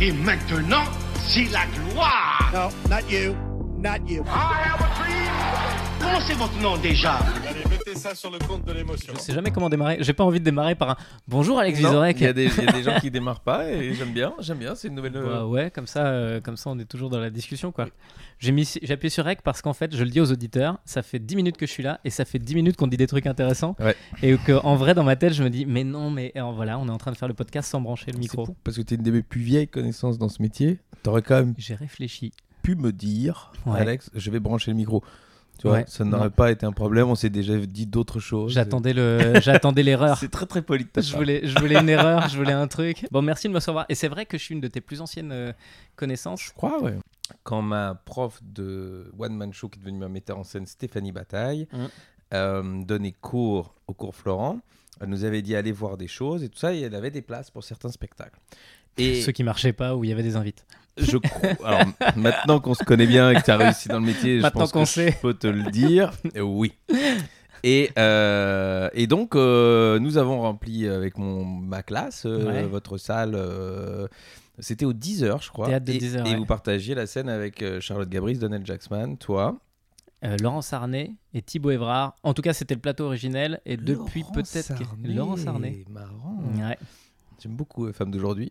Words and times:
Et 0.00 0.12
maintenant, 0.12 0.84
c'est 1.26 1.44
la 1.52 1.66
gloire. 1.66 2.50
No, 2.52 2.68
not 2.88 3.10
you. 3.10 3.34
Not 3.78 4.08
you. 4.08 4.24
I 4.26 4.62
have 4.64 4.80
a 4.80 5.02
dream. 5.02 5.23
Comment 6.00 6.20
c'est 6.20 6.34
votre 6.34 6.58
nom 6.60 6.76
déjà 6.76 7.16
Allez, 7.48 7.64
mettez 7.70 7.94
ça 7.94 8.14
sur 8.14 8.30
le 8.30 8.38
compte 8.38 8.64
de 8.64 8.72
l'émotion. 8.72 9.12
Je 9.16 9.20
sais 9.20 9.32
jamais 9.32 9.50
comment 9.50 9.68
démarrer. 9.68 9.98
J'ai 10.00 10.12
pas 10.12 10.24
envie 10.24 10.38
de 10.40 10.44
démarrer 10.44 10.74
par 10.74 10.90
un 10.90 10.96
bonjour 11.28 11.58
Alex 11.58 11.78
Vizorek. 11.78 12.16
Il 12.20 12.24
y, 12.24 12.26
a 12.26 12.32
des- 12.32 12.46
il 12.46 12.64
y 12.64 12.68
a 12.68 12.72
des 12.72 12.82
gens 12.82 12.98
qui 13.00 13.10
démarrent 13.10 13.40
pas 13.40 13.70
et 13.70 13.94
j'aime 13.94 14.12
bien, 14.12 14.34
j'aime 14.40 14.58
bien, 14.58 14.74
c'est 14.74 14.88
une 14.88 14.94
nouvelle. 14.94 15.16
euh, 15.16 15.26
Bah 15.26 15.46
ouais, 15.46 15.70
comme 15.70 15.86
ça, 15.86 16.06
euh, 16.06 16.40
comme 16.40 16.56
ça, 16.56 16.70
on 16.70 16.78
est 16.78 16.84
toujours 16.84 17.10
dans 17.10 17.18
la 17.20 17.30
discussion, 17.30 17.72
quoi. 17.72 17.86
J'ai 18.38 18.52
mis, 18.52 18.68
j'ai 18.82 18.92
appuyé 18.92 19.10
sur 19.10 19.24
Rec 19.24 19.40
parce 19.42 19.62
qu'en 19.62 19.72
fait, 19.72 19.94
je 19.96 20.02
le 20.04 20.10
dis 20.10 20.20
aux 20.20 20.30
auditeurs, 20.30 20.78
ça 20.84 21.02
fait 21.02 21.18
10 21.18 21.36
minutes 21.36 21.56
que 21.56 21.66
je 21.66 21.70
suis 21.72 21.82
là 21.82 22.00
et 22.04 22.10
ça 22.10 22.24
fait 22.24 22.38
10 22.38 22.54
minutes 22.54 22.76
qu'on 22.76 22.86
dit 22.86 22.96
des 22.96 23.06
trucs 23.06 23.26
intéressants. 23.26 23.76
Ouais. 23.80 23.96
Et 24.22 24.36
que, 24.36 24.52
en 24.64 24.76
vrai, 24.76 24.94
dans 24.94 25.04
ma 25.04 25.16
tête, 25.16 25.32
je 25.32 25.42
me 25.42 25.50
dis, 25.50 25.64
mais 25.66 25.84
non, 25.84 26.10
mais 26.10 26.32
euh, 26.36 26.42
voilà, 26.54 26.78
on 26.78 26.86
est 26.88 26.92
en 26.92 26.98
train 26.98 27.12
de 27.12 27.16
faire 27.16 27.28
le 27.28 27.34
podcast 27.34 27.70
sans 27.70 27.80
brancher 27.80 28.10
le 28.12 28.18
micro. 28.18 28.44
fou, 28.46 28.56
parce 28.64 28.76
que 28.76 28.82
tu 28.82 28.94
es 28.94 28.96
une 28.96 29.02
de 29.02 29.10
mes 29.10 29.22
plus 29.22 29.40
vieilles 29.40 29.68
connaissances 29.68 30.18
dans 30.18 30.28
ce 30.28 30.42
métier. 30.42 30.78
T'aurais 31.02 31.22
quand 31.22 31.36
même 31.36 31.54
J'ai 31.58 31.74
réfléchi. 31.74 32.32
pu 32.62 32.74
me 32.76 32.92
dire, 32.92 33.52
Ouais. 33.66 33.80
Alex, 33.80 34.10
je 34.14 34.30
vais 34.30 34.40
brancher 34.40 34.70
le 34.70 34.76
micro. 34.76 35.02
Tu 35.58 35.68
vois, 35.68 35.78
Ouais, 35.78 35.84
ça 35.88 36.04
n'aurait 36.04 36.30
pas 36.30 36.50
été 36.50 36.66
un 36.66 36.72
problème. 36.72 37.08
On 37.08 37.14
s'est 37.14 37.30
déjà 37.30 37.56
dit 37.58 37.86
d'autres 37.86 38.20
choses. 38.20 38.52
J'attendais 38.52 38.92
le, 38.92 39.34
j'attendais 39.40 39.82
l'erreur. 39.82 40.18
C'est 40.18 40.30
très 40.30 40.46
très 40.46 40.62
poli 40.62 40.84
de 40.84 40.88
ta 40.90 41.00
Je 41.00 41.16
voulais, 41.16 41.46
je 41.46 41.58
voulais 41.58 41.78
une 41.78 41.88
erreur, 41.88 42.28
je 42.28 42.36
voulais 42.36 42.52
un 42.52 42.66
truc. 42.66 43.06
Bon, 43.12 43.22
merci 43.22 43.46
de 43.48 43.52
me 43.52 43.58
recevoir. 43.58 43.86
Et 43.88 43.94
c'est 43.94 44.08
vrai 44.08 44.26
que 44.26 44.36
je 44.36 44.42
suis 44.42 44.54
une 44.54 44.60
de 44.60 44.68
tes 44.68 44.80
plus 44.80 45.00
anciennes 45.00 45.32
euh, 45.32 45.52
connaissances. 45.96 46.42
Je 46.42 46.52
crois, 46.52 46.82
ouais. 46.82 46.94
Quand 47.42 47.62
ma 47.62 47.94
prof 48.04 48.40
de 48.42 49.10
One 49.18 49.34
Man 49.36 49.52
Show, 49.52 49.68
qui 49.68 49.78
est 49.78 49.82
devenue 49.82 49.98
ma 49.98 50.08
metteur 50.08 50.38
en 50.38 50.44
scène, 50.44 50.66
Stéphanie 50.66 51.12
Bataille, 51.12 51.66
Mhm. 51.72 51.88
euh, 52.34 52.84
donnait 52.84 53.12
cours 53.12 53.74
au 53.86 53.94
cours 53.94 54.14
Florent, 54.14 54.58
elle 55.00 55.08
nous 55.08 55.24
avait 55.24 55.40
dit 55.42 55.54
aller 55.56 55.72
voir 55.72 55.96
des 55.96 56.08
choses 56.08 56.42
et 56.42 56.48
tout 56.48 56.58
ça, 56.58 56.74
et 56.74 56.80
elle 56.82 56.94
avait 56.94 57.10
des 57.10 57.22
places 57.22 57.50
pour 57.50 57.64
certains 57.64 57.90
spectacles. 57.90 58.38
Et 58.98 59.22
Ceux 59.22 59.32
qui 59.32 59.42
marchaient 59.44 59.72
pas, 59.72 59.94
où 59.96 60.04
il 60.04 60.10
y 60.10 60.12
avait 60.12 60.22
des 60.22 60.36
invites. 60.36 60.64
je. 60.96 61.16
Alors 61.64 61.80
maintenant 62.16 62.60
qu'on 62.60 62.74
se 62.74 62.84
connaît 62.84 63.06
bien 63.06 63.30
et 63.30 63.34
que 63.36 63.42
tu 63.42 63.50
as 63.50 63.56
réussi 63.56 63.88
dans 63.88 63.98
le 63.98 64.06
métier, 64.06 64.40
je 64.40 64.46
pense 64.48 64.70
qu'on 64.72 64.82
que 64.82 64.88
sait. 64.88 65.10
je 65.12 65.18
peux 65.18 65.34
te 65.34 65.46
le 65.48 65.70
dire. 65.70 66.12
Oui. 66.40 66.72
Et, 67.66 67.90
euh, 67.98 68.90
et 68.92 69.06
donc, 69.06 69.34
euh, 69.36 69.98
nous 69.98 70.18
avons 70.18 70.42
rempli 70.42 70.86
avec 70.86 71.16
mon, 71.16 71.44
ma 71.46 71.82
classe, 71.82 72.26
euh, 72.26 72.44
Ouais. 72.46 72.62
votre 72.64 72.98
salle. 72.98 73.36
c'était 74.58 74.84
au 74.84 74.92
10h, 74.92 75.42
je 75.42 75.48
crois. 75.50 75.66
Théâtre 75.68 75.86
de 75.86 75.92
et, 75.92 75.98
10 75.98 76.16
heures, 76.16 76.26
et 76.26 76.30
ouais. 76.30 76.36
vous 76.36 76.44
partagiez 76.46 76.94
la 76.94 77.06
scène 77.06 77.28
avec 77.28 77.64
Charlotte 77.80 78.08
Gabris, 78.08 78.38
Donald 78.38 78.64
Jacksman, 78.66 79.16
toi. 79.16 79.58
Laurent 80.40 80.62
Sarnet 80.62 81.10
et 81.34 81.42
Thibaut 81.42 81.70
Évrard. 81.70 82.14
En 82.22 82.32
tout 82.32 82.40
cas, 82.40 82.54
c'était 82.54 82.74
le 82.74 82.80
plateau 82.80 83.04
originel. 83.04 83.60
Et 83.66 83.76
depuis 83.76 84.24
peut-être. 84.32 84.72
Laurent 85.02 85.36
Sarnet. 85.36 85.84
Marrant. 85.90 86.42
Ouais, 86.56 86.78
J'aime 87.42 87.56
beaucoup 87.56 87.86
euh, 87.86 87.92
Femme 87.92 88.10
d'aujourd'hui. 88.10 88.50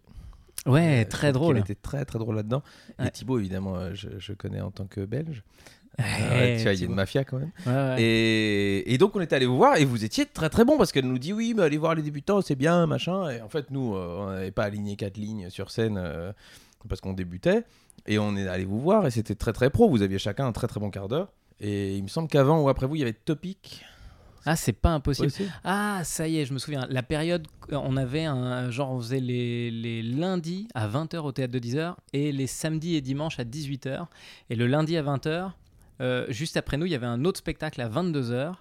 Ouais 0.66 1.02
Euh, 1.06 1.10
très 1.10 1.32
drôle. 1.32 1.56
qu'il 1.56 1.64
était 1.72 1.76
très 1.82 2.06
très 2.06 2.20
drôle 2.20 2.36
là-dedans. 2.36 2.64
Ouais. 3.00 3.08
Et 3.08 3.12
Thibaut, 3.12 3.40
évidemment, 3.40 3.76
euh, 3.76 3.92
je, 3.94 4.10
je 4.18 4.34
connais 4.34 4.62
en 4.62 4.72
tant 4.72 4.86
que 4.86 5.02
belge. 5.06 5.44
Euh, 6.00 6.58
tu 6.58 6.64
vois, 6.64 6.74
il 6.74 6.80
y 6.80 6.84
a 6.84 6.86
une 6.88 6.96
mafia 6.96 7.24
quand 7.24 7.38
même. 7.38 7.52
Ouais. 7.68 8.02
Et, 8.02 8.94
et 8.94 8.98
donc 8.98 9.16
on 9.16 9.22
était 9.22 9.36
allé 9.36 9.46
vous 9.46 9.58
voir 9.58 9.78
et 9.78 9.86
vous 9.86 10.04
étiez 10.04 10.26
très 10.26 10.50
très 10.50 10.66
bon 10.66 10.76
parce 10.76 10.92
qu'elle 10.92 11.06
nous 11.06 11.20
dit 11.20 11.34
oui 11.34 11.54
mais 11.56 11.62
allez 11.62 11.78
voir 11.78 11.94
les 11.94 12.02
débutants 12.02 12.42
c'est 12.42 12.56
bien 12.56 12.88
machin 12.88 13.30
et 13.30 13.42
en 13.42 13.48
fait 13.48 13.70
nous 13.70 13.94
euh, 13.94 14.18
on 14.22 14.32
n'avait 14.32 14.50
pas 14.50 14.64
aligné 14.64 14.96
quatre 14.96 15.18
lignes 15.18 15.52
sur 15.52 15.70
scène 15.70 16.02
parce 16.90 17.00
qu'on 17.00 17.14
débutait 17.14 17.64
et 18.08 18.18
on 18.18 18.36
est 18.36 18.48
allé 18.48 18.66
vous 18.66 18.82
voir 18.82 19.06
et 19.06 19.12
c'était 19.12 19.36
très 19.36 19.54
très 19.54 19.70
pro 19.70 19.88
vous 19.88 20.02
aviez 20.02 20.18
chacun 20.18 20.48
un 20.48 20.52
très 20.52 20.66
très 20.66 20.80
bon 20.80 20.90
quart 20.90 21.08
d'heure 21.10 21.32
et 21.60 21.96
il 21.96 22.02
me 22.02 22.08
semble 22.08 22.28
qu'avant 22.28 22.60
ou 22.64 22.70
après 22.70 22.88
vous 22.88 22.96
il 22.96 23.00
y 23.00 23.04
avait 23.04 23.14
Topic 23.14 23.86
Ah, 24.46 24.56
c'est 24.56 24.74
pas 24.74 24.90
impossible. 24.90 25.28
aussi. 25.28 25.46
Ah, 25.64 26.02
ça 26.04 26.28
y 26.28 26.38
est, 26.40 26.46
je 26.46 26.54
me 26.54 26.60
souviens. 26.60 26.86
La 26.90 27.04
période, 27.04 27.48
euh, 27.72 27.78
on 27.84 27.96
avait 27.98 28.26
un 28.26 28.70
genre, 28.72 28.92
on 28.92 29.00
faisait 29.00 29.20
les, 29.22 29.72
les 29.72 30.02
lundis 30.04 30.68
à 30.76 30.88
20h 30.88 31.18
au 31.20 31.32
théâtre 31.32 31.54
de 31.54 31.60
10h 31.60 31.96
et 32.14 32.32
les 32.32 32.48
samedis 32.48 32.96
et 32.96 33.02
dimanches 33.02 33.40
à 33.40 33.44
18h. 33.46 34.06
Et 34.50 34.56
le 34.56 34.68
lundi 34.68 34.98
à 34.98 35.04
20h, 35.04 35.52
euh, 36.02 36.26
juste 36.30 36.58
après 36.58 36.78
nous, 36.78 36.86
il 36.86 36.92
y 36.92 36.96
avait 36.96 37.06
un 37.06 37.24
autre 37.26 37.40
spectacle 37.40 37.80
à 37.82 37.88
22h. 37.90 38.54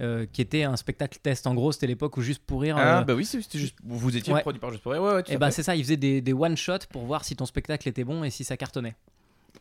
euh, 0.00 0.24
qui 0.32 0.40
était 0.40 0.62
un 0.62 0.76
spectacle 0.76 1.18
test 1.22 1.46
en 1.46 1.52
gros 1.54 1.72
c'était 1.72 1.86
l'époque 1.86 2.16
où 2.16 2.22
juste 2.22 2.42
pour 2.46 2.62
rire 2.62 2.76
ah 2.78 3.00
euh, 3.00 3.04
bah 3.04 3.12
oui 3.12 3.26
c'était 3.26 3.58
juste 3.58 3.76
vous 3.84 4.16
étiez 4.16 4.32
Ouais. 4.32 4.40
produit 4.40 4.58
par 4.58 4.70
Juste 4.70 4.82
pour 4.82 4.92
Rire, 4.92 5.02
ouais 5.02 5.12
ouais 5.16 5.22
Et 5.28 5.34
à 5.34 5.38
ben 5.38 5.46
fait. 5.48 5.52
c'est 5.56 5.62
ça, 5.64 5.76
il 5.76 5.82
faisait 5.84 5.98
des, 5.98 6.22
des 6.22 6.32
one 6.32 6.56
shot 6.56 6.78
pour 6.90 7.04
voir 7.04 7.22
si 7.22 7.36
ton 7.36 7.44
spectacle 7.44 7.86
était 7.86 8.04
bon 8.04 8.24
et 8.24 8.30
si 8.30 8.42
ça 8.42 8.56
cartonnait. 8.56 8.94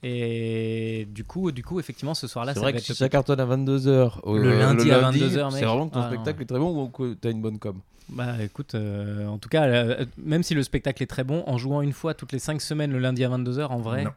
Et 0.03 1.07
du 1.11 1.23
coup, 1.25 1.51
du 1.51 1.63
coup, 1.63 1.79
effectivement, 1.79 2.13
ce 2.13 2.27
soir-là, 2.27 2.53
c'est 2.53 2.59
vrai 2.61 2.71
va 2.71 2.77
que 2.77 2.77
être 2.77 2.85
si 2.85 2.95
ça 2.95 3.09
cartonne 3.09 3.39
à 3.39 3.45
22h 3.45 4.19
Le 4.41 4.57
lundi 4.57 4.91
à 4.91 5.01
22h, 5.11 5.45
mec. 5.51 5.59
c'est 5.59 5.65
vraiment 5.65 5.89
que 5.89 5.93
ton 5.93 5.99
Ah, 5.99 6.03
non. 6.03 6.13
spectacle 6.13 6.41
est 6.41 6.45
très 6.45 6.59
bon 6.59 6.83
ou 6.83 6.87
que 6.89 7.13
t'as 7.15 7.31
une 7.31 7.41
bonne 7.41 7.59
com? 7.59 7.79
Bah 8.11 8.41
écoute, 8.41 8.73
euh, 8.73 9.27
en 9.27 9.37
tout 9.37 9.49
cas, 9.49 9.65
euh, 9.67 10.03
même 10.17 10.41
si 10.41 10.55
le 10.55 10.63
spectacle 10.63 11.03
est 11.03 11.05
très 11.05 11.23
bon, 11.23 11.43
en 11.45 11.59
jouant 11.59 11.81
une 11.83 11.91
fois 11.93 12.15
toutes 12.15 12.31
les 12.31 12.39
5 12.39 12.59
semaines 12.59 12.91
le 12.91 12.97
lundi 12.97 13.23
à 13.23 13.29
22h, 13.29 13.67
en 13.67 13.77
vrai. 13.81 14.03
Non, 14.05 14.11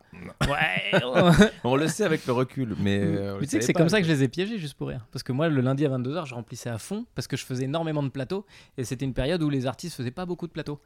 Ouais. 0.51 1.43
on 1.65 1.77
le 1.77 1.89
sait 1.89 2.05
avec 2.05 2.27
le 2.27 2.33
recul 2.33 2.75
mais, 2.81 3.01
euh, 3.03 3.35
Mais 3.39 3.47
tu 3.47 3.51
sais 3.51 3.59
que 3.59 3.65
c'est 3.67 3.75
comme 3.75 3.91
ça 3.91 4.01
que 4.01 4.07
je 4.07 4.13
les 4.13 4.23
ai 4.23 4.29
piégés 4.29 4.59
juste 4.59 4.75
pour 4.79 4.89
rire. 4.89 5.05
Parce 5.13 5.23
que 5.23 5.33
moi, 5.33 5.49
le 5.51 5.61
lundi 5.61 5.85
à 5.85 5.91
22h, 5.91 6.25
je 6.27 6.35
remplissais 6.35 6.71
à 6.71 6.79
fond 6.79 7.05
parce 7.15 7.27
que 7.27 7.37
je 7.37 7.45
faisais 7.45 7.65
énormément 7.65 8.03
de 8.03 8.09
plateaux 8.09 8.47
et 8.79 8.85
c'était 8.85 9.05
une 9.05 9.13
période 9.15 9.43
où 9.43 9.51
les 9.51 9.67
artistes 9.67 9.95
faisaient 9.97 10.11
pas 10.11 10.25
beaucoup 10.25 10.47
de 10.47 10.53
plateaux. 10.53 10.81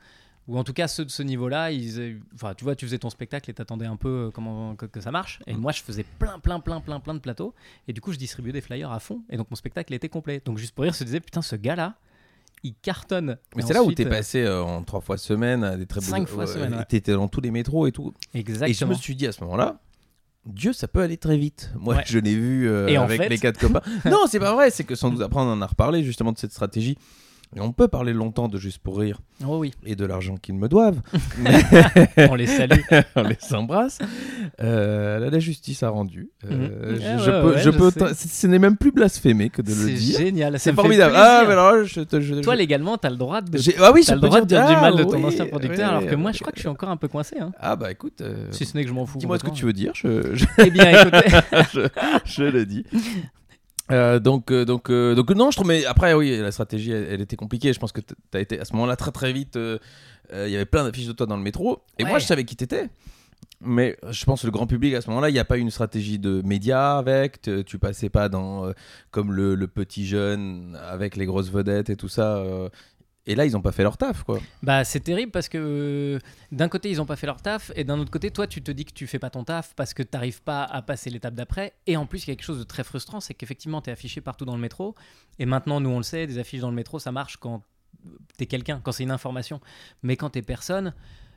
Ou 0.49 0.57
en 0.59 0.63
tout 0.65 0.73
cas, 0.73 0.87
ceux 0.87 1.05
de 1.05 1.11
ce 1.11 1.23
niveau-là, 1.25 1.73
ils, 1.73 2.21
enfin, 2.35 2.55
tu 2.55 2.63
vois, 2.63 2.77
tu 2.77 2.87
faisais 2.87 2.99
ton 2.99 3.11
spectacle 3.11 3.51
et 3.51 3.55
t'attendais 3.55 3.87
un 3.87 3.97
peu 3.97 4.27
euh, 4.27 4.31
comment 4.31 4.77
que, 4.77 4.87
que 4.87 5.01
ça 5.01 5.11
marche. 5.11 5.41
Et 5.49 5.55
Mm. 5.55 5.59
moi, 5.59 5.73
je 5.73 5.83
faisais 5.83 6.05
plein, 6.21 6.39
plein, 6.39 6.61
plein, 6.61 6.81
plein, 6.81 7.01
plein 7.01 7.15
de 7.15 7.19
plateaux. 7.19 7.53
Et 7.89 7.93
du 7.93 8.01
coup, 8.01 8.13
je 8.13 8.19
distribuais 8.19 8.53
des 8.53 8.61
flyers 8.61 8.93
à 8.93 9.01
fond. 9.01 9.23
Et 9.29 9.37
donc, 9.37 9.51
mon 9.51 9.57
spectacle 9.57 9.93
était 9.93 10.09
complet. 10.09 10.41
Donc, 10.45 10.59
juste 10.59 10.73
pour 10.75 10.85
rire, 10.85 10.93
je 10.93 11.01
me 11.03 11.07
disais, 11.07 11.19
putain, 11.21 11.43
ce 11.43 11.57
gars-là, 11.57 11.97
il 12.63 12.75
cartonne. 12.81 13.39
Mais 13.57 13.63
c'est 13.63 13.75
là 13.75 13.83
où 13.83 13.91
t'es 13.93 14.07
euh, 14.07 14.11
passé 14.11 14.43
euh, 14.43 14.63
en 14.63 14.83
trois 14.85 15.01
fois 15.01 15.19
semaine 15.19 15.65
à 15.65 15.77
des 15.77 15.87
très 15.87 16.01
beaux 16.01 16.07
Cinq 16.07 16.29
fois 16.29 16.47
semaine, 16.47 16.75
ouais. 16.77 16.85
T'étais 16.85 17.13
dans 17.13 17.27
tous 17.29 17.41
les 17.41 17.51
métros 17.51 17.87
et 17.89 17.93
tout. 17.93 18.15
Exactement. 18.33 18.71
Et 18.71 18.75
je 18.75 18.85
me 18.85 18.95
suis 18.95 19.17
dit 19.17 19.27
à 19.27 19.33
ce 19.33 19.43
moment-là, 19.43 19.81
Dieu, 20.47 20.73
ça 20.73 20.87
peut 20.87 21.01
aller 21.01 21.17
très 21.17 21.37
vite. 21.37 21.73
Moi, 21.77 21.97
Ouais. 21.97 22.05
je 22.07 22.21
l'ai 22.21 22.37
vu 22.37 22.69
euh, 22.69 22.87
avec 23.01 23.21
fait- 23.21 23.29
les 23.29 23.39
quatre 23.39 23.59
copains. 23.59 23.83
non, 24.09 24.27
c'est 24.29 24.39
pas 24.39 24.55
vrai. 24.55 24.71
C'est 24.71 24.85
que 24.85 24.95
sans 24.95 25.11
doute 25.11 25.21
après, 25.23 25.41
on 25.41 25.51
en 25.53 25.61
a 25.61 25.67
reparlé 25.67 26.05
justement 26.05 26.31
de 26.31 26.39
cette 26.39 26.53
stratégie. 26.53 26.97
Et 27.57 27.61
on 27.61 27.73
peut 27.73 27.89
parler 27.89 28.13
longtemps 28.13 28.49
de 28.49 28.59
juste 28.59 28.79
pour 28.79 28.99
rire 28.99 29.19
Oh 29.47 29.57
oui, 29.59 29.73
et 29.87 29.97
de 29.97 30.05
l'argent 30.05 30.37
qu'ils 30.37 30.55
me 30.57 30.69
doivent. 30.69 31.01
on 32.31 32.35
les 32.35 32.47
salue. 32.47 32.81
on 33.17 33.23
les 33.23 33.37
embrasse. 33.55 33.99
Euh, 34.63 35.31
la 35.31 35.39
justice 35.39 35.83
a 35.83 35.89
rendu. 35.89 36.29
Euh, 36.45 36.93
Mhm. 36.93 37.01
je, 37.01 37.07
Ah 37.07 37.17
je 37.19 37.31
peux, 37.31 37.49
ouais, 37.53 37.59
je 37.59 37.63
je 37.65 37.71
peux 37.71 37.91
ce 38.15 38.47
n'est 38.47 38.59
même 38.59 38.77
plus 38.77 38.93
blasphémé 38.93 39.49
que 39.49 39.63
de 39.63 39.71
le 39.71 39.75
C'est 39.75 39.93
dire. 39.93 40.19
génial. 40.19 40.59
C'est 40.59 40.71
me 40.73 40.77
fait 40.77 40.83
formidable. 40.83 41.15
Ah, 41.17 41.45
mais 41.47 41.53
alors 41.53 41.73
te. 41.87 42.41
Toi, 42.43 42.57
légalement, 42.57 42.99
t'as 42.99 43.11
le 43.11 43.17
droit 43.17 43.41
de. 43.41 43.59
ah 43.81 43.91
oui, 43.93 44.03
je 44.07 44.13
le 44.13 44.21
droit 44.21 44.41
de 44.43 44.47
dire 44.47 44.67
du 44.67 44.75
ah, 44.77 44.81
mal 44.81 44.97
de 44.97 45.05
ton 45.05 45.17
oui, 45.17 45.25
ancien 45.25 45.47
producteur, 45.47 45.79
oui, 45.93 45.97
alors 45.97 46.07
que 46.11 46.15
moi, 46.15 46.33
je 46.33 46.41
crois 46.41 46.53
que 46.53 46.59
je 46.59 46.63
suis 46.63 46.69
encore 46.69 46.91
un 46.91 46.97
peu 46.99 47.09
coincé. 47.09 47.37
Hein. 47.41 47.53
Ah 47.59 47.77
bah 47.77 47.91
écoute, 47.91 48.21
euh, 48.21 48.49
Si 48.51 48.67
ce 48.67 48.77
n'est 48.77 48.83
que 48.83 48.89
je 48.91 48.95
m'en 48.95 49.07
fous. 49.07 49.19
dis-moi 49.19 49.39
ce 49.39 49.45
que 49.45 49.51
tu 49.51 49.65
veux 49.65 49.73
dire, 49.73 49.93
je, 49.95 50.45
Eh 50.59 50.71
bien, 50.71 50.91
écoutez. 50.91 51.89
je 52.27 52.43
le 52.43 52.67
dis. 52.67 52.85
Euh, 53.93 54.19
donc, 54.19 54.51
euh, 54.51 54.65
donc, 54.65 54.91
euh, 54.91 55.15
donc 55.15 55.31
non, 55.31 55.51
je 55.51 55.57
trouve, 55.57 55.69
mais 55.69 55.85
après, 55.85 56.13
oui, 56.15 56.37
la 56.39 56.51
stratégie, 56.51 56.91
elle, 56.91 57.07
elle 57.11 57.21
était 57.21 57.37
compliquée. 57.37 57.73
Je 57.73 57.79
pense 57.79 57.93
que 57.93 58.01
tu 58.01 58.15
as 58.35 58.41
été 58.41 58.59
à 58.61 58.65
ce 58.65 58.73
moment-là 58.75 58.97
très 58.97 59.13
très 59.13 59.33
vite. 59.33 59.57
Il 60.33 60.49
y 60.49 60.57
avait 60.57 60.65
plein 60.67 60.83
d'affiches 60.85 61.07
de 61.07 61.13
toi 61.13 61.27
dans 61.27 61.37
le 61.37 61.43
métro. 61.43 61.83
Et 61.99 62.05
moi, 62.05 62.19
je 62.19 62.27
savais 62.27 62.45
qui 62.45 62.57
t'étais. 62.57 62.89
Mais 63.61 63.97
je 64.11 64.25
pense 64.25 64.43
que 64.43 64.47
le 64.47 64.51
grand 64.53 64.67
public 64.67 64.93
à 64.95 65.01
ce 65.01 65.09
moment-là, 65.11 65.31
il 65.31 65.33
n'y 65.33 65.39
a 65.39 65.45
pas 65.45 65.57
eu 65.57 65.61
une 65.61 65.71
stratégie 65.71 66.19
de 66.19 66.43
médias 66.45 66.99
avec. 66.99 67.41
te- 67.43 67.63
Tu 67.63 67.79
passais 67.79 68.09
pas 68.11 68.29
dans 68.29 68.67
euh, 68.67 68.73
comme 69.11 69.33
le, 69.33 69.55
le 69.55 69.67
petit 69.69 70.05
jeune 70.07 70.77
avec 70.91 71.17
les 71.17 71.25
grosses 71.27 71.51
vedettes 71.51 71.89
et 71.89 71.97
tout 71.97 72.09
ça. 72.09 72.37
euh, 72.39 72.69
et 73.27 73.35
là, 73.35 73.45
ils 73.45 73.53
n'ont 73.53 73.63
pas 73.63 73.73
fait 73.73 73.83
leur 73.83 73.97
taf, 73.97 74.23
quoi. 74.23 74.39
Bah, 74.63 74.85
c'est 74.85 75.01
terrible 75.01 75.33
parce 75.33 75.49
que 75.49 75.59
euh, 75.59 76.19
d'un 76.53 76.69
côté, 76.69 76.91
ils 76.91 77.01
ont 77.01 77.07
pas 77.07 77.17
fait 77.17 77.27
leur 77.27 77.43
taf, 77.43 77.73
et 77.75 77.83
d'un 77.83 77.99
autre 77.99 78.11
côté, 78.11 78.31
toi, 78.31 78.47
tu 78.47 78.63
te 78.63 78.71
dis 78.71 78.85
que 78.85 78.93
tu 78.93 79.07
fais 79.07 79.19
pas 79.19 79.31
ton 79.31 79.43
taf 79.43 79.75
parce 79.75 79.95
que 79.95 80.03
t'arrives 80.03 80.43
pas 80.43 80.63
à 80.63 80.81
passer 80.81 81.11
l'étape 81.11 81.35
d'après. 81.35 81.75
Et 81.87 81.97
en 81.97 82.07
plus, 82.07 82.25
il 82.25 82.31
y 82.31 82.33
a 82.33 82.37
quelque 82.37 82.45
chose 82.45 82.59
de 82.59 82.65
très 82.65 82.85
frustrant, 82.85 83.21
c'est 83.21 83.35
qu'effectivement, 83.35 83.83
tu 83.83 83.91
es 83.91 83.93
affiché 83.93 84.21
partout 84.21 84.45
dans 84.45 84.55
le 84.55 84.61
métro. 84.61 84.95
Et 85.39 85.47
maintenant, 85.47 85.81
nous, 85.81 85.91
on 85.91 85.99
le 85.99 86.05
sait, 86.05 86.27
des 86.27 86.39
affiches 86.39 86.61
dans 86.61 86.71
le 86.71 86.77
métro, 86.77 86.99
ça 86.99 87.11
marche 87.11 87.37
quand 87.37 87.63
t'es 88.37 88.47
quelqu'un, 88.47 88.81
quand 88.83 88.93
c'est 88.93 89.03
une 89.03 89.11
information. 89.11 89.61
Mais 90.03 90.17
quand 90.17 90.31
t'es 90.31 90.43
personne, 90.43 90.95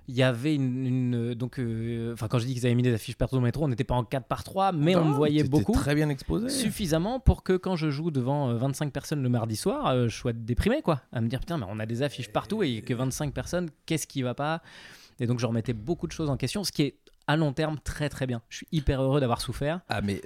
il 0.09 0.15
y 0.15 0.23
avait 0.23 0.55
une, 0.55 0.85
une- 0.87 1.33
donc 1.35 1.59
euh, 1.59 2.13
enfin 2.13 2.27
quand 2.27 2.39
je 2.39 2.45
dis 2.45 2.55
qu'ils 2.55 2.65
avaient 2.65 2.73
mis 2.73 2.81
des 2.83 2.93
affiches 2.93 3.15
partout 3.15 3.35
dans 3.35 3.41
le 3.41 3.45
métro, 3.45 3.63
on 3.63 3.67
n'était 3.67 3.83
pas 3.83 3.93
en 3.93 4.03
4 4.03 4.25
par 4.25 4.43
3 4.43 4.71
mais 4.71 4.95
on 4.95 5.05
me 5.05 5.13
voyait 5.13 5.43
beaucoup. 5.43 5.73
très 5.73 5.93
bien 5.93 6.09
exposé. 6.09 6.49
Suffisamment 6.49 7.19
pour 7.19 7.43
que 7.43 7.55
quand 7.55 7.75
je 7.75 7.89
joue 7.91 8.09
devant 8.09 8.49
euh, 8.49 8.55
25 8.55 8.91
personnes 8.91 9.21
le 9.21 9.29
mardi 9.29 9.55
soir, 9.55 9.85
euh, 9.87 10.07
je 10.07 10.15
sois 10.17 10.33
déprimé 10.33 10.81
quoi, 10.81 11.01
à 11.13 11.21
me 11.21 11.27
dire 11.27 11.39
putain 11.39 11.57
mais 11.59 11.65
on 11.69 11.79
a 11.79 11.85
des 11.85 12.01
affiches 12.01 12.29
partout 12.29 12.63
et 12.63 12.69
il 12.69 12.75
y 12.75 12.77
a 12.79 12.81
que 12.81 12.93
25 12.93 13.33
personnes, 13.33 13.69
qu'est-ce 13.85 14.07
qui 14.07 14.21
va 14.23 14.33
pas? 14.33 14.61
Et 15.19 15.27
donc 15.27 15.39
je 15.39 15.45
remettais 15.45 15.73
beaucoup 15.73 16.07
de 16.07 16.11
choses 16.11 16.29
en 16.29 16.37
question, 16.37 16.63
ce 16.63 16.71
qui 16.71 16.81
est 16.83 16.95
à 17.27 17.35
long 17.37 17.53
terme 17.53 17.77
très 17.83 18.09
très 18.09 18.25
bien. 18.25 18.41
Je 18.49 18.57
suis 18.57 18.67
hyper 18.71 19.03
heureux 19.03 19.19
d'avoir 19.19 19.41
souffert, 19.41 19.81
Ah 19.89 20.01
mais 20.01 20.21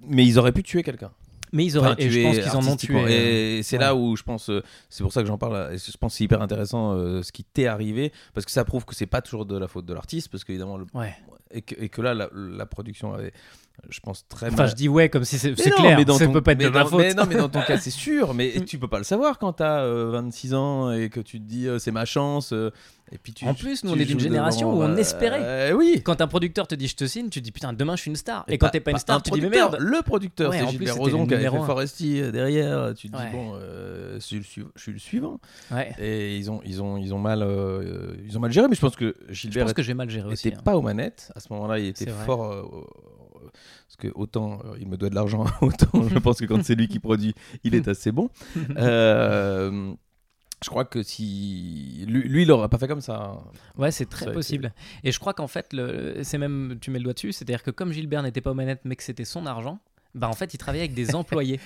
mais 0.00 0.24
ils 0.24 0.38
auraient 0.38 0.52
pu 0.52 0.62
tuer 0.62 0.82
quelqu'un. 0.82 1.10
Mais 1.52 1.64
ils 1.64 1.76
auraient 1.78 1.88
Enfin, 1.92 1.96
et 1.98 2.10
je 2.10 2.20
pense 2.22 2.38
qu'ils 2.38 2.56
en 2.56 2.66
ont 2.72 2.76
tué. 2.76 2.94
euh, 2.96 3.58
Et 3.58 3.62
c'est 3.62 3.76
ouais. 3.76 3.82
là 3.84 3.94
où 3.94 4.16
je 4.16 4.22
pense, 4.22 4.50
euh, 4.50 4.62
c'est 4.88 5.02
pour 5.02 5.12
ça 5.12 5.20
que 5.22 5.26
j'en 5.28 5.38
parle. 5.38 5.72
et 5.74 5.78
je 5.78 5.96
pense 5.96 6.12
que 6.12 6.18
c'est 6.18 6.24
hyper 6.24 6.42
intéressant 6.42 6.92
euh, 6.94 7.22
ce 7.22 7.32
qui 7.32 7.44
t'est 7.44 7.66
arrivé 7.66 8.12
parce 8.34 8.44
que 8.44 8.50
ça 8.52 8.64
prouve 8.64 8.84
que 8.84 8.94
c'est 8.94 9.06
pas 9.06 9.22
toujours 9.22 9.46
de 9.46 9.56
la 9.56 9.68
faute 9.68 9.86
de 9.86 9.94
l'artiste 9.94 10.28
parce 10.30 10.44
qu'évidemment 10.44 10.78
Ouais. 10.94 11.14
et 11.50 11.62
que, 11.62 11.74
et 11.80 11.88
que 11.88 12.02
là 12.02 12.14
la, 12.14 12.28
la 12.34 12.66
production 12.66 13.14
avait, 13.14 13.32
je 13.88 14.00
pense 14.00 14.26
très 14.28 14.46
Enfin, 14.48 14.56
mal- 14.56 14.70
je 14.70 14.74
dis 14.74 14.88
ouais 14.88 15.08
comme 15.08 15.24
si 15.24 15.38
c'est 15.38 15.54
clair, 15.54 15.96
mais 15.96 16.04
dans 16.04 16.18
ça 16.18 16.26
ton- 16.26 16.32
peut 16.32 16.42
pas 16.42 16.52
être 16.52 16.58
de 16.60 16.68
ma 16.68 16.84
faute. 16.84 17.00
Mais 17.00 17.14
non, 17.14 17.24
mais 17.28 17.36
dans 17.36 17.48
ton 17.48 17.62
cas, 17.62 17.78
c'est 17.78 17.90
sûr. 17.90 18.34
Mais 18.34 18.52
tu 18.66 18.78
peux 18.78 18.88
pas 18.88 18.98
le 18.98 19.04
savoir 19.04 19.38
quand 19.38 19.52
t'as 19.54 19.80
euh, 19.82 20.10
26 20.10 20.54
ans 20.54 20.92
et 20.92 21.08
que 21.08 21.20
tu 21.20 21.38
te 21.40 21.44
dis 21.46 21.66
euh, 21.68 21.78
c'est 21.78 21.92
ma 21.92 22.04
chance. 22.04 22.52
euh, 22.52 22.70
et 23.12 23.18
puis 23.18 23.32
tu, 23.32 23.46
En 23.46 23.54
plus, 23.54 23.84
nous, 23.84 23.92
on 23.92 23.96
est 23.96 24.04
d'une 24.04 24.18
génération 24.18 24.72
devant, 24.72 24.80
où 24.80 24.88
on 24.88 24.94
euh, 24.94 24.96
espérait. 24.96 25.38
euh, 25.40 25.72
oui. 25.72 26.02
Quand 26.04 26.20
un 26.20 26.26
producteur 26.26 26.66
te 26.66 26.74
dit 26.74 26.88
je 26.88 26.96
te 26.96 27.04
signe, 27.06 27.28
tu 27.28 27.38
te 27.38 27.44
dis 27.44 27.52
putain 27.52 27.72
demain 27.72 27.94
je 27.94 28.00
suis 28.02 28.10
une 28.10 28.16
star. 28.16 28.44
Et, 28.48 28.58
quand 28.58 28.68
t'es 28.70 28.80
pas 28.80 28.90
une 28.90 28.98
star, 28.98 29.18
un 29.18 29.20
tu 29.20 29.30
dis 29.30 29.40
mais 29.40 29.48
merde. 29.50 29.76
Le 29.78 30.02
producteur, 30.02 30.50
Ouais, 30.50 30.58
c'est 30.58 30.68
Gilbert 30.70 30.96
Rozon 30.96 31.24
qui 31.26 31.34
numéro 31.34 31.60
fait. 31.60 31.66
Foresti 31.66 32.20
euh, 32.20 32.32
derrière. 32.32 32.92
Tu 32.96 33.08
te 33.08 33.16
Ouais. 33.16 33.26
dis 33.26 33.36
bon, 33.36 33.52
euh, 33.54 34.14
je, 34.18 34.18
suis 34.40 34.62
le 34.62 34.66
je 34.74 34.98
suivant. 34.98 35.38
Ouais. 35.70 35.92
Et 36.00 36.36
ils 36.36 36.50
ont, 36.50 36.60
ils 36.64 36.82
ont, 36.82 36.96
ils 36.96 37.14
ont 37.14 37.18
mal, 37.20 37.42
euh, 37.42 38.16
ils 38.26 38.36
ont 38.36 38.40
mal 38.40 38.50
géré. 38.50 38.66
Mais 38.68 38.74
je 38.74 38.80
pense 38.80 38.96
que 38.96 39.14
Je 39.28 39.34
Gilbert 39.34 39.66
pense 39.66 39.72
que 39.74 39.82
j'ai 39.82 39.94
mal 39.94 40.10
géré 40.10 40.28
aussi. 40.28 40.48
n'était 40.48 40.58
hein. 40.58 40.62
pas 40.64 40.76
aux 40.76 40.82
manettes. 40.82 41.30
À 41.36 41.38
ce 41.40 41.52
moment-là, 41.52 41.78
il 41.78 41.86
était 41.86 42.10
fort. 42.10 42.66
Parce 43.96 44.12
que 44.12 44.18
autant 44.18 44.60
euh, 44.64 44.76
il 44.80 44.88
me 44.88 44.96
doit 44.96 45.08
de 45.10 45.14
l'argent, 45.14 45.44
autant 45.60 46.08
je 46.08 46.18
pense 46.18 46.38
que 46.38 46.44
quand 46.44 46.62
c'est 46.64 46.74
lui 46.74 46.88
qui 46.88 46.98
produit, 46.98 47.34
il 47.64 47.74
est 47.74 47.88
assez 47.88 48.12
bon. 48.12 48.30
Euh, 48.78 49.92
je 50.64 50.70
crois 50.70 50.84
que 50.86 51.02
si 51.02 52.04
lui, 52.08 52.22
lui 52.28 52.42
il 52.42 52.48
l'aurait 52.48 52.68
pas 52.70 52.78
fait 52.78 52.88
comme 52.88 53.02
ça. 53.02 53.16
hein. 53.44 53.50
Ouais, 53.76 53.90
c'est 53.90 54.06
très 54.06 54.20
Ça 54.20 54.24
a 54.26 54.28
été- 54.30 54.34
possible. 54.34 54.72
Et 55.04 55.12
je 55.12 55.20
crois 55.20 55.34
qu'en 55.34 55.46
fait, 55.48 55.72
le... 55.74 56.20
c'est 56.22 56.38
même, 56.38 56.78
tu 56.80 56.90
mets 56.90 56.98
le 56.98 57.04
doigt 57.04 57.12
dessus, 57.12 57.32
c'est-à-dire 57.32 57.62
que 57.62 57.70
comme 57.70 57.92
Gilbert 57.92 58.22
n'était 58.22 58.40
pas 58.40 58.52
aux 58.52 58.54
manettes, 58.54 58.80
mais 58.84 58.96
que 58.96 59.02
c'était 59.02 59.26
son 59.26 59.44
argent, 59.44 59.78
bah 60.16 60.28
en 60.28 60.32
fait, 60.32 60.54
il 60.54 60.58
travaillait 60.58 60.84
avec 60.84 60.94
des 60.94 61.14
employés. 61.14 61.60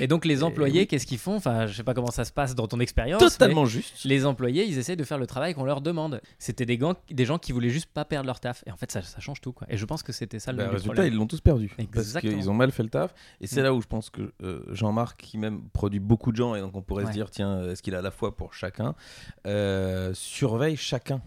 Et 0.00 0.06
donc 0.06 0.24
les 0.24 0.42
employés, 0.42 0.86
qu'est-ce 0.86 1.06
qu'ils 1.06 1.18
font? 1.18 1.36
Enfin, 1.36 1.66
je 1.66 1.72
sais 1.72 1.82
pas 1.82 1.94
comment 1.94 2.10
ça 2.10 2.24
se 2.24 2.32
passe 2.32 2.54
dans 2.54 2.68
ton 2.68 2.78
expérience. 2.78 3.20
Totalement 3.20 3.64
juste. 3.64 4.04
Les 4.04 4.26
employés, 4.26 4.64
ils 4.64 4.78
essayent 4.78 4.96
de 4.96 5.04
faire 5.04 5.18
le 5.18 5.26
travail 5.26 5.54
qu'on 5.54 5.64
leur 5.64 5.80
demande. 5.80 6.20
C'était 6.38 6.66
des, 6.66 6.78
gants- 6.78 6.94
des 7.10 7.24
gens 7.24 7.38
qui 7.38 7.52
voulaient 7.52 7.70
juste 7.70 7.90
pas 7.92 8.04
perdre 8.04 8.26
leur 8.26 8.38
taf. 8.38 8.62
Et 8.66 8.70
en 8.70 8.76
fait, 8.76 8.92
ça, 8.92 9.02
ça 9.02 9.18
change 9.20 9.40
tout, 9.40 9.52
quoi. 9.52 9.66
Et 9.70 9.76
je 9.76 9.84
pense 9.86 10.02
que 10.02 10.12
c'était 10.12 10.38
ça 10.38 10.52
le, 10.52 10.58
Bah, 10.58 10.64
résultat, 10.68 10.92
problème. 10.94 11.12
ils 11.12 11.16
l'ont 11.16 11.26
tous 11.26 11.40
perdu. 11.40 11.68
Parce 11.68 11.80
Exactement. 12.06 12.32
qu'ils 12.34 12.50
ont 12.50 12.54
mal 12.54 12.70
fait 12.70 12.82
le 12.82 12.90
taf. 12.90 13.14
Et 13.40 13.46
c'est 13.46 13.60
Mm. 13.60 13.64
là 13.64 13.74
où 13.74 13.80
je 13.80 13.86
pense 13.86 14.10
que 14.10 14.32
euh, 14.42 14.62
Jean-Marc, 14.72 15.20
qui 15.20 15.38
même 15.38 15.62
produit 15.72 16.00
beaucoup 16.00 16.30
de 16.32 16.36
gens, 16.36 16.54
et 16.54 16.60
donc 16.60 16.76
on 16.76 16.82
pourrait 16.82 17.04
Ouais. 17.04 17.10
se 17.10 17.14
dire, 17.14 17.30
tiens, 17.30 17.64
est-ce 17.70 17.82
qu'il 17.82 17.94
a 17.94 18.02
la 18.02 18.10
foi 18.10 18.36
pour 18.36 18.54
chacun 18.54 18.94
euh, 19.46 20.12
Surveille 20.14 20.76
chacun. 20.76 21.20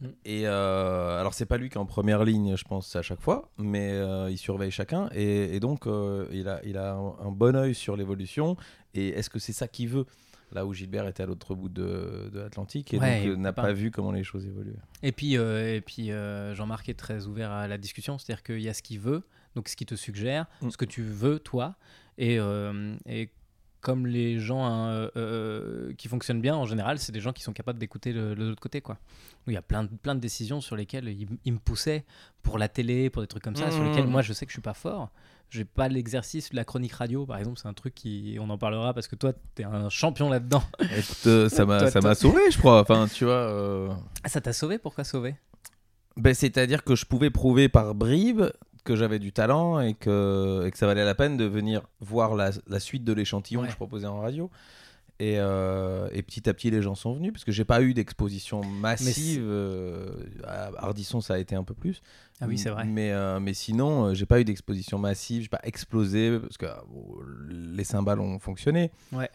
Mm. 0.00 0.06
Et 0.24 0.42
euh, 0.46 1.20
alors, 1.20 1.34
c'est 1.34 1.46
pas 1.46 1.56
lui 1.56 1.68
qui 1.68 1.74
est 1.74 1.80
en 1.80 1.86
première 1.86 2.24
ligne, 2.24 2.56
je 2.56 2.64
pense, 2.64 2.94
à 2.96 3.02
chaque 3.02 3.20
fois, 3.20 3.50
mais 3.58 3.92
euh, 3.92 4.30
il 4.30 4.38
surveille 4.38 4.70
chacun. 4.70 5.08
Et, 5.14 5.54
et 5.56 5.60
donc, 5.60 5.86
euh, 5.86 6.26
il 6.32 6.48
a, 6.48 6.60
il 6.64 6.76
a 6.76 6.94
un, 6.94 7.14
un 7.26 7.30
bon 7.30 7.56
œil 7.56 7.74
sur 7.74 7.96
l'évolution. 7.96 8.56
Et 8.94 9.08
est-ce 9.10 9.30
que 9.30 9.38
c'est 9.38 9.52
ça 9.52 9.68
qu'il 9.68 9.88
veut? 9.88 10.06
Là 10.52 10.64
où 10.64 10.72
Gilbert 10.72 11.08
était 11.08 11.24
à 11.24 11.26
l'autre 11.26 11.54
bout 11.56 11.68
de, 11.68 12.30
de 12.32 12.38
l'Atlantique 12.38 12.94
et 12.94 12.98
Ouais, 13.00 13.26
donc 13.26 13.38
n'a 13.38 13.52
pas 13.52 13.62
pas. 13.62 13.72
vu 13.72 13.90
comment 13.90 14.12
les 14.12 14.22
choses 14.22 14.46
évoluaient. 14.46 14.76
Et 15.02 15.10
puis, 15.10 15.34
et 15.34 15.82
puis 15.84 16.10
Jean-Marc 16.54 16.88
est 16.88 16.94
très 16.94 17.26
ouvert 17.26 17.50
à 17.50 17.66
la 17.66 17.78
discussion, 17.78 18.16
c'est-à-dire 18.16 18.44
qu'il 18.44 18.60
y 18.60 18.68
a 18.68 18.72
ce 18.74 18.80
qu'il 18.82 19.00
veut, 19.00 19.24
donc 19.56 19.68
ce 19.68 19.74
qu'il 19.74 19.88
te 19.88 19.96
suggère, 19.96 20.46
Mm. 20.62 20.70
ce 20.70 20.76
que 20.76 20.84
tu 20.84 21.02
veux 21.02 21.40
toi, 21.40 21.74
et, 22.16 22.38
et 23.06 23.30
comme 23.86 24.04
les 24.08 24.40
gens 24.40 24.64
hein, 24.66 24.88
euh, 24.88 25.10
euh, 25.16 25.92
qui 25.96 26.08
fonctionnent 26.08 26.40
bien 26.40 26.56
en 26.56 26.64
général, 26.66 26.98
c'est 26.98 27.12
des 27.12 27.20
gens 27.20 27.32
qui 27.32 27.44
sont 27.44 27.52
capables 27.52 27.78
d'écouter 27.78 28.12
de 28.12 28.34
l'autre 28.36 28.60
côté, 28.60 28.80
quoi. 28.80 28.98
Il 29.46 29.52
y 29.52 29.56
a 29.56 29.62
plein 29.62 29.84
de, 29.84 29.88
plein 30.02 30.16
de 30.16 30.20
décisions 30.20 30.60
sur 30.60 30.74
lesquelles 30.74 31.08
il, 31.08 31.28
il 31.44 31.52
me 31.52 31.58
poussait 31.60 32.04
pour 32.42 32.58
la 32.58 32.68
télé, 32.68 33.10
pour 33.10 33.22
des 33.22 33.28
trucs 33.28 33.44
comme 33.44 33.54
ça, 33.54 33.70
sur 33.70 33.82
Mm. 33.82 33.84
lesquels 33.84 34.06
moi 34.08 34.22
je 34.22 34.32
sais 34.32 34.44
que 34.44 34.50
je 34.50 34.56
suis 34.56 34.60
pas 34.62 34.74
fort. 34.74 35.10
J'ai 35.50 35.64
pas 35.64 35.86
l'exercice 35.86 36.50
de 36.50 36.56
la 36.56 36.64
chronique 36.64 36.94
radio, 36.94 37.26
par 37.26 37.38
exemple, 37.38 37.60
c'est 37.62 37.68
un 37.68 37.74
truc 37.74 37.94
qui, 37.94 38.36
on 38.40 38.50
en 38.50 38.58
parlera 38.58 38.92
parce 38.92 39.06
que 39.06 39.14
toi, 39.14 39.32
tu 39.54 39.62
es 39.62 39.64
un 39.64 39.88
champion 39.88 40.28
là-dedans. 40.30 40.64
Euh, 41.28 41.48
ça 41.48 41.64
m'a 42.00 42.14
sauvé, 42.16 42.40
je 42.50 42.58
crois. 42.58 42.80
Enfin, 42.80 43.06
tu 43.06 43.24
vois. 43.24 43.34
euh, 43.34 43.88
Ah, 44.24 44.28
ça 44.28 44.40
t'a 44.40 44.52
sauvé? 44.52 44.78
Pourquoi 44.78 45.04
sauvé 45.04 45.36
Ben, 46.16 46.34
C'est-à-dire 46.34 46.82
que 46.82 46.96
je 46.96 47.04
pouvais 47.06 47.30
prouver 47.30 47.68
par 47.68 47.94
bribes 47.94 48.46
que 48.86 48.96
j'avais 48.96 49.18
du 49.18 49.32
talent 49.32 49.80
et 49.80 49.92
que, 49.94 50.64
et 50.66 50.70
que 50.70 50.78
ça 50.78 50.86
valait 50.86 51.04
la 51.04 51.14
peine 51.14 51.36
de 51.36 51.44
venir 51.44 51.82
voir 52.00 52.34
la, 52.34 52.50
la 52.66 52.80
suite 52.80 53.04
de 53.04 53.12
l'échantillon 53.12 53.60
Ouais. 53.60 53.66
que 53.66 53.72
je 53.72 53.76
proposais 53.76 54.06
en 54.06 54.20
radio. 54.20 54.50
Et, 55.18 55.36
euh, 55.38 56.08
et 56.12 56.22
petit 56.22 56.46
à 56.46 56.52
petit, 56.52 56.70
les 56.70 56.82
gens 56.82 56.94
sont 56.94 57.14
venus 57.14 57.32
parce 57.32 57.44
que 57.44 57.50
j'ai 57.52 57.64
pas 57.64 57.80
eu 57.80 57.94
d'exposition 57.94 58.60
massive. 58.62 59.42
euh, 59.42 60.10
à 60.44 60.70
Ardisson, 60.76 61.22
ça 61.22 61.34
a 61.34 61.38
été 61.38 61.54
un 61.56 61.64
peu 61.64 61.72
plus. 61.72 62.02
Ah 62.40 62.44
oui, 62.46 62.58
c'est 62.58 62.68
vrai. 62.68 62.84
Mais, 62.84 63.12
euh, 63.12 63.40
mais 63.40 63.54
sinon, 63.54 64.12
j'ai 64.12 64.26
pas 64.26 64.40
eu 64.40 64.44
d'exposition 64.44 64.98
massive, 64.98 65.42
j'ai 65.44 65.48
pas 65.48 65.60
explosé 65.62 66.38
parce 66.38 66.58
que 66.58 66.66
bon, 66.90 67.16
les 67.48 67.84
cymbales 67.84 68.20
ont 68.20 68.38
fonctionné. 68.38 68.90
Ouais. 69.12 69.30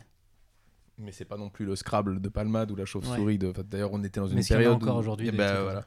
Mais 0.99 1.11
c'est 1.11 1.25
pas 1.25 1.37
non 1.37 1.49
plus 1.49 1.65
le 1.65 1.75
Scrabble 1.75 2.21
de 2.21 2.29
Palmade 2.29 2.69
ou 2.69 2.75
la 2.75 2.85
chauve-souris. 2.85 3.39
de 3.39 3.51
D'ailleurs, 3.63 3.89
on 3.91 4.03
était 4.03 4.19
dans 4.19 4.27
une 4.27 4.35
Mais 4.35 4.43
période 4.47 4.73
encore 4.73 4.97
aujourd'hui, 4.97 5.29
eh 5.29 5.35
ben, 5.35 5.63
voilà. 5.63 5.83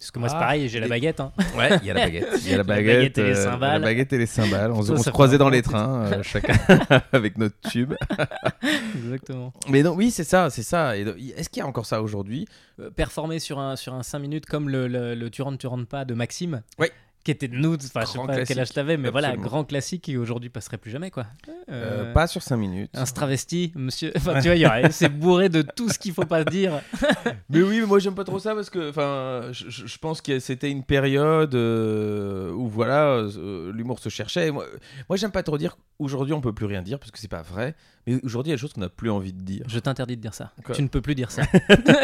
Parce 0.00 0.10
que 0.10 0.18
moi, 0.18 0.28
c'est 0.30 0.34
Ah, 0.36 0.40
pareil, 0.40 0.68
j'ai 0.70 0.80
la 0.80 0.88
baguette. 0.88 1.20
Hein. 1.20 1.30
Ouais, 1.58 1.68
il 1.82 1.86
y 1.86 1.90
a 1.90 1.94
la 1.94 2.06
baguette. 2.06 2.28
Il 2.42 2.48
y 2.50 2.54
a 2.54 2.56
la 2.56 2.56
La 2.58 2.64
baguette, 2.64 3.18
et 3.18 3.22
les 3.22 3.38
euh, 3.38 3.44
cymbales. 3.44 3.80
La 3.82 3.86
baguette 3.86 4.12
et 4.14 4.18
les 4.18 4.24
cymbales. 4.26 4.72
On, 4.72 4.80
se- 4.80 4.86
Ça, 4.88 4.92
on 4.94 4.96
ça 4.96 5.02
se 5.04 5.10
croisait 5.10 5.36
dans 5.38 5.50
les 5.50 5.60
trains, 5.62 6.06
euh, 6.06 6.22
chacun 6.22 6.54
avec 7.12 7.36
notre 7.36 7.56
tube. 7.70 7.92
Exactement. 8.96 9.52
Mais 9.68 9.82
non, 9.82 9.92
oui, 9.92 10.10
c'est 10.10 10.24
ça, 10.24 10.50
c'est 10.50 10.62
ça. 10.62 10.96
Est-ce 10.96 11.48
qu'il 11.48 11.60
y 11.60 11.64
a 11.64 11.66
encore 11.66 11.86
ça 11.86 12.02
aujourd'hui? 12.02 12.46
Euh, 12.80 12.90
performer 12.90 13.38
sur 13.38 13.58
un, 13.58 13.76
sur 13.76 13.94
un 13.94 14.02
5 14.02 14.18
minutes 14.18 14.46
comme 14.46 14.68
le, 14.68 14.88
le, 14.88 15.14
le 15.14 15.30
Tu 15.30 15.42
rentres, 15.42 15.58
tu 15.58 15.66
rentres 15.66 15.86
pas 15.88 16.04
de 16.04 16.14
Maxime? 16.14 16.62
Oui. 16.78 16.86
Qui 17.22 17.32
était 17.32 17.48
de 17.48 17.56
nous, 17.56 17.74
enfin, 17.74 18.00
je 18.00 18.06
sais 18.06 18.18
pas 18.26 18.44
quel 18.46 18.60
âge 18.60 18.70
t'avais, 18.72 18.96
mais 18.96 19.10
voilà, 19.10 19.36
grand 19.36 19.64
classique 19.64 20.02
qui 20.02 20.16
aujourd'hui 20.16 20.48
passerait 20.48 20.78
plus 20.78 20.90
jamais, 20.90 21.10
quoi. 21.10 21.26
Euh, 21.68 22.08
Euh, 22.08 22.12
Pas 22.14 22.26
sur 22.26 22.42
5 22.42 22.56
minutes. 22.56 22.90
Un 22.94 23.04
travesti, 23.04 23.72
monsieur. 23.74 24.10
Enfin, 24.16 24.34
tu 24.40 24.48
vois, 24.48 24.56
il 24.56 24.62
y 24.62 24.66
aurait- 24.66 24.90
c'est 24.90 25.10
bourré 25.10 25.50
de 25.50 25.60
tout 25.60 25.90
ce 25.90 25.98
qu'il 25.98 26.14
faut 26.14 26.24
pas 26.24 26.44
dire. 26.44 26.80
Mais 27.50 27.60
oui, 27.60 27.82
moi 27.86 27.98
j'aime 27.98 28.14
pas 28.14 28.24
trop 28.24 28.38
ça 28.38 28.54
parce 28.54 28.70
que 28.70 28.88
enfin, 28.88 29.52
je, 29.52 29.98
pense 29.98 30.22
que 30.22 30.38
c'était 30.38 30.70
une 30.70 30.82
période 30.82 31.54
euh, 31.54 32.52
où 32.52 32.68
voilà, 32.68 33.26
l'humour 33.72 33.98
se 33.98 34.08
cherchait. 34.08 34.50
Moi, 34.50 34.64
moi 35.08 35.16
j'aime 35.16 35.30
pas 35.32 35.42
trop 35.42 35.58
dire 35.58 35.76
aujourd'hui 35.98 36.32
on 36.32 36.40
peut 36.40 36.54
plus 36.54 36.66
rien 36.66 36.80
dire 36.80 36.98
parce 36.98 37.10
que 37.10 37.18
c'est 37.18 37.28
pas 37.28 37.42
vrai. 37.42 37.74
Mais 38.06 38.18
aujourd'hui 38.24 38.48
il 38.50 38.52
y 38.52 38.54
a 38.54 38.56
des 38.56 38.60
choses 38.60 38.72
qu'on 38.72 38.80
a 38.82 38.88
plus 38.88 39.10
envie 39.10 39.34
de 39.34 39.42
dire. 39.42 39.64
Je 39.68 39.78
t'interdis 39.78 40.16
de 40.16 40.22
dire 40.22 40.32
ça. 40.34 40.52
Quoi 40.64 40.74
tu 40.74 40.82
ne 40.82 40.88
peux 40.88 41.02
plus 41.02 41.14
dire 41.14 41.30
ça. 41.30 41.42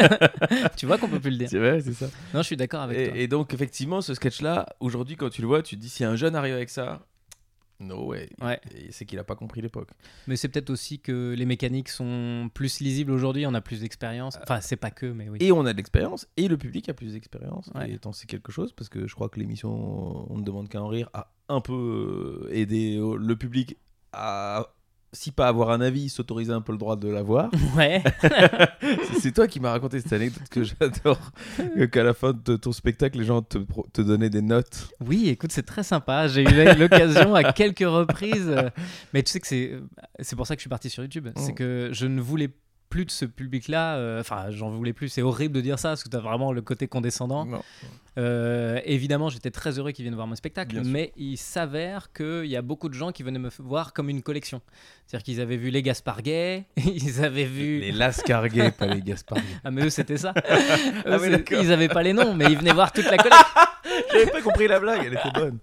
tu 0.75 0.85
vois 0.85 0.97
qu'on 0.97 1.07
peut 1.09 1.19
plus 1.19 1.31
le 1.31 1.37
dire. 1.37 1.49
C'est 1.49 1.57
vrai, 1.59 1.81
c'est 1.81 1.93
ça. 1.93 2.05
Non, 2.33 2.41
je 2.41 2.45
suis 2.47 2.57
d'accord 2.57 2.81
avec 2.81 3.07
toi. 3.09 3.17
Et, 3.17 3.23
et 3.23 3.27
donc 3.27 3.53
effectivement 3.53 4.01
ce 4.01 4.13
sketch-là, 4.13 4.67
aujourd'hui 4.79 5.06
quand 5.15 5.29
tu 5.29 5.41
le 5.41 5.47
vois, 5.47 5.63
tu 5.63 5.75
te 5.75 5.81
dis 5.81 5.89
si 5.89 6.03
un 6.03 6.15
jeune 6.15 6.35
arrive 6.35 6.53
avec 6.53 6.69
ça, 6.69 7.05
no 7.79 8.07
way. 8.07 8.29
Ouais. 8.41 8.59
C'est 8.89 9.05
qu'il 9.05 9.19
a 9.19 9.23
pas 9.23 9.35
compris 9.35 9.61
l'époque. 9.61 9.89
Mais 10.27 10.35
c'est 10.35 10.47
peut-être 10.47 10.69
aussi 10.69 10.99
que 10.99 11.33
les 11.37 11.45
mécaniques 11.45 11.89
sont 11.89 12.49
plus 12.53 12.79
lisibles 12.79 13.11
aujourd'hui, 13.11 13.45
on 13.45 13.53
a 13.53 13.61
plus 13.61 13.81
d'expérience. 13.81 14.37
Enfin, 14.41 14.61
c'est 14.61 14.75
pas 14.75 14.91
que, 14.91 15.05
mais 15.05 15.29
oui. 15.29 15.37
Et 15.41 15.51
on 15.51 15.65
a 15.65 15.73
de 15.73 15.77
l'expérience, 15.77 16.27
et 16.37 16.47
le 16.47 16.57
public 16.57 16.89
a 16.89 16.93
plus 16.93 17.13
d'expérience. 17.13 17.69
Ouais. 17.75 17.91
Et 17.91 17.99
t'en 17.99 18.13
sais 18.13 18.25
quelque 18.25 18.51
chose, 18.51 18.73
parce 18.73 18.89
que 18.89 19.07
je 19.07 19.15
crois 19.15 19.29
que 19.29 19.39
l'émission 19.39 20.31
On 20.31 20.37
ne 20.37 20.43
demande 20.43 20.69
qu'à 20.69 20.81
en 20.81 20.87
rire 20.87 21.09
a 21.13 21.31
un 21.49 21.61
peu 21.61 22.47
euh, 22.47 22.53
aidé 22.53 22.97
euh, 22.97 23.15
le 23.15 23.35
public 23.35 23.77
à, 24.11 24.73
si 25.13 25.31
pas 25.31 25.47
avoir 25.47 25.69
un 25.71 25.81
avis, 25.81 26.09
s'autoriser 26.09 26.51
un 26.51 26.61
peu 26.61 26.71
le 26.73 26.77
droit 26.77 26.95
de 26.95 27.07
l'avoir. 27.07 27.49
Ouais. 27.77 28.03
C'est- 29.21 29.31
toi 29.33 29.47
qui 29.47 29.59
m'as 29.59 29.71
raconté 29.71 29.99
cette 29.99 30.13
anecdote 30.13 30.47
que 30.49 30.63
j'adore, 30.63 31.31
qu'à 31.91 32.03
la 32.03 32.13
fin 32.13 32.33
de 32.33 32.55
ton 32.55 32.71
spectacle, 32.71 33.17
les 33.19 33.25
gens 33.25 33.41
te, 33.41 34.01
donnaient 34.01 34.29
des 34.29 34.41
notes. 34.41 34.89
Oui, 35.05 35.29
écoute, 35.29 35.51
c'est 35.51 35.65
très 35.65 35.83
sympa. 35.83 36.27
J'ai 36.27 36.43
eu 36.43 36.75
l'occasion 36.77 37.35
à 37.35 37.51
quelques 37.53 37.79
reprises. 37.79 38.55
Mais 39.13 39.23
tu 39.23 39.31
sais 39.31 39.39
que 39.39 39.47
c'est 40.19 40.35
pour 40.35 40.47
ça 40.47 40.55
que 40.55 40.59
je 40.59 40.63
suis 40.63 40.69
parti 40.69 40.89
sur 40.89 41.03
YouTube. 41.03 41.27
C'est 41.35 41.51
Mm. 41.51 41.55
que 41.55 41.89
je 41.91 42.07
ne 42.07 42.21
voulais 42.21 42.49
plus 42.89 43.05
de 43.05 43.11
ce 43.11 43.25
public-là. 43.25 43.95
euh, 43.97 44.19
Enfin, 44.21 44.45
j'en 44.49 44.69
voulais 44.69 44.93
plus. 44.93 45.09
C'est 45.09 45.21
horrible 45.21 45.53
de 45.55 45.61
dire 45.61 45.79
ça 45.79 45.89
parce 45.89 46.03
que 46.03 46.09
tu 46.09 46.15
as 46.15 46.19
vraiment 46.21 46.51
le 46.51 46.61
côté 46.61 46.87
condescendant. 46.87 47.47
Euh, 48.17 48.79
évidemment, 48.85 49.29
j'étais 49.29 49.51
très 49.51 49.77
heureux 49.77 49.91
qu'ils 49.91 50.03
viennent 50.03 50.15
voir 50.15 50.25
mon 50.25 50.35
spectacle, 50.35 50.73
Bien 50.73 50.83
sûr. 50.83 50.91
mais 50.91 51.13
il 51.17 51.37
s'avère 51.37 52.11
qu'il 52.13 52.45
y 52.47 52.55
a 52.55 52.63
beaucoup 52.63 52.89
de 52.89 52.95
gens 52.95 53.11
qui 53.11 53.21
venaient 53.21 53.37
me 53.37 53.49
voir 53.59 53.93
comme 53.93 54.09
une 54.09 54.23
collection. 54.23 54.61
C'est-à-dire 55.05 55.23
qu'ils 55.23 55.39
avaient 55.41 55.57
vu 55.57 55.69
les 55.69 55.83
Gaspard 55.83 56.23
Gay, 56.23 56.65
ils 56.77 57.23
avaient 57.23 57.43
vu. 57.45 57.79
Les 57.81 57.91
Lascarguet, 57.91 58.71
pas 58.71 58.87
les 58.87 59.01
Gaspard. 59.01 59.37
Ah, 59.63 59.69
mais 59.69 59.83
eux, 59.85 59.89
c'était 59.91 60.17
ça. 60.17 60.33
Eux, 61.05 61.05
Ah 61.05 61.17
ils 61.61 61.71
avaient 61.71 61.89
pas 61.89 62.01
les 62.01 62.13
noms, 62.13 62.33
mais 62.33 62.45
ils 62.51 62.57
venaient 62.57 62.73
voir 62.73 62.91
toute 62.91 63.05
la 63.05 63.17
collection. 63.17 63.45
J'avais 64.11 64.31
pas 64.31 64.41
compris 64.41 64.67
la 64.67 64.79
blague, 64.79 65.01
elle 65.05 65.13
était 65.13 65.31
bonne. 65.33 65.59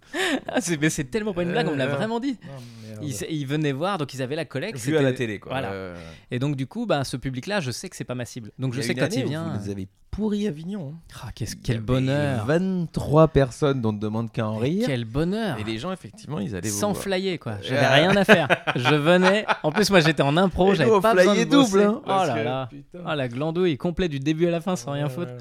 Ah, 0.49 0.61
c'est- 0.61 0.81
mais 0.81 0.91
c'est 0.91 1.05
tellement 1.05 1.33
pas 1.35 1.43
une 1.43 1.51
blague, 1.53 1.69
on 1.69 1.73
me 1.73 1.77
l'a 1.77 1.87
Euh, 1.87 1.95
vraiment 1.97 2.21
dit. 2.21 2.39
Non, 2.45 2.53
mais, 3.01 3.07
ils, 3.09 3.17
ils 3.31 3.47
venaient 3.47 3.73
voir, 3.73 3.99
donc 3.99 4.15
ils 4.15 4.23
avaient 4.23 4.37
la 4.37 4.45
collecte. 4.45 4.79
Vu 4.79 4.97
à 4.97 5.03
la 5.03 5.13
télé, 5.13 5.39
quoi. 5.39 5.53
Voilà. 5.53 5.73
Euh, 5.73 5.97
Et 6.31 6.39
donc 6.39 6.57
du 6.57 6.67
coup, 6.67 6.87
bah, 6.87 7.05
ce 7.05 7.17
public-là, 7.17 7.61
je 7.61 7.71
sais 7.71 7.89
que 7.89 7.97
c'est 7.97 8.05
pas 8.05 8.15
ma 8.15 8.25
cible. 8.25 8.51
Donc 8.59 8.73
il 8.75 8.77
je 8.83 8.87
sais 8.87 8.95
que 8.95 9.01
quand 9.01 9.07
année 9.07 9.19
il 9.19 9.25
où 9.27 9.29
vient, 9.29 9.57
Vous 9.61 9.71
avez 9.71 9.89
pourri 10.11 10.47
Avignon. 10.47 10.93
hein. 10.95 10.99
Ah, 11.25 11.31
qu'est-ce- 11.35 11.57
Il 11.57 11.63
quel 11.63 11.81
bonheur, 11.81 12.45
23 12.47 13.27
personnes 13.29 13.81
dont 13.81 13.89
on 13.89 13.93
ne 13.93 13.99
demande 13.99 14.31
qu'à 14.31 14.47
en 14.47 14.59
rire. 14.59 14.85
quel 14.87 15.05
bonheur. 15.05 15.59
Et 15.59 15.65
les 15.65 15.77
gens, 15.79 15.91
effectivement, 15.93 16.39
ils 16.39 16.55
allaient 16.55 16.69
Sans 16.69 16.95
flyer 16.95 17.39
quoi, 17.41 17.55
j'avais 17.63 17.81
Ah. 17.85 17.95
rien 17.95 18.17
à 18.17 18.25
faire. 18.25 18.47
Je 18.77 18.95
venais, 18.95 19.45
en 19.65 19.73
plus 19.73 19.91
moi 19.91 19.99
j'étais 20.01 20.23
en 20.23 20.37
impro, 20.37 20.75
j'avais 20.75 21.01
pas 21.01 21.15
besoin 21.15 21.35
de 21.35 21.45
double. 21.45 21.81
hein, 21.81 22.01
oh 22.05 22.09
là 22.09 22.43
là, 22.45 22.69
oh 22.95 23.15
la 23.15 23.27
glandouille 23.29 23.77
complet 23.77 24.09
du 24.09 24.21
début 24.21 24.47
à 24.47 24.51
la 24.53 24.61
fin 24.61 24.77
sans 24.77 24.93
rien 24.93 25.09
foutre. 25.09 25.33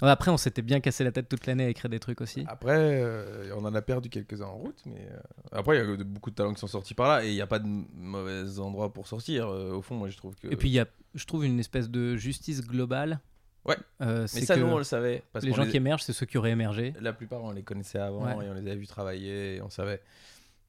Après 0.00 0.30
on 0.30 0.36
s'était 0.36 0.62
bien 0.62 0.80
cassé 0.80 1.04
la 1.04 1.12
tête 1.12 1.28
toute 1.28 1.46
l'année 1.46 1.64
à 1.64 1.68
écrire 1.68 1.88
des 1.90 2.00
trucs 2.00 2.20
aussi. 2.20 2.44
Après, 2.48 2.74
euh, 2.76 3.54
on 3.56 3.64
en 3.64 3.74
a 3.74 3.82
perdu 3.82 4.08
quelques-uns 4.08 4.46
en 4.46 4.56
route, 4.56 4.80
mais 4.86 5.08
euh, 5.12 5.18
après, 5.52 5.76
il 5.78 5.88
y 5.88 5.92
a 5.92 6.04
beaucoup 6.04 6.30
de 6.30 6.34
talents 6.34 6.54
qui 6.54 6.60
sont 6.60 6.66
sortis 6.66 6.94
par 6.94 7.08
là 7.08 7.24
et 7.24 7.28
il 7.28 7.34
n'y 7.34 7.40
a 7.40 7.46
pas 7.46 7.58
de 7.58 7.68
mauvais 7.94 8.58
endroit 8.58 8.92
pour 8.92 9.06
sortir. 9.06 9.48
Euh, 9.48 9.72
au 9.74 9.82
fond, 9.82 9.94
moi, 9.94 10.08
je 10.08 10.16
trouve 10.16 10.34
que. 10.36 10.48
Et 10.48 10.56
puis 10.56 10.68
il 10.68 10.72
y 10.72 10.80
a, 10.80 10.86
je 11.14 11.24
trouve 11.24 11.44
une 11.44 11.60
espèce 11.60 11.88
de 11.90 12.16
justice 12.16 12.62
globale. 12.62 13.20
Ouais. 13.64 13.76
Euh, 14.00 14.22
mais 14.22 14.26
c'est 14.26 14.44
ça, 14.44 14.56
nous, 14.56 14.66
on 14.66 14.78
le 14.78 14.84
savait. 14.84 15.22
Parce 15.32 15.44
les 15.44 15.52
gens 15.52 15.66
qui 15.66 15.76
émergent, 15.76 16.02
c'est 16.02 16.12
ceux 16.12 16.26
qui 16.26 16.36
auraient 16.36 16.50
émergé. 16.50 16.94
La 17.00 17.12
plupart, 17.12 17.42
on 17.44 17.52
les 17.52 17.62
connaissait 17.62 17.98
avant 18.00 18.24
Ouais. 18.24 18.46
et 18.46 18.50
on 18.50 18.54
les 18.54 18.60
avait 18.60 18.76
vus 18.76 18.88
travailler 18.88 19.56
et 19.56 19.62
on 19.62 19.70
savait. 19.70 20.00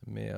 Mais 0.06 0.32
euh, 0.32 0.38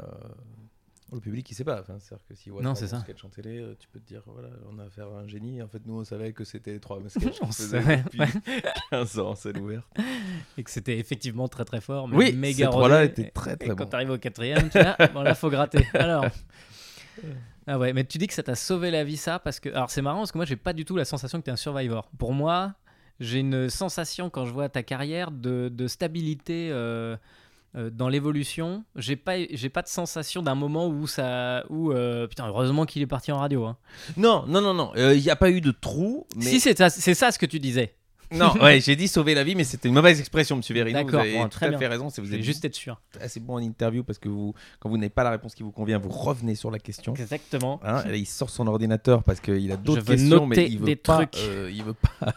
le 1.13 1.19
public, 1.19 1.49
il 1.51 1.53
sait 1.53 1.63
pas. 1.63 1.79
Enfin, 1.81 1.97
C'est-à-dire 1.99 2.25
que 2.27 2.35
si 2.35 2.49
voit 2.49 2.61
Non, 2.61 2.73
c'est 2.75 2.87
ça. 2.87 2.99
sketchs 3.01 3.23
en 3.23 3.29
télé, 3.29 3.59
euh, 3.59 3.75
tu 3.79 3.87
peux 3.87 3.99
te 3.99 4.07
dire, 4.07 4.21
voilà, 4.25 4.49
on 4.71 4.79
a 4.79 4.85
affaire 4.85 5.07
à 5.07 5.19
un 5.19 5.27
génie. 5.27 5.61
En 5.61 5.67
fait, 5.67 5.81
nous, 5.85 5.99
on 5.99 6.03
savait 6.03 6.33
que 6.33 6.43
c'était 6.43 6.79
trois 6.79 6.99
sketchs 7.07 7.39
qu'on 7.39 7.47
On 7.47 7.51
faisait 7.51 7.97
depuis 7.97 8.19
15 8.89 9.19
ans, 9.19 9.35
c'est 9.35 9.55
ouverte. 9.57 9.85
Et 10.57 10.63
que 10.63 10.71
c'était 10.71 10.97
effectivement 10.97 11.47
très 11.47 11.63
très 11.65 11.79
fort. 11.81 12.07
Mais 12.07 12.17
Oui, 12.17 12.33
méga 12.33 12.65
ces 12.65 12.71
trois-là 12.71 13.03
étaient 13.05 13.29
très, 13.29 13.53
Et 13.53 13.57
très 13.57 13.75
quand 13.75 13.85
t'arrives 13.85 14.09
au 14.09 14.17
quatrième, 14.17 14.69
tu 14.69 14.79
vois, 14.79 14.95
bon 15.13 15.21
là 15.21 15.35
faut 15.35 15.49
gratter. 15.49 15.85
Alors. 15.93 16.25
Ah 17.67 17.79
ouais, 17.79 17.93
mais 17.93 18.03
tu 18.03 18.17
dis 18.17 18.27
que 18.27 18.33
ça 18.33 18.43
t'a 18.43 18.55
sauvé 18.55 18.91
la 18.91 19.03
vie 19.03 19.17
ça 19.17 19.39
parce 19.39 19.59
que 19.59 19.69
alors 19.69 19.89
c'est 19.89 20.01
marrant 20.01 20.19
parce 20.19 20.31
que 20.31 20.37
moi 20.37 20.45
j'ai 20.45 20.55
pas 20.55 20.73
du 20.73 20.85
tout 20.85 20.95
la 20.97 21.05
sensation 21.05 21.39
que 21.39 21.45
t'es 21.45 21.51
un 21.51 21.55
survivor. 21.55 22.09
Pour 22.17 22.33
moi, 22.33 22.75
j'ai 23.19 23.39
une 23.39 23.69
sensation 23.69 24.29
quand 24.29 24.45
je 24.45 24.51
vois 24.53 24.69
ta 24.69 24.83
carrière 24.83 25.31
de, 25.31 25.69
de 25.69 25.87
stabilité 25.87 26.69
euh, 26.71 27.17
dans 27.91 28.09
l'évolution. 28.09 28.83
J'ai 28.95 29.15
pas 29.15 29.37
j'ai 29.49 29.69
pas 29.69 29.81
de 29.81 29.87
sensation 29.87 30.41
d'un 30.41 30.55
moment 30.55 30.87
où 30.87 31.07
ça 31.07 31.65
où 31.69 31.91
euh, 31.91 32.27
putain 32.27 32.47
heureusement 32.47 32.85
qu'il 32.85 33.01
est 33.01 33.07
parti 33.07 33.31
en 33.31 33.37
radio. 33.37 33.65
Hein. 33.65 33.77
Non, 34.17 34.45
non, 34.47 34.61
non, 34.61 34.73
non. 34.73 34.91
Il 34.95 35.21
n'y 35.21 35.29
a 35.29 35.35
pas 35.35 35.49
eu 35.49 35.61
de 35.61 35.71
trou. 35.71 36.25
Mais... 36.35 36.43
Si 36.43 36.59
c'est 36.59 36.77
ça 36.77 36.89
c'est 36.89 37.13
ça 37.13 37.31
ce 37.31 37.39
que 37.39 37.45
tu 37.45 37.59
disais. 37.59 37.95
Non, 38.31 38.53
ouais, 38.61 38.79
j'ai 38.81 38.95
dit 38.95 39.07
sauver 39.07 39.33
la 39.35 39.43
vie, 39.43 39.55
mais 39.55 39.63
c'était 39.63 39.87
une 39.87 39.93
mauvaise 39.93 40.19
expression, 40.19 40.55
monsieur 40.57 40.73
Verino. 40.73 40.99
Vous 40.99 41.05
D'accord, 41.05 41.19
avez 41.21 41.33
bon, 41.33 41.43
tout 41.43 41.49
très 41.49 41.67
à 41.67 41.69
bien. 41.69 41.77
fait 41.79 41.87
raison. 41.87 42.09
c'est- 42.09 42.21
Vous 42.21 42.33
êtes 42.33 42.41
juste 42.41 42.65
être 42.65 42.75
sûr. 42.75 42.99
assez 43.21 43.39
bon 43.39 43.55
en 43.55 43.59
interview 43.59 44.03
parce 44.03 44.19
que 44.19 44.29
vous, 44.29 44.53
quand 44.79 44.89
vous 44.89 44.97
n'avez 44.97 45.09
pas 45.09 45.23
la 45.23 45.31
réponse 45.31 45.53
qui 45.55 45.63
vous 45.63 45.71
convient, 45.71 45.97
vous 45.99 46.09
revenez 46.09 46.55
sur 46.55 46.71
la 46.71 46.79
question. 46.79 47.13
Exactement. 47.15 47.79
Hein, 47.83 48.03
et 48.05 48.09
là, 48.09 48.15
il 48.15 48.25
sort 48.25 48.49
son 48.49 48.67
ordinateur 48.67 49.23
parce 49.23 49.39
qu'il 49.39 49.71
a 49.71 49.77
d'autres 49.77 50.01
questions, 50.03 50.45
mais 50.45 50.55
noter 50.55 50.69
il 50.71 50.79
veut 50.79 50.95
pas, 50.95 51.15
trucs. 51.25 51.37
euh, 51.47 51.69
il 51.73 51.83
veut 51.83 51.93
pas 51.93 52.33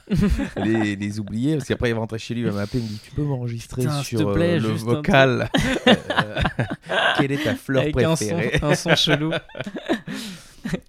les, 0.64 0.96
les 0.96 1.20
oublier 1.20 1.56
parce 1.56 1.68
qu'après 1.68 1.90
il 1.90 1.94
va 1.94 2.00
rentrer 2.00 2.18
chez 2.18 2.34
lui, 2.34 2.42
il 2.42 2.46
va 2.48 2.52
m'appeler, 2.52 2.80
il 2.80 2.84
me 2.84 2.88
dit 2.88 3.00
tu 3.02 3.10
peux 3.12 3.22
m'enregistrer 3.22 3.82
sur 4.02 4.18
te 4.20 4.34
plaît, 4.34 4.56
euh, 4.56 4.60
le 4.60 4.68
vocal. 4.68 5.50
Euh, 5.86 5.94
Quelle 7.18 7.32
est 7.32 7.42
ta 7.42 7.54
fleur 7.54 7.82
Avec 7.82 7.96
un 7.98 8.14
son, 8.16 8.26
préférée 8.26 8.58
un 8.62 8.74
son 8.74 8.94
chelou. 8.94 9.32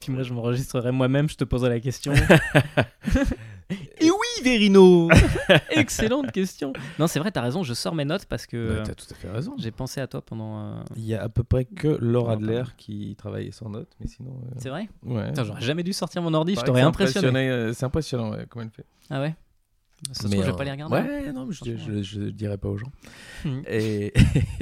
Puis 0.02 0.12
moi, 0.12 0.24
je 0.24 0.34
m'enregistrerai 0.34 0.92
moi-même, 0.92 1.30
je 1.30 1.36
te 1.36 1.44
poserai 1.44 1.70
la 1.70 1.80
question. 1.80 2.14
Verino 4.50 5.10
Excellente 5.72 6.32
question. 6.32 6.74
Non, 6.98 7.08
c'est 7.08 7.20
vrai, 7.20 7.32
t'as 7.32 7.42
raison, 7.42 7.64
je 7.64 7.74
sors 7.74 7.94
mes 7.96 8.06
notes 8.06 8.26
parce 8.26 8.46
que 8.48 8.78
Bah, 8.78 8.84
T'as 8.86 8.94
tout 8.96 9.06
à 9.12 9.14
fait 9.16 9.30
raison. 9.30 9.56
j'ai 9.58 9.72
pensé 9.72 10.02
à 10.02 10.08
toi 10.08 10.22
pendant. 10.22 10.60
euh, 10.60 10.74
Il 10.96 11.06
y 11.06 11.14
a 11.16 11.24
à 11.24 11.30
peu 11.30 11.44
près 11.44 11.66
que 11.66 11.98
Laura 12.00 12.34
Adler 12.34 12.64
qui 12.78 13.16
travaillait 13.18 13.52
sans 13.52 13.70
notes, 13.70 13.92
mais 14.00 14.08
sinon. 14.08 14.32
euh, 14.46 14.56
C'est 14.58 14.70
vrai? 14.70 14.90
ouais. 15.06 15.32
J'aurais 15.36 15.62
jamais 15.62 15.84
dû 15.84 15.94
sortir 15.94 16.22
mon 16.22 16.34
ordi, 16.34 16.56
je 16.56 16.62
t'aurais 16.62 16.82
impressionné. 16.82 17.28
impressionné, 17.28 17.50
euh, 17.50 17.74
C'est 17.74 17.86
impressionnant, 17.86 18.32
ouais, 18.32 18.46
comment 18.50 18.64
elle 18.66 18.72
fait. 18.72 18.86
Ah 19.10 19.20
ouais? 19.22 19.36
Ça 20.14 20.24
se 20.24 20.28
Mais, 20.28 20.36
trouve, 20.36 20.42
je 20.44 20.48
vais 20.48 20.54
euh, 20.54 20.58
pas 20.58 20.64
les 20.64 20.72
regarder. 20.72 20.96
Ouais, 20.96 21.32
non, 21.34 21.46
mais 21.46 21.54
je, 21.54 21.78
je, 21.78 22.02
je 22.02 22.20
le 22.22 22.32
dirai 22.32 22.58
pas 22.58 22.70
aux 22.70 22.78
gens. 22.78 22.92
Mhm. 23.46 23.64
Et, 23.68 24.14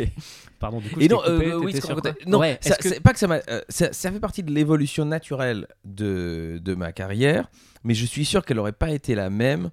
Pardon, 0.60 0.80
du 0.80 0.90
coup, 0.90 1.00
et 1.00 1.04
je 1.04 1.08
t'ai 1.10 1.14
non, 1.14 1.20
coupé, 1.22 1.52
euh, 1.52 1.60
oui, 1.60 1.80
sur 1.80 2.02
quoi 2.02 2.12
non, 2.26 2.40
Ouais, 2.40 2.58
ça- 2.62 2.76
que- 2.76 3.00
pas 3.00 3.14
que 3.14 3.20
ça 3.20 3.28
m'a. 3.28 3.40
euh, 3.50 3.62
ça, 3.70 3.94
ça 3.94 4.12
fait 4.12 4.20
partie 4.20 4.42
de 4.44 4.52
l'évolution 4.52 5.06
naturelle 5.06 5.68
de, 5.86 6.60
de 6.64 6.74
ma 6.76 6.92
carrière, 6.92 7.50
mais 7.84 7.94
je 7.94 8.06
suis 8.06 8.26
sûr 8.26 8.44
qu'elle 8.44 8.58
aurait 8.60 8.72
pas 8.72 8.90
été 8.92 9.14
la 9.14 9.30
même 9.30 9.70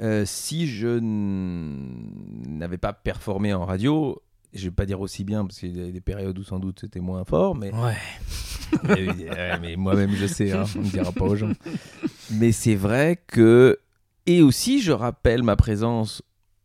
euh, 0.00 0.24
si 0.26 0.68
je 0.68 0.98
n'avais 2.48 2.78
pas 2.78 2.92
performé 2.92 3.52
en 3.54 3.64
radio. 3.64 4.20
Je 4.52 4.64
vais 4.66 4.70
pas 4.70 4.86
dire 4.86 5.00
aussi 5.00 5.24
bien 5.24 5.44
parce 5.44 5.58
qu'il 5.58 5.76
y 5.76 5.88
a 5.88 5.90
des 5.90 6.00
périodes 6.00 6.38
où 6.38 6.44
sans 6.44 6.60
doute 6.60 6.78
c'était 6.80 7.00
moins 7.00 7.24
fort, 7.24 7.56
mais 7.56 7.72
Ouais. 7.74 7.96
mais, 8.84 9.08
ouais, 9.08 9.58
mais 9.60 9.74
moi-même 9.76 10.12
je 10.14 10.26
sais, 10.26 10.52
hein, 10.52 10.64
on 10.76 10.82
ne 10.82 10.88
dira 10.88 11.10
pas 11.12 11.24
aux 11.24 11.36
gens. 11.36 11.50
Mais 12.30 12.52
c'est 12.52 12.74
vrai 12.74 13.20
que 13.26 13.78
et 14.26 14.42
aussi 14.42 14.80
je 14.82 14.92
rappelle 14.92 15.42
ma 15.42 15.56
présence 15.56 16.22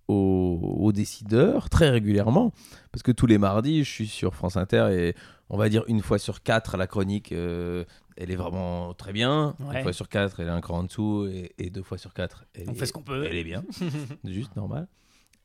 aux, 0.08 0.76
aux 0.80 0.92
décideurs 0.92 1.70
très 1.70 1.90
régulièrement 1.90 2.52
parce 2.92 3.04
que 3.04 3.12
tous 3.12 3.28
les 3.28 3.38
mardis 3.38 3.84
je 3.84 3.90
suis 3.90 4.08
sur 4.08 4.34
France 4.36 4.58
Inter 4.58 4.88
et 4.92 5.16
on 5.50 5.58
va 5.58 5.70
dire 5.70 5.84
une 5.88 6.02
fois 6.02 6.18
sur 6.18 6.42
quatre 6.42 6.78
la 6.78 6.88
chronique 6.88 7.32
euh, 7.32 7.86
elle 8.18 8.32
est 8.32 8.36
vraiment 8.36 8.94
très 8.96 9.14
bien 9.14 9.56
Ouais. 9.60 9.78
une 9.78 9.84
fois 9.84 9.94
sur 9.94 10.10
quatre 10.10 10.40
elle 10.40 10.48
est 10.48 10.52
un 10.52 10.62
cran 10.62 10.80
en 10.80 10.84
dessous 10.84 11.28
et, 11.32 11.52
et 11.58 11.70
deux 11.70 11.84
fois 11.84 11.98
sur 11.98 12.14
quatre 12.14 12.46
elle 12.56 12.70
On 12.70 12.72
est, 12.72 12.76
fait 12.76 12.86
ce 12.88 12.94
qu'on 12.94 13.04
peut. 13.04 13.24
elle 13.30 13.36
est 13.36 13.44
bien 13.44 13.64
juste 14.24 14.56
normal 14.56 14.88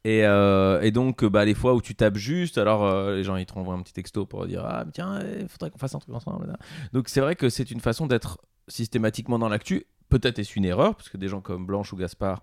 et, 0.07 0.25
euh, 0.25 0.81
et 0.83 0.91
donc 0.91 1.25
bah, 1.25 1.45
les 1.47 1.55
fois 1.55 1.75
où 1.75 1.81
tu 1.83 1.95
tapes 1.95 2.17
juste 2.17 2.57
alors 2.59 2.85
euh, 2.85 3.17
les 3.17 3.25
gens 3.25 3.37
ils 3.37 3.47
te 3.47 3.53
renvoient 3.55 3.75
un 3.75 3.83
petit 3.83 3.93
texto 3.95 4.25
pour 4.25 4.47
dire 4.47 4.65
ah 4.65 4.85
tiens 4.93 5.21
il 5.41 5.49
faudrait 5.49 5.71
qu'on 5.71 5.79
fasse 5.79 5.95
un 5.95 5.99
truc 5.99 6.15
ensemble 6.15 6.57
donc 6.95 7.09
c'est 7.09 7.21
vrai 7.21 7.37
que 7.37 7.49
c'est 7.51 7.71
une 7.71 7.81
façon 7.81 8.07
d'être 8.07 8.39
systématiquement 8.69 9.39
dans 9.39 9.49
l'actu 9.51 9.85
peut-être 10.09 10.39
est-ce 10.39 10.57
une 10.57 10.65
erreur 10.65 10.95
parce 10.97 11.09
que 11.09 11.17
des 11.17 11.29
gens 11.29 11.41
comme 11.41 11.67
Blanche 11.67 11.93
ou 11.93 11.97
Gaspard 11.97 12.43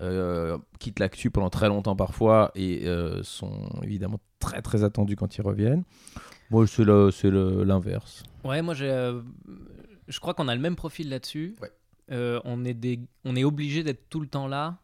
euh, 0.00 0.58
quittent 0.78 0.98
l'actu 0.98 1.30
pendant 1.30 1.50
très 1.50 1.68
longtemps 1.68 1.96
parfois 1.96 2.50
et 2.54 2.86
euh, 2.86 3.22
sont 3.22 3.68
évidemment 3.82 4.20
très 4.38 4.62
très 4.62 4.84
attendus 4.84 5.16
quand 5.16 5.36
ils 5.36 5.42
reviennent 5.42 5.84
moi 6.50 6.66
c'est 6.66 6.84
l'inverse 6.84 8.22
Ouais, 8.44 8.60
moi, 8.60 8.74
euh, 8.80 9.22
je 10.08 10.20
crois 10.20 10.34
qu'on 10.34 10.48
a 10.48 10.54
le 10.54 10.60
même 10.60 10.76
profil 10.76 11.08
là-dessus. 11.08 11.54
Ouais. 11.62 11.70
On 12.44 12.64
est 12.64 12.74
des, 12.74 13.00
on 13.24 13.36
est 13.36 13.44
obligé 13.44 13.82
d'être 13.82 14.10
tout 14.10 14.20
le 14.20 14.26
temps 14.26 14.46
là. 14.46 14.78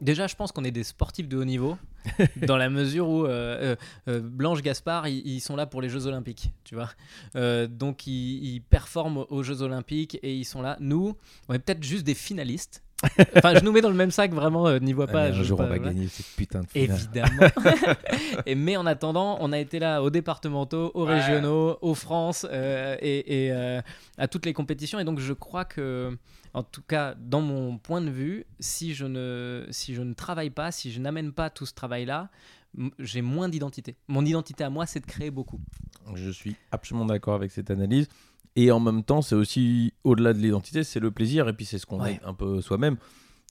Déjà, 0.00 0.26
je 0.26 0.34
pense 0.34 0.50
qu'on 0.50 0.64
est 0.64 0.72
des 0.72 0.82
sportifs 0.82 1.28
de 1.28 1.36
haut 1.36 1.44
niveau, 1.44 1.76
dans 2.46 2.56
la 2.56 2.68
mesure 2.68 3.08
où 3.08 3.24
euh, 3.24 3.28
euh, 3.28 3.76
euh, 4.08 4.20
Blanche 4.22 4.62
Gaspard, 4.62 5.08
ils, 5.08 5.40
sont 5.40 5.56
là 5.56 5.66
pour 5.66 5.80
les 5.82 5.88
Jeux 5.88 6.06
Olympiques, 6.06 6.52
tu 6.64 6.74
vois. 6.74 6.90
Euh, 7.36 7.66
donc, 7.66 8.06
ils, 8.06 8.54
ils 8.54 8.60
performent 8.60 9.24
aux 9.28 9.42
Jeux 9.42 9.62
Olympiques 9.62 10.18
et 10.22 10.34
ils 10.34 10.44
sont 10.44 10.62
là. 10.62 10.76
Nous, 10.80 11.16
on 11.48 11.54
est 11.54 11.58
peut-être 11.58 11.82
juste 11.82 12.04
des 12.04 12.14
finalistes. 12.14 12.82
Enfin, 13.36 13.54
je 13.56 13.64
nous 13.64 13.72
mets 13.72 13.80
dans 13.80 13.88
le 13.90 13.96
même 13.96 14.12
sac, 14.12 14.32
vraiment, 14.32 14.68
euh, 14.68 14.78
niveau 14.78 15.02
Allez, 15.02 15.12
pas. 15.12 15.22
un 15.24 15.32
je- 15.32 15.42
jour 15.42 15.58
pas- 15.58 15.64
on 15.64 15.68
va 15.68 15.76
voilà. 15.76 15.92
gagner 15.92 16.06
cette 16.06 16.26
putain 16.36 16.60
de 16.60 16.66
finale 16.68 16.96
Évidemment. 16.96 17.48
et, 18.46 18.54
mais 18.54 18.76
en 18.76 18.86
attendant, 18.86 19.38
on 19.40 19.50
a 19.52 19.58
été 19.58 19.80
là 19.80 20.02
aux 20.04 20.10
départementaux, 20.10 20.92
aux 20.94 21.04
régionaux, 21.04 21.78
aux 21.82 21.94
France 21.94 22.46
et, 22.52 23.46
et, 23.48 23.52
à 24.18 24.28
toutes 24.28 24.46
les 24.46 24.52
compétitions. 24.52 25.00
Et 25.00 25.04
donc, 25.04 25.18
je 25.18 25.32
crois 25.32 25.64
que, 25.64 26.16
en 26.54 26.62
tout 26.62 26.82
cas, 26.82 27.14
dans 27.14 27.40
mon 27.40 27.78
point 27.78 28.00
de 28.00 28.10
vue, 28.10 28.44
si 28.60 28.94
je 28.94 29.06
ne, 29.06 29.66
si 29.70 29.94
je 29.94 30.02
ne 30.02 30.12
travaille 30.14 30.50
pas, 30.50 30.70
si 30.72 30.92
je 30.92 31.00
n'amène 31.00 31.32
pas 31.32 31.50
tout 31.50 31.66
ce 31.66 31.74
travail-là, 31.74 32.30
j'ai 32.98 33.22
moins 33.22 33.48
d'identité. 33.48 33.96
Mon 34.08 34.24
identité 34.24 34.64
à 34.64 34.70
moi, 34.70 34.86
c'est 34.86 35.00
de 35.00 35.06
créer 35.06 35.30
beaucoup. 35.30 35.60
Je 36.14 36.30
suis 36.30 36.56
absolument 36.70 37.06
d'accord 37.06 37.34
avec 37.34 37.50
cette 37.50 37.70
analyse. 37.70 38.08
Et 38.56 38.70
en 38.70 38.80
même 38.80 39.02
temps, 39.02 39.22
c'est 39.22 39.34
aussi 39.34 39.94
au-delà 40.04 40.32
de 40.34 40.38
l'identité, 40.38 40.84
c'est 40.84 41.00
le 41.00 41.10
plaisir 41.10 41.48
et 41.48 41.52
puis 41.54 41.64
c'est 41.64 41.78
ce 41.78 41.86
qu'on 41.86 42.00
Ouais. 42.02 42.14
est 42.14 42.24
un 42.24 42.34
peu 42.34 42.60
soi-même. 42.60 42.96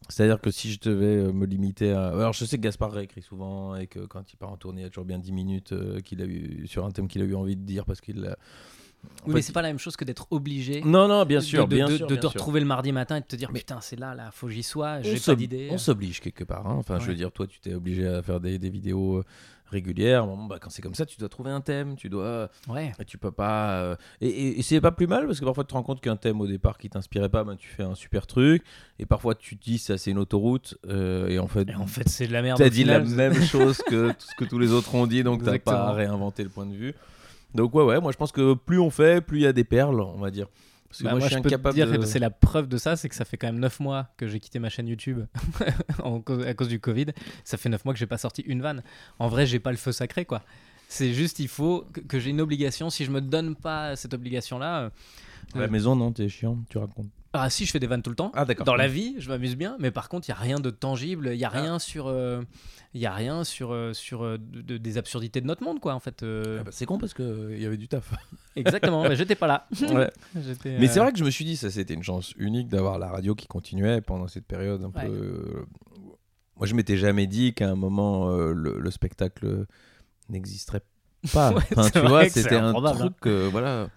C'est-à-dire 0.10 0.42
que 0.42 0.50
si 0.52 0.72
je 0.72 0.80
devais 0.80 1.18
euh, 1.18 1.32
me 1.32 1.46
limiter 1.46 1.92
à. 1.92 2.08
Alors 2.08 2.34
je 2.34 2.44
sais 2.46 2.58
que 2.58 2.62
Gaspard 2.64 2.92
réécrit 2.92 3.22
souvent 3.22 3.76
et 3.76 3.86
que 3.88 4.00
quand 4.00 4.32
il 4.34 4.36
part 4.36 4.52
en 4.52 4.58
tournée, 4.58 4.82
il 4.82 4.84
y 4.84 4.88
a 4.88 4.90
toujours 4.90 5.06
bien 5.06 5.20
10 5.20 5.32
minutes 5.32 5.74
euh, 5.74 6.02
qu'il 6.02 6.22
a 6.22 6.26
eu 6.26 6.66
sur 6.68 6.86
un 6.86 6.92
thème 6.92 7.08
qu'il 7.08 7.22
a 7.22 7.26
eu 7.26 7.36
envie 7.36 7.56
de 7.56 7.62
dire 7.64 7.86
parce 7.86 8.02
qu'il. 8.02 8.36
Oui, 9.28 9.34
mais 9.36 9.42
c'est 9.42 9.54
pas 9.54 9.62
la 9.62 9.68
même 9.70 9.80
chose 9.80 9.96
que 9.96 10.04
d'être 10.06 10.28
obligé. 10.32 10.82
Non, 10.84 11.08
non, 11.08 11.26
bien 11.26 11.40
de- 11.40 11.44
sûr, 11.44 11.68
de, 11.68 11.76
bien 11.76 11.88
de- 11.88 11.98
sûr. 11.98 12.08
de 12.08 12.14
bien 12.14 12.22
te 12.22 12.28
sûr. 12.28 12.32
retrouver 12.32 12.60
le 12.60 12.66
mardi 12.66 12.92
matin 12.92 13.18
et 13.18 13.22
de 13.22 13.26
te 13.26 13.36
dire 13.36 13.50
Mais- 13.52 13.60
putain 13.60 13.80
c'est 13.82 14.00
là 14.00 14.16
là 14.16 14.30
faut 14.32 14.48
que 14.48 14.54
j'y 14.54 14.64
sois 14.64 15.02
j'ai 15.02 15.20
pas 15.20 15.36
d'idée 15.36 15.70
On 15.72 15.78
s'oblige 15.78 16.20
quelque 16.22 16.44
part. 16.44 16.66
hein. 16.68 16.76
Enfin, 16.80 16.98
je 17.00 17.06
veux 17.06 17.16
dire, 17.16 17.32
toi, 17.32 17.46
tu 17.48 17.60
t'es 17.60 17.74
obligé 17.76 18.08
à 18.08 18.22
faire 18.24 18.40
des, 18.40 18.58
des 18.58 18.70
vidéos 18.70 19.18
euh, 19.18 19.24
régulières. 19.68 20.26
Bon, 20.26 20.46
bah, 20.46 20.58
quand 20.60 20.70
c'est 20.70 20.82
comme 20.82 20.96
ça, 20.96 21.06
tu 21.06 21.18
dois 21.18 21.30
trouver 21.30 21.52
un 21.52 21.62
thème. 21.62 21.96
Tu 21.96 22.10
dois. 22.10 22.50
ouais 22.68 22.92
Et 23.00 23.06
tu 23.06 23.18
peux 23.18 23.32
pas. 23.32 23.74
euh, 23.82 23.96
Et, 24.22 24.28
et- 24.28 24.60
et 24.60 24.62
c'est 24.64 24.82
pas 24.82 24.92
plus 24.92 25.08
mal 25.08 25.26
parce 25.28 25.40
que 25.40 25.46
parfois 25.46 25.64
tu 25.64 25.70
te 25.70 25.74
rends 25.76 25.84
compte 25.84 26.02
qu'un 26.02 26.16
thème 26.18 26.42
au 26.42 26.48
départ 26.48 26.78
qui 26.78 26.90
t'inspirait 26.90 27.30
pas, 27.30 27.44
ben, 27.44 27.56
tu 27.56 27.68
fais 27.70 27.84
un 27.84 27.96
super 27.96 28.26
truc. 28.28 28.64
Et 29.00 29.06
parfois 29.06 29.36
tu 29.36 29.56
te 29.56 29.64
dis 29.64 29.78
ça 29.78 29.98
c'est 30.00 30.12
une 30.12 30.18
autoroute. 30.20 30.78
euh, 30.88 31.28
et 31.30 31.38
en 31.40 31.48
fait, 31.48 31.70
et 31.70 31.76
en 31.76 31.88
fait 31.88 32.10
c'est 32.10 32.28
de 32.28 32.34
la 32.34 32.42
merde 32.42 32.58
t'as 32.58 32.66
au 32.66 32.70
dit 32.70 32.84
la 32.84 33.00
final. 33.04 33.16
même 33.34 33.42
chose 33.44 33.78
que 33.88 34.10
tout 34.12 34.26
ce 34.28 34.36
que 34.36 34.46
tous 34.46 34.58
les 34.60 34.72
autres 34.72 34.94
ont 34.96 35.06
dit, 35.08 35.24
donc 35.24 35.40
t'as 35.40 35.52
pas 35.52 35.56
Exactement. 35.56 35.78
à 35.78 35.94
réinventer 35.94 36.44
le 36.44 36.50
point 36.50 36.66
de 36.66 36.74
vue. 36.76 36.94
Donc 37.56 37.74
ouais, 37.76 37.84
ouais, 37.84 38.00
moi 38.00 38.12
je 38.12 38.18
pense 38.18 38.32
que 38.32 38.54
plus 38.54 38.80
on 38.80 38.90
fait, 38.90 39.22
plus 39.22 39.40
il 39.40 39.44
y 39.44 39.48
a 39.48 39.54
des 39.54 39.64
perles, 39.64 40.00
on 40.02 40.18
va 40.20 40.32
dire. 40.32 40.48
Parce 40.88 41.00
que 41.00 41.04
Bah, 41.06 41.12
moi, 41.12 41.20
moi, 41.20 41.28
je 41.30 41.34
suis 41.34 41.42
peux 41.42 41.50
te 41.50 41.56
incapable 41.56 41.76
dire 41.76 42.00
de. 42.00 42.06
c'est 42.06 42.20
la 42.20 42.30
preuve 42.30 42.68
de 42.68 42.78
ça, 42.78 42.98
c'est 42.98 43.08
que 43.08 43.16
ça 43.16 43.24
fait 43.24 43.38
quand 43.38 43.48
même 43.48 43.60
9 43.60 43.80
mois 43.80 44.10
que 44.18 44.28
j'ai 44.28 44.40
quitté 44.42 44.60
ma 44.60 44.68
chaîne 44.70 44.88
YouTube 44.88 45.26
en 46.04 46.22
à 46.46 46.54
cause 46.54 46.68
du 46.68 46.80
Covid. 46.82 47.08
Ça 47.46 47.58
fait 47.58 47.70
9 47.70 47.86
mois 47.86 47.94
que 47.94 48.00
j'ai 48.00 48.08
pas 48.08 48.18
sorti 48.18 48.42
une 48.42 48.62
vanne. 48.62 48.84
En 49.18 49.30
vrai, 49.30 49.46
j'ai 49.46 49.60
pas 49.60 49.72
le 49.72 49.78
feu 49.78 49.92
sacré, 49.94 50.26
quoi. 50.26 50.44
C'est 50.90 51.14
juste, 51.14 51.40
il 51.40 51.48
faut 51.48 51.86
que, 51.94 52.02
que 52.02 52.20
j'ai 52.20 52.32
une 52.32 52.42
obligation. 52.42 52.90
Si 52.90 53.06
je 53.06 53.12
me 53.12 53.22
donne 53.22 53.56
pas 53.56 53.96
cette 53.96 54.14
obligation-là, 54.14 54.82
euh, 54.82 54.90
À 55.56 55.60
la 55.60 55.68
maison, 55.70 55.96
non, 55.96 56.12
t'es 56.12 56.28
chiant, 56.28 56.58
tu 56.70 56.78
racontes. 56.78 57.08
Ah 57.34 57.50
si, 57.50 57.66
je 57.66 57.72
fais 57.72 57.80
des 57.80 57.88
vannes 57.88 58.02
tout 58.02 58.10
le 58.10 58.16
temps. 58.16 58.32
Ah, 58.36 58.46
d'accord. 58.46 58.66
Dans 58.66 58.76
la 58.76 58.88
vie, 58.88 59.16
je 59.20 59.30
m'amuse 59.30 59.56
bien, 59.56 59.76
mais 59.80 59.90
par 59.92 60.10
contre, 60.10 60.28
il 60.28 60.32
y 60.32 60.34
a 60.34 60.38
rien 60.38 60.60
de 60.60 60.70
tangible. 60.70 61.30
Il 61.34 61.40
y 61.40 61.46
a 61.46 61.50
rien 61.50 61.80
sur, 61.80 62.08
euh, 62.08 62.42
il 62.94 63.00
y 63.02 63.06
a 63.06 63.14
rien 63.14 63.44
sur 63.46 63.72
euh, 63.72 63.94
sur 63.94 64.24
euh, 64.24 64.38
de- 64.38 64.62
de- 64.62 64.78
des 64.78 64.98
absurdités 64.98 65.40
de 65.40 65.48
notre 65.48 65.64
monde, 65.64 65.80
quoi. 65.80 65.94
En 65.94 66.00
fait, 66.02 66.24
euh, 66.24 66.58
Ah 66.60 66.64
bah, 66.66 66.72
c'est 66.74 66.86
con 66.86 66.98
parce 66.98 67.14
qu'il 67.14 67.58
y 67.62 67.66
avait 67.66 67.78
du 67.78 67.88
taf. 67.88 68.12
exactement. 68.56 69.04
mais 69.08 69.16
j'étais 69.16 69.36
pas 69.36 69.48
là. 69.48 69.68
Ouais. 69.82 70.12
J'étais, 70.44 70.78
Mais 70.78 70.90
euh, 70.90 70.92
c'est 70.92 71.00
vrai 71.00 71.12
que 71.14 71.18
je 71.20 71.24
me 71.24 71.30
suis 71.32 71.46
dit, 71.46 71.56
ça 71.56 71.70
c'était 71.72 71.94
une 71.94 72.04
chance 72.04 72.34
unique 72.38 72.68
d'avoir 72.68 73.00
la 73.00 73.08
radio 73.10 73.34
qui 73.34 73.48
continuait 73.48 74.02
pendant 74.02 74.28
cette 74.28 74.46
période 74.46 74.84
un 74.84 74.88
Ouais. 75.00 75.08
peu. 75.08 75.14
euh, 75.14 75.66
Moi, 76.58 76.68
je 76.68 76.76
m'étais 76.76 76.98
jamais 76.98 77.28
dit 77.28 77.54
qu'à 77.54 77.70
un 77.70 77.76
moment 77.76 78.30
euh, 78.32 78.52
le, 78.54 78.78
le 78.80 78.92
spectacle 78.92 79.66
n'existerait 80.30 80.82
pas. 80.82 80.88
Ouais, 81.54 81.62
Enfin, 81.78 81.90
tu 81.92 82.00
vois, 82.00 82.26
que 82.26 82.32
c'était 82.32 82.56
un 82.56 82.70
improbable, 82.70 82.98
truc, 83.00 83.16
euh, 83.28 83.48
voilà. 83.52 83.90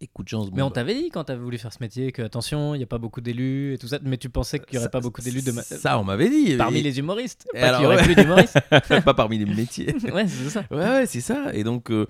Écoute, 0.00 0.28
chance. 0.28 0.48
Mais 0.52 0.62
on 0.62 0.70
t'avait 0.70 0.94
dit 0.94 1.08
quand 1.10 1.24
t'avais 1.24 1.40
voulu 1.42 1.56
faire 1.58 1.72
ce 1.72 1.78
métier 1.80 2.12
que 2.12 2.22
attention, 2.22 2.74
il 2.74 2.80
y 2.80 2.82
a 2.84 2.86
pas 2.86 2.98
beaucoup 2.98 3.20
d'élus 3.20 3.74
et 3.74 3.78
tout 3.78 3.88
ça. 3.88 3.98
Mais 4.02 4.16
tu 4.18 4.28
pensais 4.28 4.58
qu'il 4.58 4.74
y 4.74 4.78
aurait 4.78 4.90
pas 4.90 5.00
beaucoup 5.00 5.20
d'élus 5.22 5.42
de 5.42 5.50
ma- 5.52 5.62
Ça, 5.62 5.98
on 5.98 6.04
m'avait 6.04 6.28
dit. 6.28 6.56
parmi 6.56 6.78
Et- 6.78 6.82
les 6.82 6.98
humoristes. 6.98 7.46
Pas 7.52 7.60
alors, 7.68 7.82
y 7.82 7.86
aurait 7.86 7.96
ouais. 7.96 8.02
plus 8.04 8.14
d'humoristes. 8.14 8.58
pas 9.04 9.14
parmi 9.14 9.38
les 9.38 9.46
métiers. 9.46 9.94
ouais, 10.12 10.26
c'est 10.26 10.50
ça. 10.50 10.64
Ouais, 10.70 10.76
ouais, 10.78 11.06
c'est 11.06 11.20
ça. 11.20 11.54
Et 11.54 11.64
donc, 11.64 11.90
euh, 11.90 12.06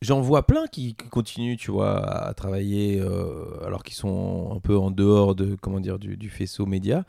j'en 0.00 0.20
vois 0.20 0.46
plein 0.46 0.66
qui, 0.66 0.94
qui 0.94 1.08
continuent, 1.08 1.56
tu 1.56 1.70
vois, 1.70 2.04
à 2.04 2.34
travailler 2.34 2.98
euh, 3.00 3.44
alors 3.64 3.84
qu'ils 3.84 3.94
sont 3.96 4.52
un 4.56 4.60
peu 4.60 4.76
en 4.76 4.90
dehors 4.90 5.34
de, 5.34 5.54
comment 5.60 5.80
dire, 5.80 5.98
du, 5.98 6.16
du 6.16 6.28
faisceau 6.28 6.66
média, 6.66 7.04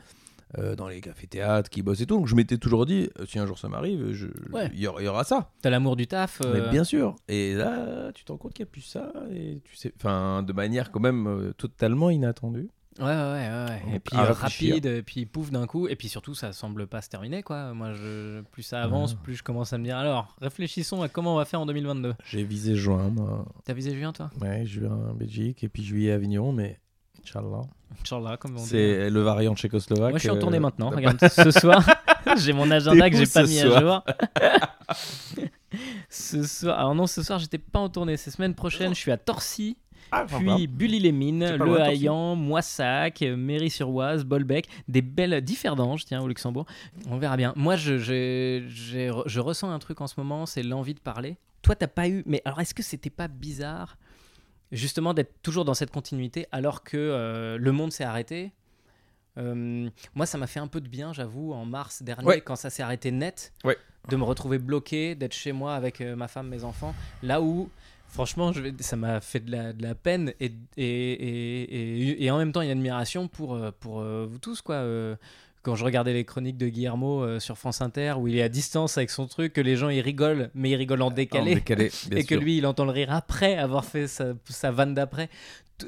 euh, 0.58 0.74
dans 0.76 0.88
les 0.88 1.00
cafés-théâtres, 1.00 1.68
qui 1.70 1.82
bossent 1.82 2.00
et 2.00 2.06
tout. 2.06 2.16
Donc, 2.16 2.26
je 2.26 2.34
m'étais 2.34 2.58
toujours 2.58 2.86
dit, 2.86 3.10
euh, 3.18 3.26
si 3.26 3.38
un 3.38 3.46
jour 3.46 3.58
ça 3.58 3.68
m'arrive, 3.68 4.12
je- 4.12 4.26
Ouais. 4.52 4.70
il 4.74 4.80
y, 4.80 4.86
aura- 4.86 5.00
il 5.02 5.04
y 5.04 5.08
aura 5.08 5.24
ça. 5.24 5.50
T'as 5.62 5.70
l'amour 5.70 5.96
du 5.96 6.06
taf. 6.06 6.40
euh, 6.44 6.52
Mais 6.64 6.70
bien 6.70 6.84
sûr. 6.84 7.16
Et 7.28 7.54
là, 7.54 8.12
tu 8.14 8.24
te 8.24 8.32
rends 8.32 8.38
compte 8.38 8.52
qu'il 8.54 8.64
n'y 8.64 8.68
a 8.68 8.72
plus 8.72 8.82
ça. 8.82 9.12
Et 9.32 9.60
tu 9.64 9.76
sais, 9.76 9.92
enfin, 9.96 10.42
de 10.42 10.52
manière 10.52 10.90
quand 10.90 11.00
même 11.00 11.26
euh, 11.26 11.52
totalement 11.52 12.10
inattendue. 12.10 12.68
Ouais, 13.00 13.06
ouais, 13.06 13.10
ouais. 13.12 13.66
ouais. 13.90 13.96
Et 13.96 13.98
puis 13.98 14.16
à 14.16 14.26
euh, 14.26 14.32
rapide, 14.32 14.86
et 14.86 15.02
puis 15.02 15.26
pouf 15.26 15.50
d'un 15.50 15.66
coup. 15.66 15.88
Et 15.88 15.96
puis 15.96 16.08
surtout, 16.08 16.32
ça 16.36 16.52
semble 16.52 16.86
pas 16.86 17.02
se 17.02 17.08
terminer, 17.08 17.42
quoi. 17.42 17.74
Moi, 17.74 17.92
je, 17.92 18.42
plus 18.52 18.62
ça 18.62 18.82
avance, 18.82 19.14
plus 19.14 19.34
je 19.34 19.42
commence 19.42 19.72
à 19.72 19.78
me 19.78 19.84
dire 19.84 19.96
alors, 19.96 20.36
réfléchissons 20.40 21.02
à 21.02 21.08
comment 21.08 21.34
on 21.34 21.36
va 21.36 21.44
faire 21.44 21.60
en 21.60 21.66
2022. 21.66 22.14
J'ai 22.24 22.44
visé 22.44 22.76
juin, 22.76 23.08
moi. 23.10 23.46
T'as 23.64 23.72
visé 23.72 23.96
juin, 23.96 24.12
toi? 24.12 24.30
Ouais, 24.40 24.64
juin 24.64 25.12
Belgique 25.18 25.64
et 25.64 25.68
puis 25.68 25.82
juillet 25.82 26.12
Avignon, 26.12 26.52
mais 26.52 26.78
Inch'Allah. 27.20 27.62
Inch'Allah, 28.00 28.36
comme 28.36 28.56
on 28.56 28.62
dit. 28.62 28.68
C'est 28.68 29.10
le 29.10 29.20
variant 29.20 29.54
tchécoslovaque. 29.54 30.10
Moi, 30.10 30.18
je 30.18 30.22
suis 30.22 30.30
en 30.30 30.36
euh, 30.36 30.40
tournée 30.40 30.58
maintenant. 30.60 30.90
Regarde, 30.90 31.18
ce 31.28 31.50
soir, 31.50 31.84
j'ai 32.38 32.52
mon 32.52 32.70
agenda 32.70 33.08
que 33.10 33.16
j'ai 33.16 33.26
pas 33.26 33.42
mis 33.42 33.58
soir 33.58 33.76
à 33.76 33.80
jour. 33.80 34.04
ce 36.08 36.42
soir, 36.42 36.78
alors 36.78 36.94
non, 36.94 37.06
ce 37.06 37.22
soir, 37.22 37.38
j'étais 37.38 37.58
pas 37.58 37.78
en 37.80 37.88
tournée. 37.88 38.16
C'est 38.16 38.30
semaine 38.30 38.54
prochaine, 38.54 38.94
je 38.94 38.98
suis 39.00 39.10
à 39.10 39.16
Torcy. 39.16 39.76
Ah, 40.12 40.26
Puis 40.28 40.66
Bully-les-Mines, 40.68 41.46
C'est 41.52 41.58
pas 41.58 41.64
Le. 41.64 41.80
Haillan, 41.80 42.36
Moissac, 42.36 43.22
Méry-sur-Oise, 43.22 44.24
Bolbec, 44.24 44.68
des 44.86 45.02
belles 45.02 45.40
differdanges, 45.40 46.04
tiens, 46.04 46.20
au 46.22 46.28
Luxembourg. 46.28 46.66
On 47.10 47.18
verra 47.18 47.36
bien. 47.36 47.52
Moi, 47.56 47.74
je, 47.76 47.98
j'ai- 47.98 48.64
j'ai- 48.68 49.10
je 49.26 49.40
ressens 49.40 49.70
un 49.70 49.78
truc 49.78 50.00
en 50.00 50.06
ce 50.06 50.14
moment, 50.18 50.46
c'est 50.46 50.62
l'envie 50.62 50.94
de 50.94 51.00
parler. 51.00 51.36
Toi, 51.62 51.74
t'as 51.74 51.88
pas 51.88 52.08
eu. 52.08 52.22
Mais 52.26 52.42
alors, 52.44 52.60
est-ce 52.60 52.74
que 52.74 52.82
c'était 52.82 53.10
pas 53.10 53.26
bizarre, 53.26 53.96
justement, 54.72 55.14
d'être 55.14 55.34
toujours 55.42 55.64
dans 55.64 55.74
cette 55.74 55.90
continuité 55.90 56.46
alors 56.52 56.82
que 56.84 56.96
euh, 56.96 57.58
le 57.58 57.72
monde 57.72 57.92
s'est 57.92 58.04
arrêté 58.04 58.52
Euh, 59.36 59.90
Moi, 60.14 60.26
ça 60.26 60.38
m'a 60.38 60.46
fait 60.46 60.60
un 60.60 60.68
peu 60.68 60.80
de 60.80 60.86
bien, 60.86 61.12
j'avoue, 61.12 61.52
en 61.54 61.64
mars 61.64 62.04
dernier, 62.04 62.24
Ouais. 62.24 62.40
quand 62.40 62.54
ça 62.54 62.70
s'est 62.70 62.84
arrêté 62.84 63.10
net, 63.10 63.52
Ouais. 63.64 63.76
de 64.08 64.14
me 64.16 64.22
retrouver 64.22 64.58
bloqué, 64.58 65.16
d'être 65.16 65.34
chez 65.34 65.50
moi 65.50 65.74
avec 65.74 66.00
euh, 66.00 66.14
ma 66.14 66.28
femme, 66.28 66.46
mes 66.48 66.62
enfants, 66.62 66.94
là 67.20 67.42
où 67.42 67.68
franchement, 68.06 68.52
je 68.52 68.62
ça 68.78 68.94
m'a 68.94 69.20
fait 69.20 69.40
de 69.40 69.50
la, 69.50 69.72
de 69.72 69.82
la 69.82 69.96
peine 69.96 70.32
et, 70.38 70.52
et, 70.76 70.84
et, 70.86 72.24
et- 72.24 72.30
en 72.30 72.38
même 72.38 72.52
temps 72.52 72.60
une 72.62 72.70
admiration 72.70 73.26
pour, 73.26 73.58
pour 73.80 74.02
vous 74.04 74.38
tous. 74.38 74.62
Quoi. 74.62 74.76
Quand 75.64 75.74
je 75.74 75.84
regardais 75.84 76.12
les 76.12 76.24
chroniques 76.24 76.56
de 76.58 76.68
Guillermo 76.68 77.22
euh, 77.24 77.40
sur 77.40 77.58
France 77.58 77.80
Inter, 77.80 78.14
où 78.18 78.28
il 78.28 78.36
est 78.36 78.42
à 78.42 78.48
distance 78.48 78.96
avec 78.98 79.10
son 79.10 79.26
truc, 79.26 79.52
que 79.54 79.60
les 79.60 79.74
gens 79.76 79.88
ils 79.88 80.00
rigolent, 80.02 80.50
mais 80.54 80.70
ils 80.70 80.76
rigolent 80.76 81.02
en 81.02 81.06
En 81.06 81.10
décalé, 81.10 81.54
décalé, 81.56 81.90
bien 82.08 82.18
et 82.18 82.22
que 82.24 82.34
sûr. 82.36 82.40
lui 82.40 82.58
il 82.58 82.66
entend 82.66 82.84
le 82.84 82.92
rire 82.92 83.10
après 83.12 83.56
avoir 83.56 83.84
fait 83.84 84.06
sa, 84.06 84.34
sa 84.48 84.70
vanne 84.70 84.94
d'après. 84.94 85.28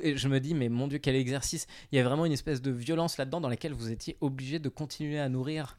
Et 0.02 0.16
je 0.16 0.26
me 0.28 0.40
dis, 0.40 0.54
mais 0.54 0.68
mon 0.68 0.88
Dieu, 0.88 0.98
quel 0.98 1.14
exercice! 1.14 1.68
Il 1.92 1.96
y 1.96 2.00
a 2.00 2.04
vraiment 2.04 2.26
une 2.26 2.32
espèce 2.32 2.60
de 2.60 2.72
violence 2.72 3.18
là-dedans 3.18 3.40
dans 3.40 3.48
laquelle 3.48 3.72
vous 3.72 3.92
étiez 3.92 4.16
obligé 4.20 4.58
de 4.58 4.68
continuer 4.68 5.20
à 5.20 5.28
nourrir. 5.28 5.78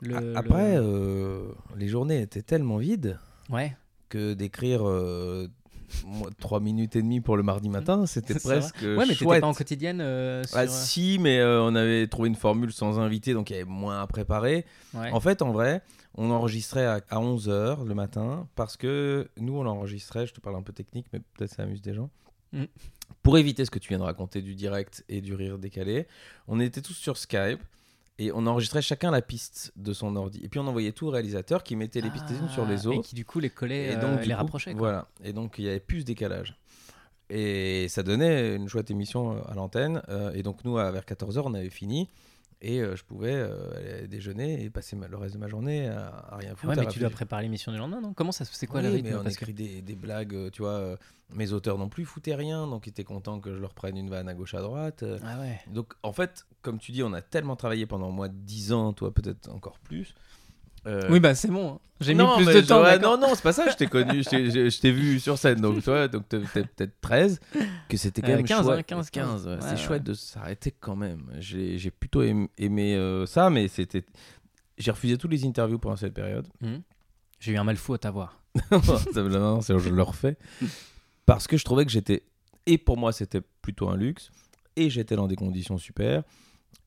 Le, 0.00 0.34
Après, 0.36 0.76
le- 0.76 0.80
euh, 0.82 1.42
les 1.76 1.86
journées 1.88 2.22
étaient 2.22 2.40
tellement 2.42 2.78
vides 2.78 3.18
ouais. 3.50 3.76
que 4.08 4.32
d'écrire 4.32 4.88
euh, 4.88 5.48
moi, 6.06 6.30
trois 6.38 6.60
minutes 6.60 6.96
et 6.96 7.02
demie 7.02 7.20
pour 7.20 7.36
le 7.36 7.42
mardi 7.42 7.68
matin, 7.68 8.06
c'était 8.06 8.34
vrai. 8.34 8.60
presque 8.60 8.82
Ouais, 8.82 9.06
mais 9.06 9.14
t'étais 9.14 9.40
pas 9.40 9.46
en 9.46 9.54
quotidienne 9.54 10.00
euh, 10.00 10.42
sur... 10.44 10.58
Ah, 10.58 10.66
si, 10.66 11.18
mais 11.20 11.38
euh, 11.38 11.62
on 11.62 11.74
avait 11.74 12.06
trouvé 12.06 12.28
une 12.28 12.34
formule 12.34 12.72
sans 12.72 12.98
invité, 12.98 13.34
donc 13.34 13.50
il 13.50 13.54
y 13.54 13.56
avait 13.56 13.64
moins 13.64 14.00
à 14.00 14.06
préparer. 14.06 14.64
Ouais. 14.94 15.10
En 15.12 15.20
fait, 15.20 15.42
en 15.42 15.52
vrai, 15.52 15.82
on 16.14 16.30
enregistrait 16.30 16.86
à, 16.86 17.00
11h 17.10 17.86
le 17.86 17.94
matin 17.94 18.46
parce 18.54 18.76
que 18.76 19.28
nous, 19.38 19.56
on 19.56 19.66
enregistrait, 19.66 20.26
je 20.26 20.34
te 20.34 20.40
parle 20.40 20.56
un 20.56 20.62
peu 20.62 20.72
technique, 20.72 21.06
mais 21.12 21.20
peut-être 21.34 21.52
ça 21.54 21.62
amuse 21.62 21.82
des 21.82 21.94
gens. 21.94 22.10
Mm. 22.52 22.64
Pour 23.22 23.38
éviter 23.38 23.64
ce 23.64 23.70
que 23.70 23.78
tu 23.78 23.88
viens 23.88 23.98
de 23.98 24.04
raconter 24.04 24.42
du 24.42 24.54
direct 24.54 25.04
et 25.08 25.20
du 25.20 25.34
rire 25.34 25.58
décalé, 25.58 26.06
on 26.48 26.60
était 26.60 26.82
tous 26.82 26.94
sur 26.94 27.16
Skype 27.16 27.60
et 28.18 28.30
on 28.32 28.46
enregistrait 28.46 28.82
chacun 28.82 29.10
la 29.10 29.22
piste 29.22 29.72
de 29.76 29.92
son 29.92 30.14
ordi. 30.16 30.40
Et 30.44 30.48
puis 30.48 30.60
on 30.60 30.66
envoyait 30.66 30.92
tout 30.92 31.06
au 31.06 31.10
réalisateur 31.10 31.62
qui 31.62 31.76
mettait 31.76 32.00
les 32.00 32.10
pistes 32.10 32.28
les 32.30 32.38
unes 32.38 32.48
sur 32.48 32.64
les 32.66 32.86
Ah, 32.86 32.90
Et 32.92 32.96
autres. 32.98 33.08
qui 33.08 33.14
du 33.14 33.24
coup 33.24 33.40
les 33.40 33.50
collait, 33.50 33.92
Et 33.92 33.96
euh, 33.96 34.00
donc, 34.00 34.24
les 34.24 34.32
coup, 34.32 34.38
rapprochait. 34.38 34.72
quoi. 34.72 34.78
Voilà. 34.80 35.08
Et 35.24 35.32
donc, 35.32 35.54
il 35.58 35.64
y 35.64 35.68
avait 35.68 35.80
plus 35.80 36.00
ce 36.00 36.04
décalage. 36.04 36.58
Et 37.30 37.86
ça 37.88 38.02
donnait 38.02 38.56
une 38.56 38.68
chouette 38.68 38.90
émission 38.90 39.32
euh, 39.36 39.40
à 39.50 39.54
l'antenne. 39.54 40.02
Euh, 40.10 40.32
et 40.34 40.42
donc, 40.42 40.64
nous, 40.64 40.76
à 40.78 40.90
vers 40.90 41.04
14h, 41.04 41.40
on 41.44 41.54
avait 41.54 41.70
fini. 41.70 42.08
Et 42.64 42.80
euh, 42.80 42.94
je 42.94 43.02
pouvais 43.02 43.34
euh, 43.34 43.96
aller 43.98 44.06
déjeuner 44.06 44.62
et 44.62 44.70
passer 44.70 44.94
ma- 44.94 45.08
le 45.08 45.16
reste 45.16 45.34
de 45.34 45.40
ma 45.40 45.48
journée 45.48 45.88
à, 45.88 46.06
à 46.30 46.36
rien 46.36 46.54
foutre. 46.54 46.72
Ouais, 46.72 46.78
à 46.78 46.82
mais 46.84 46.88
tu 46.92 47.00
dois 47.00 47.10
préparer 47.10 47.42
l'émission 47.42 47.72
du 47.72 47.78
lendemain, 47.78 48.00
non? 48.00 48.14
Comment 48.14 48.30
ça 48.30 48.44
C'est 48.44 48.68
quoi 48.68 48.80
Oui, 48.82 48.86
rythme 48.88 49.08
mais 49.08 49.14
on 49.16 49.24
que- 49.24 49.28
écrit 49.30 49.52
des, 49.52 49.82
des 49.82 49.94
blagues, 49.96 50.34
euh, 50.34 50.48
tu 50.50 50.62
vois. 50.62 50.96
mes 51.34 51.52
auteurs 51.52 51.76
non 51.76 51.88
plus 51.88 52.04
foutaient 52.04 52.36
rien, 52.36 52.68
donc 52.68 52.86
ils 52.86 52.90
étaient 52.90 53.02
contents 53.04 53.40
que 53.40 53.52
je 53.52 53.58
leur 53.60 53.74
prenne 53.74 53.96
une 53.96 54.08
vanne 54.10 54.28
à 54.28 54.34
gauche 54.34 54.54
à 54.54 54.60
droite. 54.60 55.04
Ah 55.24 55.40
ouais. 55.40 55.58
Donc, 55.72 55.94
en 56.04 56.12
fait, 56.12 56.46
comme 56.62 56.78
tu 56.78 56.92
dis, 56.92 57.02
on 57.02 57.12
a 57.14 57.20
tellement 57.22 57.56
travaillé 57.56 57.84
pendant 57.86 58.08
au 58.10 58.12
moins 58.12 58.28
10 58.30 58.72
ans, 58.72 58.92
toi 58.92 59.12
peut-être 59.12 59.50
encore 59.50 59.78
plus. 59.80 60.14
Euh, 60.86 61.08
Oui, 61.10 61.20
bah 61.20 61.34
c'est 61.34 61.48
bon. 61.48 61.74
hein. 61.74 61.78
J'ai 62.00 62.14
mis 62.14 62.24
plus 62.36 62.46
de 62.46 62.60
temps. 62.62 62.82
ouais, 62.82 62.98
non, 62.98 63.16
non, 63.16 63.28
c'est 63.36 63.42
pas 63.44 63.52
ça. 63.52 63.68
Je 63.70 63.76
t'ai 63.76 63.86
connu, 63.86 64.24
je 64.24 64.80
t'ai- 64.80 64.90
vu 64.90 65.20
sur 65.20 65.38
scène, 65.38 65.60
donc 65.60 65.84
toi, 65.84 66.08
donc 66.08 66.28
t'es 66.28 66.40
peut-être 66.40 67.00
13, 67.00 67.38
que 67.88 67.96
c'était 67.96 68.20
quand 68.22 68.28
Euh, 68.32 68.36
même 68.38 68.44
15, 68.44 68.64
chouette. 68.66 68.78
hein, 68.80 68.82
15, 68.82 69.10
15, 69.10 69.46
ouais, 69.46 69.52
ouais, 69.54 69.58
c'est 69.60 69.76
chouette 69.76 70.02
de 70.02 70.12
s'arrêter 70.14 70.74
quand 70.80 70.96
même. 70.96 71.30
J'ai 71.38 71.78
j'ai 71.78 71.92
plutôt 71.92 72.22
aimé, 72.22 72.48
aimé, 72.58 72.96
euh, 72.96 73.24
ça, 73.26 73.50
mais 73.50 73.68
c'était. 73.68 74.04
J'ai 74.78 74.90
refusé 74.90 75.16
toutes 75.16 75.30
les 75.30 75.44
interviews 75.44 75.78
pendant 75.78 75.94
cette 75.96 76.14
période. 76.14 76.48
Mhm. 76.60 76.82
J'ai 77.38 77.52
eu 77.52 77.56
un 77.56 77.62
mal 77.64 77.76
fou 77.76 77.94
à 77.94 77.98
t'avoir. 77.98 78.40
Non, 79.14 79.60
je 79.60 79.88
le 79.88 80.02
refais 80.02 80.36
parce 81.24 81.46
que 81.46 81.56
je 81.56 81.64
trouvais 81.64 81.84
que 81.84 81.90
j'étais 81.92 82.24
et 82.66 82.78
pour 82.78 82.96
moi 82.98 83.12
c'était 83.12 83.40
plutôt 83.62 83.88
un 83.88 83.96
luxe 83.96 84.30
et 84.76 84.90
j'étais 84.90 85.16
dans 85.16 85.26
des 85.28 85.36
conditions 85.36 85.78
super. 85.78 86.22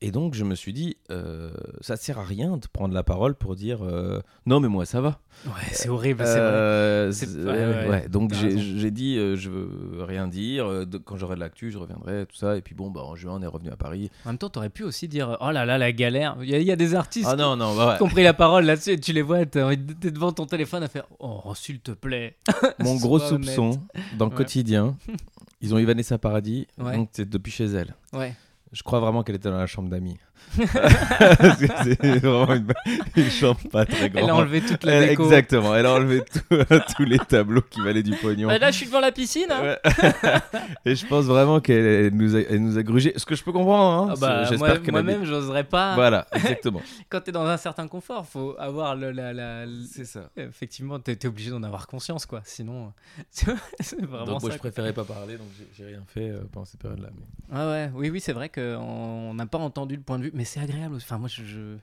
Et 0.02 0.10
donc 0.10 0.34
je 0.34 0.44
me 0.44 0.54
suis 0.54 0.74
dit, 0.74 0.98
euh, 1.10 1.50
ça 1.80 1.96
sert 1.96 2.18
à 2.18 2.22
rien 2.24 2.58
de 2.58 2.66
prendre 2.70 2.92
la 2.92 3.02
parole 3.02 3.34
pour 3.34 3.56
dire 3.56 3.78
euh, 3.82 4.20
non 4.44 4.60
mais 4.60 4.68
moi 4.68 4.84
ça 4.84 5.00
va. 5.00 5.20
Ouais, 5.46 5.52
c'est 5.72 5.88
horrible. 5.88 6.22
Euh, 6.26 7.10
C'est- 7.12 7.34
ouais, 7.34 7.88
ouais. 7.88 8.08
Donc 8.08 8.32
j'ai 8.34 8.90
dit, 8.90 9.16
euh, 9.16 9.36
je 9.36 9.48
veux 9.48 10.04
rien 10.04 10.28
dire. 10.28 10.86
de- 10.86 10.98
quand 10.98 11.16
j'aurai 11.16 11.34
de 11.36 11.40
l'actu, 11.40 11.70
je 11.70 11.78
reviendrai, 11.78 12.26
tout 12.26 12.36
ça. 12.36 12.56
Et 12.58 12.60
puis 12.62 12.74
bon, 12.74 12.90
bah, 12.90 13.00
en 13.02 13.14
juin, 13.16 13.36
on 13.38 13.42
est 13.42 13.46
revenu 13.46 13.70
à 13.70 13.76
Paris. 13.76 14.10
En 14.26 14.30
même 14.30 14.38
temps, 14.38 14.50
t'aurais 14.50 14.68
pu 14.70 14.82
aussi 14.84 15.08
dire 15.08 15.38
Oh 15.40 15.50
là 15.50 15.64
là, 15.64 15.78
la 15.78 15.92
galère. 15.92 16.36
Il 16.42 16.50
y, 16.50 16.54
a- 16.54 16.58
il 16.58 16.66
y 16.66 16.72
a 16.72 16.76
des 16.76 16.94
artistes 16.94 17.28
Ah 17.30 17.36
non, 17.36 17.56
non, 17.56 17.74
bah, 17.74 17.94
qui 17.96 18.02
ont 18.02 18.08
pris 18.08 18.22
la 18.22 18.34
parole 18.34 18.64
là-dessus 18.66 18.90
et 18.90 19.00
tu 19.00 19.12
les 19.14 19.22
vois, 19.22 19.46
t'es 19.46 20.10
devant 20.10 20.32
ton 20.32 20.44
téléphone 20.46 20.82
à 20.82 20.88
faire 20.88 21.06
Oh, 21.20 21.40
s'il 21.54 21.80
te 21.80 21.92
plaît. 21.92 22.36
Mon 22.80 22.96
gros 22.96 23.18
Sois 23.18 23.32
honnête. 23.32 23.46
soupçon 23.54 23.80
dans 24.18 24.28
quotidien, 24.30 24.96
ils 25.62 25.74
ont 25.74 25.78
eu 25.78 25.84
Vanessa 25.86 26.18
Paradis, 26.18 26.66
donc 26.78 27.08
c'est 27.12 27.28
depuis 27.28 27.50
chez 27.52 27.64
elle. 27.66 27.94
Ouais. 28.12 28.34
Je 28.76 28.82
crois 28.82 29.00
vraiment 29.00 29.22
qu'elle 29.22 29.36
était 29.36 29.48
dans 29.48 29.56
la 29.56 29.66
chambre 29.66 29.88
d'amis. 29.88 30.18
Parce 30.56 31.58
que 31.58 31.66
c'est 31.84 32.18
vraiment 32.18 32.54
une, 32.54 32.72
une 33.16 33.30
chambre 33.30 33.60
pas 33.70 33.84
très 33.84 34.08
grande. 34.10 34.24
Elle 34.24 34.30
a 34.30 34.34
enlevé 34.36 34.60
toute 34.62 34.84
la 34.84 35.06
déco. 35.06 35.24
Exactement, 35.24 35.74
elle 35.74 35.86
a 35.86 35.92
enlevé 35.94 36.22
tout- 36.22 36.56
tous 36.96 37.04
les 37.04 37.18
tableaux 37.18 37.62
qui 37.62 37.80
valaient 37.80 38.02
du 38.02 38.14
pognon. 38.16 38.48
Ah, 38.50 38.58
là, 38.58 38.70
je 38.70 38.76
suis 38.76 38.86
devant 38.86 39.00
la 39.00 39.12
piscine. 39.12 39.50
hein. 39.50 39.76
Et 40.84 40.94
je 40.94 41.06
pense 41.06 41.24
vraiment 41.26 41.60
qu'elle 41.60 41.84
elle 41.86 42.14
nous, 42.14 42.34
a, 42.36 42.40
elle 42.40 42.62
nous 42.62 42.78
a 42.78 42.82
grugé. 42.82 43.12
Ce 43.16 43.24
que 43.26 43.34
je 43.34 43.42
peux 43.44 43.52
comprendre. 43.52 44.10
Hein. 44.10 44.14
Ah 44.16 44.20
bah, 44.20 44.44
J'espère 44.44 44.80
moi- 44.80 44.90
moi-même, 44.92 45.24
j'oserais 45.24 45.64
pas. 45.64 45.94
Voilà, 45.94 46.26
exactement. 46.32 46.80
Quand 47.08 47.20
t'es 47.20 47.32
dans 47.32 47.46
un 47.46 47.56
certain 47.56 47.88
confort, 47.88 48.26
faut 48.26 48.54
avoir 48.58 48.96
le, 48.96 49.10
la, 49.10 49.32
la- 49.32 49.66
le- 49.66 49.72
C'est 49.90 50.04
ça. 50.04 50.30
Effectivement, 50.36 50.98
t'es 50.98 51.12
es 51.12 51.26
obligé 51.26 51.50
d'en 51.50 51.62
avoir 51.62 51.86
conscience, 51.86 52.26
quoi. 52.26 52.40
Sinon, 52.44 52.92
c'est 53.30 54.00
vraiment 54.00 54.24
Donc 54.26 54.40
moi, 54.42 54.50
ça. 54.50 54.56
je 54.56 54.58
préférais 54.60 54.92
pas 54.92 55.04
parler, 55.04 55.36
donc 55.36 55.48
j'ai- 55.58 55.68
j'ai 55.76 55.84
rien 55.90 56.02
fait 56.06 56.30
euh, 56.30 56.40
pendant 56.52 56.64
cette 56.66 56.80
période-là. 56.80 57.08
mais- 57.14 57.26
Ah 57.52 57.68
ouais, 57.68 57.90
oui, 57.94 58.10
oui, 58.10 58.20
c'est 58.20 58.32
vrai 58.32 58.48
qu'on 58.48 59.34
n'a 59.34 59.46
pas 59.46 59.58
entendu 59.58 59.96
le 59.96 60.02
point 60.02 60.18
de 60.18 60.24
vue, 60.24 60.25
mais 60.34 60.44
c'est 60.44 60.60
agréable. 60.60 60.96
Enfin, 60.96 61.18
moi, 61.18 61.28
je, 61.28 61.42
je, 61.44 61.76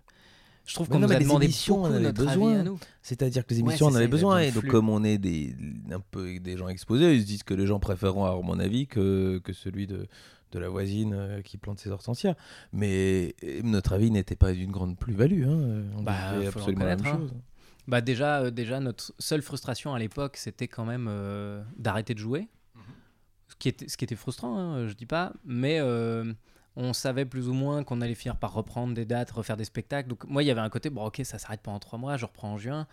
Je 0.65 0.73
trouve 0.73 0.88
qu'on 0.89 0.99
nous 0.99 1.12
a 1.12 1.17
les 1.17 1.25
demandé 1.25 1.45
émissions, 1.45 1.75
beaucoup 1.77 1.88
on 1.89 1.93
avait 1.93 2.03
notre 2.03 2.23
besoin. 2.25 2.51
avis 2.51 2.60
à 2.60 2.63
nous. 2.63 2.79
C'est-à-dire 3.01 3.45
que 3.45 3.53
les 3.53 3.62
Ouais, 3.62 3.69
émissions, 3.69 3.89
c'est 3.89 3.93
on 3.93 3.97
avait 3.97 4.08
besoin. 4.08 4.39
Et 4.39 4.51
donc, 4.51 4.67
comme 4.67 4.89
on 4.89 5.03
est 5.03 5.17
des, 5.17 5.56
un 5.91 5.99
peu 5.99 6.39
des 6.39 6.58
gens 6.58 6.67
exposés, 6.67 7.15
ils 7.15 7.21
se 7.21 7.25
disent 7.27 7.43
que 7.43 7.53
les 7.53 7.65
gens 7.67 7.79
préféreront 7.79 8.25
avoir 8.25 8.43
mon 8.43 8.60
avis 8.60 8.88
que, 8.88 9.39
que 9.43 9.53
celui 9.53 9.88
de, 9.88 10.08
de 10.51 10.60
la 10.60 10.69
voisine 10.69 11.13
euh, 11.13 11.41
qui 11.41 11.58
plante 11.58 11.79
ses 11.79 11.89
hortensias. 11.89 12.36
Mais 12.71 13.36
notre 13.63 13.93
avis 13.93 14.12
n'était 14.12 14.36
pas 14.36 14.53
d'une 14.53 14.71
grande 14.71 14.97
plus-value. 14.97 15.43
Hein. 15.47 15.84
On 15.97 16.03
Bah, 16.03 16.13
disait 16.38 16.51
faut 16.51 16.60
le 16.60 16.63
absolument 16.65 16.86
la 16.86 16.95
même 16.95 16.99
reconnaître, 16.99 17.23
hein. 17.23 17.27
chose. 17.29 17.34
Bah 17.86 17.99
déjà, 17.99 18.39
euh, 18.43 18.49
déjà, 18.51 18.79
notre 18.79 19.13
seule 19.19 19.41
frustration 19.41 19.93
à 19.93 19.99
l'époque, 19.99 20.38
c'était 20.38 20.69
quand 20.69 20.86
même 20.86 21.08
euh, 21.10 21.62
d'arrêter 21.77 22.13
de 22.13 22.19
jouer. 22.19 22.47
Ce, 23.49 23.56
qui 23.58 23.67
était, 23.69 23.88
ce 23.89 23.97
qui 23.97 24.06
était 24.06 24.15
frustrant, 24.15 24.58
hein, 24.58 24.88
je 24.88 24.93
dis 24.93 25.06
pas. 25.06 25.34
Mais 25.45 25.77
euh, 25.79 26.34
on 26.75 26.91
savait 26.93 27.25
plus 27.25 27.49
ou 27.49 27.53
moins 27.53 27.83
qu'on 27.83 28.01
allait 28.01 28.15
finir 28.15 28.36
par 28.38 28.53
reprendre 28.53 28.93
des 28.93 29.05
dates, 29.05 29.29
refaire 29.31 29.57
des 29.57 29.65
spectacles. 29.65 30.09
Donc 30.09 30.25
moi, 30.25 30.41
il 30.43 30.47
y 30.47 30.51
avait 30.51 30.62
un 30.62 30.69
côté, 30.69 30.89
bon 30.89 31.05
ok, 31.05 31.21
ça 31.23 31.38
s'arrête 31.38 31.62
pendant 31.62 31.79
trois 31.79 31.99
mois, 31.99 32.17
je 32.17 32.25
reprends 32.25 32.53
en 32.53 32.57
juin. 32.57 32.88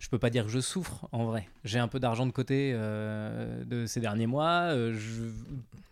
Je 0.00 0.08
peux 0.08 0.18
pas 0.18 0.28
dire 0.30 0.44
que 0.44 0.50
je 0.50 0.60
souffre, 0.60 1.08
en 1.12 1.24
vrai. 1.24 1.48
J'ai 1.64 1.78
un 1.78 1.88
peu 1.88 1.98
d'argent 2.00 2.26
de 2.26 2.30
côté 2.32 2.72
euh, 2.74 3.64
de 3.64 3.86
ces 3.86 4.00
derniers 4.00 4.26
mois. 4.26 4.72
euh, 4.74 4.92
je... 4.98 5.24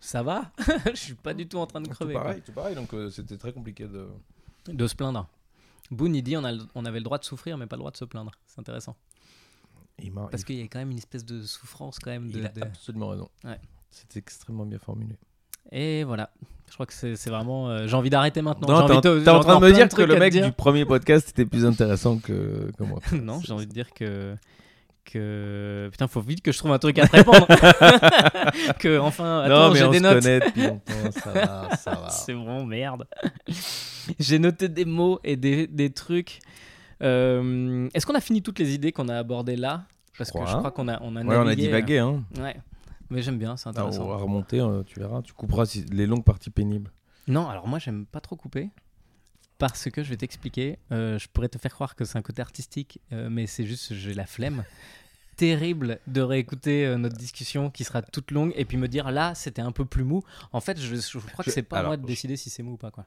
Ça 0.00 0.22
va 0.22 0.50
Je 0.86 0.96
suis 0.98 1.14
pas 1.14 1.34
du 1.34 1.46
tout 1.48 1.58
en 1.58 1.66
train 1.66 1.80
de 1.80 1.86
Tout 1.88 1.94
crever. 1.94 2.12
quoi. 2.14 2.22
pareil, 2.24 2.42
tout 2.42 2.52
pareil. 2.52 2.74
Donc, 2.74 2.92
euh, 2.94 3.10
c'était 3.10 3.36
très 3.36 3.52
compliqué 3.52 3.86
de. 3.86 4.08
De 4.68 4.86
se 4.86 4.94
plaindre. 4.94 5.28
Boone, 5.90 6.14
il 6.14 6.22
dit 6.22 6.36
on, 6.36 6.44
a 6.44 6.52
le- 6.52 6.62
on 6.74 6.84
avait 6.84 6.98
le 7.00 7.04
droit 7.04 7.18
de 7.18 7.24
souffrir, 7.24 7.56
mais 7.58 7.66
pas 7.66 7.76
le 7.76 7.80
droit 7.80 7.90
de 7.90 7.96
se 7.96 8.04
plaindre. 8.04 8.30
C'est 8.46 8.60
intéressant. 8.60 8.96
Il 10.02 10.12
Parce 10.12 10.44
qu'il 10.44 10.56
y 10.56 10.62
a 10.62 10.64
quand 10.64 10.78
même 10.78 10.90
une 10.92 10.98
espèce 10.98 11.24
de 11.24 11.42
souffrance 11.42 11.98
quand 11.98 12.10
même. 12.10 12.26
il, 12.26 12.32
De, 12.32 12.38
il 12.40 12.46
a 12.46 12.48
de- 12.50 12.62
absolument 12.62 13.08
raison. 13.08 13.28
Ouais. 13.44 13.58
C'est 13.90 14.16
extrêmement 14.16 14.64
bien 14.64 14.78
formulé. 14.78 15.16
Et 15.72 16.04
voilà. 16.04 16.30
Je 16.68 16.74
crois 16.74 16.86
que 16.86 16.92
c'est 16.92 17.28
vraiment. 17.30 17.68
euh, 17.68 17.86
j'ai 17.86 17.94
envie 17.96 18.10
d'arrêter 18.10 18.42
maintenant. 18.42 18.66
T'es 18.66 18.72
en, 18.72 19.00
de- 19.00 19.28
en 19.28 19.40
train 19.40 19.58
de 19.60 19.66
me 19.66 19.72
dire 19.72 19.88
que 19.88 20.02
le 20.02 20.16
mec 20.18 20.32
du 20.40 20.52
premier 20.52 20.84
podcast 20.84 21.28
était 21.30 21.44
plus 21.44 21.64
intéressant 21.66 22.18
que, 22.18 22.70
que 22.78 22.82
moi. 22.84 23.00
non, 23.12 23.40
j'ai 23.44 23.52
envie 23.52 23.66
de 23.66 23.72
dire 23.72 23.92
que. 23.94 24.34
Que. 25.04 25.88
Putain, 25.90 26.06
faut 26.06 26.20
vite 26.20 26.42
que 26.42 26.52
je 26.52 26.58
trouve 26.58 26.70
un 26.72 26.78
truc 26.78 26.98
à 27.00 27.08
te 27.08 27.16
répondre. 27.16 27.46
que 28.78 28.98
enfin. 28.98 29.40
Attends, 29.40 29.68
non, 29.68 29.70
mais 29.72 29.78
j'ai 29.78 29.84
on 29.86 29.90
des 29.90 29.98
se 29.98 30.02
notes. 30.02 30.22
connaît 30.22 30.40
depuis 30.40 30.62
longtemps, 30.66 31.10
ça 31.12 31.30
va, 31.32 31.76
ça 31.76 31.90
va. 31.92 32.08
C'est 32.10 32.32
vraiment 32.32 32.64
merde. 32.64 33.04
j'ai 34.20 34.38
noté 34.38 34.68
des 34.68 34.84
mots 34.84 35.18
et 35.24 35.36
des, 35.36 35.66
des 35.66 35.90
trucs. 35.90 36.38
Euh, 37.02 37.88
Est-ce 37.94 38.06
qu'on 38.06 38.14
a 38.14 38.20
fini 38.20 38.42
toutes 38.42 38.58
les 38.58 38.74
idées 38.74 38.92
qu'on 38.92 39.08
a 39.08 39.16
abordées 39.16 39.56
là? 39.56 39.82
Parce 40.18 40.30
que 40.30 40.36
crois. 40.38 40.50
je 40.50 40.56
crois 40.56 40.70
qu'on 40.70 40.86
a, 40.88 41.00
on 41.02 41.16
a 41.16 41.22
Ouais, 41.22 41.36
on 41.36 41.46
a 41.46 41.54
divagué, 41.54 41.98
hein. 41.98 42.22
euh, 42.38 42.42
Ouais. 42.42 42.56
Mais 43.10 43.22
j'aime 43.22 43.38
bien, 43.38 43.56
c'est 43.56 43.66
Ah, 43.66 43.70
intéressant. 43.70 44.04
on 44.04 44.08
va 44.08 44.16
remonter, 44.16 44.60
euh, 44.60 44.82
tu 44.84 44.98
verras. 45.00 45.20
Tu 45.22 45.32
couperas 45.32 45.66
si- 45.66 45.84
les 45.86 46.06
longues 46.06 46.24
parties 46.24 46.50
pénibles. 46.50 46.92
Non, 47.26 47.48
alors 47.48 47.66
moi 47.68 47.78
j'aime 47.78 48.06
pas 48.06 48.20
trop 48.20 48.36
couper 48.36 48.70
parce 49.58 49.90
que 49.90 50.02
je 50.02 50.08
vais 50.10 50.16
t'expliquer. 50.16 50.78
euh, 50.92 51.18
je 51.18 51.28
pourrais 51.28 51.48
te 51.48 51.58
faire 51.58 51.72
croire 51.72 51.94
que 51.96 52.04
c'est 52.04 52.16
un 52.18 52.22
côté 52.22 52.40
artistique, 52.40 53.00
euh, 53.12 53.28
mais 53.30 53.46
c'est 53.46 53.66
juste 53.66 53.92
j'ai 53.94 54.14
la 54.14 54.26
flemme. 54.26 54.64
Terrible 55.36 56.00
de 56.06 56.20
réécouter 56.20 56.86
euh, 56.86 56.98
notre 56.98 57.16
discussion 57.16 57.70
qui 57.70 57.84
sera 57.84 58.02
toute 58.02 58.30
longue 58.30 58.52
et 58.56 58.64
puis 58.66 58.76
me 58.76 58.88
dire 58.88 59.10
là 59.10 59.34
c'était 59.34 59.62
un 59.62 59.72
peu 59.72 59.84
plus 59.86 60.04
mou. 60.04 60.22
En 60.52 60.60
fait, 60.60 60.78
je, 60.78 60.94
je 60.96 61.18
crois 61.18 61.44
que 61.44 61.50
Je- 61.50 61.54
c'est 61.54 61.62
pas 61.62 61.78
alors, 61.78 61.90
moi 61.90 61.96
de 61.96 62.02
je- 62.02 62.06
décider 62.06 62.36
si 62.36 62.50
c'est 62.50 62.62
mou 62.62 62.72
ou 62.72 62.76
pas 62.76 62.90
quoi. 62.90 63.06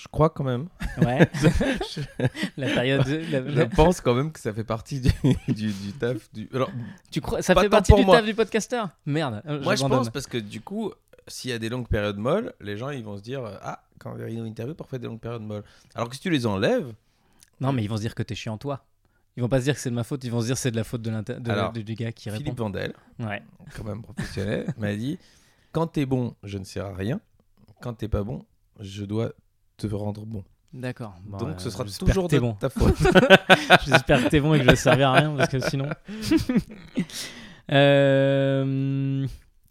Je 0.00 0.08
crois 0.08 0.30
quand 0.30 0.44
même. 0.44 0.68
Ouais. 1.02 1.28
la 2.56 2.66
période. 2.68 3.06
la- 3.06 3.50
Je 3.50 3.74
pense 3.74 4.00
quand 4.00 4.14
même 4.14 4.32
que 4.32 4.40
ça 4.40 4.52
fait 4.54 4.64
partie 4.64 5.00
du, 5.00 5.10
du, 5.48 5.72
du 5.72 5.92
taf. 5.92 6.32
Du... 6.32 6.48
Alors, 6.54 6.70
tu 7.10 7.20
crois 7.20 7.42
ça 7.42 7.54
fait 7.54 7.68
partie 7.68 7.92
pour 7.92 7.98
du 8.00 8.06
moi. 8.06 8.16
taf 8.16 8.24
du 8.24 8.34
podcasteur? 8.34 8.88
Merde. 9.04 9.42
euh, 9.46 9.60
moi, 9.62 9.74
je 9.76 9.84
pense 9.84 10.08
parce 10.10 10.26
que 10.26 10.38
du 10.38 10.60
coup, 10.62 10.92
s'il 11.28 11.50
y 11.50 11.52
a 11.54 11.58
des 11.58 11.68
longues 11.68 11.86
périodes 11.88 12.16
molles, 12.16 12.54
les 12.60 12.76
gens 12.78 12.88
ils 12.90 13.04
vont 13.04 13.18
se 13.18 13.22
dire 13.22 13.42
Ah, 13.62 13.82
quand 13.98 14.14
Verino 14.14 14.44
interview, 14.46 14.74
parfois 14.74 14.98
des 14.98 15.06
longues 15.06 15.20
périodes 15.20 15.42
molles. 15.42 15.64
Alors 15.94 16.08
que 16.08 16.14
si 16.14 16.22
tu 16.22 16.30
les 16.30 16.46
enlèves, 16.46 16.92
Non, 17.60 17.72
mais 17.72 17.84
ils 17.84 17.88
vont 17.88 17.96
se 17.96 18.02
dire 18.02 18.14
que 18.14 18.22
t'es 18.22 18.34
chiant 18.34 18.56
toi. 18.56 18.84
Ils 19.36 19.42
vont 19.42 19.48
pas 19.50 19.58
se 19.60 19.64
dire 19.64 19.74
que 19.74 19.80
c'est 19.80 19.90
de 19.90 19.94
ma 19.94 20.02
faute, 20.04 20.24
ils 20.24 20.30
vont 20.30 20.40
se 20.40 20.46
dire 20.46 20.54
que 20.56 20.60
c'est 20.60 20.70
de 20.72 20.76
la 20.76 20.84
faute 20.84 21.02
de 21.02 21.10
de- 21.10 21.50
Alors, 21.50 21.72
du, 21.72 21.84
du 21.84 21.94
gars 21.94 22.10
qui 22.12 22.30
répond. 22.30 22.42
Philippe 22.42 22.58
Vandel, 22.58 22.94
Ouais. 23.18 23.42
quand 23.76 23.84
même 23.84 24.02
professionnel, 24.02 24.72
m'a 24.78 24.94
dit 24.96 25.18
Quand 25.72 25.86
t'es 25.86 26.06
bon, 26.06 26.34
je 26.42 26.56
ne 26.58 26.64
sers 26.64 26.86
à 26.86 26.94
rien. 26.94 27.20
Quand 27.82 27.92
t'es 27.94 28.08
pas 28.08 28.22
bon, 28.24 28.44
je 28.80 29.04
dois 29.04 29.32
te 29.88 29.94
rendre 29.94 30.24
bon. 30.26 30.44
D'accord. 30.72 31.14
Bon, 31.24 31.38
Donc 31.38 31.48
euh, 31.48 31.54
ce 31.58 31.70
sera 31.70 31.84
j'espère 31.84 32.08
toujours 32.08 32.28
de 32.28 32.38
bon. 32.38 32.52
ta 32.54 32.68
faute. 32.70 32.94
J'espère 33.86 34.22
que 34.24 34.28
t'es 34.28 34.40
bon 34.40 34.54
et 34.54 34.58
que 34.58 34.64
je 34.64 34.70
vais 34.70 34.76
servir 34.76 35.08
à 35.10 35.12
rien 35.14 35.34
parce 35.36 35.48
que 35.50 35.58
sinon. 35.60 35.88
Euh, 37.72 39.26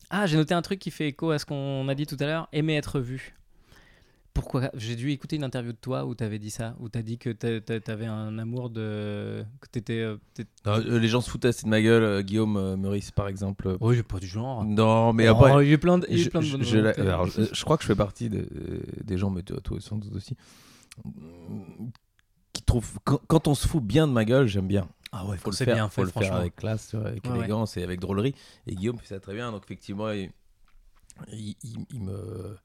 Ah, 0.09 0.25
j'ai 0.25 0.37
noté 0.37 0.53
un 0.53 0.61
truc 0.61 0.79
qui 0.79 0.89
fait 0.91 1.09
écho 1.09 1.31
à 1.31 1.39
ce 1.39 1.45
qu'on 1.45 1.87
a 1.87 1.95
dit 1.95 2.05
tout 2.07 2.17
à 2.19 2.25
l'heure 2.25 2.47
aimer 2.53 2.75
être 2.75 2.99
vu. 2.99 3.35
Pourquoi 4.33 4.69
J'ai 4.75 4.95
dû 4.95 5.11
écouter 5.11 5.35
une 5.35 5.43
interview 5.43 5.71
de 5.73 5.77
toi 5.77 6.05
où 6.05 6.15
t'avais 6.15 6.39
dit 6.39 6.49
ça, 6.51 6.75
où 6.79 6.87
t'as 6.87 7.01
dit 7.01 7.17
que 7.17 7.29
t'a- 7.31 7.79
t'avais 7.79 8.05
un 8.05 8.37
amour 8.39 8.69
de. 8.69 9.43
que 9.59 9.67
t'étais. 9.69 9.99
euh, 9.99 10.17
euh, 10.67 10.99
les 10.99 11.07
gens 11.07 11.19
se 11.21 11.29
foutent 11.29 11.45
assez 11.45 11.63
de 11.65 11.69
ma 11.69 11.81
gueule. 11.81 12.03
euh, 12.03 12.21
Guillaume 12.21 12.75
Meurice, 12.77 13.11
par 13.11 13.27
exemple. 13.27 13.75
Oh, 13.81 13.91
j'ai 13.93 14.03
pas 14.03 14.19
du 14.19 14.27
genre. 14.27 14.63
Non, 14.63 15.11
mais 15.13 15.27
Oh, 15.27 15.31
après. 15.43 15.65
il 15.65 15.71
y 15.71 15.73
a 15.73 15.77
plein 15.77 15.97
de, 15.97 16.05
il 16.09 16.17
y 16.17 16.21
a 16.21 16.23
je, 16.25 16.29
plein 16.29 16.39
de 16.41 16.45
je- 16.45 16.51
bonnes 16.57 16.63
je 16.63 17.01
alors, 17.01 17.25
je, 17.27 17.41
je 17.51 17.63
crois 17.65 17.75
que 17.77 17.83
je 17.83 17.87
fais 17.87 17.95
partie 17.95 18.29
de- 18.29 18.47
des 19.03 19.17
gens, 19.17 19.29
mais 19.29 19.41
toi, 19.43 19.59
toi 19.61 19.77
sans 19.81 19.97
doute 19.97 20.15
aussi, 20.15 20.37
qui 22.53 22.63
trouvent 22.63 22.99
quand, 23.03 23.19
quand 23.27 23.47
on 23.47 23.55
se 23.55 23.67
fout 23.67 23.83
bien 23.83 24.07
de 24.07 24.13
ma 24.13 24.25
gueule, 24.25 24.47
j'aime 24.47 24.67
bien. 24.67 24.87
Ah 25.11 25.25
ouais, 25.25 25.37
Faut 25.37 25.49
le 25.49 25.55
faire, 25.55 25.73
bien 25.75 25.89
faut 25.89 26.05
fait, 26.05 26.19
le 26.19 26.25
faire 26.25 26.35
avec 26.35 26.55
classe, 26.55 26.89
tu 26.89 26.97
vois, 26.97 27.07
avec 27.07 27.23
Ouais, 27.25 27.31
ouais. 27.31 27.39
élégance 27.39 27.77
et 27.77 27.83
avec 27.83 27.99
drôlerie. 27.99 28.35
Et 28.67 28.75
Guillaume 28.75 28.97
fait 28.99 29.07
ça 29.07 29.19
très 29.19 29.33
bien, 29.33 29.51
donc 29.51 29.63
effectivement, 29.65 30.11
il, 30.11 30.29
il- 31.31 31.55
il- 31.63 31.85
il 31.91 32.01
me 32.03 32.57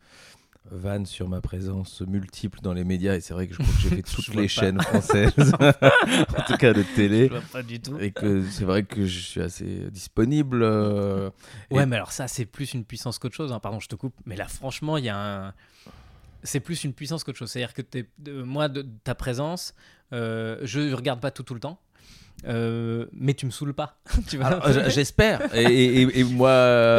vanne 0.70 1.04
sur 1.06 1.28
ma 1.28 1.40
présence 1.40 2.00
multiple 2.00 2.60
dans 2.62 2.72
les 2.72 2.84
médias. 2.84 3.14
Et 3.14 3.20
c'est 3.20 3.34
vrai 3.34 3.46
que 3.46 3.54
je 3.54 3.58
crois 3.62 3.74
que 3.74 3.80
j'ai 3.80 3.88
fait 3.90 4.02
toutes 4.14 4.28
les 4.34 4.42
pas. 4.42 4.48
chaînes 4.48 4.80
françaises, 4.80 5.32
en 5.60 6.42
tout 6.46 6.56
cas 6.56 6.72
de 6.72 6.82
télé. 6.94 7.26
Je 7.28 7.32
vois 7.32 7.42
pas 7.52 7.62
du 7.62 7.80
tout. 7.80 7.98
Et 7.98 8.10
que 8.12 8.42
c'est 8.48 8.64
vrai 8.64 8.82
que 8.84 9.04
je 9.06 9.20
suis 9.20 9.40
assez 9.40 9.90
disponible. 9.90 10.62
euh, 10.62 11.30
et- 11.70 11.74
Ouais, 11.74 11.86
mais 11.86 11.96
alors 11.96 12.12
ça, 12.12 12.28
c'est 12.28 12.46
plus 12.46 12.72
une 12.74 12.84
puissance 12.84 13.18
qu'autre 13.18 13.34
chose. 13.36 13.52
hein. 13.52 13.60
Pardon, 13.60 13.80
je 13.80 13.88
te 13.88 13.94
coupe. 13.94 14.14
Mais 14.26 14.36
là, 14.36 14.48
franchement, 14.48 14.96
il 14.96 15.04
y 15.04 15.08
a 15.10 15.46
un. 15.48 15.54
C'est 16.42 16.60
plus 16.60 16.84
une 16.84 16.92
puissance 16.92 17.24
qu'autre 17.24 17.38
chose. 17.38 17.50
C'est-à-dire 17.50 17.72
que 17.74 18.42
moi, 18.42 18.68
de, 18.68 18.82
ta 19.04 19.14
présence, 19.14 19.74
euh, 20.12 20.58
je 20.62 20.92
regarde 20.92 21.20
pas 21.20 21.30
tout 21.30 21.42
tout 21.42 21.54
le 21.54 21.60
temps. 21.60 21.78
Euh, 22.46 23.06
mais 23.12 23.32
tu 23.34 23.46
me 23.46 23.50
saoules 23.50 23.72
pas. 23.74 23.96
j'espère. 24.88 25.40
Et, 25.54 25.62
et- 26.02 26.20
et 26.20 26.24
moi. 26.24 26.50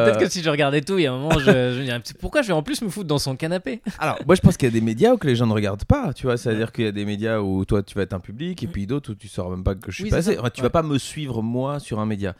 Peut-être 0.05 0.19
que 0.19 0.29
si 0.29 0.41
je 0.41 0.49
regardais 0.49 0.81
tout, 0.81 0.97
il 0.97 1.03
y 1.03 1.07
a 1.07 1.13
un 1.13 1.17
moment, 1.19 1.37
je, 1.39 1.45
je 1.45 1.79
me 1.79 1.83
dirais, 1.83 2.01
pourquoi 2.19 2.41
je 2.41 2.47
vais 2.47 2.53
en 2.53 2.63
plus 2.63 2.81
me 2.81 2.89
foutre 2.89 3.07
dans 3.07 3.19
son 3.19 3.35
canapé? 3.35 3.81
Alors, 3.99 4.17
moi, 4.25 4.35
je 4.35 4.41
pense 4.41 4.57
qu'il 4.57 4.67
y 4.67 4.71
a 4.71 4.73
des 4.73 4.81
médias 4.81 5.13
où 5.13 5.17
que 5.17 5.27
les 5.27 5.35
gens 5.35 5.45
ne 5.47 5.53
regardent 5.53 5.85
pas. 5.85 6.13
Tu 6.13 6.25
vois, 6.25 6.37
c'est-à-dire 6.37 6.71
qu'il 6.71 6.85
y 6.85 6.87
a 6.87 6.91
des 6.91 7.05
médias 7.05 7.39
où 7.39 7.63
toi, 7.65 7.83
tu 7.83 7.93
vas 7.95 8.01
être 8.03 8.13
un 8.13 8.19
public, 8.19 8.63
et 8.63 8.67
puis 8.67 8.87
d'autres 8.87 9.11
où 9.11 9.15
tu 9.15 9.27
sauras 9.27 9.49
même 9.51 9.63
pas 9.63 9.75
que 9.75 9.91
je 9.91 9.95
suis 9.95 10.03
Oui, 10.05 10.09
passé. 10.09 10.37
Enfin, 10.39 10.49
tu 10.49 10.61
Ouais. 10.61 10.65
vas 10.65 10.71
pas 10.71 10.83
me 10.83 10.97
suivre 10.97 11.41
moi 11.43 11.79
sur 11.79 11.99
un 11.99 12.05
média. 12.07 12.33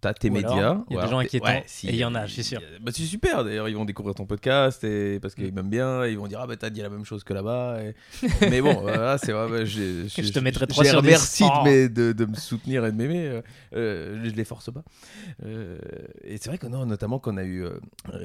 T'as 0.00 0.14
tes 0.14 0.30
médias. 0.30 0.78
il 0.90 0.96
y 0.96 0.98
a 0.98 1.02
des 1.04 1.10
gens 1.10 1.18
inquiétants, 1.18 1.62
si, 1.66 1.88
et 1.88 1.90
il 1.92 1.96
y 1.96 2.04
en 2.04 2.14
a, 2.14 2.24
je 2.26 2.32
suis 2.34 2.44
sûr. 2.44 2.60
Bah, 2.80 2.92
c'est 2.94 3.02
super. 3.02 3.42
D'ailleurs, 3.44 3.68
ils 3.68 3.74
vont 3.74 3.84
découvrir 3.84 4.14
ton 4.14 4.26
podcast 4.26 4.84
et 4.84 5.18
parce 5.20 5.34
qu'ils 5.34 5.50
Mm. 5.50 5.54
m'aiment 5.56 5.70
bien. 5.70 6.04
et 6.04 6.12
ils 6.12 6.18
vont 6.18 6.28
dire 6.28 6.38
ah 6.40 6.46
bah 6.46 6.56
t'as 6.56 6.70
dit 6.70 6.80
la 6.82 6.88
même 6.88 7.04
chose 7.04 7.24
que 7.24 7.34
là-bas. 7.34 7.78
et- 7.82 7.94
Mais 8.50 8.60
bon, 8.60 8.74
voilà, 8.80 9.18
c'est 9.18 9.32
vrai. 9.32 9.48
bah, 9.48 9.64
je 9.64 10.30
te 10.32 10.38
mettrai 10.38 10.66
trois 10.68 10.84
sur 10.84 10.98
Oh. 11.62 11.66
de, 11.66 11.88
de, 11.88 12.12
de 12.12 12.24
me 12.26 12.34
soutenir 12.36 12.84
et 12.86 12.92
de 12.92 12.96
m'aimer. 12.96 13.26
euh, 13.26 13.42
euh, 13.74 14.20
je 14.24 14.30
les 14.30 14.44
force 14.44 14.70
pas. 14.72 14.84
Euh, 15.44 15.78
et 16.22 16.36
c'est 16.36 16.48
vrai 16.48 16.58
que 16.58 16.66
non, 16.68 16.86
notamment 16.86 17.18
quand 17.18 17.34
on 17.34 17.36
a 17.38 17.44
eu 17.44 17.64
euh, 17.64 17.78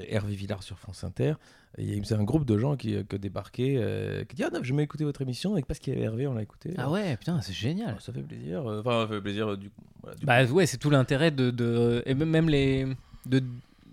Hervé 0.09 0.35
Villard 0.35 0.61
sur 0.63 0.77
France 0.77 1.03
Inter. 1.03 1.33
Il 1.79 1.89
y 1.89 1.93
a 1.93 1.95
eu 1.97 2.05
c'est 2.05 2.13
un 2.13 2.23
groupe 2.23 2.45
de 2.45 2.57
gens 2.57 2.75
qui, 2.75 2.95
qui 3.05 3.19
débarquaient, 3.19 3.75
euh, 3.77 4.23
qui 4.25 4.35
dit 4.35 4.43
Ah 4.43 4.49
non, 4.53 4.59
je 4.61 4.73
vais 4.75 4.83
écouter 4.83 5.03
votre 5.05 5.21
émission, 5.23 5.57
et 5.57 5.63
parce 5.63 5.79
qu'il 5.79 5.93
y 5.93 5.95
avait 5.95 6.05
Hervé, 6.05 6.27
on 6.27 6.33
l'a 6.35 6.43
écouté. 6.43 6.71
Ah 6.77 6.89
ouais, 6.91 7.17
putain, 7.17 7.41
c'est 7.41 7.53
génial. 7.53 7.89
Alors, 7.89 8.01
ça 8.01 8.13
fait 8.13 8.21
plaisir. 8.21 8.67
euh, 8.69 8.81
Enfin, 8.81 9.07
ça 9.07 9.15
fait 9.15 9.21
plaisir 9.21 9.47
euh, 9.47 9.57
du 9.57 9.71
voilà, 10.01 10.15
du 10.17 10.25
Bah 10.25 10.45
coup. 10.45 10.53
ouais, 10.53 10.65
c'est 10.67 10.77
tout 10.77 10.89
l'intérêt 10.91 11.31
de, 11.31 11.49
de. 11.49 12.03
Et 12.05 12.13
même 12.13 12.47
les. 12.49 12.87
De, 13.25 13.41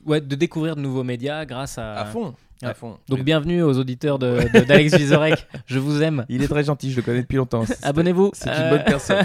ouais, 0.05 0.21
de 0.21 0.35
découvrir 0.35 0.77
de 0.77 0.81
nouveaux 0.83 1.05
médias 1.05 1.45
grâce 1.47 1.79
à. 1.79 1.95
à 1.95 2.05
fond. 2.07 2.35
Ouais. 2.62 2.68
À 2.68 2.75
fond. 2.75 2.99
Donc 3.09 3.18
Mais- 3.20 3.25
bienvenue 3.25 3.62
aux 3.62 3.79
auditeurs 3.79 4.18
de- 4.18 4.40
de- 4.53 4.61
d'Alex 4.64 4.94
Vizorek. 4.94 5.46
Je 5.66 5.79
vous 5.79 6.03
aime. 6.03 6.27
Il 6.29 6.42
est 6.42 6.49
très 6.49 6.62
gentil, 6.64 6.90
je 6.90 6.96
le 6.96 7.03
connais 7.03 7.23
depuis 7.23 7.37
longtemps. 7.37 7.64
Abonnez-vous. 7.83 8.33
C'est 8.35 8.51
Euh, 8.51 8.64
une 8.64 8.70
bonne 8.77 8.85
personne. 8.85 9.25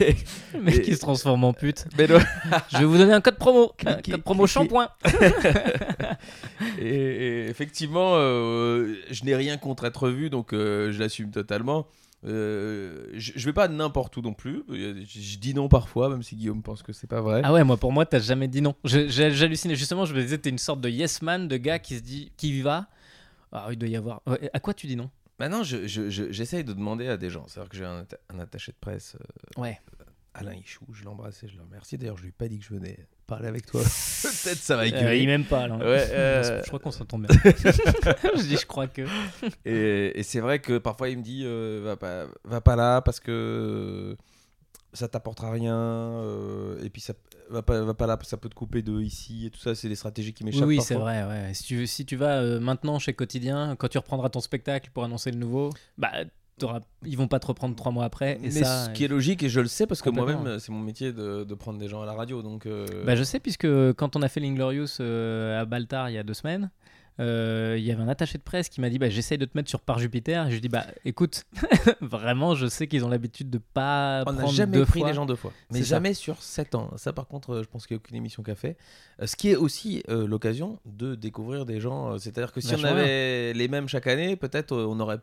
Et- 0.00 0.16
Le 0.54 0.62
mec 0.62 0.76
Et- 0.76 0.82
qui 0.82 0.94
se 0.94 1.00
transforme 1.00 1.44
en 1.44 1.52
pute. 1.52 1.84
mais 1.98 2.06
non, 2.06 2.18
Je 2.72 2.78
vais 2.78 2.84
vous 2.84 2.96
donner 2.96 3.12
un 3.12 3.20
code 3.20 3.36
promo. 3.36 3.72
Un 3.84 3.94
code 3.96 4.22
promo 4.22 4.46
shampoing. 4.46 4.88
et, 6.78 6.86
et 6.86 7.48
effectivement, 7.50 8.12
euh, 8.14 8.94
je 9.10 9.24
n'ai 9.24 9.34
rien 9.36 9.56
contre 9.58 9.84
être 9.84 10.08
vu, 10.08 10.30
donc 10.30 10.52
euh, 10.52 10.92
je 10.92 10.98
l'assume 10.98 11.30
totalement. 11.30 11.86
Euh, 12.26 13.08
je, 13.12 13.32
je 13.36 13.44
vais 13.46 13.52
pas 13.52 13.68
n'importe 13.68 14.16
où 14.16 14.22
non 14.22 14.32
plus. 14.32 14.62
Je, 14.68 14.94
je 15.04 15.38
dis 15.38 15.52
non 15.54 15.68
parfois, 15.68 16.08
même 16.08 16.22
si 16.22 16.36
Guillaume 16.36 16.62
pense 16.62 16.82
que 16.82 16.92
c'est 16.92 17.06
pas 17.06 17.20
vrai. 17.20 17.42
Ah 17.44 17.52
ouais, 17.52 17.64
moi 17.64 17.76
pour 17.76 17.92
moi, 17.92 18.06
t'as 18.06 18.18
jamais 18.20 18.48
dit 18.48 18.62
non. 18.62 18.74
J'hallucinais 18.84 19.76
justement. 19.76 20.04
Je 20.06 20.14
me 20.14 20.22
disais, 20.22 20.38
t'es 20.38 20.50
une 20.50 20.58
sorte 20.58 20.80
de 20.80 20.88
yes 20.88 21.22
man, 21.22 21.48
de 21.48 21.56
gars 21.56 21.78
qui 21.78 21.96
se 21.96 22.02
dit, 22.02 22.32
qui 22.36 22.58
y 22.58 22.62
va. 22.62 22.86
Ah, 23.52 23.68
il 23.70 23.76
doit 23.78 23.88
y 23.88 23.96
avoir. 23.96 24.20
À 24.52 24.60
quoi 24.60 24.74
tu 24.74 24.86
dis 24.86 24.96
non? 24.96 25.10
Maintenant, 25.40 25.64
je- 25.64 25.86
j'essaye 26.30 26.62
de 26.64 26.72
demander 26.72 27.08
à 27.08 27.16
des 27.16 27.28
gens. 27.28 27.44
C'est-à-dire 27.48 27.68
que 27.68 27.76
j'ai 27.76 27.84
un, 27.84 28.02
atta- 28.02 28.18
un 28.32 28.38
attaché 28.38 28.70
de 28.72 28.76
presse 28.80 29.16
euh, 29.58 29.60
Ouais. 29.60 29.80
Alain 30.34 30.54
Ichou, 30.54 30.84
je 30.92 31.04
l'embrasse 31.04 31.42
et 31.44 31.48
je 31.48 31.56
le 31.56 31.62
remercie. 31.62 31.96
D'ailleurs, 31.96 32.16
je 32.16 32.22
lui 32.22 32.30
ai 32.30 32.32
pas 32.32 32.48
dit 32.48 32.58
que 32.58 32.64
je 32.64 32.70
venais 32.74 32.98
parler 33.26 33.46
avec 33.48 33.66
toi. 33.66 33.80
Peut-être 33.82 34.58
ça 34.58 34.76
va 34.76 34.82
Euh, 34.82 34.86
écumer. 34.86 35.18
il 35.18 35.26
m'aime 35.26 35.44
pas 35.44 35.68
là. 35.68 35.76
Ouais, 35.76 35.84
euh, 36.10 36.60
Je 36.62 36.66
crois 36.68 36.80
qu'on 36.80 36.90
s'entend 36.90 37.18
bien. 37.18 37.28
je 37.44 38.42
dis 38.46 38.56
je 38.56 38.66
crois 38.66 38.86
que. 38.88 39.02
Et, 39.64 40.18
et 40.18 40.22
c'est 40.22 40.40
vrai 40.40 40.58
que 40.58 40.78
parfois 40.78 41.08
il 41.08 41.18
me 41.18 41.22
dit 41.22 41.42
euh, 41.44 41.80
va, 41.84 41.96
pas, 41.96 42.26
va 42.44 42.60
pas 42.60 42.74
là 42.76 43.00
parce 43.00 43.20
que 43.20 44.16
ça 44.92 45.08
t'apportera 45.08 45.50
rien. 45.52 45.76
euh, 45.76 46.82
et 46.84 46.90
puis 46.90 47.00
ça 47.00 47.14
va 47.50 47.62
pas, 47.62 47.80
va 47.82 47.94
pas 47.94 48.06
là 48.06 48.16
parce 48.16 48.26
que 48.28 48.30
ça 48.30 48.36
peut 48.36 48.48
te 48.48 48.54
couper 48.54 48.82
de 48.82 49.00
ici 49.00 49.46
et 49.46 49.50
tout 49.50 49.60
ça. 49.60 49.74
C'est 49.74 49.88
des 49.88 49.96
stratégies 49.96 50.32
qui 50.34 50.44
Oui, 50.44 50.50
m'échappent. 50.50 50.66
oui, 50.68 50.76
parfois. 50.76 50.88
c'est 50.96 51.00
vrai. 51.00 51.24
Ouais. 51.24 51.54
Si, 51.54 51.64
tu, 51.64 51.86
si 51.86 52.04
tu 52.06 52.16
vas 52.16 52.40
euh, 52.40 52.60
maintenant 52.60 52.98
chez 52.98 53.14
Quotidien, 53.14 53.76
quand 53.76 53.88
tu 53.88 53.98
reprendras 53.98 54.30
ton 54.30 54.40
spectacle 54.40 54.90
pour 54.92 55.04
annoncer 55.04 55.30
le 55.30 55.38
nouveau, 55.38 55.70
bah, 55.98 56.12
ils 57.04 57.16
vont 57.16 57.28
pas 57.28 57.40
te 57.40 57.46
reprendre 57.46 57.74
trois 57.76 57.92
mois 57.92 58.04
après. 58.04 58.34
Et 58.36 58.38
Mais 58.44 58.50
ça, 58.50 58.84
ce 58.86 58.90
qui 58.90 59.04
est 59.04 59.08
logique 59.08 59.42
et 59.42 59.48
je 59.48 59.60
le 59.60 59.66
sais 59.68 59.86
parce 59.86 60.02
que 60.02 60.10
moi-même 60.10 60.58
c'est 60.58 60.72
mon 60.72 60.80
métier 60.80 61.12
de, 61.12 61.44
de 61.44 61.54
prendre 61.54 61.78
des 61.78 61.88
gens 61.88 62.02
à 62.02 62.06
la 62.06 62.12
radio 62.14 62.42
donc. 62.42 62.66
euh, 62.66 62.86
Bah, 63.04 63.16
je 63.16 63.22
sais, 63.24 63.40
puisque 63.40 63.66
quand 63.94 64.16
on 64.16 64.22
a 64.22 64.28
fait 64.28 64.40
l'Inglorious 64.40 64.86
euh, 65.00 65.60
à 65.60 65.64
Baltar 65.64 66.10
il 66.10 66.14
y 66.14 66.18
a 66.18 66.22
deux 66.22 66.34
semaines, 66.34 66.70
euh, 67.20 67.76
il 67.78 67.84
y 67.84 67.92
avait 67.92 68.02
un 68.02 68.08
attaché 68.08 68.38
de 68.38 68.42
presse 68.42 68.68
qui 68.68 68.80
m'a 68.80 68.90
dit 68.90 68.98
bah, 68.98 69.08
J'essaye 69.08 69.38
de 69.38 69.44
te 69.44 69.52
mettre 69.56 69.68
sur 69.68 69.78
Par 69.80 70.00
Jupiter. 70.00 70.46
Et 70.46 70.50
je 70.50 70.54
lui 70.54 70.60
dis 70.60 70.68
Bah 70.68 70.84
écoute, 71.04 71.44
vraiment, 72.00 72.54
je 72.56 72.66
sais 72.66 72.88
qu'ils 72.88 73.04
ont 73.04 73.08
l'habitude 73.08 73.50
de 73.50 73.58
pas 73.58 74.24
On 74.26 74.32
n'a 74.32 74.38
prendre 74.40 74.52
jamais 74.54 74.78
deux 74.78 74.84
pris 74.84 74.98
fois. 75.00 75.08
des 75.10 75.14
gens 75.14 75.24
deux 75.26 75.36
fois. 75.36 75.52
Mais 75.70 75.80
ça. 75.82 75.84
jamais 75.96 76.12
sur 76.14 76.42
7 76.42 76.74
ans. 76.74 76.90
Ça, 76.96 77.12
par 77.12 77.28
contre, 77.28 77.50
euh, 77.54 77.62
je 77.62 77.68
pense 77.68 77.86
qu'il 77.86 77.94
n'y 77.94 77.98
a 77.98 78.02
aucune 78.02 78.16
émission 78.16 78.42
qu'a 78.42 78.56
fait. 78.56 78.76
Euh, 79.22 79.26
Ce 79.26 79.36
qui 79.36 79.48
est 79.50 79.54
aussi 79.56 80.02
euh, 80.08 80.26
l'occasion 80.26 80.80
de 80.86 81.14
découvrir 81.14 81.66
des 81.66 81.80
gens. 81.80 82.14
euh, 82.14 82.18
C'est-à-dire 82.18 82.52
que 82.52 82.60
si 82.60 82.74
on 82.74 82.82
avait 82.82 83.52
les 83.52 83.68
mêmes 83.68 83.86
chaque 83.88 84.08
année, 84.08 84.34
peut-être 84.34 84.72
euh, 84.72 84.84
on 84.86 84.96
n'aurait 84.96 85.18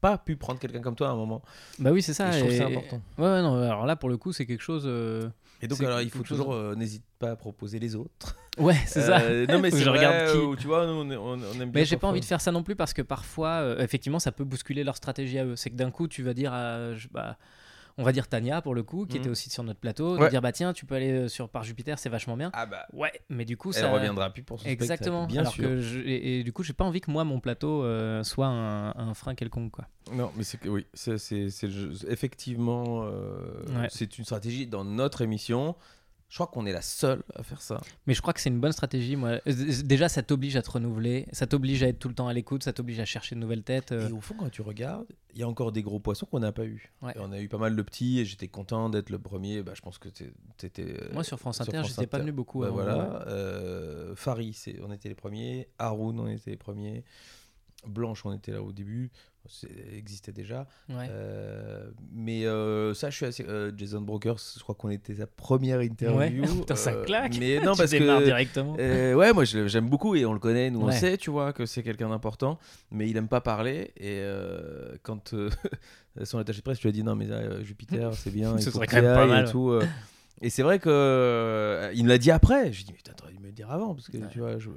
pas 0.00 0.18
pu 0.18 0.36
prendre 0.36 0.58
quelqu'un 0.60 0.80
comme 0.80 0.94
toi 0.96 1.08
à 1.08 1.12
un 1.12 1.16
moment. 1.16 1.42
Bah 1.78 1.90
oui, 1.92 2.02
c'est 2.02 2.14
ça. 2.14 2.28
Et 2.30 2.32
je 2.32 2.38
trouve 2.40 2.52
et- 2.52 2.58
ça 2.58 2.66
important. 2.66 3.00
Ouais, 3.18 3.24
ouais, 3.24 3.42
non, 3.42 3.56
alors 3.62 3.86
là, 3.86 3.96
pour 3.96 4.08
le 4.08 4.16
coup, 4.16 4.32
c'est 4.32 4.46
quelque 4.46 4.62
chose. 4.62 4.84
euh, 4.86 5.28
Et 5.62 5.68
donc, 5.68 5.78
C'est 5.78 5.86
alors, 5.86 6.00
il 6.02 6.10
faut 6.10 6.18
chose- 6.18 6.38
toujours, 6.38 6.52
euh, 6.54 6.74
n'hésite 6.74 7.02
pas 7.18 7.30
à 7.30 7.36
proposer 7.36 7.78
les 7.78 7.94
autres. 7.96 8.36
Ouais, 8.58 8.76
c'est 8.86 9.02
ça. 9.02 9.20
Euh, 9.20 9.46
non, 9.46 9.58
mais 9.60 9.70
c'est 9.70 9.80
je 9.80 9.88
vrai, 9.90 9.98
regarde 9.98 10.32
qui. 10.56 10.62
tu 10.62 10.66
vois, 10.66 10.86
nous, 10.86 10.92
on, 10.94 11.10
on- 11.10 11.32
on 11.38 11.52
aime 11.54 11.58
bien. 11.58 11.70
Mais 11.74 11.84
j'ai 11.84 11.98
pas 11.98 12.06
envie 12.08 12.20
de 12.20 12.24
faire 12.24 12.40
ça 12.40 12.52
non 12.52 12.62
plus 12.62 12.74
parce 12.74 12.94
que 12.94 13.02
parfois, 13.02 13.76
effectivement, 13.80 14.18
ça 14.18 14.32
peut 14.32 14.44
bousculer 14.44 14.82
leur 14.82 14.96
stratégie 14.96 15.38
à 15.38 15.44
eux. 15.44 15.56
C'est 15.56 15.68
que 15.68 15.74
d'un 15.76 15.90
coup, 15.90 16.08
tu 16.08 16.22
vas 16.22 16.32
dire 16.32 16.54
à. 16.54 16.94
je- 16.94 17.08
bah, 17.08 17.36
on 17.98 18.02
va 18.04 18.12
dire 18.12 18.28
Tania 18.28 18.60
pour 18.62 18.74
le 18.74 18.82
coup, 18.82 19.06
qui 19.06 19.14
Mhm. 19.16 19.20
était 19.22 19.30
aussi 19.30 19.48
sur 19.50 19.62
notre 19.64 19.80
plateau, 19.80 20.16
de 20.16 20.22
Ouais. 20.22 20.28
dire 20.30 20.42
bah 20.42 20.52
tiens, 20.52 20.72
tu 20.72 20.84
peux 20.86 20.94
aller 20.94 21.10
euh, 21.12 21.28
sur 21.28 21.48
Par 21.48 21.62
Jupiter, 21.64 21.98
c'est 21.98 22.08
vachement 22.08 22.36
bien. 22.36 22.50
Ah 22.52 22.66
bah, 22.66 22.86
Ouais, 22.92 23.12
mais 23.30 23.44
du 23.44 23.56
coup, 23.56 23.70
elle 23.70 23.74
ça. 23.82 23.90
reviendra 23.92 24.30
plus 24.30 24.42
pour 24.42 24.60
son 24.60 24.66
Exactement. 24.68 25.22
spectacle, 25.28 25.32
bien 25.32 25.40
Alors 25.42 25.52
sûr. 25.52 25.64
que 25.64 25.80
je- 25.80 26.00
et, 26.00 26.40
et 26.40 26.44
du 26.44 26.52
coup, 26.52 26.62
j'ai 26.62 26.72
pas 26.74 26.84
envie 26.84 27.00
que 27.00 27.10
moi, 27.10 27.24
mon 27.24 27.40
plateau, 27.40 27.82
euh, 27.84 28.22
soit 28.22 28.46
un, 28.48 28.90
un 28.96 29.14
frein 29.14 29.34
quelconque. 29.34 29.72
Quoi. 29.72 29.86
Non, 30.12 30.30
mais 30.36 30.44
c'est 30.44 30.58
que 30.58 30.68
oui, 30.68 30.86
c'est 30.94 31.16
effectivement, 32.08 33.04
euh, 33.04 33.64
Ouais. 33.80 33.88
c'est 33.90 34.18
une 34.18 34.24
stratégie 34.24 34.66
dans 34.66 34.84
notre 34.84 35.22
émission. 35.22 35.74
Je 36.28 36.34
crois 36.34 36.48
qu'on 36.48 36.66
est 36.66 36.72
la 36.72 36.82
seule 36.82 37.22
à 37.36 37.44
faire 37.44 37.62
ça. 37.62 37.80
Mais 38.06 38.12
je 38.14 38.20
crois 38.20 38.32
que 38.34 38.40
c'est 38.40 38.48
une 38.50 38.58
bonne 38.58 38.72
stratégie. 38.72 39.14
Moi. 39.14 39.38
Euh, 39.46 39.82
Déjà, 39.84 40.08
ça 40.08 40.22
t'oblige 40.24 40.56
à 40.56 40.62
te 40.62 40.70
renouveler, 40.70 41.26
ça 41.32 41.46
t'oblige 41.46 41.84
à 41.84 41.88
être 41.88 42.00
tout 42.00 42.08
le 42.08 42.14
temps 42.14 42.26
à 42.26 42.32
l'écoute, 42.32 42.64
ça 42.64 42.72
t'oblige 42.72 42.98
à 42.98 43.04
chercher 43.04 43.36
de 43.36 43.40
nouvelles 43.40 43.62
têtes. 43.62 43.92
euh. 43.92 44.08
Et 44.08 44.12
au 44.12 44.20
fond, 44.20 44.34
quand 44.36 44.50
tu 44.50 44.60
regardes, 44.60 45.06
il 45.34 45.38
y 45.38 45.44
a 45.44 45.48
encore 45.48 45.70
des 45.70 45.82
gros 45.82 46.00
poissons 46.00 46.26
qu'on 46.26 46.40
n'a 46.40 46.50
pas 46.50 46.64
eu. 46.64 46.92
Ouais. 47.00 47.12
On 47.16 47.30
a 47.30 47.40
eu 47.40 47.48
pas 47.48 47.58
mal 47.58 47.76
de 47.76 47.82
petits 47.82 48.18
et 48.18 48.24
j'étais 48.24 48.48
content 48.48 48.90
d'être 48.90 49.10
le 49.10 49.20
premier. 49.20 49.62
Bah, 49.62 49.72
je 49.76 49.82
pense 49.82 49.98
que 49.98 50.08
t'es- 50.08 50.32
t'étais. 50.56 50.96
euh, 51.00 51.12
Moi, 51.12 51.22
sur 51.22 51.38
France 51.38 51.60
Inter, 51.60 51.82
j'étais 51.86 52.08
pas 52.08 52.18
venu 52.18 52.32
beaucoup. 52.32 52.60
Bah, 52.60 52.66
avant, 52.66 52.74
voilà. 52.76 53.24
Euh, 53.28 54.16
Farid, 54.16 54.54
on 54.82 54.90
était 54.92 55.08
les 55.08 55.14
premiers. 55.14 55.68
Haroun, 55.78 56.18
on 56.18 56.26
était 56.26 56.50
les 56.50 56.56
premiers. 56.56 57.04
Blanche, 57.88 58.24
on 58.24 58.32
était 58.32 58.52
là 58.52 58.62
au 58.62 58.72
début. 58.72 59.10
Existait 59.92 60.32
déjà. 60.32 60.66
Ouais. 60.88 61.06
Euh, 61.08 61.88
mais 62.12 62.46
euh, 62.46 62.94
ça, 62.94 63.10
je 63.10 63.16
suis 63.16 63.26
assez. 63.26 63.44
euh, 63.48 63.70
Jason 63.76 64.00
Brokers, 64.00 64.40
je 64.56 64.60
crois 64.60 64.74
qu'on 64.74 64.90
était 64.90 65.14
sa 65.14 65.28
première 65.28 65.80
interview. 65.82 66.18
Ouais. 66.42 66.48
Putain, 66.60 66.74
ça 66.74 66.92
claque. 66.94 67.36
Mais 67.38 67.60
non, 67.60 67.72
Tu 67.74 67.78
parce 67.78 67.90
que. 67.92 68.24
directement. 68.24 68.74
Ouais, 68.74 69.32
moi 69.32 69.44
j'aime 69.44 69.88
beaucoup 69.88 70.16
et 70.16 70.26
on 70.26 70.32
le 70.32 70.40
connaît, 70.40 70.68
nous 70.70 70.80
on 70.80 70.86
Ouais. 70.86 70.92
sait, 70.92 71.16
tu 71.16 71.30
vois, 71.30 71.52
que 71.52 71.64
c'est 71.64 71.84
quelqu'un 71.84 72.08
d'important, 72.08 72.58
mais 72.90 73.08
il 73.08 73.16
aime 73.16 73.28
pas 73.28 73.40
parler. 73.40 73.92
Et 74.00 74.20
quand 75.04 75.32
son 76.24 76.38
attaché 76.38 76.58
de 76.58 76.64
presse, 76.64 76.78
tu 76.78 76.88
lui 76.88 76.90
as 76.90 76.92
dit 76.92 77.04
non, 77.04 77.14
mais 77.14 77.28
Jupiter, 77.62 78.14
c'est 78.14 78.30
bien, 78.32 78.56
il 78.58 78.64
faut 78.64 78.70
serait 78.72 78.88
quand 78.88 79.00
même 79.00 79.14
pas 79.14 79.26
mal, 79.26 79.46
Et, 79.46 79.50
tout. 79.50 79.78
Et 80.42 80.50
c'est 80.50 80.62
vrai 80.64 80.80
que 80.80 81.90
il 81.94 82.02
me 82.02 82.08
l'a 82.08 82.18
dit 82.18 82.32
après. 82.32 82.72
Je 82.72 82.84
dis 82.84 82.92
mais 82.92 83.14
t'aurais 83.14 83.32
dû 83.32 83.38
me 83.38 83.46
le 83.46 83.52
dire 83.52 83.70
avant 83.70 83.94
parce 83.94 84.08
que 84.08 84.16
tu 84.30 84.40
vois, 84.40 84.58
je- 84.58 84.70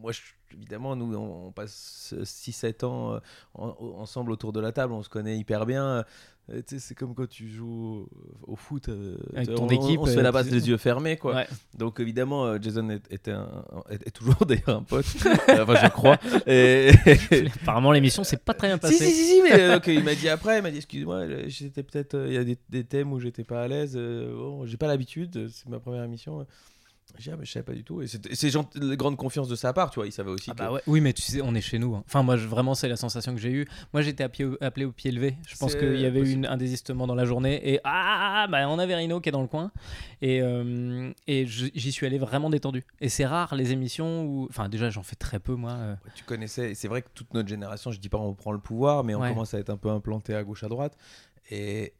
moi 0.00 0.12
je- 0.12 0.20
évidemment 0.54 0.96
nous 0.96 1.14
on, 1.14 1.48
on 1.48 1.52
passe 1.52 2.14
6-7 2.22 2.84
ans 2.84 3.14
euh, 3.14 3.18
en- 3.54 3.76
ensemble 3.98 4.32
autour 4.32 4.52
de 4.52 4.60
la 4.60 4.72
table, 4.72 4.92
on 4.92 5.02
se 5.02 5.08
connaît 5.08 5.36
hyper 5.38 5.66
bien. 5.66 6.04
Euh, 6.50 6.62
c'est 6.66 6.94
comme 6.94 7.14
quand 7.14 7.28
tu 7.28 7.46
joues 7.46 8.08
au, 8.46 8.52
au 8.52 8.56
foot, 8.56 8.88
euh, 8.88 9.18
Avec 9.36 9.54
ton 9.54 9.66
on, 9.66 9.68
équipe, 9.68 10.00
on 10.00 10.06
se 10.06 10.14
fait 10.14 10.22
la 10.22 10.32
base 10.32 10.48
tu- 10.48 10.54
les 10.54 10.66
yeux 10.66 10.78
fermés 10.78 11.18
quoi. 11.18 11.34
Ouais. 11.34 11.46
Donc 11.76 12.00
évidemment, 12.00 12.58
Jason 12.58 12.88
est, 12.88 13.02
était 13.12 13.32
un- 13.32 13.64
est, 13.90 14.06
est 14.06 14.10
toujours 14.10 14.34
d'ailleurs 14.46 14.78
un 14.78 14.82
pote, 14.82 15.04
enfin 15.50 15.74
je 15.74 15.88
crois. 15.90 16.16
Et... 16.46 16.90
Apparemment, 17.62 17.92
l'émission 17.92 18.24
s'est 18.24 18.38
pas 18.38 18.54
très 18.54 18.68
bien 18.68 18.78
passée. 18.78 18.94
si, 18.96 19.12
si, 19.12 19.24
si, 19.26 19.42
mais 19.42 19.78
il 19.88 20.02
m'a 20.04 20.14
dit 20.14 20.28
après, 20.30 20.56
il 20.58 20.62
m'a 20.62 20.70
dit 20.70 20.78
excuse-moi, 20.78 21.26
j'étais 21.48 21.82
peut-être, 21.82 22.16
il 22.26 22.32
y 22.32 22.38
a 22.38 22.44
des, 22.44 22.56
des 22.70 22.84
thèmes 22.84 23.12
où 23.12 23.20
j'étais 23.20 23.44
pas 23.44 23.62
à 23.64 23.68
l'aise, 23.68 23.94
bon, 23.98 24.64
j'ai 24.64 24.78
pas 24.78 24.86
l'habitude, 24.86 25.50
c'est 25.50 25.68
ma 25.68 25.80
première 25.80 26.04
émission. 26.04 26.46
J'ai 27.16 27.32
ah, 27.32 27.36
mais 27.38 27.44
je 27.46 27.52
savais 27.52 27.64
pas 27.64 27.72
du 27.72 27.84
tout. 27.84 28.02
Et 28.02 28.06
c'est 28.06 28.52
la 28.74 28.96
grande 28.96 29.16
confiance 29.16 29.48
de 29.48 29.56
sa 29.56 29.72
part, 29.72 29.90
tu 29.90 29.96
vois, 29.96 30.06
il 30.06 30.12
savait 30.12 30.30
aussi 30.30 30.50
Ah 30.50 30.54
que. 30.54 30.58
bah 30.58 30.72
ouais. 30.72 30.80
Oui, 30.86 31.00
mais 31.00 31.12
tu 31.12 31.22
sais, 31.22 31.40
on 31.42 31.54
est 31.54 31.60
chez 31.60 31.78
nous. 31.78 31.94
hein. 31.94 32.04
Enfin, 32.06 32.22
moi, 32.22 32.36
je- 32.36 32.46
vraiment, 32.46 32.74
c'est 32.74 32.88
la 32.88 32.96
sensation 32.96 33.34
que 33.34 33.40
j'ai 33.40 33.50
eue. 33.50 33.66
Moi, 33.92 34.02
j'étais 34.02 34.22
appelé, 34.24 34.44
au- 34.84 34.92
pied 34.92 35.10
levé. 35.10 35.36
Je 35.46 35.56
pense 35.56 35.74
qu'il 35.74 35.98
y 36.00 36.06
avait 36.06 36.20
eu 36.20 36.44
un 36.46 36.56
désistement 36.56 37.06
dans 37.06 37.14
la 37.14 37.24
journée. 37.24 37.72
Et 37.72 37.80
ah, 37.84 38.46
bah, 38.50 38.68
on 38.68 38.78
avait 38.78 38.94
Rino 38.94 39.20
qui 39.20 39.28
est 39.30 39.32
dans 39.32 39.42
le 39.42 39.48
coin. 39.48 39.72
Et, 40.20 40.42
euh, 40.42 41.10
et 41.26 41.46
j'y 41.46 41.92
suis 41.92 42.06
allé 42.06 42.18
vraiment 42.18 42.50
détendu. 42.50 42.84
Et 43.00 43.08
c'est 43.08 43.26
rare 43.26 43.54
les 43.54 43.72
émissions 43.72 44.24
où. 44.24 44.46
Enfin, 44.50 44.68
déjà, 44.68 44.90
j'en 44.90 45.02
fais 45.02 45.16
très 45.16 45.38
peu, 45.38 45.54
moi. 45.54 45.72
euh. 45.72 45.94
Tu 46.14 46.24
connaissais, 46.24 46.74
c'est 46.74 46.88
vrai 46.88 47.02
que 47.02 47.08
toute 47.14 47.32
notre 47.34 47.48
génération, 47.48 47.90
je 47.90 47.98
dis 48.00 48.08
pas 48.08 48.18
on 48.18 48.34
prend 48.34 48.52
le 48.52 48.58
pouvoir, 48.58 49.04
mais 49.04 49.14
on 49.14 49.20
Ouais. 49.20 49.30
commence 49.30 49.54
à 49.54 49.58
être 49.58 49.70
un 49.70 49.76
peu 49.76 49.88
implanté 49.90 50.34
à 50.34 50.42
gauche 50.44 50.62
à 50.64 50.68
droite. 50.68 50.96
Et 51.50 51.94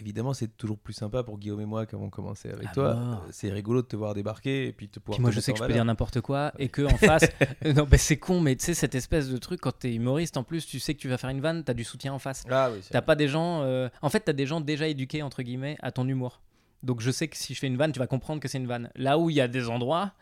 évidemment, 0.00 0.34
c'est 0.34 0.56
toujours 0.56 0.78
plus 0.78 0.92
sympa 0.92 1.22
pour 1.22 1.38
Guillaume 1.38 1.60
et 1.60 1.66
moi 1.66 1.86
quand 1.86 1.98
on 1.98 2.10
commençait 2.10 2.52
avec 2.52 2.68
À 2.68 2.72
toi. 2.72 2.88
Euh, 2.96 3.14
C'est 3.30 3.50
rigolo 3.50 3.82
de 3.82 3.86
te 3.86 3.96
voir 3.96 4.14
débarquer 4.14 4.66
et 4.66 4.72
puis 4.72 4.86
de 4.86 4.92
te 4.92 4.98
pouvoir. 5.00 5.16
Puis 5.16 5.22
moi, 5.22 5.30
te 5.30 5.36
je 5.36 5.40
sais 5.40 5.52
que 5.52 5.58
je 5.58 5.64
peux 5.64 5.72
dire 5.72 5.84
n'importe 5.84 6.20
quoi 6.20 6.52
et 6.58 6.68
que 6.68 6.82
en 6.82 6.96
face, 6.96 7.24
euh, 7.64 7.72
non, 7.72 7.84
bah, 7.84 7.98
c'est 7.98 8.16
con, 8.18 8.40
mais 8.40 8.56
tu 8.56 8.64
sais 8.64 8.74
cette 8.74 8.94
espèce 8.94 9.28
de 9.28 9.38
truc 9.38 9.60
quand 9.60 9.72
t'es 9.78 9.94
humoriste, 9.94 10.36
en 10.36 10.42
plus, 10.44 10.66
tu 10.66 10.80
sais 10.80 10.94
que 10.94 11.00
tu 11.00 11.08
vas 11.08 11.18
faire 11.18 11.30
une 11.30 11.40
vanne, 11.40 11.62
t'as 11.64 11.74
du 11.74 11.84
soutien 11.84 12.12
en 12.12 12.18
face. 12.18 12.44
Ah 12.50 12.70
oui, 12.72 12.80
T'as 12.90 13.02
pas 13.02 13.14
des 13.16 13.28
gens. 13.28 13.62
euh, 13.62 13.88
En 14.02 14.10
fait, 14.10 14.20
t'as 14.20 14.32
des 14.32 14.46
gens 14.46 14.60
déjà 14.60 14.88
éduqués 14.88 15.22
entre 15.22 15.42
guillemets 15.42 15.76
à 15.80 15.92
ton 15.92 16.06
humour. 16.08 16.40
Donc 16.82 17.02
je 17.02 17.10
sais 17.10 17.28
que 17.28 17.36
si 17.36 17.52
je 17.52 17.58
fais 17.60 17.66
une 17.66 17.76
vanne, 17.76 17.92
tu 17.92 17.98
vas 17.98 18.06
comprendre 18.06 18.40
que 18.40 18.48
c'est 18.48 18.56
une 18.56 18.66
vanne. 18.66 18.88
Là 18.96 19.18
où 19.18 19.28
il 19.28 19.36
y 19.36 19.42
a 19.42 19.48
des 19.48 19.68
endroits 19.68 20.12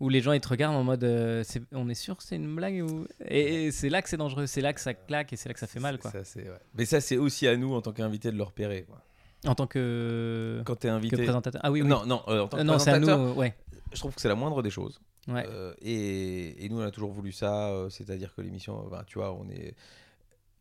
où 0.00 0.08
les 0.08 0.20
gens 0.20 0.32
ils 0.32 0.40
te 0.40 0.48
regardent 0.48 0.74
en 0.74 0.82
mode, 0.82 1.04
euh, 1.04 1.44
on 1.70 1.88
est 1.88 1.94
sûr 1.94 2.16
que 2.16 2.24
c'est 2.24 2.34
une 2.34 2.56
blague 2.56 2.82
ou... 2.82 3.06
et, 3.24 3.66
et 3.66 3.70
c'est 3.70 3.88
là 3.88 4.02
que 4.02 4.08
c'est 4.08 4.16
dangereux, 4.16 4.46
c'est 4.46 4.60
là 4.60 4.72
que 4.72 4.80
ça 4.80 4.94
claque 4.94 5.32
et 5.32 5.36
c'est 5.36 5.48
là 5.48 5.52
que 5.54 5.60
ça 5.60 5.68
fait 5.68 5.78
mal 5.78 5.96
quoi. 5.98 6.10
Ça, 6.10 6.18
ouais. 6.40 6.44
Mais 6.74 6.86
ça, 6.86 7.00
c'est 7.00 7.18
aussi 7.18 7.46
à 7.46 7.56
nous 7.56 7.72
en 7.72 7.80
tant 7.82 7.92
qu'invité 7.92 8.32
de 8.32 8.36
le 8.36 8.42
repérer. 8.42 8.82
quoi. 8.82 9.00
En 9.46 9.54
tant 9.54 9.66
que, 9.66 10.62
Quand 10.66 10.74
t'es 10.76 10.88
que 10.88 10.92
invité. 10.92 11.16
présentateur. 11.16 11.60
Ah 11.64 11.70
oui, 11.70 11.82
oui. 11.82 11.88
Non, 11.88 12.04
non, 12.06 12.22
euh, 12.28 12.42
en 12.42 12.48
tant 12.48 12.56
que 12.56 12.60
Euh, 12.62 12.64
non, 12.64 12.78
c'est 12.78 12.90
à 12.90 12.98
nous. 12.98 13.32
ouais. 13.34 13.54
je 13.92 13.98
trouve 13.98 14.14
que 14.14 14.20
c'est 14.20 14.28
la 14.28 14.34
moindre 14.34 14.62
des 14.62 14.70
choses. 14.70 15.00
Ouais. 15.28 15.44
Euh, 15.46 15.74
et, 15.82 16.64
et 16.64 16.68
nous, 16.68 16.78
on 16.80 16.84
a 16.84 16.90
toujours 16.90 17.12
voulu 17.12 17.32
ça, 17.32 17.68
euh, 17.68 17.88
c'est-à-dire 17.90 18.34
que 18.34 18.40
l'émission, 18.40 18.88
ben, 18.90 19.04
tu 19.06 19.18
vois, 19.18 19.32
on 19.34 19.48
est, 19.48 19.74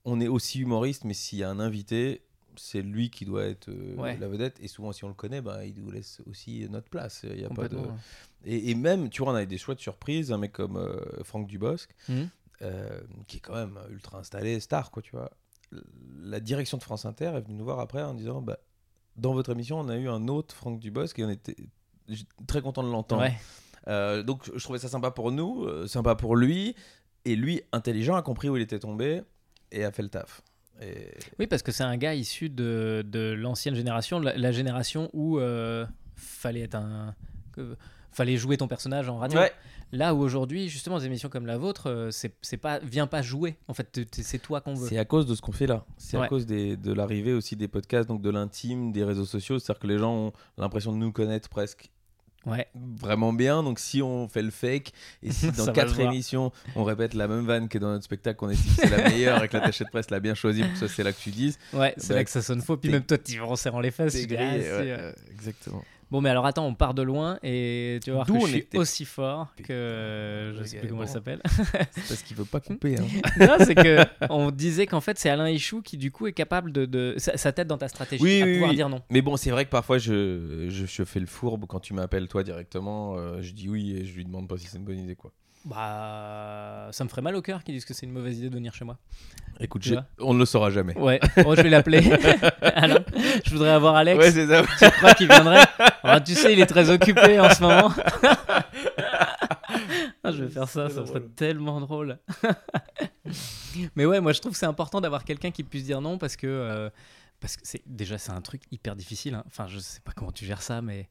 on 0.05 0.19
est 0.21 0.27
aussi 0.27 0.59
humoriste, 0.59 1.05
mais 1.05 1.13
s'il 1.13 1.39
y 1.39 1.43
a 1.43 1.49
un 1.49 1.59
invité, 1.59 2.21
c'est 2.55 2.81
lui 2.81 3.09
qui 3.09 3.25
doit 3.25 3.45
être 3.45 3.69
euh, 3.69 3.95
Ouais. 3.95 4.17
la 4.17 4.27
vedette. 4.27 4.57
Et 4.61 4.67
souvent, 4.67 4.91
si 4.91 5.03
on 5.05 5.07
le 5.07 5.13
connaît, 5.13 5.41
ben, 5.41 5.63
il 5.63 5.81
nous 5.81 5.89
laisse 5.91 6.21
aussi 6.29 6.67
notre 6.69 6.89
place. 6.89 7.21
Il 7.23 7.39
y 7.41 7.45
a 7.45 7.49
pas 7.49 7.67
de... 7.67 7.77
Et, 8.45 8.69
et 8.71 8.75
même, 8.75 9.09
tu 9.09 9.23
vois, 9.23 9.31
on 9.33 9.35
a 9.35 9.43
eu 9.43 9.47
des 9.47 9.57
chouettes 9.57 9.79
surprises. 9.79 10.31
Un 10.31 10.37
mec 10.37 10.51
comme 10.53 10.79
Franck 11.23 11.47
Dubosc, 11.47 11.89
euh, 12.61 13.01
qui 13.27 13.37
est 13.37 13.41
quand 13.41 13.55
même 13.55 13.79
ultra 13.89 14.19
installé, 14.19 14.59
star, 14.59 14.91
quoi, 14.91 15.01
tu 15.01 15.11
vois. 15.15 15.31
La 16.21 16.39
direction 16.39 16.77
de 16.77 16.83
France 16.83 17.05
Inter 17.05 17.31
est 17.35 17.41
venue 17.41 17.55
nous 17.55 17.65
voir 17.65 17.79
après 17.81 18.01
en 18.01 18.13
disant 18.13 18.41
bah, 18.41 18.57
Dans 19.17 19.33
votre 19.33 19.51
émission, 19.51 19.79
on 19.79 19.89
a 19.89 19.97
eu 19.97 20.07
un 20.07 20.27
autre 20.27 20.55
Franck 20.55 20.79
Dubosc 20.79 21.17
et 21.19 21.25
on 21.25 21.29
était 21.29 21.55
très 22.47 22.61
content 22.61 22.83
de 22.83 22.89
l'entendre. 22.89 23.23
Ouais. 23.23 23.37
Euh, 23.87 24.21
donc 24.21 24.49
je 24.53 24.63
trouvais 24.63 24.79
ça 24.79 24.89
sympa 24.89 25.11
pour 25.11 25.31
nous, 25.31 25.63
euh, 25.65 25.87
sympa 25.87 26.15
pour 26.15 26.35
lui. 26.35 26.75
Et 27.25 27.35
lui, 27.35 27.61
intelligent, 27.71 28.15
a 28.15 28.21
compris 28.21 28.47
où 28.49 28.55
il 28.55 28.61
était 28.61 28.79
tombé 28.79 29.21
et 29.71 29.83
a 29.83 29.91
fait 29.91 30.03
le 30.03 30.09
taf. 30.09 30.41
Et... 30.81 31.09
Oui, 31.39 31.47
parce 31.47 31.63
que 31.63 31.71
c'est 31.71 31.83
un 31.83 31.97
gars 31.97 32.13
issu 32.13 32.49
de, 32.49 33.03
de 33.05 33.31
l'ancienne 33.31 33.75
génération, 33.75 34.19
la, 34.19 34.37
la 34.37 34.51
génération 34.51 35.09
où 35.13 35.39
euh, 35.39 35.85
fallait 36.15 36.61
être 36.61 36.75
un. 36.75 37.15
Fallait 38.17 38.37
jouer 38.37 38.57
ton 38.57 38.67
personnage 38.67 39.07
en 39.09 39.17
radio. 39.19 39.39
Ouais. 39.39 39.51
Là 39.93 40.13
où 40.13 40.19
aujourd'hui, 40.21 40.67
justement, 40.67 40.99
des 40.99 41.05
émissions 41.05 41.29
comme 41.29 41.45
la 41.45 41.57
vôtre, 41.57 41.89
euh, 41.89 42.11
c'est 42.11 42.33
c'est 42.41 42.57
pas, 42.57 42.79
viens 42.79 43.07
pas 43.07 43.21
jouer. 43.21 43.55
En 43.69 43.73
fait, 43.73 44.01
c'est 44.11 44.39
toi 44.39 44.59
qu'on 44.59 44.73
veut. 44.73 44.89
C'est 44.89 44.97
à 44.97 45.05
cause 45.05 45.25
de 45.25 45.33
ce 45.35 45.41
qu'on 45.41 45.53
fait 45.53 45.67
là. 45.67 45.85
C'est 45.97 46.17
Ouais. 46.17 46.25
à 46.25 46.27
cause 46.27 46.45
des- 46.45 46.75
de 46.75 46.91
l'arrivée 46.91 47.31
aussi 47.31 47.55
des 47.55 47.67
podcasts, 47.69 48.09
donc 48.09 48.21
de 48.21 48.29
l'intime, 48.29 48.91
des 48.91 49.03
réseaux 49.05 49.25
sociaux. 49.25 49.59
C'est-à-dire 49.59 49.79
que 49.79 49.87
les 49.87 49.97
gens 49.97 50.13
ont 50.13 50.33
l'impression 50.57 50.91
de 50.91 50.97
nous 50.97 51.11
connaître 51.13 51.47
presque 51.47 51.89
Ouais. 52.45 52.67
vraiment 52.75 53.33
bien. 53.33 53.61
Donc 53.63 53.77
si 53.79 54.01
on 54.01 54.27
fait 54.27 54.41
le 54.41 54.51
fake 54.51 54.91
et 55.23 55.31
si 55.31 55.51
dans 55.51 55.71
quatre 55.73 55.99
émissions 55.99 56.51
on 56.75 56.83
répète 56.85 57.13
la 57.13 57.27
même 57.27 57.45
vanne 57.45 57.67
que 57.69 57.77
dans 57.77 57.89
notre 57.91 58.05
spectacle 58.05 58.37
qu'on 58.39 58.49
estime 58.49 58.73
que 58.75 58.81
c'est 58.87 58.89
la 58.97 59.09
meilleure 59.09 59.43
et 59.43 59.47
que 59.49 59.57
l'attaché 59.57 59.83
de 59.83 59.89
presse 59.89 60.09
l'a 60.11 60.19
bien 60.21 60.33
choisi 60.33 60.61
pour 60.63 60.71
que 60.71 60.77
ça 60.79 60.87
c'est 60.87 61.03
là 61.03 61.11
que 61.13 61.19
tu 61.19 61.31
dises, 61.31 61.57
Ouais, 61.73 61.93
c'est 61.97 62.09
Bah, 62.09 62.15
là 62.15 62.23
que 62.23 62.29
ça 62.29 62.41
sonne 62.41 62.61
faux. 62.61 62.77
Puis 62.77 62.89
même 62.89 63.03
toi, 63.03 63.17
tu 63.17 63.37
vas 63.39 63.47
en 63.47 63.55
serrant 63.57 63.79
les 63.81 63.91
fesses. 63.91 64.15
ah, 64.21 64.25
grillé, 64.25 64.39
ouais, 64.59 64.63
euh. 64.65 64.97
euh, 64.97 65.13
exactement. 65.31 65.83
Bon, 66.09 66.21
mais 66.21 66.29
alors 66.29 66.45
attends, 66.45 66.65
on 66.65 66.73
part 66.73 66.93
de 66.93 67.01
loin 67.01 67.37
et 67.43 67.99
tu 68.01 68.11
vas 68.11 68.15
voir 68.23 68.27
que 68.27 68.39
je 68.39 68.45
suis 68.47 68.57
était- 68.59 68.77
aussi 68.77 69.03
fort 69.03 69.47
que 69.61 70.53
je 70.57 70.63
sais 70.63 70.77
plus 70.79 70.87
comment 70.87 71.03
elle 71.03 71.09
s'appelle. 71.09 71.41
C'est 71.91 72.07
parce 72.07 72.21
qu'il 72.23 72.37
veut 72.37 72.45
pas 72.45 72.59
couper. 72.61 72.95
hein. 72.97 73.05
non, 73.39 73.55
c'est 73.59 73.75
que 73.75 73.97
on 74.29 74.51
disait 74.51 74.87
qu'en 74.87 75.01
fait 75.01 75.19
c'est 75.19 75.29
Alain 75.29 75.49
Ichou 75.49 75.81
qui 75.81 75.97
du 75.97 76.11
coup 76.11 76.27
est 76.27 76.31
capable 76.33 76.71
de, 76.71 76.85
de 76.85 77.15
sa, 77.17 77.35
sa 77.35 77.51
tête 77.51 77.67
dans 77.67 77.77
ta 77.77 77.89
stratégie 77.89 78.23
Oui, 78.23 78.41
à 78.41 78.45
oui, 78.45 78.53
pouvoir 78.53 78.69
oui. 78.69 78.75
dire 78.77 78.87
non. 78.89 79.01
Mais 79.09 79.21
bon, 79.21 79.35
c'est 79.35 79.51
vrai 79.51 79.65
que 79.65 79.69
parfois 79.69 79.97
je, 79.97 80.67
je, 80.69 80.85
je 80.85 81.03
fais 81.03 81.19
le 81.19 81.25
fourbe 81.25 81.65
quand 81.67 81.79
tu 81.81 81.93
m'appelles 81.93 82.27
toi 82.29 82.43
directement. 82.43 83.17
euh, 83.17 83.41
je 83.41 83.51
dis 83.51 83.67
oui 83.67 83.91
et 83.97 84.05
je 84.05 84.15
lui 84.15 84.23
demande 84.23 84.47
pas 84.47 84.57
si 84.57 84.67
c'est 84.67 84.77
une 84.77 84.85
bonne 84.85 84.99
idée 84.99 85.15
quoi. 85.15 85.31
Bah, 85.67 86.87
ça 86.91 87.03
me 87.03 87.09
ferait 87.09 87.21
mal 87.21 87.35
au 87.35 87.41
cœur 87.41 87.61
qu'ils 87.63 87.73
disent 87.75 87.83
que 87.83 87.93
c'est 87.93 88.05
une 88.05 88.13
mauvaise 88.13 88.37
idée 88.39 88.49
de 88.49 88.55
venir 88.55 88.73
chez 88.73 88.85
moi. 88.85 88.97
Écoute, 89.59 89.85
on 90.19 90.33
ne 90.33 90.39
le 90.39 90.45
saura 90.45 90.69
jamais. 90.71 90.97
Ouais, 90.97 91.19
bon, 91.43 91.55
je 91.55 91.61
vais 91.61 91.69
l'appeler. 91.69 92.09
Alain, 92.61 93.03
je 93.43 93.49
voudrais 93.51 93.71
avoir 93.71 93.95
Alex. 93.95 94.17
Ouais, 94.17 94.31
c'est 94.31 94.47
ça. 94.47 94.63
tu 94.79 94.89
crois 94.97 95.13
qu'il 95.13 95.27
viendrait 95.27 95.65
Ah, 96.03 96.21
Tu 96.21 96.35
sais, 96.35 96.53
il 96.53 96.59
est 96.59 96.65
très 96.67 96.89
occupé 96.89 97.39
en 97.39 97.49
ce 97.49 97.61
moment. 97.61 97.91
Ah, 100.23 100.31
je 100.31 100.43
vais 100.43 100.49
faire 100.49 100.67
ça, 100.67 100.89
ça 100.89 101.05
serait 101.05 101.21
tellement 101.35 101.79
drôle. 101.79 102.17
Mais 103.95 104.05
ouais, 104.05 104.19
moi 104.19 104.33
je 104.33 104.39
trouve 104.41 104.51
que 104.53 104.57
c'est 104.57 104.65
important 104.65 104.99
d'avoir 104.99 105.23
quelqu'un 105.23 105.51
qui 105.51 105.63
puisse 105.63 105.83
dire 105.85 106.01
non 106.01 106.17
parce 106.17 106.35
que 106.35 106.47
euh, 106.47 106.89
parce 107.39 107.55
que 107.55 107.61
c'est 107.65 107.81
déjà 107.85 108.17
c'est 108.17 108.31
un 108.31 108.41
truc 108.41 108.61
hyper 108.71 108.95
difficile. 108.95 109.35
hein. 109.35 109.43
Enfin, 109.47 109.67
je 109.67 109.79
sais 109.79 110.01
pas 110.01 110.11
comment 110.13 110.31
tu 110.31 110.45
gères 110.45 110.61
ça, 110.61 110.81
mais 110.81 111.07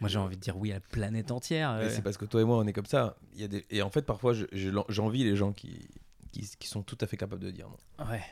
moi 0.00 0.08
j'ai 0.08 0.18
envie 0.18 0.36
de 0.36 0.40
dire 0.40 0.56
oui 0.56 0.70
à 0.70 0.74
la 0.74 0.80
planète 0.80 1.30
entière. 1.30 1.74
Mais 1.74 1.84
euh. 1.84 1.90
c'est 1.90 2.02
parce 2.02 2.16
que 2.16 2.24
toi 2.24 2.40
et 2.40 2.44
moi, 2.44 2.58
on 2.58 2.66
est 2.66 2.72
comme 2.72 2.86
ça. 2.86 3.16
Il 3.34 3.40
y 3.40 3.44
a 3.44 3.48
des... 3.48 3.64
Et 3.70 3.82
en 3.82 3.90
fait, 3.90 4.02
parfois, 4.02 4.32
je- 4.32 4.46
je- 4.52 4.70
j'envie 4.88 5.24
les 5.24 5.36
gens 5.36 5.52
qui, 5.52 5.88
qui, 6.32 6.48
qui 6.58 6.68
sont 6.68 6.82
tout 6.82 6.98
à 7.00 7.06
fait 7.06 7.16
capables 7.16 7.42
de 7.42 7.50
dire 7.50 7.68
non. 7.68 8.06
Ouais, 8.06 8.22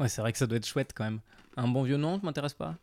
ouais, 0.00 0.08
c'est 0.08 0.20
vrai 0.20 0.32
que 0.32 0.38
ça 0.38 0.46
doit 0.46 0.56
être 0.58 0.66
chouette 0.66 0.92
quand 0.94 1.04
même. 1.04 1.20
Un 1.56 1.68
bon 1.68 1.82
vieux 1.82 1.96
non, 1.96 2.20
m'intéresse 2.22 2.54
pas. 2.54 2.76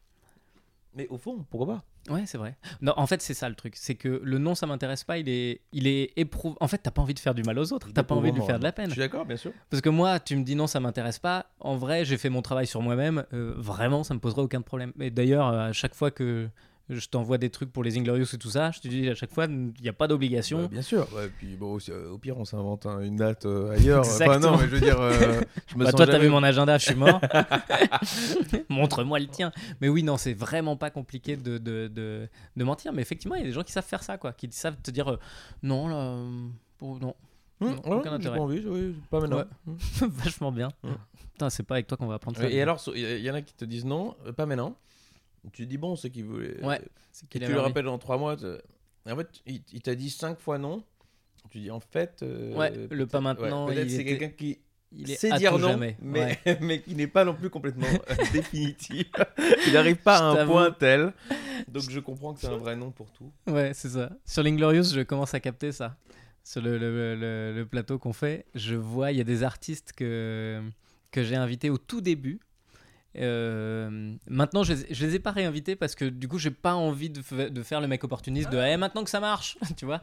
Mais 0.96 1.08
au 1.08 1.18
fond, 1.18 1.44
pourquoi 1.50 1.76
pas? 2.08 2.14
Ouais, 2.14 2.24
c'est 2.28 2.38
vrai. 2.38 2.56
Non, 2.82 2.94
en 2.98 3.08
fait, 3.08 3.20
c'est 3.24 3.34
ça 3.34 3.50
le 3.50 3.56
truc. 3.56 3.76
C'est 3.76 3.96
que 3.96 4.22
le 4.24 4.38
non, 4.38 4.54
ça 4.54 4.68
m'intéresse 4.68 5.04
pas. 5.04 5.18
Il 5.18 5.28
est, 5.28 5.62
il 5.72 5.88
est 5.88 6.12
éprouvé. 6.18 6.56
En 6.60 6.68
fait, 6.68 6.78
t'as 6.78 6.92
pas 6.92 7.02
envie 7.02 7.16
de 7.16 7.20
faire 7.20 7.34
du 7.34 7.42
mal 7.42 7.58
aux 7.58 7.74
autres. 7.74 7.92
T'as 7.94 8.04
pas 8.04 8.14
envie 8.14 8.32
de 8.32 8.38
lui 8.38 8.46
faire 8.46 8.60
de 8.60 8.64
la 8.64 8.72
peine. 8.72 8.88
Je 8.88 8.92
suis 8.92 9.00
d'accord, 9.00 9.26
bien 9.26 9.38
sûr. 9.38 9.52
Parce 9.72 9.82
que 9.82 9.90
moi, 9.90 10.20
tu 10.20 10.36
me 10.36 10.44
dis 10.44 10.56
non, 10.56 10.68
ça 10.68 10.80
m'intéresse 10.80 11.18
pas. 11.18 11.48
En 11.60 11.78
vrai, 11.78 12.06
j'ai 12.06 12.18
fait 12.18 12.30
mon 12.30 12.44
travail 12.44 12.68
sur 12.68 12.82
moi-même. 12.84 13.26
Euh, 13.34 13.54
vraiment, 13.58 14.04
ça 14.04 14.14
me 14.14 14.20
poserait 14.20 14.44
aucun 14.44 14.62
problème. 14.62 14.94
Et 15.00 15.10
d'ailleurs, 15.10 15.48
euh, 15.48 15.70
à 15.70 15.74
chaque 15.74 15.96
fois 15.96 16.12
que 16.12 16.48
je 16.96 17.08
t'envoie 17.10 17.38
des 17.38 17.50
trucs 17.50 17.72
pour 17.72 17.84
les 17.84 17.98
Inglorious 17.98 18.26
et 18.34 18.38
tout 18.38 18.50
ça, 18.50 18.72
je 18.72 18.80
te 18.80 18.88
dis 18.88 19.10
à 19.10 19.16
chaque 19.16 19.32
fois, 19.34 19.46
il 19.46 19.74
n'y 19.82 19.90
a 19.90 19.94
pas 19.94 20.08
d'obligation. 20.08 20.64
Bah, 20.64 20.68
bien 20.72 20.82
sûr. 20.82 21.08
Ouais, 21.14 21.30
puis 21.38 21.56
bon, 21.56 21.78
euh, 21.90 22.12
au 22.12 22.18
pire, 22.18 22.38
on 22.38 22.46
s'invente 22.46 22.86
un- 22.86 23.00
une 23.02 23.16
date 23.16 23.46
euh, 23.46 23.72
ailleurs. 23.72 24.02
Enfin, 24.06 24.40
non, 24.40 24.58
mais 24.58 24.64
je 24.68 24.76
veux 24.76 24.80
dire, 24.80 25.00
euh, 25.00 25.42
je 25.68 25.76
me 25.76 25.84
Bah, 25.84 25.92
sens 25.92 25.96
toi, 25.98 26.06
t'as 26.06 26.14
jamais- 26.14 26.26
vu 26.26 26.30
mon 26.32 26.44
agenda, 26.44 26.78
je 26.78 26.86
suis 26.86 26.96
mort. 26.96 27.20
Montre-moi 28.70 29.20
le 29.20 29.28
tien. 29.28 29.52
Mais 29.82 29.90
oui, 29.90 30.04
non, 30.04 30.18
c'est 30.18 30.34
vraiment 30.34 30.76
pas 30.76 30.90
compliqué 30.90 31.36
de, 31.38 31.58
de, 31.58 31.88
de, 31.88 32.28
de 32.56 32.64
mentir. 32.64 32.94
Mais 32.94 33.02
effectivement, 33.02 33.36
il 33.36 33.40
y 33.40 33.44
a 33.44 33.48
des 33.48 33.54
gens 33.54 33.64
qui 33.64 33.72
savent 33.72 33.86
faire 33.86 34.04
ça, 34.04 34.18
quoi. 34.18 34.34
Qui 34.34 34.48
savent 34.52 34.78
te 34.82 34.92
dire 34.92 35.18
non, 35.62 35.88
là, 35.88 36.16
non. 36.82 37.16
Non, 37.62 37.70
ouais, 37.70 37.76
aucun 37.86 38.10
j'ai 38.10 38.16
intérêt. 38.16 38.38
pas 38.38 38.44
envie, 38.44 38.62
oui, 38.66 38.94
pas 39.10 39.22
maintenant. 39.22 39.38
Ouais. 39.38 39.44
Hum. 39.68 39.78
Vachement 40.10 40.52
bien. 40.52 40.68
Mm. 40.84 40.90
Putain, 41.32 41.50
c'est 41.50 41.64
pas 41.64 41.76
avec 41.76 41.88
toi 41.88 41.96
qu'on 41.98 42.08
va 42.08 42.16
apprendre 42.16 42.36
ça. 42.38 42.50
Et 42.50 42.62
alors, 42.62 42.84
il 42.94 43.20
y 43.20 43.30
en 43.32 43.36
a 43.36 43.42
qui 43.42 43.54
te 43.54 43.64
disent 43.64 43.86
non, 43.86 44.16
pas 44.36 44.46
maintenant. 44.46 44.76
Tu 45.52 45.66
dis 45.66 45.78
bon, 45.78 45.96
c'est 45.96 46.10
qu'il 46.10 46.24
voulait. 46.26 46.64
Ouais, 46.64 46.82
c'est 47.12 47.26
Et 47.26 47.28
qu'il 47.40 47.48
tu 47.48 47.52
le 47.54 47.60
rappelles 47.60 47.86
dans 47.86 47.98
trois 47.98 48.18
mois. 48.18 48.34
en 48.34 49.16
fait, 49.18 49.30
il, 49.46 49.62
il 49.74 49.82
t'a 49.82 49.96
dit 49.96 50.10
cinq 50.10 50.40
fois 50.40 50.58
non. 50.58 50.84
Tu 51.50 51.60
dis 51.60 51.70
en 51.72 51.80
fait. 51.82 52.22
euh, 52.24 52.56
Ouais, 52.56 52.72
le 52.90 53.06
pas 53.06 53.20
maintenant, 53.22 53.68
Peut-être 53.68 53.90
c'est 53.90 53.96
était- 54.02 54.18
quelqu'un 54.18 54.30
qui 54.30 54.60
Il 54.94 55.12
est 55.12 55.16
sait 55.16 55.32
dire 55.38 55.52
non, 55.58 55.70
jamais. 55.70 55.98
mais, 56.02 56.38
Ouais. 56.46 56.58
mais 56.62 56.82
qui 56.82 56.96
n'est 56.96 57.08
pas 57.08 57.26
non 57.26 57.34
plus 57.36 57.50
complètement 57.50 57.86
euh, 57.88 58.16
définitif. 58.34 59.08
il 59.68 59.74
n'arrive 59.74 59.98
pas 59.98 60.18
Je 60.20 60.24
à 60.24 60.26
un 60.28 60.36
t'avoue. 60.36 60.52
point 60.54 60.72
tel. 60.72 61.14
Donc 61.68 61.90
je 61.90 62.00
comprends 62.00 62.34
que 62.34 62.40
c'est 62.40 62.48
un 62.48 62.58
vrai 62.58 62.76
non 62.76 62.92
pour 62.92 63.12
tout. 63.12 63.32
Ouais, 63.48 63.72
c'est 63.74 63.90
ça. 63.90 64.12
Sur 64.26 64.44
l'Inglorious, 64.44 64.84
je 64.94 65.02
commence 65.02 65.34
à 65.34 65.40
capter 65.40 65.72
ça. 65.72 65.98
Sur 66.46 66.62
le, 66.62 66.78
le- 66.78 67.16
le- 67.16 67.54
le 67.56 67.66
plateau 67.66 67.98
qu'on 68.00 68.12
fait, 68.14 68.46
je 68.56 68.76
vois, 68.76 69.12
il 69.12 69.18
y 69.18 69.22
a 69.22 69.24
des 69.26 69.44
artistes 69.44 69.94
que, 69.94 70.62
que 71.12 71.24
j'ai 71.24 71.36
invités 71.36 71.70
au 71.70 71.78
tout 71.78 72.02
début. 72.02 72.40
Euh, 73.18 74.14
maintenant, 74.28 74.64
je, 74.64 74.74
les- 74.74 74.94
je 74.94 75.06
les 75.06 75.16
ai 75.16 75.20
pas 75.20 75.32
réinvités 75.32 75.76
parce 75.76 75.96
que 75.96 76.06
du 76.06 76.28
coup, 76.28 76.38
j'ai 76.40 76.52
pas 76.52 76.74
envie 76.76 77.10
de, 77.10 77.22
fa- 77.22 77.50
de 77.50 77.64
faire 77.64 77.82
le 77.82 77.88
mec 77.88 78.04
opportuniste 78.04 78.50
de 78.52 78.58
Eh, 78.58 78.78
maintenant 78.78 79.04
que 79.04 79.10
ça 79.10 79.20
marche, 79.20 79.58
tu 79.78 79.86
vois. 79.86 80.02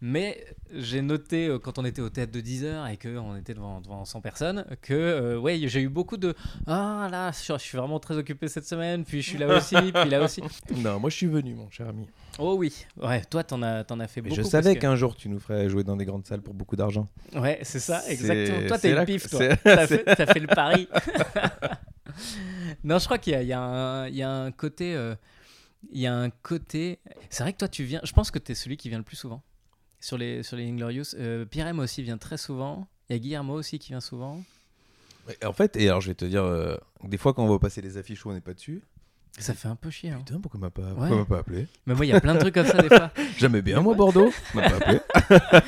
Mais 0.00 0.44
j'ai 0.72 1.00
noté 1.02 1.46
euh, 1.46 1.58
quand 1.58 1.78
on 1.78 1.84
était 1.84 2.02
au 2.02 2.10
théâtre 2.10 2.32
de 2.32 2.40
10 2.40 2.64
heures 2.64 2.86
et 2.88 2.96
qu'on 2.98 3.36
était 3.36 3.54
devant, 3.54 3.80
devant 3.80 4.04
100 4.04 4.20
personnes 4.20 4.66
que 4.82 4.92
euh, 4.92 5.38
ouais, 5.38 5.58
j'ai 5.64 5.80
eu 5.80 5.88
beaucoup 5.88 6.16
de 6.16 6.34
Ah 6.66 7.08
là, 7.10 7.30
je, 7.30 7.52
je 7.54 7.58
suis 7.58 7.78
vraiment 7.78 7.98
très 8.00 8.16
occupé 8.16 8.48
cette 8.48 8.66
semaine, 8.66 9.04
puis 9.04 9.22
je 9.22 9.28
suis 9.30 9.38
là 9.38 9.56
aussi, 9.56 9.76
puis 9.94 10.10
là 10.10 10.22
aussi. 10.22 10.42
Non, 10.76 10.98
moi 11.00 11.10
je 11.10 11.16
suis 11.16 11.26
venu, 11.28 11.54
mon 11.54 11.70
cher 11.70 11.88
ami. 11.88 12.06
Oh 12.38 12.56
oui, 12.58 12.84
ouais, 13.00 13.22
toi 13.24 13.44
t'en 13.44 13.62
as, 13.62 13.84
t'en 13.84 13.98
as 14.00 14.08
fait 14.08 14.20
Mais 14.20 14.30
beaucoup. 14.30 14.42
je 14.42 14.46
savais 14.46 14.76
qu'un 14.76 14.96
jour 14.96 15.14
tu 15.16 15.28
nous 15.28 15.38
ferais 15.38 15.68
jouer 15.70 15.84
dans 15.84 15.96
des 15.96 16.04
grandes 16.04 16.26
salles 16.26 16.42
pour 16.42 16.54
beaucoup 16.54 16.74
d'argent. 16.76 17.06
Ouais, 17.34 17.60
c'est 17.62 17.78
ça, 17.80 18.02
exactement. 18.08 18.66
Toi, 18.66 18.78
t'es 18.78 18.94
le 18.94 19.04
pif, 19.06 19.30
toi. 19.30 19.40
fait, 19.86 20.04
t'as 20.04 20.26
fait 20.26 20.40
le 20.40 20.48
pari. 20.48 20.88
non, 22.84 22.98
je 22.98 23.04
crois 23.04 23.18
qu'il 23.18 23.32
y 23.40 23.46
y 23.46 23.52
a 23.52 24.30
un, 24.30 24.52
côté. 24.52 24.94
euh, 24.94 25.14
il 25.92 26.00
y 26.00 26.06
a 26.06 26.14
un 26.14 26.30
côté. 26.30 26.98
C'est 27.30 27.42
vrai 27.42 27.52
que 27.52 27.58
toi, 27.58 27.68
tu 27.68 27.84
viens. 27.84 28.00
Je 28.04 28.12
pense 28.12 28.30
que 28.30 28.38
t'es 28.38 28.54
celui 28.54 28.76
qui 28.76 28.88
vient 28.88 28.98
le 28.98 29.04
plus 29.04 29.16
souvent 29.16 29.42
sur 30.00 30.18
les, 30.18 30.42
sur 30.42 30.56
les 30.56 30.68
Inglorious. 30.68 31.14
Euh, 31.14 31.44
aussi 31.78 32.02
vient 32.02 32.18
très 32.18 32.36
souvent. 32.36 32.86
Il 33.08 33.14
y 33.14 33.16
a 33.16 33.18
Guillermo 33.18 33.54
aussi 33.54 33.78
qui 33.78 33.88
vient 33.88 34.00
souvent. 34.00 34.42
En 35.42 35.52
fait, 35.52 35.76
et 35.76 35.88
alors 35.88 36.02
je 36.02 36.08
vais 36.08 36.14
te 36.14 36.26
dire, 36.26 36.44
euh, 36.44 36.76
des 37.02 37.16
fois 37.16 37.32
quand 37.32 37.44
on 37.44 37.48
va 37.48 37.58
passer 37.58 37.80
les 37.80 37.96
affiches 37.96 38.26
où 38.26 38.30
on 38.30 38.34
n'est 38.34 38.42
pas 38.42 38.52
dessus, 38.52 38.82
Ça 39.36 39.52
fait 39.52 39.66
un 39.66 39.74
peu 39.74 39.90
chier. 39.90 40.10
hein. 40.10 40.20
putain, 40.24 40.38
pourquoi 40.40 40.60
m'a 40.60 40.70
pas, 40.70 40.82
Ouais. 40.96 41.10
m'a 41.10 41.24
pas 41.24 41.38
appelé? 41.38 41.66
Mais 41.86 41.94
moi, 41.94 42.06
il 42.06 42.10
y 42.10 42.12
a 42.12 42.20
plein 42.20 42.34
de 42.34 42.38
trucs 42.38 42.54
comme 42.54 42.66
ça 42.66 42.80
des 42.80 42.86
fois. 42.88 43.10
J'aimais 43.38 43.62
bien 43.62 43.80
moi 43.80 43.94
Bordeaux, 43.94 44.32
m'a 44.54 44.62
pas 44.70 44.76
appelé. 44.76 45.00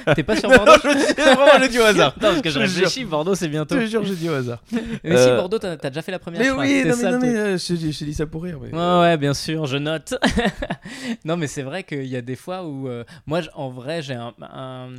T'es 0.15 0.23
pas 0.23 0.37
sur 0.37 0.49
Bordeaux? 0.49 0.71
Je 0.85 1.15
dis 1.15 1.21
vraiment, 1.21 1.65
je 1.65 1.69
dis 1.69 1.79
au 1.81 1.83
hasard. 1.83 2.15
Non, 2.23 2.29
parce 2.29 2.43
que 2.43 2.51
je 2.51 2.59
réfléchis, 2.61 3.05
Bordeaux, 3.05 3.35
c'est 3.35 3.49
bientôt. 3.49 3.75
Je 3.77 3.81
te 3.81 3.87
jure, 3.87 4.05
je 4.05 4.15
dis 4.15 4.29
au 4.31 4.35
hasard. 4.35 4.63
Mais 4.73 5.17
si, 5.17 5.29
Euh, 5.29 5.37
Bordeaux, 5.37 5.59
t'as 5.59 5.77
t'as 5.77 5.91
déjà 5.91 6.01
fait 6.03 6.13
la 6.13 6.21
première 6.21 6.41
Mais 6.41 6.51
oui, 6.51 6.83
non 6.85 6.91
mais, 6.97 7.03
ça, 7.03 7.11
non, 7.11 7.19
mais 7.21 7.35
euh, 7.37 7.59
je, 7.59 7.75
je- 7.75 7.91
je 7.91 8.05
dis 8.05 8.15
ça 8.15 8.27
pour 8.27 8.45
rire. 8.45 8.59
Mais, 8.63 8.71
Ouais, 8.73 9.01
ouais, 9.01 9.17
bien 9.17 9.35
sûr, 9.35 9.67
je 9.67 9.79
note. 9.79 10.15
non, 11.25 11.37
mais 11.37 11.49
c'est 11.49 11.63
vrai 11.63 11.83
qu'il 11.83 12.07
y 12.07 12.17
a 12.17 12.23
des 12.23 12.37
fois 12.37 12.65
où. 12.65 12.87
euh, 12.89 13.03
moi, 13.27 13.41
en 13.55 13.69
vrai, 13.71 14.01
j'ai 14.01 14.15
un. 14.15 14.33
un- 14.43 14.91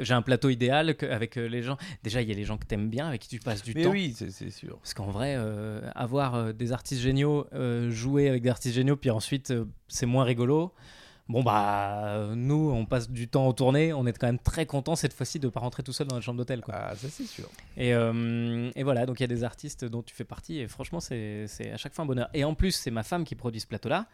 j'ai 0.00 0.14
un 0.14 0.22
plateau 0.22 0.48
idéal 0.48 0.94
que- 0.96 1.06
avec 1.06 1.36
euh, 1.36 1.46
les 1.48 1.62
gens. 1.62 1.76
Déjà, 2.02 2.22
il 2.22 2.28
y 2.28 2.32
a 2.32 2.34
les 2.34 2.44
gens 2.44 2.56
que 2.58 2.66
t'aimes 2.66 2.88
bien, 2.90 3.08
avec 3.08 3.20
qui 3.22 3.28
tu 3.28 3.38
passes 3.40 3.62
du 3.62 3.72
mais 3.74 3.82
temps. 3.82 3.90
oui, 3.90 4.14
c'est 4.16 4.50
sûr. 4.50 4.78
Parce 4.78 4.94
qu'en 4.94 5.10
vrai, 5.10 5.34
euh, 5.36 5.80
avoir 5.94 6.34
euh, 6.34 6.52
des 6.52 6.72
artistes 6.72 7.02
géniaux, 7.02 7.46
euh, 7.54 7.90
jouer 7.90 8.28
avec 8.28 8.42
des 8.42 8.48
artistes 8.50 8.74
géniaux, 8.74 8.96
puis 8.96 9.10
ensuite, 9.10 9.50
euh, 9.50 9.64
c'est 9.88 10.06
moins 10.06 10.24
rigolo. 10.24 10.72
Bon, 11.28 11.42
bah, 11.42 12.30
nous, 12.34 12.70
on 12.70 12.86
passe 12.86 13.10
du 13.10 13.28
temps 13.28 13.46
en 13.46 13.52
tournée. 13.52 13.92
On 13.92 14.06
est 14.06 14.16
quand 14.16 14.28
même 14.28 14.38
très 14.38 14.64
content 14.64 14.96
cette 14.96 15.12
fois-ci 15.12 15.38
de 15.38 15.48
pas 15.50 15.60
rentrer 15.60 15.82
tout 15.82 15.92
seul 15.92 16.06
dans 16.06 16.16
la 16.16 16.22
chambre 16.22 16.38
d'hôtel. 16.38 16.62
Ah, 16.72 16.94
ça 16.96 17.08
c'est 17.10 17.26
sûr. 17.26 17.50
Et, 17.76 17.90
et 17.90 18.82
voilà, 18.82 19.04
donc 19.04 19.20
il 19.20 19.24
y 19.24 19.24
a 19.24 19.26
des 19.28 19.44
artistes 19.44 19.84
dont 19.84 20.02
tu 20.02 20.14
fais 20.14 20.24
partie, 20.24 20.58
et 20.58 20.68
franchement, 20.68 21.00
c'est 21.00 21.46
à 21.70 21.76
chaque 21.76 21.92
fois 21.94 22.04
un 22.04 22.06
bonheur. 22.06 22.30
Et 22.32 22.44
en 22.44 22.54
plus, 22.54 22.70
c'est 22.72 22.90
ma 22.90 23.02
femme 23.02 23.24
qui 23.24 23.34
produit 23.34 23.60
ce 23.60 23.66
plateau-là, 23.66 24.06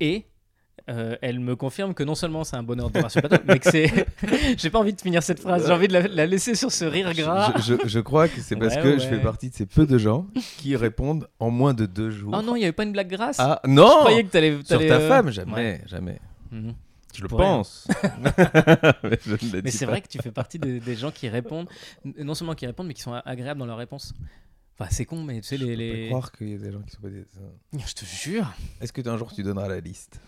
et 0.00 0.24
euh, 0.88 1.16
elle 1.20 1.40
me 1.40 1.56
confirme 1.56 1.94
que 1.94 2.02
non 2.04 2.14
seulement 2.14 2.44
c'est 2.44 2.56
un 2.56 2.62
bonheur 2.62 2.90
de 2.90 2.98
voir 2.98 3.10
ce 3.10 3.18
plateau, 3.20 3.42
mais 3.46 3.58
que 3.58 3.70
c'est. 3.70 4.06
J'ai 4.56 4.70
pas 4.70 4.78
envie 4.78 4.92
de 4.92 5.00
finir 5.00 5.22
cette 5.22 5.40
phrase, 5.40 5.66
j'ai 5.66 5.72
envie 5.72 5.88
de 5.88 5.92
la, 5.94 6.06
la 6.08 6.26
laisser 6.26 6.54
sur 6.54 6.70
ce 6.70 6.84
rire 6.84 7.12
gras. 7.14 7.52
Je, 7.58 7.74
je- 7.82 7.88
je 7.88 7.98
crois 8.00 8.28
que 8.28 8.40
c'est 8.40 8.56
parce 8.56 8.76
Ouais, 8.76 8.82
que 8.82 8.98
je 8.98 9.06
fais 9.08 9.20
partie 9.20 9.50
de 9.50 9.54
ces 9.54 9.66
peu 9.66 9.86
de 9.86 9.98
gens 9.98 10.26
qui 10.58 10.76
répondent 10.76 11.28
en 11.40 11.50
moins 11.50 11.74
de 11.74 11.86
deux 11.86 12.10
jours. 12.10 12.34
Oh 12.38 12.42
non, 12.42 12.54
il 12.56 12.60
y 12.60 12.64
avait 12.64 12.72
pas 12.72 12.84
une 12.84 12.92
blague 12.92 13.08
grasse 13.08 13.36
Ah 13.40 13.60
non 13.66 13.86
Je 13.86 13.98
croyais 14.00 14.24
que 14.24 14.30
t'allais. 14.30 14.56
Sur 14.64 14.78
ta 14.78 14.84
euh, 14.84 15.08
femme, 15.08 15.30
jamais, 15.30 15.52
ouais. 15.54 15.80
jamais. 15.86 16.20
Mhm. 16.52 16.74
Je 17.14 17.22
le 17.22 17.28
pense. 17.28 17.88
mais 19.02 19.18
je 19.26 19.60
Mais 19.64 19.70
c'est 19.70 19.86
vrai 19.86 20.02
que 20.02 20.08
tu 20.08 20.18
fais 20.18 20.30
partie 20.30 20.58
des, 20.58 20.80
des 20.80 20.94
gens 20.96 21.10
qui 21.10 21.28
répondent, 21.28 21.68
non 22.18 22.34
seulement 22.34 22.54
qui 22.54 22.66
répondent, 22.66 22.86
mais 22.88 22.94
qui 22.94 23.02
sont 23.02 23.14
agréables 23.24 23.58
dans 23.58 23.66
leurs 23.66 23.78
réponses. 23.78 24.12
Enfin, 24.78 24.90
c'est 24.92 25.06
con, 25.06 25.22
mais 25.22 25.40
tu 25.40 25.48
sais, 25.48 25.56
Je 25.56 25.64
les. 25.64 25.70
peux 25.74 25.76
pas 25.92 25.96
les... 25.98 26.06
croire 26.08 26.32
qu'il 26.32 26.50
y 26.50 26.54
a 26.54 26.58
des 26.58 26.70
gens 26.72 26.80
qui 26.82 26.90
sont 26.90 27.00
pas 27.00 27.08
des. 27.08 27.24
Je 27.72 27.94
te 27.94 28.04
jure 28.04 28.52
Est-ce 28.80 28.92
que 28.92 29.06
un 29.08 29.16
jour 29.16 29.32
tu 29.32 29.42
donneras 29.42 29.68
la 29.68 29.80
liste? 29.80 30.20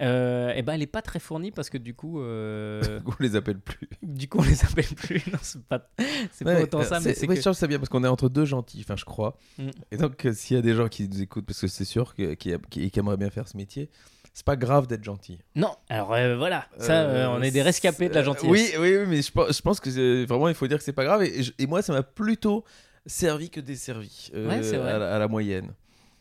Euh, 0.00 0.52
Eh 0.56 0.62
ben, 0.62 0.74
elle 0.74 0.82
est 0.82 0.86
pas 0.86 1.02
très 1.02 1.18
fournie 1.18 1.50
parce 1.50 1.68
que 1.70 1.78
du 1.78 1.94
coup. 1.94 2.20
euh, 2.20 3.00
On 3.06 3.12
les 3.20 3.36
appelle 3.36 3.58
plus. 3.58 3.88
Du 4.02 4.28
coup, 4.28 4.38
on 4.38 4.42
les 4.42 4.64
appelle 4.64 4.84
plus. 4.86 5.22
Non, 5.32 5.38
c'est 5.42 5.62
pas, 5.64 5.88
c'est 6.32 6.44
pas 6.44 6.54
Ouais, 6.54 6.62
autant 6.62 6.82
ça, 6.82 7.00
mais 7.00 7.14
c'est 7.14 7.28
ouais, 7.28 7.36
que. 7.36 7.42
je 7.42 7.52
ça 7.52 7.66
bien 7.66 7.78
parce 7.78 7.88
qu'on 7.88 8.04
est 8.04 8.08
entre 8.08 8.28
deux 8.28 8.44
gentils, 8.44 8.80
enfin 8.80 8.96
je 8.96 9.04
crois. 9.04 9.36
Mm. 9.58 9.68
Et 9.90 9.96
donc 9.96 10.24
euh, 10.26 10.32
s'il 10.32 10.56
y 10.56 10.58
a 10.58 10.62
des 10.62 10.74
gens 10.74 10.88
qui 10.88 11.08
nous 11.08 11.20
écoutent, 11.20 11.46
parce 11.46 11.60
que 11.60 11.66
c'est 11.66 11.84
sûr 11.84 12.14
que- 12.14 12.34
qui, 12.34 12.50
aimeraient 12.98 13.16
bien 13.16 13.30
faire 13.30 13.46
ce 13.48 13.56
métier, 13.56 13.90
c'est 14.34 14.46
pas 14.46 14.56
grave 14.56 14.86
d'être 14.86 15.04
gentil. 15.04 15.38
Non, 15.56 15.74
alors 15.88 16.14
euh, 16.14 16.36
voilà, 16.36 16.66
ça, 16.78 17.02
euh, 17.02 17.26
on 17.28 17.42
est 17.42 17.50
des 17.50 17.62
rescapés 17.62 18.08
de 18.08 18.14
la 18.14 18.22
gentillesse. 18.22 18.72
Oui, 18.78 18.80
oui, 18.80 18.96
oui, 18.98 19.04
mais 19.06 19.22
je 19.22 19.30
pense, 19.30 19.56
je 19.56 19.62
pense 19.62 19.80
que 19.80 20.24
vraiment 20.26 20.48
il 20.48 20.54
faut 20.54 20.66
dire 20.66 20.78
que 20.78 20.84
c'est 20.84 20.92
pas 20.92 21.04
grave. 21.04 21.22
Et, 21.24 21.40
et 21.40 21.42
je- 21.42 21.52
et 21.58 21.66
moi 21.66 21.82
ça 21.82 21.92
m'a 21.92 22.02
plutôt 22.02 22.64
servi 23.06 23.50
que 23.50 23.60
desservi 23.60 24.30
euh, 24.34 24.48
Ouais, 24.48 24.74
à 24.78 25.18
la 25.18 25.28
moyenne. 25.28 25.72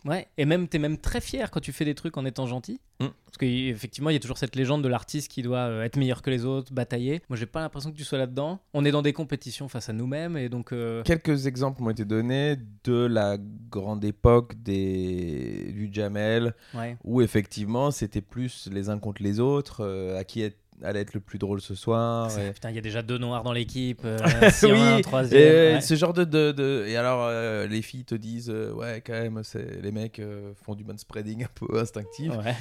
Ouais, 0.03 0.27
et 0.37 0.45
même 0.45 0.67
t'es 0.67 0.79
même 0.79 0.97
très 0.97 1.21
fier 1.21 1.51
quand 1.51 1.59
tu 1.59 1.71
fais 1.71 1.85
des 1.85 1.93
trucs 1.95 2.17
en 2.17 2.25
étant 2.25 2.47
gentil. 2.47 2.79
Mm. 2.99 3.05
Parce 3.25 3.37
qu'effectivement, 3.37 4.09
il 4.09 4.13
y 4.13 4.15
a 4.15 4.19
toujours 4.19 4.37
cette 4.37 4.55
légende 4.55 4.83
de 4.83 4.87
l'artiste 4.87 5.29
qui 5.31 5.41
doit 5.43 5.59
euh, 5.59 5.83
être 5.83 5.95
meilleur 5.97 6.21
que 6.23 6.29
les 6.31 6.43
autres, 6.43 6.73
batailler. 6.73 7.21
Moi, 7.29 7.37
j'ai 7.37 7.45
pas 7.45 7.61
l'impression 7.61 7.91
que 7.91 7.97
tu 7.97 8.03
sois 8.03 8.17
là-dedans. 8.17 8.59
On 8.73 8.83
est 8.83 8.91
dans 8.91 9.01
des 9.03 9.13
compétitions 9.13 9.67
face 9.69 9.89
à 9.89 9.93
nous-mêmes, 9.93 10.37
et 10.37 10.49
donc. 10.49 10.71
euh, 10.73 11.03
Quelques 11.03 11.45
exemples 11.45 11.81
m'ont 11.83 11.91
été 11.91 12.03
donnés 12.05 12.57
de 12.83 13.05
la 13.05 13.37
grande 13.69 14.03
époque 14.03 14.55
des... 14.61 15.71
du 15.71 15.89
Jamel, 15.91 16.53
ouais. 16.73 16.97
où 17.03 17.21
effectivement 17.21 17.91
c'était 17.91 18.21
plus 18.21 18.67
les 18.71 18.89
uns 18.89 18.99
contre 18.99 19.21
les 19.23 19.39
autres, 19.39 19.81
euh, 19.85 20.17
à 20.19 20.23
qui 20.23 20.41
est- 20.41 20.57
allait 20.83 21.01
être 21.01 21.13
le 21.13 21.19
plus 21.19 21.37
drôle 21.39 21.61
ce 21.61 21.75
soir. 21.75 22.29
et- 22.39 22.51
Putain, 22.53 22.69
il 22.69 22.75
y 22.75 22.79
a 22.79 22.81
déjà 22.81 23.01
deux 23.01 23.17
noirs 23.17 23.43
dans 23.43 23.51
l'équipe. 23.53 24.01
euh, 24.05 24.17
un 24.63 24.95
oui, 24.95 25.01
troisième. 25.01 25.39
et 25.41 25.73
ouais. 25.75 25.81
ce 25.81 25.95
genre 25.95 26.13
de, 26.13 26.23
de, 26.23 26.51
de- 26.51 26.85
Et 26.87 26.97
alors, 26.97 27.25
euh, 27.29 27.67
les 27.67 27.81
filles 27.81 28.05
te 28.05 28.15
disent, 28.15 28.49
euh, 28.49 28.71
ouais, 28.73 29.01
quand 29.05 29.13
même, 29.13 29.41
c'est... 29.43 29.81
les 29.81 29.91
mecs 29.91 30.21
font 30.63 30.75
du 30.75 30.83
manspreading 30.83 31.43
un 31.45 31.49
peu 31.53 31.79
instinctif. 31.79 32.31
Ouais. 32.35 32.55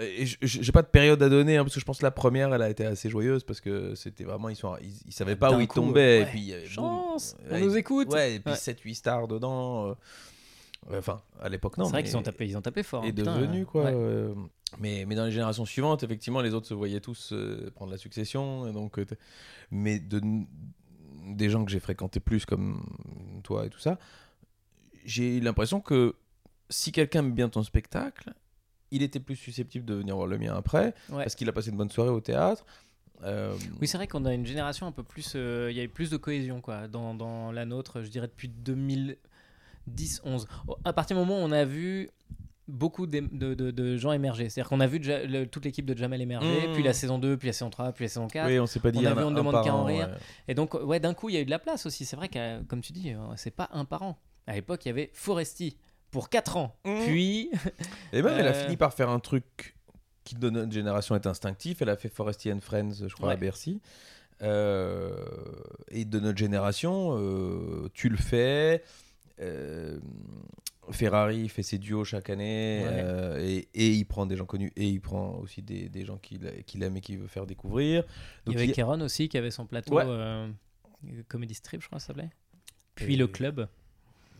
Et 0.00 0.24
j'ai 0.42 0.72
pas 0.72 0.82
de 0.82 0.88
période 0.88 1.22
à 1.22 1.28
donner, 1.28 1.56
hein, 1.56 1.62
parce 1.64 1.74
que 1.74 1.80
je 1.80 1.84
pense 1.84 1.98
que 1.98 2.04
la 2.04 2.10
première, 2.10 2.52
elle 2.54 2.62
a 2.62 2.70
été 2.70 2.84
assez 2.86 3.10
joyeuse, 3.10 3.44
parce 3.44 3.60
que 3.60 3.94
c'était 3.94 4.24
vraiment, 4.24 4.48
ils, 4.48 4.56
sont, 4.56 4.76
ils, 4.82 4.92
ils 5.06 5.12
savaient 5.12 5.36
pas 5.36 5.50
D'un 5.50 5.58
où 5.58 5.60
ils 5.60 5.68
coup, 5.68 5.80
tombaient. 5.80 6.20
ouais. 6.20 6.22
Et 6.22 6.26
puis, 6.26 6.54
Chance, 6.68 7.36
on 7.50 7.58
nous 7.58 7.76
écoute. 7.76 8.12
Ouais, 8.12 8.34
et 8.34 8.40
puis 8.40 8.52
Ouais. 8.52 8.56
7-8 8.58 8.94
stars 8.94 9.28
dedans. 9.28 9.96
Euh, 10.90 10.98
Enfin, 10.98 11.20
à 11.40 11.48
l'époque, 11.48 11.76
non. 11.78 11.84
C'est 11.86 11.90
vrai 11.92 12.02
qu'ils 12.02 12.16
ont 12.16 12.22
tapé, 12.22 12.46
ils 12.46 12.56
ont 12.56 12.62
tapé 12.62 12.82
fort. 12.82 13.04
est 13.04 13.08
hein, 13.08 13.12
putain, 13.14 13.36
devenu 13.40 13.62
euh, 13.62 13.64
quoi. 13.64 13.84
ouais. 13.84 13.92
euh, 13.94 14.34
mais, 14.78 15.04
mais 15.06 15.14
dans 15.14 15.24
les 15.24 15.32
générations 15.32 15.64
suivantes, 15.64 16.02
effectivement, 16.02 16.40
les 16.40 16.54
autres 16.54 16.66
se 16.66 16.74
voyaient 16.74 17.00
tous 17.00 17.32
euh, 17.32 17.70
prendre 17.74 17.90
la 17.92 17.98
succession. 17.98 18.66
Et 18.68 18.72
donc, 18.72 18.98
euh, 18.98 19.06
mais 19.70 19.98
de, 19.98 20.20
des 21.34 21.50
gens 21.50 21.64
que 21.64 21.70
j'ai 21.70 21.80
fréquentés 21.80 22.20
plus 22.20 22.46
comme 22.46 22.84
toi 23.44 23.66
et 23.66 23.70
tout 23.70 23.78
ça, 23.80 23.98
j'ai 25.04 25.38
eu 25.38 25.40
l'impression 25.40 25.80
que 25.80 26.14
si 26.68 26.92
quelqu'un 26.92 27.20
aime 27.20 27.32
bien 27.32 27.48
ton 27.48 27.62
spectacle, 27.62 28.32
il 28.90 29.02
était 29.02 29.20
plus 29.20 29.36
susceptible 29.36 29.84
de 29.84 29.94
venir 29.94 30.14
voir 30.16 30.26
le 30.28 30.38
mien 30.38 30.54
après, 30.54 30.94
Ouais. 31.10 31.22
parce 31.24 31.34
qu'il 31.34 31.48
a 31.48 31.52
passé 31.52 31.70
une 31.70 31.76
bonne 31.76 31.90
soirée 31.90 32.10
au 32.10 32.20
théâtre. 32.20 32.64
Euh, 33.22 33.54
Oui, 33.80 33.86
c'est 33.86 33.96
vrai 33.98 34.06
qu'on 34.06 34.24
a 34.24 34.32
une 34.32 34.46
génération 34.46 34.86
un 34.86 34.92
peu 34.92 35.02
plus. 35.02 35.32
euh, 35.36 35.68
Il 35.70 35.76
y 35.76 35.80
a 35.80 35.84
eu 35.84 35.88
plus 35.88 36.10
de 36.10 36.16
cohésion 36.16 36.60
quoi, 36.60 36.88
dans, 36.88 37.14
dans 37.14 37.52
la 37.52 37.64
nôtre, 37.66 38.02
je 38.02 38.08
dirais 38.08 38.28
depuis 38.28 38.48
2010-11. 39.88 40.46
À 40.84 40.92
partir 40.92 41.16
du 41.16 41.20
moment 41.20 41.40
où 41.40 41.46
on 41.46 41.52
a 41.52 41.64
vu 41.64 42.10
beaucoup 42.68 43.06
de, 43.06 43.20
de- 43.32 43.70
de 43.72 43.96
gens 43.96 44.12
émerger, 44.12 44.48
c'est-à-dire 44.48 44.68
qu'on 44.68 44.78
a 44.80 44.86
vu 44.86 45.02
Ja- 45.02 45.24
le- 45.24 45.46
toute 45.46 45.64
l'équipe 45.64 45.84
de 45.84 45.96
Jamel 45.96 46.20
émerger, 46.20 46.68
Mm. 46.68 46.72
puis 46.72 46.82
la 46.84 46.92
saison 46.92 47.18
2, 47.18 47.36
puis 47.36 47.48
la 47.48 47.52
saison 47.52 47.68
3, 47.70 47.90
puis 47.92 48.04
la 48.04 48.08
saison 48.08 48.28
4. 48.28 48.46
oui, 48.46 48.60
on 48.60 48.66
s'est 48.66 48.78
pas 48.80 48.92
dit. 48.92 48.98
on 49.00 49.06
a 49.06 49.10
un- 49.10 49.14
vu, 49.14 49.22
on 49.24 49.28
un 49.28 49.32
demande 49.32 49.64
qu'à 49.64 49.74
en 49.74 49.84
rire. 49.84 50.08
ouais. 50.08 50.18
Et 50.46 50.54
donc, 50.54 50.74
ouais, 50.74 51.00
d'un 51.00 51.12
coup, 51.14 51.28
il 51.28 51.34
y 51.34 51.38
a 51.38 51.40
eu 51.40 51.44
de 51.44 51.50
la 51.50 51.58
place 51.58 51.84
aussi. 51.86 52.04
C'est 52.04 52.14
vrai 52.16 52.28
que, 52.28 52.62
comme 52.64 52.80
tu 52.80 52.92
dis, 52.92 53.12
euh, 53.12 53.18
c'est 53.36 53.50
pas 53.50 53.68
un 53.72 53.84
par 53.84 54.02
an. 54.02 54.18
À 54.46 54.54
l'époque, 54.54 54.84
il 54.84 54.88
y 54.88 54.90
avait 54.92 55.10
Foresti 55.14 55.76
pour 56.12 56.28
4 56.28 56.56
ans. 56.56 56.76
Mm. 56.84 56.98
Puis, 57.06 57.50
Et 58.12 58.22
même, 58.22 58.34
elle 58.38 58.46
a 58.46 58.50
Euh, 58.54 58.64
fini 58.64 58.76
par 58.76 58.94
faire 58.94 59.10
un 59.10 59.18
truc 59.20 59.74
qui 60.22 60.36
de 60.36 60.48
notre 60.50 60.70
génération 60.70 61.16
est 61.16 61.26
instinctif. 61.26 61.82
Elle 61.82 61.88
a 61.88 61.96
fait 61.96 62.08
Forestier 62.08 62.52
and 62.52 62.60
Friends, 62.60 62.92
je 63.08 63.12
crois, 63.14 63.32
à. 63.32 63.36
Bercy. 63.36 63.80
Euh, 64.42 65.12
et 65.90 66.04
de 66.04 66.18
notre 66.20 66.38
génération, 66.38 67.16
euh, 67.18 67.88
tu 67.94 68.08
le 68.08 68.16
fais. 68.16 68.82
Euh, 69.40 69.98
Ferrari 70.90 71.48
fait 71.48 71.62
ses 71.62 71.78
duos 71.78 72.04
chaque 72.04 72.30
année 72.30 72.80
Ouais. 72.84 72.88
euh, 72.90 73.38
et, 73.40 73.68
et 73.74 73.90
il 73.92 74.04
prend 74.04 74.26
des 74.26 74.36
gens 74.36 74.46
connus 74.46 74.72
et 74.76 74.88
il 74.88 75.00
prend 75.00 75.36
aussi 75.38 75.62
des, 75.62 75.88
des 75.88 76.04
gens 76.04 76.18
qu'il 76.18 76.82
aime 76.82 76.96
et 76.96 77.00
qu'il 77.00 77.18
veut 77.18 77.28
faire 77.28 77.46
découvrir. 77.46 78.04
il 78.46 78.52
y 78.52 78.56
avait 78.56 78.66
il- 78.66 78.72
Kéron 78.72 79.00
aussi 79.00 79.28
qui 79.28 79.38
avait 79.38 79.50
son 79.50 79.66
plateau 79.66 79.94
Ouais. 79.94 80.04
euh, 80.06 80.48
Comedy 81.28 81.54
Strip, 81.54 81.80
je 81.82 81.86
crois 81.86 81.98
que 81.98 82.02
ça 82.02 82.08
s'appelait. 82.08 82.30
Puis 82.94 83.14
Et- 83.14 83.16
le 83.16 83.28
club. 83.28 83.68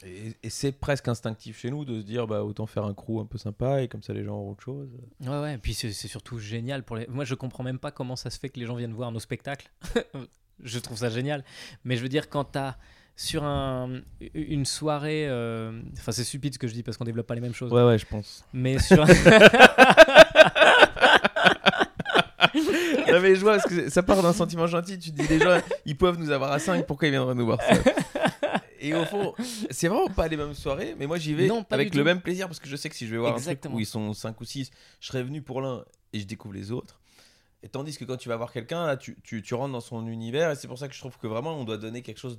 et, 0.04 0.32
et 0.42 0.50
c'est 0.50 0.72
presque 0.72 1.06
instinctif 1.08 1.58
chez 1.60 1.70
nous 1.70 1.84
de 1.84 2.00
se 2.00 2.04
dire 2.04 2.26
bah, 2.26 2.42
autant 2.42 2.66
faire 2.66 2.84
un 2.84 2.94
crew 2.94 3.20
un 3.20 3.26
peu 3.26 3.38
sympa 3.38 3.82
et 3.82 3.88
comme 3.88 4.02
ça 4.02 4.12
les 4.12 4.24
gens 4.24 4.36
auront 4.36 4.50
autre 4.52 4.64
chose. 4.64 4.88
Ouais, 5.20 5.28
ouais. 5.40 5.54
Et 5.54 5.58
puis 5.58 5.72
c'est 5.74 5.92
c'est 5.92 6.08
surtout 6.08 6.38
génial 6.38 6.82
pour 6.82 6.96
les. 6.96 7.06
Moi, 7.06 7.24
je 7.24 7.34
comprends 7.34 7.62
même 7.64 7.78
pas 7.78 7.92
comment 7.92 8.16
ça 8.16 8.28
se 8.30 8.38
fait 8.38 8.48
que 8.48 8.58
les 8.58 8.66
gens 8.66 8.74
viennent 8.74 8.92
voir 8.94 9.12
nos 9.12 9.20
spectacles. 9.20 9.70
je 10.62 10.78
trouve 10.78 10.98
ça 10.98 11.10
génial. 11.10 11.44
Mais 11.84 11.96
je 11.96 12.02
veux 12.02 12.08
dire, 12.08 12.28
quand 12.28 12.44
t'as 12.44 12.76
sur 13.22 13.44
un, 13.44 14.00
une 14.34 14.64
soirée. 14.64 15.26
euh, 15.28 15.80
Enfin, 15.98 16.10
c'est 16.12 16.24
stupide 16.24 16.54
ce 16.54 16.58
que 16.58 16.66
je 16.68 16.72
dis 16.72 16.82
parce 16.82 16.96
qu'on 16.96 17.04
développe 17.04 17.26
pas 17.26 17.34
les 17.34 17.40
mêmes 17.42 17.52
choses. 17.54 17.70
Ouais, 17.72 17.82
ouais, 17.84 17.98
je 17.98 18.06
pense. 18.06 18.44
Mais 18.54 18.78
sur. 18.78 19.04
Non 23.12 23.20
mais 23.20 23.34
je 23.34 23.40
vois, 23.40 23.56
parce 23.58 23.66
que 23.68 23.88
ça 23.90 24.02
part 24.02 24.22
d'un 24.22 24.32
sentiment 24.32 24.66
gentil, 24.68 24.98
tu 24.98 25.10
te 25.12 25.20
dis 25.20 25.26
les 25.28 25.40
gens, 25.40 25.60
ils 25.84 25.96
peuvent 25.96 26.18
nous 26.18 26.30
avoir 26.30 26.52
à 26.52 26.58
5, 26.58 26.86
pourquoi 26.86 27.08
ils 27.08 27.10
viendraient 27.10 27.34
nous 27.34 27.44
voir 27.44 27.60
ça 27.60 27.74
Et 28.80 28.94
au 28.94 29.04
fond, 29.04 29.34
c'est 29.70 29.88
vraiment 29.88 30.06
pas 30.08 30.28
les 30.28 30.36
mêmes 30.36 30.54
soirées, 30.54 30.94
mais 30.98 31.06
moi 31.08 31.18
j'y 31.18 31.34
vais 31.34 31.46
Non, 31.48 31.64
pas 31.64 31.74
avec 31.74 31.90
du 31.90 31.98
le 31.98 32.02
tout. 32.02 32.06
même 32.06 32.20
plaisir, 32.20 32.46
parce 32.46 32.60
que 32.60 32.68
je 32.68 32.76
sais 32.76 32.88
que 32.88 32.94
si 32.94 33.06
je 33.06 33.12
vais 33.12 33.18
voir 33.18 33.32
un 33.34 33.36
Exactement. 33.36 33.72
truc 33.74 33.78
où 33.78 33.80
ils 33.80 33.86
sont 33.86 34.12
5 34.14 34.40
ou 34.40 34.44
6, 34.44 34.70
je 35.00 35.06
serais 35.06 35.22
venu 35.24 35.42
pour 35.42 35.60
l'un 35.60 35.84
et 36.12 36.20
je 36.20 36.24
découvre 36.26 36.54
les 36.54 36.70
autres. 36.70 37.00
Et 37.62 37.68
tandis 37.68 37.96
que 37.96 38.04
quand 38.04 38.16
tu 38.16 38.28
vas 38.28 38.36
voir 38.36 38.52
quelqu'un, 38.52 38.86
là, 38.86 38.96
tu, 38.96 39.16
tu, 39.22 39.42
tu 39.42 39.54
rentres 39.54 39.72
dans 39.72 39.80
son 39.80 40.06
univers, 40.06 40.52
et 40.52 40.56
c'est 40.56 40.68
pour 40.68 40.78
ça 40.78 40.86
que 40.88 40.94
je 40.94 41.00
trouve 41.00 41.18
que 41.18 41.26
vraiment 41.26 41.58
on 41.58 41.64
doit 41.64 41.78
donner 41.78 42.02
quelque 42.02 42.18
chose 42.20 42.38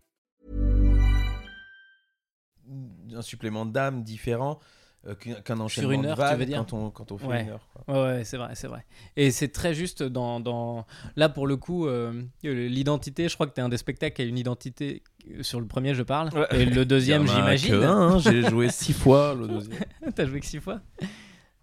Un 3.15 3.21
supplément 3.21 3.65
d'âme 3.65 4.03
différent 4.03 4.59
euh, 5.07 5.15
qu'un 5.15 5.59
enchaînement 5.59 5.91
une 5.93 6.01
de 6.03 6.07
heure, 6.09 6.15
tu 6.15 6.21
vannes 6.21 6.37
veux 6.39 6.45
dire 6.45 6.57
quand 6.59 6.73
on, 6.73 6.89
quand 6.91 7.11
on 7.11 7.17
fait 7.17 7.25
Ouais. 7.25 7.41
une 7.43 7.49
heure. 7.49 7.67
quoi. 7.73 7.93
Ouais, 7.95 8.17
ouais, 8.17 8.23
c'est 8.23 8.37
vrai, 8.37 8.51
c'est 8.53 8.67
vrai. 8.67 8.85
Et 9.17 9.31
c'est 9.31 9.47
très 9.47 9.73
juste 9.73 10.03
dans, 10.03 10.39
dans... 10.39 10.85
Là, 11.15 11.27
pour 11.29 11.47
le 11.47 11.57
coup, 11.57 11.87
euh, 11.87 12.21
l'identité, 12.43 13.27
je 13.27 13.33
crois 13.33 13.47
que 13.47 13.53
tu 13.53 13.61
es 13.61 13.63
un 13.63 13.69
des 13.69 13.77
spectacles 13.77 14.15
qui 14.15 14.21
a 14.21 14.25
une 14.25 14.37
identité. 14.37 15.01
euh, 15.31 15.41
Sur 15.41 15.59
le 15.59 15.65
premier, 15.67 15.95
je 15.95 16.03
parle. 16.03 16.29
Ouais. 16.37 16.45
Et 16.51 16.65
le 16.65 16.85
deuxième, 16.85 17.25
j'imagine. 17.27 17.75
hein, 17.83 18.19
J'ai 18.19 18.43
joué 18.49 18.69
six 18.69 18.93
fois 18.93 19.33
le 19.33 19.47
deuxième. 19.47 19.79
T'as 20.15 20.25
joué 20.25 20.39
que 20.39 20.45
six 20.45 20.59
fois? 20.59 20.79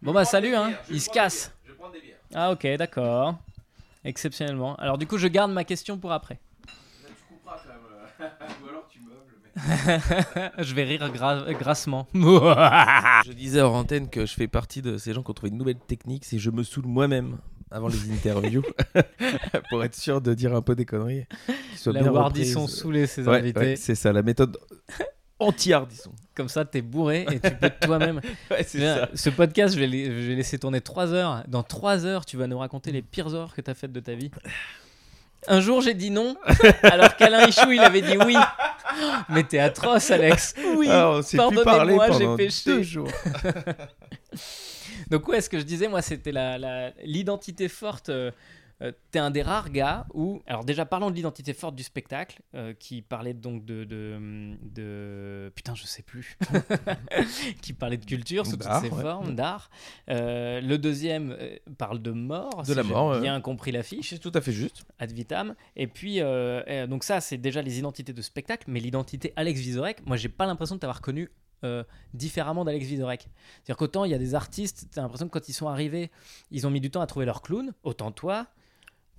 Bon, 0.02 0.12
bah, 0.12 0.24
salut, 0.24 0.54
hein. 0.56 0.72
Il 0.90 1.00
se 1.00 1.08
casse. 1.10 1.52
Je 1.64 1.72
prends 1.74 1.90
des 1.90 2.00
bières. 2.00 2.16
Ah, 2.34 2.50
ok, 2.50 2.66
d'accord. 2.76 3.36
Exceptionnellement. 4.04 4.74
Alors, 4.76 4.98
du 4.98 5.06
coup, 5.06 5.18
je 5.18 5.26
garde 5.28 5.52
ma 5.52 5.64
question 5.64 5.98
pour 5.98 6.12
après. 6.12 6.38
Tu 7.06 7.12
couperas 7.28 7.56
quand 7.58 7.68
même 7.68 8.30
Ou 8.64 8.68
alors 8.68 8.86
tu 8.88 9.00
meubles. 9.00 9.20
mais- 9.44 9.47
je 10.58 10.74
vais 10.74 10.84
rire 10.84 11.10
gra- 11.12 11.52
grassement. 11.58 12.06
Je 12.14 13.32
disais 13.32 13.60
hors 13.60 13.74
antenne 13.74 14.08
que 14.08 14.26
je 14.26 14.34
fais 14.34 14.48
partie 14.48 14.82
de 14.82 14.96
ces 14.98 15.12
gens 15.12 15.22
qui 15.22 15.30
ont 15.30 15.34
trouvé 15.34 15.50
une 15.50 15.58
nouvelle 15.58 15.78
technique, 15.78 16.24
c'est 16.24 16.38
je 16.38 16.50
me 16.50 16.62
saoule 16.62 16.86
moi-même 16.86 17.38
avant 17.70 17.88
les 17.88 18.10
interviews 18.12 18.62
pour 19.70 19.84
être 19.84 19.94
sûr 19.94 20.20
de 20.20 20.32
dire 20.34 20.54
un 20.54 20.62
peu 20.62 20.74
des 20.74 20.84
conneries. 20.86 21.26
soient 21.76 21.92
La 21.92 22.10
Wardisson 22.10 22.66
saoulé 22.66 23.06
ses 23.06 23.26
Ouais, 23.28 23.38
invités. 23.38 23.60
ouais, 23.60 23.76
c'est 23.76 23.94
ça, 23.94 24.12
la 24.12 24.22
méthode 24.22 24.56
anti-Hardisson. 25.38 26.12
Comme 26.34 26.48
ça, 26.48 26.64
t'es 26.64 26.82
bourré 26.82 27.26
et 27.30 27.40
tu 27.40 27.50
peux 27.56 27.70
toi-même. 27.80 28.20
Ouais. 28.50 28.64
Ce 28.64 29.30
podcast, 29.30 29.74
je 29.74 29.80
vais, 29.80 29.88
je 29.88 30.28
vais 30.28 30.34
laisser 30.34 30.58
tourner 30.58 30.80
3 30.80 31.12
heures. 31.12 31.44
Dans 31.48 31.62
3 31.62 32.06
heures, 32.06 32.24
tu 32.24 32.36
vas 32.36 32.46
nous 32.46 32.58
raconter 32.58 32.90
les 32.92 33.02
pires 33.02 33.26
horreurs 33.28 33.54
que 33.54 33.60
tu 33.60 33.70
as 33.70 33.74
faites 33.74 33.92
de 33.92 34.00
ta 34.00 34.14
vie. 34.14 34.30
Un 35.46 35.60
jour, 35.60 35.80
j'ai 35.80 35.94
dit 35.94 36.10
non, 36.10 36.36
alors 36.82 37.16
qu'Alain 37.16 37.46
Hichou, 37.46 37.70
il 37.70 37.80
avait 37.80 38.02
dit 38.02 38.16
oui. 38.26 38.36
Mais 39.28 39.44
t'es 39.44 39.58
atroce, 39.60 40.10
Alex. 40.10 40.54
Oui, 40.76 40.88
Ah, 40.90 41.20
pardonnez-moi, 41.64 42.10
j'ai 42.10 42.36
péché. 42.36 42.62
deux 42.66 42.82
jours. 42.82 43.08
Donc 45.10 45.26
ouais, 45.28 45.40
ce 45.40 45.48
que 45.48 45.58
je 45.58 45.64
disais, 45.64 45.88
moi, 45.88 46.02
c'était 46.02 46.32
la, 46.32 46.58
la- 46.58 46.90
l'identité 47.04 47.68
forte. 47.68 48.08
euh, 48.08 48.30
euh, 48.82 48.92
t'es 49.10 49.18
un 49.18 49.30
des 49.30 49.42
rares 49.42 49.70
gars 49.70 50.06
où. 50.14 50.42
Alors, 50.46 50.64
déjà, 50.64 50.86
parlons 50.86 51.10
de 51.10 51.16
l'identité 51.16 51.52
forte 51.52 51.74
du 51.74 51.82
spectacle, 51.82 52.40
euh, 52.54 52.74
qui 52.74 53.02
parlait 53.02 53.34
donc 53.34 53.64
de, 53.64 53.84
de, 53.84 54.56
de- 54.62 55.52
Putain, 55.54 55.74
je 55.74 55.84
sais 55.84 56.02
plus. 56.02 56.38
qui 57.62 57.72
parlait 57.72 57.96
de 57.96 58.04
culture 58.04 58.46
sous 58.46 58.56
toutes 58.56 58.72
ses 58.82 58.90
ouais. 58.90 59.02
formes, 59.02 59.34
d'art. 59.34 59.70
Euh, 60.08 60.60
le 60.60 60.78
deuxième 60.78 61.36
parle 61.76 62.00
de 62.00 62.12
mort. 62.12 62.62
De 62.62 62.66
si 62.66 62.74
la 62.74 62.82
mort, 62.82 63.20
bien 63.20 63.40
compris 63.40 63.72
l'affiche 63.72 64.10
C'est 64.10 64.18
tout 64.18 64.32
à 64.34 64.40
fait 64.40 64.52
juste. 64.52 64.84
ad 64.98 65.12
vitam. 65.12 65.54
Et 65.76 65.86
puis, 65.86 66.20
donc 66.88 67.04
ça, 67.04 67.20
c'est 67.20 67.38
déjà 67.38 67.62
les 67.62 67.78
identités 67.78 68.12
de 68.12 68.22
spectacle, 68.22 68.64
mais 68.68 68.80
l'identité 68.80 69.32
Alex 69.36 69.60
Vizorek, 69.60 70.06
moi, 70.06 70.16
j'ai 70.16 70.28
pas 70.28 70.46
l'impression 70.46 70.76
de 70.76 70.80
t'avoir 70.80 71.00
connu 71.00 71.30
euh, 71.64 71.82
différemment 72.14 72.64
d'Alex 72.64 72.86
Vizorek. 72.86 73.22
C'est-à-dire 73.22 73.76
qu'autant 73.76 74.04
il 74.04 74.12
y 74.12 74.14
a 74.14 74.18
des 74.18 74.36
artistes, 74.36 74.86
t'as 74.92 75.02
l'impression 75.02 75.26
que 75.26 75.32
quand 75.32 75.48
ils 75.48 75.52
sont 75.52 75.66
arrivés, 75.66 76.10
ils 76.52 76.68
ont 76.68 76.70
mis 76.70 76.80
du 76.80 76.88
temps 76.88 77.00
à 77.00 77.06
trouver 77.06 77.26
leur 77.26 77.42
clown. 77.42 77.72
Autant 77.82 78.12
toi, 78.12 78.46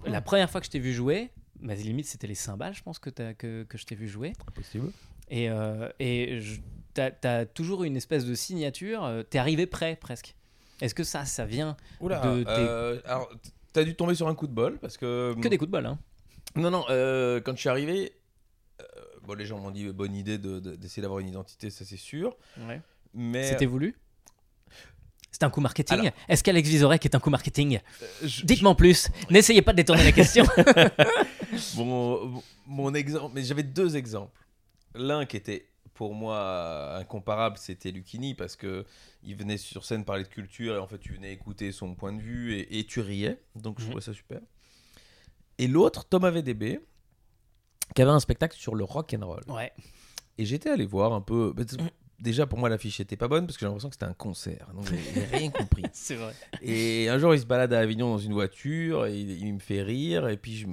la 0.06 0.22
première 0.22 0.50
fois 0.50 0.62
que 0.62 0.66
je 0.66 0.72
t'ai 0.72 0.80
vu 0.80 0.94
jouer, 0.94 1.30
bah, 1.62 1.76
limite 1.76 2.06
c'était 2.08 2.28
les 2.28 2.36
cymbales, 2.36 2.74
je 2.74 2.82
pense 2.84 3.00
que, 3.00 3.10
que, 3.10 3.64
que 3.64 3.78
je 3.78 3.86
t'ai 3.86 3.96
vu 3.96 4.08
jouer. 4.08 4.34
Impossible. 4.48 4.92
Et, 5.30 5.50
euh, 5.50 5.90
et 6.00 6.40
t'as 6.94 7.12
as 7.24 7.46
toujours 7.46 7.84
une 7.84 7.96
espèce 7.96 8.26
de 8.26 8.34
signature. 8.34 9.04
euh, 9.06 9.24
T'es 9.24 9.38
arrivé 9.38 9.66
prêt 9.68 9.96
presque. 9.96 10.36
Est-ce 10.82 10.96
que 10.96 11.04
ça, 11.04 11.26
ça 11.26 11.46
vient 11.46 11.76
Oula, 12.00 12.20
de 12.22 12.44
tes- 12.44 12.50
euh, 12.50 13.02
alors, 13.06 13.30
t'as 13.74 13.84
dû 13.84 13.96
tomber 13.96 14.16
sur 14.16 14.28
un 14.28 14.36
coup 14.36 14.48
de 14.48 14.54
bol 14.54 14.80
parce 14.80 14.98
que. 14.98 15.36
que 15.42 15.48
des 15.48 15.58
coups 15.58 15.68
de 15.68 15.72
bol 15.74 15.86
hein 15.86 16.00
Non, 16.56 16.72
non, 16.72 16.86
euh, 16.90 17.42
quand 17.42 17.54
je 17.54 17.60
suis 17.60 17.70
arrivé, 17.70 18.14
euh, 18.82 18.84
bon, 19.24 19.34
les 19.34 19.46
gens 19.46 19.60
m'ont 19.60 19.72
dit 19.72 19.88
bonne 19.92 20.16
idée 20.16 20.38
de- 20.38 20.60
de- 20.60 20.76
d'essayer 20.76 21.02
d'avoir 21.02 21.20
une 21.20 21.28
identité, 21.28 21.70
ça 21.70 21.84
c'est 21.86 21.98
sûr. 21.98 22.36
Mais. 23.14 23.44
C'était 23.44 23.66
voulu? 23.66 23.96
C'était 25.40 25.46
un 25.46 25.52
coup 25.52 25.62
marketing 25.62 26.00
Alors- 26.00 26.12
Est-ce 26.28 26.44
qu'Alex 26.44 26.68
Vizorek 26.68 27.06
est 27.06 27.16
un 27.16 27.20
coup 27.22 27.30
marketing 27.30 27.80
euh, 28.02 28.06
je- 28.28 28.44
Dites-moi 28.46 28.72
en 28.72 28.76
plus. 28.76 29.08
N'essayez 29.30 29.62
pas 29.62 29.72
de 29.72 29.78
détourner 29.78 30.04
la 30.04 30.12
question. 30.12 30.44
Mon, 31.78 32.44
mon 32.68 32.94
exemple, 32.94 33.32
mais 33.36 33.44
j'avais 33.44 33.64
deux 33.64 33.96
exemples. 33.96 34.38
L'un 34.96 35.26
qui 35.26 35.38
était 35.38 35.66
pour 35.94 36.14
moi 36.14 36.98
incomparable, 36.98 37.58
c'était 37.58 37.92
Lucchini 37.92 38.34
parce 38.36 38.58
que 38.58 38.86
il 39.24 39.38
venait 39.38 39.56
sur 39.56 39.86
scène 39.86 40.04
parler 40.04 40.24
de 40.24 40.28
culture 40.30 40.76
et 40.76 40.78
en 40.78 40.88
fait 40.88 40.98
tu 41.00 41.14
venais 41.14 41.32
écouter 41.32 41.72
son 41.72 41.96
point 41.96 42.12
de 42.12 42.22
vue 42.22 42.54
et, 42.56 42.78
et 42.80 42.84
tu 42.86 43.00
riais, 43.00 43.42
donc 43.56 43.80
je 43.80 43.86
Mhm. 43.86 43.90
trouvais 43.92 44.04
ça 44.04 44.14
super. 44.14 44.42
Et 45.58 45.68
l'autre, 45.68 46.04
Thomas 46.06 46.32
VDB, 46.32 46.80
qui 47.96 48.02
avait 48.02 48.12
un 48.12 48.20
spectacle 48.20 48.58
sur 48.58 48.76
le 48.76 48.84
rock 48.84 49.16
and 49.18 49.26
roll. 49.26 49.44
ouais. 49.48 49.72
Et 50.38 50.44
j'étais 50.46 50.70
allé 50.70 50.86
voir 50.86 51.14
un 51.14 51.22
peu. 51.22 51.54
Déjà 52.22 52.46
pour 52.46 52.60
moi 52.60 52.68
l'affiche 52.68 53.00
était 53.00 53.16
pas 53.16 53.28
bonne 53.30 53.46
parce 53.46 53.56
que 53.56 53.62
j'ai 53.62 53.66
l'impression 53.68 53.90
que 53.90 53.96
c'était 53.96 54.06
un 54.06 54.14
concert, 54.14 54.68
donc 54.76 54.86
j'ai 54.88 55.26
rien 55.38 55.52
compris. 55.52 55.84
C'est 55.94 56.16
vrai. 56.16 56.34
Et 56.62 57.08
un 57.08 57.18
jour, 57.18 57.34
il 57.34 57.40
se 57.40 57.46
balade 57.46 57.72
à 57.72 57.80
Avignon 57.80 58.10
dans 58.10 58.18
une 58.18 58.34
voiture, 58.34 59.06
et 59.06 59.18
il, 59.18 59.32
il 59.32 59.54
me 59.54 59.60
fait 59.60 59.82
rire, 59.82 60.28
et 60.28 60.36
puis 60.36 60.58
je, 60.58 60.68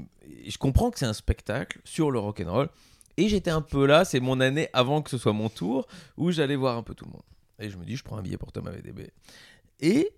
et 0.44 0.50
je 0.50 0.58
comprends 0.58 0.90
que 0.90 0.98
c'est 0.98 1.06
un 1.06 1.12
spectacle 1.12 1.80
sur 1.84 2.10
le 2.10 2.18
rock'n'roll. 2.18 2.68
Et 3.16 3.28
j'étais 3.28 3.50
un 3.50 3.62
peu 3.62 3.86
là, 3.86 4.04
c'est 4.04 4.20
mon 4.20 4.40
année 4.40 4.68
avant 4.72 5.02
que 5.02 5.10
ce 5.10 5.18
soit 5.18 5.32
mon 5.32 5.48
tour, 5.48 5.86
où 6.16 6.30
j'allais 6.32 6.56
voir 6.56 6.76
un 6.76 6.82
peu 6.82 6.94
tout 6.94 7.06
le 7.06 7.12
monde. 7.12 7.22
Et 7.58 7.70
je 7.70 7.78
me 7.78 7.84
dis, 7.84 7.96
je 7.96 8.04
prends 8.04 8.18
un 8.18 8.22
billet 8.22 8.36
pour 8.36 8.52
Thomas 8.52 8.70
VDB. 8.70 9.10
Et 9.80 10.10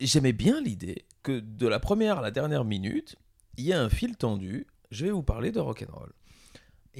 j'aimais 0.00 0.32
bien 0.32 0.60
l'idée 0.60 1.04
que 1.22 1.40
de 1.40 1.66
la 1.66 1.80
première 1.80 2.18
à 2.18 2.22
la 2.22 2.30
dernière 2.30 2.64
minute, 2.64 3.16
il 3.56 3.64
y 3.64 3.72
a 3.72 3.80
un 3.80 3.88
fil 3.88 4.16
tendu, 4.16 4.66
je 4.90 5.06
vais 5.06 5.12
vous 5.12 5.22
parler 5.22 5.52
de 5.52 5.60
rock'n'roll. 5.60 6.12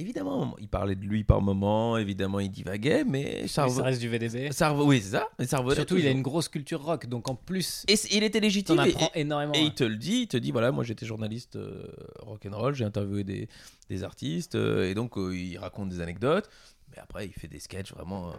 Évidemment, 0.01 0.55
il 0.59 0.67
parlait 0.67 0.95
de 0.95 1.05
lui 1.05 1.23
par 1.23 1.41
moment, 1.41 1.95
évidemment, 1.97 2.39
il 2.39 2.49
divaguait, 2.49 3.03
mais 3.03 3.47
ça, 3.47 3.69
ça 3.69 3.83
reste 3.83 4.01
du 4.01 4.09
VDB. 4.09 4.51
ça 4.51 4.73
oui, 4.73 4.99
c'est 4.99 5.11
ça, 5.11 5.27
mais 5.37 5.45
ça 5.45 5.63
Surtout, 5.75 5.97
il 5.97 6.07
a 6.07 6.09
une 6.09 6.23
grosse 6.23 6.49
culture 6.49 6.81
rock, 6.83 7.05
donc 7.05 7.29
en 7.29 7.35
plus, 7.35 7.85
Et 7.87 7.93
il 8.11 8.23
était 8.23 8.39
légitime. 8.39 8.77
et- 8.79 8.89
apprends 8.89 9.11
énormément. 9.13 9.53
et 9.53 9.61
il 9.61 9.73
te 9.75 9.83
le 9.83 9.95
dit, 9.95 10.21
il 10.23 10.27
te 10.27 10.37
dit 10.37 10.51
voilà, 10.51 10.71
moi 10.71 10.83
j'étais 10.83 11.05
journaliste 11.05 11.55
euh, 11.55 11.87
rock'n'roll, 12.19 12.73
j'ai 12.73 12.83
interviewé 12.85 13.23
des, 13.23 13.47
des 13.89 14.03
artistes, 14.03 14.55
euh, 14.55 14.89
et 14.89 14.95
donc 14.95 15.17
euh, 15.17 15.35
il 15.37 15.57
raconte 15.59 15.89
des 15.89 16.01
anecdotes, 16.01 16.49
mais 16.91 16.97
après 16.97 17.27
il 17.27 17.33
fait 17.33 17.47
des 17.47 17.59
sketchs 17.59 17.93
vraiment 17.93 18.29
euh, 18.29 18.33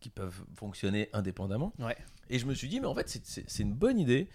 qui 0.00 0.08
peuvent 0.08 0.42
fonctionner 0.56 1.10
indépendamment. 1.12 1.72
Ouais. 1.78 1.96
Et 2.30 2.38
je 2.38 2.46
me 2.46 2.54
suis 2.54 2.68
dit, 2.68 2.80
mais 2.80 2.86
en 2.86 2.94
fait 2.94 3.20
c'est- 3.22 3.58
une 3.60 3.74
bonne 3.74 3.98
idée 4.00 4.28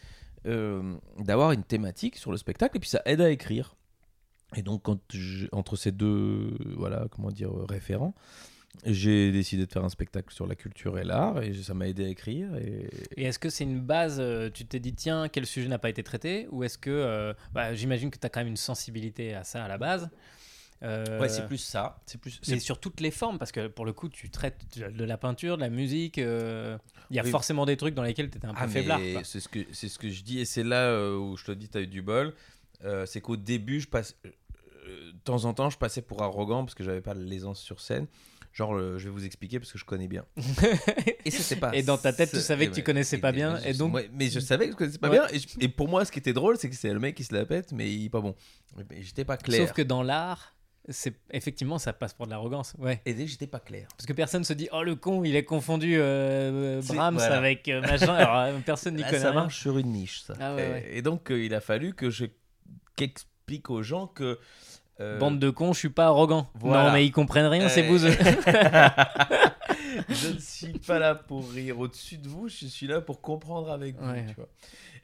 d'avoir 1.19 1.51
une 1.51 1.63
thématique 1.63 2.15
sur 2.15 2.31
le 2.31 2.37
spectacle, 2.37 2.77
et 2.77 2.79
puis 2.79 2.89
ça 2.89 3.01
aide 3.05 3.19
à 3.21 3.29
écrire. 3.31 3.75
Et 4.55 4.61
donc 4.61 4.83
quand 4.83 4.99
je- 5.13 5.47
entre 5.51 5.75
ces 5.75 5.91
deux, 5.91 6.55
voilà, 6.77 7.07
comment 7.11 7.31
dire, 7.31 7.51
référents, 7.67 8.15
j'ai 8.85 9.31
décidé 9.31 9.65
de 9.65 9.71
faire 9.71 9.83
un 9.83 9.89
spectacle 9.89 10.33
sur 10.33 10.45
la 10.47 10.55
culture 10.55 10.99
et 10.99 11.03
l'art, 11.03 11.41
et 11.41 11.53
ça 11.53 11.73
m'a 11.73 11.87
aidé 11.87 12.05
à 12.05 12.09
écrire. 12.09 12.55
Et, 12.57 12.87
Et 13.17 13.23
est-ce 13.23 13.39
que 13.39 13.49
c'est 13.49 13.63
une 13.63 13.79
base, 13.81 14.17
euh, 14.19 14.49
tu 14.53 14.65
t'es 14.65 14.79
dit, 14.79 14.93
tiens, 14.93 15.27
quel 15.29 15.45
sujet 15.45 15.67
n'a 15.67 15.79
pas 15.79 15.89
été 15.89 16.03
traité 16.03 16.47
Ou 16.51 16.63
est-ce 16.63 16.77
que, 16.77 16.89
euh, 16.91 17.33
bah, 17.53 17.73
j'imagine 17.73 18.11
que 18.11 18.19
tu 18.19 18.25
as 18.25 18.29
quand 18.29 18.39
même 18.39 18.47
une 18.47 18.55
sensibilité 18.57 19.33
à 19.33 19.43
ça 19.43 19.65
à 19.65 19.67
la 19.67 19.77
base 19.77 20.09
Euh, 20.83 21.19
Ouais, 21.19 21.27
c'est 21.27 21.47
plus 21.47 21.57
ça. 21.57 21.99
C'est 22.05 22.19
plus. 22.21 22.39
C'est 22.43 22.59
sur 22.59 22.79
toutes 22.79 23.01
les 23.01 23.09
formes, 23.09 23.39
parce 23.39 23.51
que 23.51 23.65
pour 23.67 23.83
le 23.83 23.93
coup, 23.93 24.09
tu 24.09 24.29
traites 24.29 24.77
de 24.77 25.03
la 25.03 25.17
peinture, 25.17 25.55
de 25.57 25.61
la 25.61 25.69
musique. 25.71 26.19
euh, 26.19 26.77
Il 27.09 27.15
y 27.15 27.19
a 27.19 27.23
Oui. 27.23 27.31
forcément 27.31 27.65
des 27.65 27.77
trucs 27.77 27.95
dans 27.95 28.03
lesquels 28.03 28.29
tu 28.29 28.37
étais 28.37 28.45
un 28.45 28.53
peu 28.53 28.59
Ah, 28.61 28.67
faiblard. 28.67 28.99
C'est 29.23 29.39
ce 29.39 29.47
que 29.49 29.59
c'est 29.71 29.87
ce 29.89 29.97
que 29.97 30.09
je 30.09 30.21
dis 30.23 30.37
et 30.39 30.45
c'est 30.45 30.63
là 30.63 31.17
où 31.17 31.35
je 31.35 31.45
te 31.45 31.51
dis 31.51 31.67
t'as 31.67 31.81
eu 31.81 31.87
du 31.87 32.03
bol. 32.03 32.33
Euh, 32.85 33.05
c'est 33.05 33.21
qu'au 33.21 33.37
début 33.37 33.79
je 33.81 33.87
passe 33.87 34.15
euh, 34.25 35.11
de 35.11 35.17
temps 35.23 35.45
en 35.45 35.53
temps 35.53 35.69
je 35.69 35.77
passais 35.79 36.01
pour 36.01 36.21
arrogant 36.21 36.63
parce 36.63 36.75
que 36.75 36.83
j'avais 36.83 37.01
pas 37.01 37.13
l'aisance 37.13 37.59
sur 37.61 37.81
scène. 37.81 38.07
Genre 38.53 38.75
euh, 38.75 38.97
je 38.97 39.05
vais 39.05 39.09
vous 39.11 39.25
expliquer 39.25 39.59
parce 39.59 39.71
que 39.71 39.77
je 39.77 39.85
connais 39.85 40.07
bien. 40.07 40.25
et 41.25 41.55
pas. 41.59 41.75
Et 41.75 41.83
dans 41.83 41.97
ta 41.97 42.13
tête, 42.13 42.31
tu 42.31 42.37
savais 42.39 42.67
que 42.67 42.73
tu 42.75 42.83
connaissais 42.83 43.17
pas 43.19 43.31
bien, 43.31 43.57
et 43.59 43.73
donc- 43.73 43.93
ouais, 43.93 44.09
mais 44.13 44.29
je 44.29 44.39
savais 44.39 44.65
que 44.67 44.71
je 44.73 44.77
connaissais 44.77 44.97
pas 44.99 45.09
Ouais. 45.09 45.19
bien 45.19 45.27
et, 45.29 45.39
je- 45.39 45.47
et 45.59 45.67
pour 45.67 45.87
moi 45.87 46.05
ce 46.05 46.11
qui 46.11 46.19
était 46.19 46.33
drôle 46.33 46.57
c'est 46.57 46.69
que 46.69 46.75
c'est 46.75 46.91
le 46.93 46.99
mec 46.99 47.15
qui 47.15 47.23
se 47.23 47.33
la 47.33 47.45
pète 47.45 47.71
mais 47.71 47.91
il 47.91 48.05
est 48.05 48.09
pas 48.09 48.21
bon. 48.21 48.35
Mais 48.89 49.01
j'étais 49.01 49.25
pas 49.25 49.37
clair. 49.37 49.61
Sauf 49.67 49.73
que 49.75 49.81
dans 49.81 50.03
l'art, 50.03 50.55
c'est 50.89 51.15
effectivement, 51.31 51.79
ça 51.79 51.91
passe 51.91 52.13
pour 52.13 52.27
de 52.27 52.31
l'arrogance. 52.31 52.73
Ouais. 52.77 53.01
Et 53.05 53.27
j'étais 53.27 53.45
pas 53.47 53.59
clair. 53.59 53.87
Parce 53.97 54.05
que 54.05 54.13
personne 54.13 54.43
se 54.45 54.53
dit, 54.53 54.69
oh 54.71 54.83
le 54.83 54.95
con, 54.95 55.23
il 55.25 55.35
a 55.35 55.41
confondu 55.41 55.95
euh, 55.97 56.81
Brahms 56.83 57.15
voilà. 57.15 57.37
avec 57.37 57.67
euh, 57.67 57.81
machin. 57.81 58.13
Alors 58.13 58.57
personne 58.61 58.95
n'y 58.97 59.03
connaît 59.03 59.19
ça 59.19 59.31
rien. 59.31 59.41
marche 59.41 59.59
sur 59.59 59.77
une 59.77 59.91
niche 59.91 60.21
ça. 60.21 60.35
Ah 60.39 60.55
ouais, 60.55 60.65
et, 60.65 60.71
ouais. 60.71 60.89
et 60.93 61.01
donc 61.01 61.29
euh, 61.31 61.43
il 61.43 61.53
a 61.53 61.59
fallu 61.61 61.93
que 61.93 62.09
je 62.09 62.25
qu'explique 62.97 63.69
aux 63.69 63.81
gens 63.83 64.07
que 64.07 64.37
euh, 64.99 65.19
Bande 65.19 65.37
de 65.39 65.49
cons, 65.51 65.73
je 65.73 65.79
suis 65.79 65.89
pas 65.89 66.07
arrogant. 66.07 66.49
Voilà. 66.55 66.85
Non, 66.87 66.91
mais 66.91 67.05
ils 67.05 67.11
comprennent 67.11 67.45
rien, 67.45 67.69
c'est 67.69 67.85
Euh, 67.85 67.87
bouseux. 67.87 68.09
je 70.09 70.27
ne 70.33 70.39
suis 70.39 70.73
pas 70.79 70.99
là 70.99 71.15
pour 71.15 71.49
rire 71.51 71.79
au-dessus 71.79 72.17
de 72.17 72.27
vous, 72.27 72.47
je 72.49 72.65
suis 72.65 72.87
là 72.87 72.99
pour 73.01 73.21
comprendre 73.21 73.71
avec 73.71 73.95
vous. 73.95 74.09
Ouais. 74.09 74.25
tu 74.27 74.33
vois. 74.35 74.47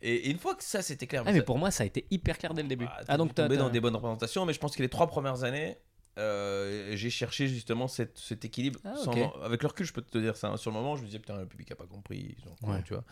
Et, 0.01 0.15
et 0.15 0.29
une 0.31 0.39
fois 0.39 0.55
que 0.55 0.63
ça 0.63 0.81
c'était 0.81 1.07
clair, 1.07 1.23
Ah, 1.25 1.31
mais 1.31 1.39
ça- 1.39 1.43
pour 1.45 1.57
moi, 1.57 1.71
ça 1.71 1.83
a 1.83 1.85
été 1.85 2.05
hyper 2.11 2.37
clair 2.37 2.53
dès 2.53 2.63
le 2.63 2.67
début. 2.67 2.85
ah, 2.89 3.01
Ah, 3.07 3.17
donc 3.17 3.33
t'as- 3.35 3.47
dans 3.47 3.69
des 3.69 3.79
bonnes 3.79 3.95
représentations, 3.95 4.45
mais 4.45 4.53
je 4.53 4.59
pense 4.59 4.75
que 4.75 4.81
les 4.81 4.89
trois 4.89 5.07
premières 5.07 5.43
années, 5.43 5.77
euh, 6.17 6.95
j'ai 6.95 7.09
cherché 7.09 7.47
justement 7.47 7.87
cette- 7.87 8.17
cet 8.17 8.45
équilibre. 8.45 8.79
Ah, 8.83 8.95
sans- 8.97 9.31
avec 9.41 9.61
le 9.63 9.67
recul, 9.67 9.85
je 9.85 9.93
peux 9.93 10.01
te 10.01 10.17
dire 10.17 10.35
ça. 10.37 10.49
hein. 10.49 10.57
Sur 10.57 10.71
le 10.71 10.77
moment, 10.77 10.95
je 10.95 11.01
me 11.01 11.07
disais, 11.07 11.19
putain, 11.19 11.37
le 11.37 11.45
public 11.47 11.71
a 11.71 11.75
pas 11.75 11.85
compris. 11.87 12.35
ils 12.63 12.67
Ouais. 12.69 12.83
tu 12.83 12.93
vois. 12.93 13.03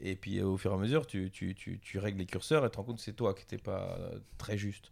Et 0.00 0.16
puis 0.16 0.38
euh, 0.38 0.46
au 0.46 0.56
fur 0.56 0.70
et 0.72 0.74
à 0.74 0.78
mesure, 0.78 1.06
tu, 1.06 1.30
tu, 1.30 1.54
tu, 1.54 1.78
tu 1.80 1.98
règles 1.98 2.18
les 2.18 2.26
curseurs 2.26 2.64
et 2.64 2.68
tu 2.68 2.72
te 2.72 2.76
rends 2.78 2.84
compte 2.84 2.96
que 2.96 3.02
c'est 3.02 3.12
toi 3.12 3.34
qui 3.34 3.42
n'étais 3.42 3.58
pas 3.58 3.96
euh, 3.98 4.18
très 4.38 4.56
juste. 4.58 4.90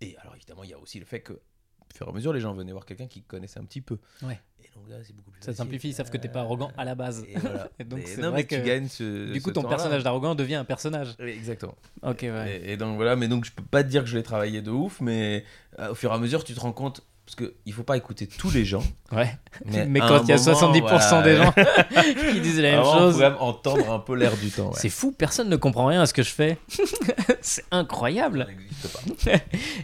Et 0.00 0.16
alors 0.18 0.34
évidemment, 0.34 0.64
il 0.64 0.70
y 0.70 0.74
a 0.74 0.78
aussi 0.78 0.98
le 0.98 1.06
fait 1.06 1.20
que, 1.20 1.32
au 1.32 1.94
fur 1.94 2.06
et 2.06 2.10
à 2.10 2.12
mesure, 2.12 2.32
les 2.32 2.40
gens 2.40 2.52
venaient 2.54 2.72
voir 2.72 2.84
quelqu'un 2.84 3.06
qui 3.06 3.22
connaissait 3.22 3.60
un 3.60 3.64
petit 3.64 3.80
peu. 3.80 3.98
Ouais. 4.22 4.40
Et 4.76 4.78
donc 4.78 4.88
là, 4.90 4.96
c'est 5.02 5.14
beaucoup 5.16 5.30
plus 5.30 5.40
Ça 5.40 5.46
facile. 5.46 5.56
simplifie, 5.64 5.88
ils 5.88 5.94
savent 5.94 6.10
que 6.10 6.18
t'es 6.18 6.28
pas 6.28 6.40
arrogant 6.40 6.70
à 6.76 6.84
la 6.84 6.94
base. 6.94 7.24
Et 7.28 7.38
voilà. 7.38 7.68
Et 7.78 7.84
donc, 7.84 8.00
Et 8.00 8.06
c'est 8.06 8.20
non, 8.20 8.28
vrai 8.30 8.40
mais 8.42 8.46
tu 8.46 8.60
que- 8.60 8.66
gagnes 8.66 8.88
ce. 8.88 9.32
Du 9.32 9.40
coup, 9.40 9.48
ce 9.50 9.54
ton 9.54 9.62
personnage 9.64 10.02
d'arrogant 10.04 10.34
devient 10.34 10.56
un 10.56 10.64
personnage. 10.64 11.14
Oui, 11.18 11.30
Exactement. 11.30 11.74
Ok, 12.02 12.18
ouais. 12.22 12.60
Et, 12.64 12.72
et 12.72 12.76
donc 12.76 12.96
voilà, 12.96 13.16
mais 13.16 13.28
donc 13.28 13.44
je 13.46 13.52
peux 13.52 13.62
pas 13.64 13.82
te 13.82 13.88
dire 13.88 14.02
que 14.02 14.08
je 14.08 14.16
l'ai 14.16 14.22
travaillé 14.22 14.60
de 14.62 14.70
ouf, 14.70 15.00
mais 15.00 15.44
euh, 15.78 15.90
au 15.90 15.94
fur 15.94 16.10
et 16.10 16.14
à 16.14 16.18
mesure, 16.18 16.44
tu 16.44 16.54
te 16.54 16.60
rends 16.60 16.72
compte. 16.72 17.02
Parce 17.26 17.34
qu'il 17.50 17.72
faut 17.72 17.82
pas 17.82 17.96
écouter 17.96 18.28
tous 18.28 18.52
les 18.52 18.64
gens. 18.64 18.84
Ouais. 19.10 19.36
Mais, 19.88 19.98
quand 19.98 20.22
il 20.22 20.28
y 20.28 20.32
a 20.32 20.36
moment, 20.36 20.60
70% 20.60 21.24
des 21.24 21.34
voilà. 21.34 21.44
gens 21.44 21.52
qui 22.32 22.40
disent 22.40 22.60
la 22.60 22.70
même 22.70 22.80
on 22.80 22.98
chose. 22.98 23.12
pouvait 23.14 23.28
même 23.30 23.38
entendre 23.40 23.90
un 23.92 23.98
peu 23.98 24.14
l'air 24.14 24.36
du 24.36 24.48
temps. 24.50 24.68
ouais. 24.68 24.76
C'est 24.78 24.88
fou, 24.88 25.10
personne 25.10 25.48
ne 25.48 25.56
comprend 25.56 25.86
rien 25.86 26.02
à 26.02 26.06
ce 26.06 26.14
que 26.14 26.22
je 26.22 26.30
fais. 26.30 26.56
c'est 27.40 27.62
Ça 27.62 27.62
incroyable. 27.72 28.46
n'existe 28.48 28.92
pas. 28.92 29.32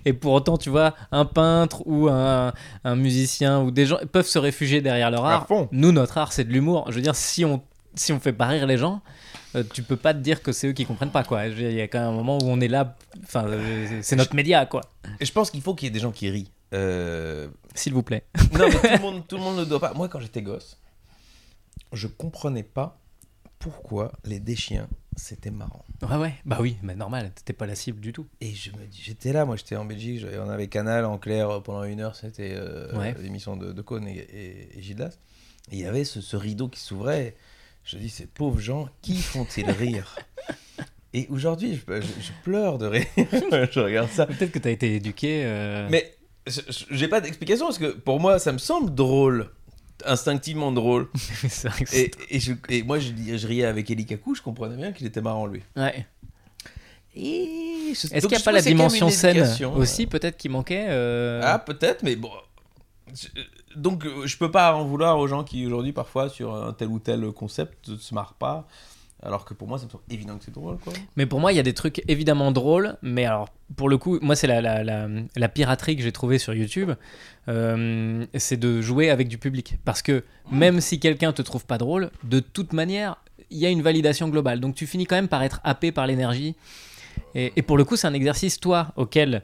Et 0.05 0.13
pour 0.13 0.33
autant, 0.35 0.57
tu 0.57 0.71
vois, 0.71 0.95
un 1.11 1.25
peintre 1.25 1.83
ou 1.85 2.09
un, 2.09 2.53
un 2.85 2.95
musicien 2.95 3.61
ou 3.61 3.73
des 3.73 3.87
gens 3.87 3.99
peuvent 4.13 4.27
se 4.29 4.39
réfugier 4.39 4.81
derrière 4.81 5.11
leur 5.11 5.25
art. 5.25 5.49
Nous, 5.73 5.91
notre 5.91 6.19
art, 6.19 6.33
c'est 6.33 6.45
de 6.45 6.53
l'humour. 6.53 6.85
Je 6.91 6.95
veux 6.95 7.03
dire, 7.03 7.17
si 7.17 7.45
on 7.45 7.61
si 7.95 8.11
on 8.13 8.21
fait 8.21 8.33
pas 8.33 8.47
rire 8.47 8.67
les 8.67 8.79
gens, 8.79 9.03
euh, 9.55 9.63
tu 9.75 9.83
peux 9.83 9.97
pas 9.97 10.15
te 10.15 10.19
dire 10.21 10.43
que 10.43 10.51
c'est 10.53 10.69
eux 10.69 10.73
qui 10.73 10.87
comprennent 10.87 11.11
pas 11.11 11.25
quoi. 11.25 11.47
Il 11.49 11.73
y 11.73 11.81
a 11.81 11.89
quand 11.89 11.99
même 11.99 12.09
un 12.09 12.13
moment 12.13 12.39
où 12.39 12.45
on 12.47 12.59
est 12.61 12.69
là. 12.69 12.97
Enfin, 13.25 13.45
euh, 13.49 13.87
c'est- 13.89 14.03
c'est 14.03 14.17
notre 14.17 14.35
média 14.35 14.65
quoi. 14.65 14.81
Et 15.21 15.27
je 15.27 15.33
pense 15.33 15.51
qu'il 15.51 15.61
faut 15.61 15.75
qu'il 15.75 15.87
y 15.87 15.89
ait 15.89 15.93
des 15.93 16.01
gens 16.01 16.11
qui 16.13 16.31
rient. 16.31 16.49
Euh, 16.73 17.49
S'il 17.75 17.93
vous 17.95 18.03
plaît. 18.03 18.25
Non, 18.59 18.67
mais 18.69 18.73
tout 18.73 18.81
le, 18.93 18.99
monde, 19.03 19.27
tout 19.29 19.37
le 19.37 19.43
monde 19.43 19.59
ne 19.59 19.65
doit 19.65 19.81
pas. 19.81 19.93
Moi, 19.95 20.09
quand 20.09 20.21
j'étais 20.21 20.43
gosse, 20.43 20.79
je 21.93 22.07
comprenais 22.07 22.63
pas 22.63 22.99
pourquoi 23.59 24.13
les 24.25 24.41
déchiens, 24.41 24.89
c'était 25.17 25.51
marrant. 25.51 25.85
Ouais 26.03 26.17
ouais. 26.17 26.35
Bah 26.45 26.59
oui, 26.61 26.77
mais 26.83 26.95
normal. 26.97 27.31
T'étais 27.35 27.53
pas 27.53 27.67
la 27.67 27.75
cible 27.77 28.01
du 28.01 28.13
tout. 28.13 28.27
Et 28.41 28.53
je 28.55 28.71
me 28.73 28.85
dis, 28.87 29.01
j'étais 29.03 29.33
là, 29.33 29.45
moi 29.45 29.55
j'étais 29.57 29.77
en 29.77 29.85
Belgique, 29.85 30.25
on 30.45 30.49
avait 30.49 30.67
Canal 30.67 31.05
en 31.05 31.17
clair 31.19 31.63
pendant 31.63 31.85
une 31.85 32.01
heure, 32.01 32.17
c'était 32.17 32.55
euh, 32.57 32.93
Ouais. 32.99 33.15
l'émission 33.21 33.57
de, 33.57 33.73
de 33.73 33.83
Cône 33.83 34.09
et, 34.09 34.17
et, 34.19 34.79
et 34.79 34.83
Gildas. 34.83 35.17
Et 35.71 35.77
il 35.77 35.79
y 35.79 35.85
avait 35.87 36.03
ce, 36.05 36.21
ce 36.21 36.37
rideau 36.37 36.69
qui 36.69 36.81
s'ouvrait. 36.81 37.37
Je 37.85 37.97
dis, 37.99 38.09
ces 38.11 38.27
pauvres 38.27 38.61
gens, 38.61 38.89
qui 39.01 39.17
font-ils 39.17 39.71
rire? 39.71 40.17
Et 41.15 41.27
aujourd'hui, 41.31 41.75
je, 41.77 42.01
je- 42.01 42.21
je 42.21 42.33
pleure 42.43 42.79
de 42.79 42.87
rire. 42.87 43.07
je 43.17 43.79
regarde 43.81 44.11
ça. 44.11 44.27
Peut-être 44.27 44.51
que 44.51 44.59
tu 44.59 44.69
as 44.69 44.71
été 44.73 44.95
éduqué. 44.95 45.43
euh, 45.45 45.87
Mais 45.91 46.15
j'ai 46.91 47.09
pas 47.09 47.21
d'explication 47.21 47.67
parce 47.67 47.79
que 47.79 47.93
pour 47.93 48.19
moi, 48.21 48.39
ça 48.39 48.53
me 48.53 48.59
semble 48.59 48.95
drôle. 48.95 49.51
Instinctivement 50.05 50.73
drôle. 50.73 51.09
vrai 51.69 51.85
que 51.85 51.95
Et, 51.95 52.11
et, 52.31 52.41
je- 52.41 52.55
et 52.69 52.83
moi, 52.83 52.99
je, 52.99 53.13
riais 53.47 53.65
avec 53.67 53.89
Eli 53.91 54.05
Kaku, 54.05 54.35
je 54.35 54.43
comprenais 54.43 54.77
bien 54.77 54.91
qu'il 54.93 55.07
était 55.07 55.21
marrant 55.21 55.47
lui. 55.47 55.63
Ouais. 55.77 56.07
Est-ce 57.15 58.09
qu'il 58.09 58.29
n'y 58.29 58.35
a 58.37 58.41
pas 58.41 58.53
la 58.53 58.63
dimension 58.63 59.11
scène 59.11 59.47
aussi, 59.77 60.07
peut-être, 60.07 60.37
qui 60.37 60.49
manquait 60.49 60.87
euh, 60.89 61.41
Ah, 61.45 61.59
peut-être, 61.59 62.03
mais 62.03 62.17
bon. 62.17 62.31
Je- 63.15 63.29
Donc, 63.77 64.05
euh, 64.07 64.27
je 64.27 64.37
peux 64.39 64.51
pas 64.51 64.75
en 64.75 64.85
vouloir 64.85 65.19
aux 65.19 65.29
gens 65.29 65.45
qui, 65.45 65.65
aujourd'hui, 65.67 65.93
parfois, 65.93 66.29
sur 66.29 66.55
un 66.55 66.73
tel 66.73 66.89
ou 66.89 66.99
tel 66.99 67.31
concept, 67.33 67.89
ne 67.89 67.97
se 67.97 68.15
marrent 68.15 68.35
pas. 68.35 68.67
Alors 69.25 69.45
que 69.45 69.55
pour 69.55 69.69
moi, 69.69 69.79
ça 69.79 69.85
me 69.87 69.91
semble 69.91 70.03
évident 70.11 70.37
que 70.37 70.45
c'est 70.45 70.55
drôle, 70.55 70.79
quoi. 70.79 70.93
Mais 71.17 71.27
pour 71.27 71.39
moi, 71.39 71.53
il 71.53 71.57
y 71.57 71.61
a 71.61 71.63
des 71.63 71.75
trucs 71.75 72.03
évidemment 72.09 72.51
drôles, 72.51 72.97
mais 73.03 73.25
alors, 73.25 73.49
pour 73.77 73.89
le 73.89 73.97
coup, 73.97 74.19
moi, 74.21 74.35
c'est 74.35 74.49
la, 74.49 74.61
la, 74.61 74.83
la, 74.83 75.09
la 75.37 75.49
piraterie 75.49 75.97
que 75.97 76.03
j'ai 76.03 76.11
trouvée 76.11 76.39
sur 76.39 76.55
YouTube, 76.55 76.91
euh, 77.49 78.27
c'est 78.35 78.57
de 78.57 78.81
jouer 78.81 79.11
avec 79.11 79.29
du 79.29 79.39
public. 79.39 79.79
Parce 79.85 80.03
que 80.03 80.25
même 80.51 80.81
si 80.81 80.99
quelqu'un 80.99 81.33
te 81.33 81.43
trouve 81.43 81.65
pas 81.65 81.79
drôle, 81.79 82.11
de 82.25 82.41
toute 82.41 82.73
manière, 82.73 83.17
il 83.51 83.59
y 83.59 83.67
a 83.67 83.71
une 83.71 83.83
validation 83.83 84.29
globale. 84.29 84.61
Donc 84.61 84.75
tu 84.75 84.87
finis 84.87 85.07
quand 85.07 85.17
même 85.17 85.29
par 85.29 85.43
être 85.43 85.61
happé 85.63 85.93
par 85.93 86.07
l'énergie. 86.07 86.57
Et, 87.35 87.53
et 87.55 87.63
pour 87.63 87.77
le 87.77 87.85
coup, 87.85 87.97
c'est 87.97 88.07
un 88.09 88.15
exercice, 88.15 88.59
toi, 88.59 88.93
auquel 88.97 89.43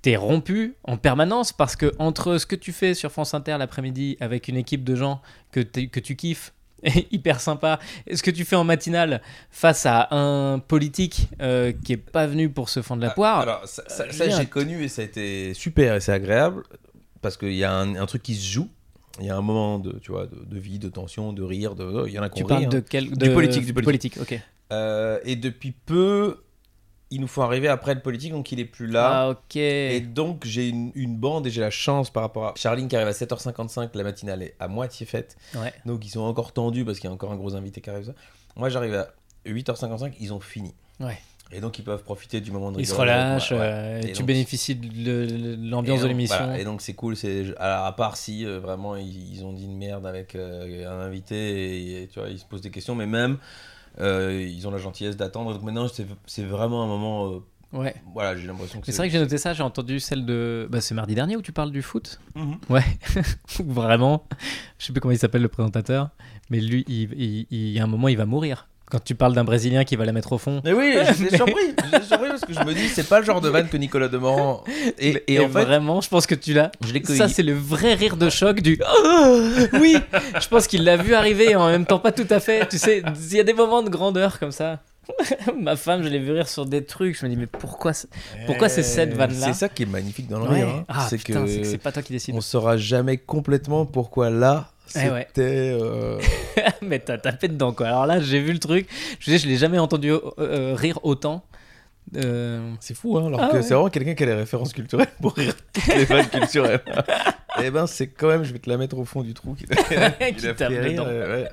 t'es 0.00 0.16
rompu 0.16 0.74
en 0.84 0.96
permanence 0.96 1.52
parce 1.52 1.76
que 1.76 1.92
entre 1.98 2.38
ce 2.38 2.46
que 2.46 2.56
tu 2.56 2.72
fais 2.72 2.94
sur 2.94 3.12
France 3.12 3.34
Inter 3.34 3.56
l'après-midi 3.58 4.16
avec 4.20 4.48
une 4.48 4.56
équipe 4.56 4.82
de 4.82 4.96
gens 4.96 5.22
que, 5.52 5.60
que 5.60 6.00
tu 6.00 6.16
kiffes, 6.16 6.52
hyper 7.10 7.40
sympa, 7.40 7.78
et 8.06 8.16
ce 8.16 8.22
que 8.22 8.30
tu 8.30 8.44
fais 8.44 8.56
en 8.56 8.64
matinale 8.64 9.22
face 9.50 9.86
à 9.86 10.08
un 10.14 10.58
politique 10.58 11.28
euh, 11.40 11.72
qui 11.84 11.92
est 11.92 11.96
pas 11.96 12.26
venu 12.26 12.48
pour 12.50 12.68
se 12.68 12.82
fendre 12.82 13.02
la 13.02 13.10
poire. 13.10 13.38
Ah, 13.38 13.42
Alors, 13.42 13.66
ça, 13.66 13.82
ça- 13.88 14.04
euh, 14.04 14.10
ça, 14.12 14.28
j'ai 14.28 14.46
connu 14.46 14.82
et 14.84 14.88
ça 14.88 15.02
a 15.02 15.04
été 15.04 15.54
super 15.54 15.94
et 15.94 16.00
c'est 16.00 16.12
agréable 16.12 16.62
parce 17.20 17.36
qu'il 17.36 17.54
y 17.54 17.64
a 17.64 17.72
un, 17.72 17.94
un 17.96 18.06
truc 18.06 18.22
qui 18.22 18.34
se 18.34 18.46
joue. 18.50 18.68
Il 19.20 19.26
y 19.26 19.30
a 19.30 19.36
un 19.36 19.42
moment 19.42 19.78
de, 19.78 19.92
tu 20.00 20.10
vois, 20.10 20.26
de, 20.26 20.42
de 20.44 20.58
vie, 20.58 20.78
de 20.78 20.88
tension, 20.88 21.32
de 21.32 21.42
rire. 21.42 21.74
De, 21.74 22.04
il 22.08 22.12
y 22.14 22.18
en 22.18 22.22
a 22.22 22.30
qui 22.30 22.40
tu 22.40 22.46
parles 22.46 22.68
de 22.68 22.78
hein. 22.78 22.84
quel 22.88 23.10
Du 23.10 23.30
politique, 23.30 23.66
du 23.66 23.74
politique. 23.74 24.16
ok. 24.20 24.40
Euh, 24.72 25.18
et 25.24 25.36
depuis 25.36 25.72
peu, 25.72 26.38
il 27.12 27.20
nous 27.20 27.28
faut 27.28 27.42
arriver 27.42 27.68
après 27.68 27.94
le 27.94 28.00
politique, 28.00 28.32
donc 28.32 28.50
il 28.52 28.58
est 28.58 28.64
plus 28.64 28.86
là. 28.86 29.10
Ah 29.12 29.28
ok. 29.30 29.56
Et 29.56 30.00
donc 30.00 30.44
j'ai 30.46 30.68
une, 30.68 30.90
une 30.94 31.16
bande 31.16 31.46
et 31.46 31.50
j'ai 31.50 31.60
la 31.60 31.70
chance 31.70 32.10
par 32.10 32.22
rapport 32.22 32.46
à 32.46 32.54
Charline 32.56 32.88
qui 32.88 32.96
arrive 32.96 33.08
à 33.08 33.12
7h55, 33.12 33.90
la 33.94 34.02
matinale 34.02 34.42
est 34.42 34.54
à 34.58 34.66
moitié 34.66 35.04
faite. 35.04 35.36
Ouais. 35.54 35.72
Donc 35.84 36.04
ils 36.06 36.08
sont 36.10 36.22
encore 36.22 36.52
tendus 36.52 36.84
parce 36.84 36.98
qu'il 36.98 37.08
y 37.08 37.10
a 37.10 37.14
encore 37.14 37.30
un 37.30 37.36
gros 37.36 37.54
invité 37.54 37.80
qui 37.82 37.90
arrive. 37.90 38.14
Moi 38.56 38.70
j'arrive 38.70 38.94
à 38.94 39.08
8h55, 39.46 40.14
ils 40.20 40.32
ont 40.32 40.40
fini. 40.40 40.74
Ouais. 41.00 41.18
Et 41.54 41.60
donc 41.60 41.78
ils 41.78 41.84
peuvent 41.84 42.02
profiter 42.02 42.40
du 42.40 42.50
moment 42.50 42.72
de 42.72 42.80
Ils 42.80 42.86
se 42.86 42.94
relâchent, 42.94 43.52
Ouais, 43.52 43.58
euh, 43.60 44.00
Et 44.00 44.12
tu 44.12 44.20
donc, 44.20 44.26
bénéficies 44.28 44.74
de 44.74 45.58
l'ambiance 45.68 46.00
de 46.00 46.06
l'émission. 46.06 46.38
voilà, 46.38 46.58
et 46.58 46.64
donc 46.64 46.80
c'est 46.80 46.94
cool, 46.94 47.14
c'est 47.14 47.54
alors, 47.58 47.84
à 47.84 47.94
part 47.94 48.16
si 48.16 48.46
euh, 48.46 48.58
vraiment 48.58 48.96
ils, 48.96 49.34
ils 49.34 49.44
ont 49.44 49.52
dit 49.52 49.66
une 49.66 49.76
merde 49.76 50.06
avec 50.06 50.34
euh, 50.34 50.88
un 50.88 51.00
invité 51.00 51.36
et, 51.36 52.02
et, 52.04 52.06
tu 52.08 52.20
vois 52.20 52.30
ils 52.30 52.38
se 52.38 52.46
posent 52.46 52.62
des 52.62 52.70
questions, 52.70 52.94
mais 52.94 53.06
même 53.06 53.36
ils 54.00 54.66
ont 54.66 54.70
la 54.70 54.78
gentillesse 54.78 55.16
d'attendre. 55.16 55.52
Donc 55.52 55.62
maintenant 55.62 55.86
c'est 56.26 56.42
vraiment 56.44 56.82
un 56.84 56.86
moment. 56.86 57.26
euh, 57.32 57.38
Ouais. 57.72 57.94
voilà, 58.12 58.36
j'ai 58.36 58.46
l'impression 58.46 58.80
que 58.80 58.84
c'est 58.86 58.94
vrai 58.98 59.06
que 59.08 59.12
j'ai 59.14 59.18
noté 59.18 59.38
ça, 59.38 59.54
j'ai 59.54 59.62
entendu 59.62 59.98
celle 59.98 60.26
de. 60.26 60.68
Bah, 60.70 60.82
c'est 60.82 60.94
mardi 60.94 61.14
dernier 61.14 61.36
où 61.36 61.42
tu 61.42 61.52
parles 61.52 61.70
du 61.72 61.80
foot 61.80 62.20
Mhm. 62.34 62.58
Ouais. 62.68 62.84
Vraiment. 63.64 64.26
Je 64.78 64.86
sais 64.86 64.92
plus 64.92 65.00
comment 65.00 65.12
il 65.12 65.18
s'appelle 65.18 65.40
le 65.40 65.48
présentateur, 65.48 66.10
mais 66.50 66.60
lui, 66.60 66.84
il, 66.86 67.12
il, 67.14 67.16
il- 67.20 67.46
il 67.50 67.70
y 67.70 67.80
a 67.80 67.84
un 67.84 67.86
moment, 67.86 68.08
il 68.08 68.16
va 68.18 68.26
mourir. 68.26 68.68
Quand 68.92 69.02
tu 69.02 69.14
parles 69.14 69.32
d'un 69.32 69.42
Brésilien 69.44 69.84
qui 69.84 69.96
va 69.96 70.04
la 70.04 70.12
mettre 70.12 70.32
au 70.32 70.38
fond. 70.38 70.60
Mais 70.64 70.74
oui, 70.74 70.94
j'étais 71.18 71.34
surpris. 71.36 71.54
J'étais 71.82 72.04
surpris 72.04 72.28
parce 72.28 72.42
que 72.42 72.52
je 72.52 72.58
me 72.60 72.74
dis, 72.74 72.88
c'est 72.90 73.08
pas 73.08 73.20
le 73.20 73.24
genre 73.24 73.40
de 73.40 73.48
vanne 73.48 73.66
que 73.68 73.78
Nicolas 73.78 74.08
Demorand. 74.08 74.64
Et, 74.98 75.14
Mais- 75.14 75.24
et 75.28 75.38
en 75.40 75.48
fait, 75.48 75.64
vraiment, 75.64 76.02
je 76.02 76.10
pense 76.10 76.26
que 76.26 76.34
tu 76.34 76.52
l'as. 76.52 76.70
je 76.84 76.92
l'ai. 76.92 77.02
Ça, 77.02 77.26
c'est 77.28 77.42
le 77.42 77.54
vrai 77.54 77.94
rire 77.94 78.18
de 78.18 78.28
choc 78.28 78.60
du. 78.60 78.78
Oh 79.04 79.38
oui, 79.80 79.96
je 80.38 80.46
pense 80.48 80.66
qu'il 80.66 80.84
l'a 80.84 80.98
vu 80.98 81.14
arriver 81.14 81.52
et 81.52 81.56
en 81.56 81.68
même 81.68 81.86
temps 81.86 81.98
pas 82.00 82.12
tout 82.12 82.26
à 82.28 82.38
fait. 82.38 82.68
Tu 82.68 82.76
sais, 82.76 83.02
il 83.30 83.36
y 83.36 83.40
a 83.40 83.44
des 83.44 83.54
moments 83.54 83.82
de 83.82 83.88
grandeur 83.88 84.38
comme 84.38 84.52
ça. 84.52 84.80
Ma 85.60 85.74
femme, 85.76 86.02
je 86.02 86.08
l'ai 86.08 86.18
vu 86.18 86.32
rire 86.32 86.48
sur 86.48 86.66
des 86.66 86.84
trucs. 86.84 87.18
Je 87.18 87.24
me 87.24 87.30
dis, 87.30 87.36
mais 87.36 87.46
pourquoi, 87.46 87.92
pourquoi 88.46 88.68
c'est 88.68 88.82
cette 88.82 89.14
vanne-là 89.14 89.46
C'est 89.46 89.52
ça 89.54 89.68
qui 89.68 89.84
est 89.84 89.86
magnifique 89.86 90.28
dans 90.28 90.38
le 90.38 90.48
Ouais. 90.48 90.56
rire. 90.64 90.68
hein. 90.68 90.84
Ah, 90.88 91.06
c'est 91.08 91.16
que 91.18 91.64
c'est 91.64 91.78
pas 91.78 91.92
toi 91.92 92.02
qui 92.02 92.12
décide. 92.12 92.34
on 92.34 92.40
saura 92.42 92.76
jamais 92.76 93.16
complètement 93.16 93.86
pourquoi 93.86 94.28
là, 94.30 94.70
Eh 94.88 94.98
c'était. 94.98 95.10
ouais. 95.10 95.28
euh, 95.38 96.18
mais 96.82 96.98
t'as 96.98 97.18
tapé 97.18 97.48
dedans 97.48 97.72
quoi. 97.72 97.86
Alors 97.88 98.06
là, 98.06 98.20
j'ai 98.20 98.40
vu 98.40 98.52
le 98.52 98.58
truc. 98.58 98.88
Je 99.20 99.36
je 99.36 99.46
l'ai 99.46 99.56
jamais 99.56 99.78
entendu 99.78 100.10
euh, 100.10 100.20
euh, 100.38 100.74
rire 100.76 100.98
autant. 101.02 101.44
Euh, 102.16 102.72
C'est 102.80 102.94
fou, 102.94 103.16
hein, 103.16 103.26
alors 103.28 103.40
Ah 103.42 103.48
que 103.48 103.56
ouais. 103.56 103.62
c'est 103.62 103.74
vraiment 103.74 103.88
quelqu'un 103.88 104.14
qui 104.14 104.22
a 104.24 104.26
les 104.26 104.34
références 104.34 104.72
culturelles 104.72 105.06
pour 105.22 105.34
rire 105.34 105.54
toutes 105.72 105.86
les 105.86 106.04
vannes 106.04 106.28
culturelles. 106.28 106.80
Eh 107.62 107.70
ben, 107.70 107.86
c'est 107.86 108.06
quand 108.08 108.28
même, 108.28 108.44
je 108.44 108.52
vais 108.54 108.58
te 108.58 108.68
la 108.70 108.78
mettre 108.78 108.96
au 108.96 109.04
fond 109.04 109.22
du 109.22 109.34
trou. 109.34 109.54
Qui, 109.54 109.66
qui 109.66 110.54
tape 110.54 110.72
dedans. 110.72 111.04
ouais. 111.04 111.48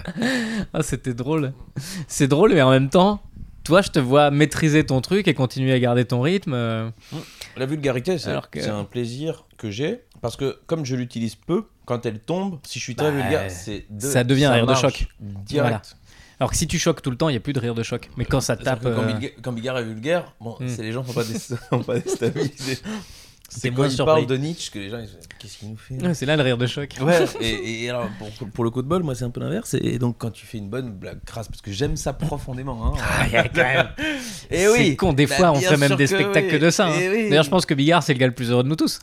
Ah, 0.74 0.82
c'était 0.82 1.14
drôle. 1.14 1.52
C'est 2.08 2.28
drôle, 2.30 2.54
mais 2.54 2.62
en 2.62 2.70
même 2.72 2.90
temps, 2.90 3.22
toi, 3.66 3.82
je 3.82 3.90
te 3.90 4.00
vois 4.00 4.32
maîtriser 4.32 4.86
ton 4.86 5.02
truc 5.02 5.28
et 5.28 5.34
continuer 5.34 5.74
à 5.74 5.80
garder 5.80 6.06
ton 6.06 6.22
rythme. 6.22 6.54
La 7.58 7.66
vulgarité, 7.66 8.18
c'est 8.18 8.32
que- 8.50 8.62
c'est 8.62 8.70
un 8.70 8.86
plaisir 8.86 9.44
que 9.58 9.70
j'ai 9.70 10.00
parce 10.22 10.36
que 10.36 10.60
comme 10.68 10.86
je 10.86 10.96
l'utilise 10.96 11.36
peu, 11.36 11.66
quand 11.86 12.06
elle 12.06 12.20
tombe, 12.20 12.60
si 12.68 12.80
je 12.80 12.84
suis 12.84 12.96
très 12.96 13.12
Bah, 13.12 13.18
vulgaire, 13.22 13.50
c'est 13.52 13.86
de- 13.90 14.00
ça 14.08 14.24
devient 14.24 14.46
un 14.46 14.54
rire 14.54 14.66
de 14.68 14.74
choc. 14.76 15.08
Direct. 15.20 15.52
Voilà. 15.52 15.82
Alors 16.40 16.52
que 16.52 16.56
si 16.58 16.68
tu 16.68 16.80
choques 16.80 17.02
tout 17.02 17.12
le 17.12 17.18
temps, 17.18 17.28
il 17.30 17.34
n'y 17.34 17.38
a 17.38 17.42
plus 17.42 17.52
de 17.54 17.60
rire 17.60 17.76
de 17.76 17.84
choc. 17.84 18.10
Mais 18.16 18.24
quand 18.26 18.40
ça 18.40 18.56
tape. 18.56 18.82
quand, 18.82 18.90
euh, 18.90 19.12
Bilga- 19.14 19.34
quand 19.42 19.52
Bigard 19.52 19.78
est 19.80 19.84
vulgaire, 19.84 20.34
bon, 20.40 20.56
Hmm. 20.60 20.68
c'est 20.70 20.84
les 20.84 20.92
gens 20.94 21.04
ne 21.04 21.08
sont 21.08 21.14
pas, 21.14 21.24
pas 21.86 22.00
déstabilisés. 22.00 22.80
C'est 23.52 23.72
quand 23.72 23.78
moins 23.78 23.88
il 23.88 23.98
parle 23.98 24.26
de 24.28 24.38
Nietzsche 24.38 24.70
que 24.72 24.78
les 24.78 24.90
gens 24.90 25.00
ils 25.00 25.10
qu'est-ce 25.40 25.58
qu'il 25.58 25.70
nous 25.72 25.76
fait 25.76 25.96
ouais, 26.06 26.14
C'est 26.14 26.28
là 26.28 26.38
le 26.38 26.44
rire 26.44 26.58
de 26.58 26.68
choc. 26.68 26.94
Ouais, 27.02 27.26
et, 27.42 27.84
et 27.86 27.90
alors 27.90 28.08
pour, 28.38 28.50
pour 28.52 28.64
le 28.64 28.70
coup 28.70 28.84
de 28.84 28.88
bol, 28.88 29.02
moi 29.02 29.16
c'est 29.16 29.26
un 29.26 29.32
peu 29.32 29.40
l'inverse. 29.42 29.74
Et 29.82 29.98
donc 29.98 30.18
quand 30.20 30.30
tu 30.30 30.46
fais 30.46 30.60
une 30.60 30.70
bonne 30.70 30.92
blague 30.94 31.20
crasse, 31.26 31.48
parce 31.48 31.60
que 31.62 31.72
j'aime 31.72 31.98
ça 31.98 32.14
profondément. 32.14 32.94
Hein, 32.96 33.00
Ah, 33.02 33.26
il 33.26 33.34
y 33.34 33.36
a 33.38 33.48
quand 33.50 33.64
même. 33.64 33.90
et 34.52 34.68
oui, 34.68 34.90
C'est 34.90 34.96
con, 34.98 35.14
des 35.14 35.26
Bah, 35.26 35.36
fois 35.36 35.52
on 35.54 35.58
bien 35.60 35.68
fait 35.70 35.78
même 35.78 35.96
des 35.98 36.06
spectacles 36.06 36.46
oui. 36.46 36.52
que 36.52 36.58
de 36.64 36.70
ça. 36.70 36.88
hein. 36.90 36.94
Oui. 36.96 37.28
D'ailleurs, 37.30 37.44
je 37.44 37.50
pense 37.50 37.66
que 37.66 37.74
Bigard, 37.74 38.04
c'est 38.04 38.14
le 38.14 38.20
gars 38.20 38.28
le 38.28 38.34
plus 38.36 38.52
heureux 38.52 38.64
de 38.64 38.70
nous 38.70 38.76
tous. 38.76 39.00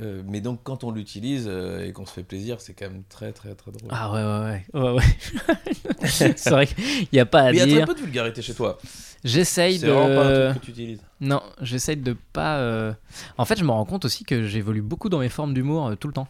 Euh, 0.00 0.22
mais 0.26 0.40
donc 0.40 0.60
quand 0.64 0.82
on 0.82 0.90
l'utilise 0.90 1.46
euh, 1.46 1.84
et 1.86 1.92
qu'on 1.92 2.06
se 2.06 2.12
fait 2.12 2.22
plaisir, 2.22 2.60
c'est 2.60 2.72
quand 2.74 2.86
même 2.90 3.02
très 3.08 3.32
très 3.32 3.54
très 3.54 3.70
drôle. 3.70 3.88
Ah 3.90 4.10
ouais, 4.12 4.22
ouais, 4.24 4.62
ouais. 4.80 4.80
ouais, 4.80 4.90
ouais. 4.96 6.06
c'est 6.36 6.50
vrai 6.50 6.66
qu'il 6.66 7.08
n'y 7.12 7.18
a 7.20 7.26
pas 7.26 7.42
à 7.42 7.52
mais 7.52 7.58
il 7.58 7.58
y 7.58 7.62
a 7.62 7.64
très 7.66 7.74
dire. 7.76 7.86
peu 7.86 7.94
de 7.94 8.00
vulgarité 8.00 8.42
chez 8.42 8.54
toi. 8.54 8.78
J'essaye 9.22 9.78
C'est 9.78 9.86
vraiment 9.88 10.06
pas 10.22 10.26
un 10.26 10.30
de. 10.46 10.50
truc 10.50 10.60
que 10.60 10.66
tu 10.66 10.70
utilises. 10.72 11.00
Non, 11.20 11.42
j'essaye 11.60 11.96
de 11.96 12.16
pas. 12.32 12.58
euh, 12.58 12.92
En 13.38 13.44
fait, 13.44 13.58
je 13.58 13.64
me 13.64 13.70
rends 13.70 13.84
compte 13.84 14.04
aussi 14.04 14.24
que 14.24 14.46
j'évolue 14.46 14.82
beaucoup 14.82 15.08
dans 15.08 15.18
mes 15.20 15.28
formes 15.30 15.54
d'humour 15.54 15.92
tout 15.98 16.08
le 16.08 16.14
temps. 16.14 16.28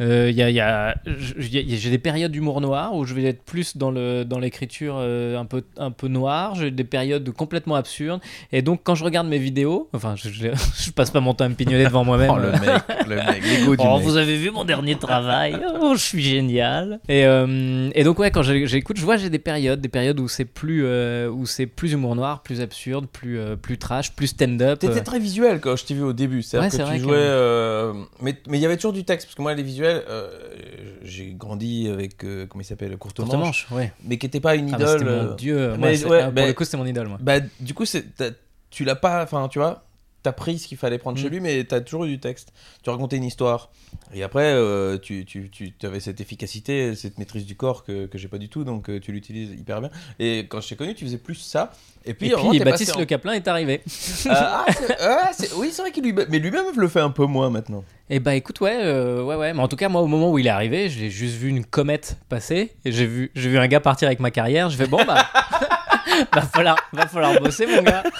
Euh, 0.00 0.30
y 0.30 0.42
a- 0.42 0.50
y 0.50 0.94
J'ai 1.46 1.90
des 1.90 1.98
périodes 1.98 2.32
d'humour 2.32 2.60
noir 2.60 2.94
où 2.94 3.04
je 3.04 3.14
vais 3.14 3.24
être 3.24 3.42
plus 3.42 3.76
dans 3.76 3.90
le 3.90 4.24
dans 4.24 4.38
l'écriture 4.38 4.96
euh, 4.98 5.36
un 5.38 5.44
peu 5.44 5.62
un 5.76 5.90
peu 5.90 6.08
noire. 6.08 6.54
J'ai 6.54 6.70
des 6.70 6.84
périodes 6.84 7.28
complètement 7.32 7.74
absurdes. 7.76 8.20
Et 8.52 8.62
donc, 8.62 8.80
quand 8.82 8.94
je 8.94 9.04
regarde 9.04 9.28
mes 9.28 9.38
vidéos, 9.38 9.88
enfin, 9.92 10.14
je, 10.16 10.30
je, 10.30 10.48
je 10.78 10.90
passe 10.92 11.10
pas 11.10 11.20
mon 11.20 11.34
temps 11.34 11.44
à 11.44 11.48
me 11.48 11.54
pignoler 11.54 11.84
devant 11.84 12.04
moi-même. 12.04 12.30
Oh 12.34 12.38
le 12.38 12.52
mec, 12.52 12.82
le 13.08 13.16
mec, 13.16 13.42
l'ego 13.44 13.76
du 13.76 13.82
Oh, 13.86 13.96
mec. 13.98 14.06
vous 14.06 14.16
avez 14.16 14.36
vu 14.36 14.50
mon 14.50 14.64
dernier 14.64 14.96
travail? 14.96 15.56
Oh, 15.80 15.92
je 15.94 16.00
suis 16.02 16.22
génial. 16.22 17.00
Et, 17.08 17.24
euh, 17.26 17.90
et 17.94 18.04
donc 18.04 18.18
ouais, 18.18 18.30
quand 18.30 18.42
j'écoute, 18.42 18.96
je 18.98 19.04
vois 19.04 19.16
j'ai 19.16 19.30
des 19.30 19.38
périodes, 19.38 19.80
des 19.80 19.88
périodes 19.88 20.18
où 20.20 20.28
c'est 20.28 20.44
plus 20.44 20.82
euh, 20.84 21.28
où 21.28 21.46
c'est 21.46 21.66
plus 21.66 21.92
humour 21.92 22.16
noir, 22.16 22.42
plus 22.42 22.60
absurde, 22.60 23.06
plus 23.12 23.38
plus 23.60 23.78
trash, 23.78 24.12
plus 24.12 24.28
stand-up. 24.28 24.78
T'étais 24.78 25.00
très 25.02 25.18
visuel 25.18 25.60
quand 25.60 25.76
je 25.76 25.84
t'ai 25.84 25.94
vu 25.94 26.02
au 26.02 26.12
début. 26.12 26.42
C'est-à-dire 26.42 26.64
Ouais, 26.64 26.70
que 26.70 26.76
c'est 26.76 26.82
tu 26.82 26.88
vrai 26.88 26.98
que- 26.98 27.02
jouais. 27.04 28.06
Mais 28.22 28.34
mais 28.48 28.58
il 28.58 28.60
y 28.60 28.66
avait 28.66 28.76
toujours 28.76 28.92
du 28.92 29.04
texte. 29.04 29.26
Parce 29.26 29.34
que 29.34 29.42
moi, 29.42 29.54
les 29.54 29.62
visuels, 29.62 29.89
euh, 29.90 30.30
j'ai 31.02 31.32
grandi 31.32 31.88
avec. 31.88 32.22
euh, 32.24 32.46
comment 32.46 32.62
il 32.62 32.64
s'appelle 32.64 32.96
Courte 32.96 33.16
Courte 33.16 33.32
Manche. 33.32 33.66
manche, 33.68 33.70
ouais. 33.72 33.92
Mais 34.04 34.18
qui 34.18 34.26
n'était 34.26 34.40
pas 34.40 34.54
une 34.56 34.72
Ah, 34.74 34.78
bah, 34.78 34.94
idole. 34.96 35.04
mon 35.04 35.10
euh, 35.32 35.34
dieu. 35.36 35.74
Mais 35.78 36.04
ouais, 36.04 36.20
ah, 36.22 36.30
pour 36.30 36.46
le 36.46 36.52
coup, 36.52 36.64
c'était 36.64 36.76
mon 36.76 36.86
idole, 36.86 37.08
moi. 37.08 37.18
Bah, 37.20 37.40
du 37.60 37.74
coup, 37.74 37.84
tu 38.70 38.84
l'as 38.84 38.96
pas. 38.96 39.22
Enfin, 39.22 39.48
tu 39.48 39.58
vois, 39.58 39.84
t'as 40.22 40.32
pris 40.32 40.58
ce 40.58 40.68
qu'il 40.68 40.76
fallait 40.78 40.98
prendre 40.98 41.18
Mm. 41.18 41.22
chez 41.22 41.28
lui, 41.30 41.40
mais 41.40 41.64
t'as 41.64 41.80
toujours 41.80 42.04
eu 42.04 42.08
du 42.08 42.20
texte. 42.20 42.52
Tu 42.82 42.90
racontais 42.90 43.16
une 43.16 43.24
histoire. 43.24 43.70
Et 44.14 44.22
après, 44.22 44.52
euh, 44.52 44.98
tu, 44.98 45.24
tu, 45.24 45.50
tu 45.50 45.72
avais 45.84 46.00
cette 46.00 46.20
efficacité, 46.20 46.94
cette 46.94 47.18
maîtrise 47.18 47.46
du 47.46 47.56
corps 47.56 47.84
que, 47.84 48.06
que 48.06 48.18
j'ai 48.18 48.28
pas 48.28 48.38
du 48.38 48.48
tout, 48.48 48.64
donc 48.64 48.88
euh, 48.90 49.00
tu 49.00 49.12
l'utilises 49.12 49.50
hyper 49.50 49.80
bien. 49.80 49.90
Et 50.18 50.40
quand 50.48 50.60
je 50.60 50.68
t'ai 50.68 50.76
connu, 50.76 50.94
tu 50.94 51.04
faisais 51.04 51.18
plus 51.18 51.34
ça. 51.36 51.72
Et 52.04 52.14
puis, 52.14 52.28
Et 52.28 52.34
puis 52.34 52.58
Baptiste 52.60 52.96
en- 52.96 52.98
Le 53.00 53.04
Caplin 53.04 53.32
est 53.32 53.46
arrivé. 53.48 53.82
Euh, 54.26 54.30
ah, 54.30 54.64
c'est- 54.68 54.96
ah, 55.00 55.30
c'est- 55.32 55.52
oui, 55.54 55.70
c'est 55.72 55.82
vrai 55.82 55.90
qu'il 55.90 56.04
lui. 56.04 56.14
Mais 56.28 56.38
lui-même 56.38 56.64
le 56.76 56.88
fait 56.88 57.00
un 57.00 57.10
peu 57.10 57.26
moins 57.26 57.50
maintenant. 57.50 57.84
Et 58.08 58.18
bah 58.20 58.34
écoute, 58.34 58.60
ouais, 58.60 58.76
euh, 58.82 59.22
ouais, 59.22 59.36
ouais. 59.36 59.52
Mais 59.52 59.60
en 59.60 59.68
tout 59.68 59.76
cas, 59.76 59.88
moi, 59.88 60.00
au 60.02 60.06
moment 60.06 60.30
où 60.32 60.38
il 60.38 60.46
est 60.46 60.50
arrivé, 60.50 60.88
j'ai 60.88 61.10
juste 61.10 61.36
vu 61.36 61.48
une 61.48 61.64
comète 61.64 62.16
passer 62.28 62.72
et 62.84 62.90
j'ai 62.92 63.06
vu, 63.06 63.30
j'ai 63.34 63.48
vu 63.48 63.58
un 63.58 63.68
gars 63.68 63.80
partir 63.80 64.08
avec 64.08 64.18
ma 64.20 64.30
carrière. 64.30 64.68
Je 64.70 64.76
fais 64.76 64.86
bon 64.88 65.04
bah, 65.06 65.26
va 66.34 66.42
falloir, 66.42 66.76
va 66.92 67.06
falloir 67.06 67.40
bosser, 67.40 67.66
mon 67.66 67.82
gars. 67.82 68.02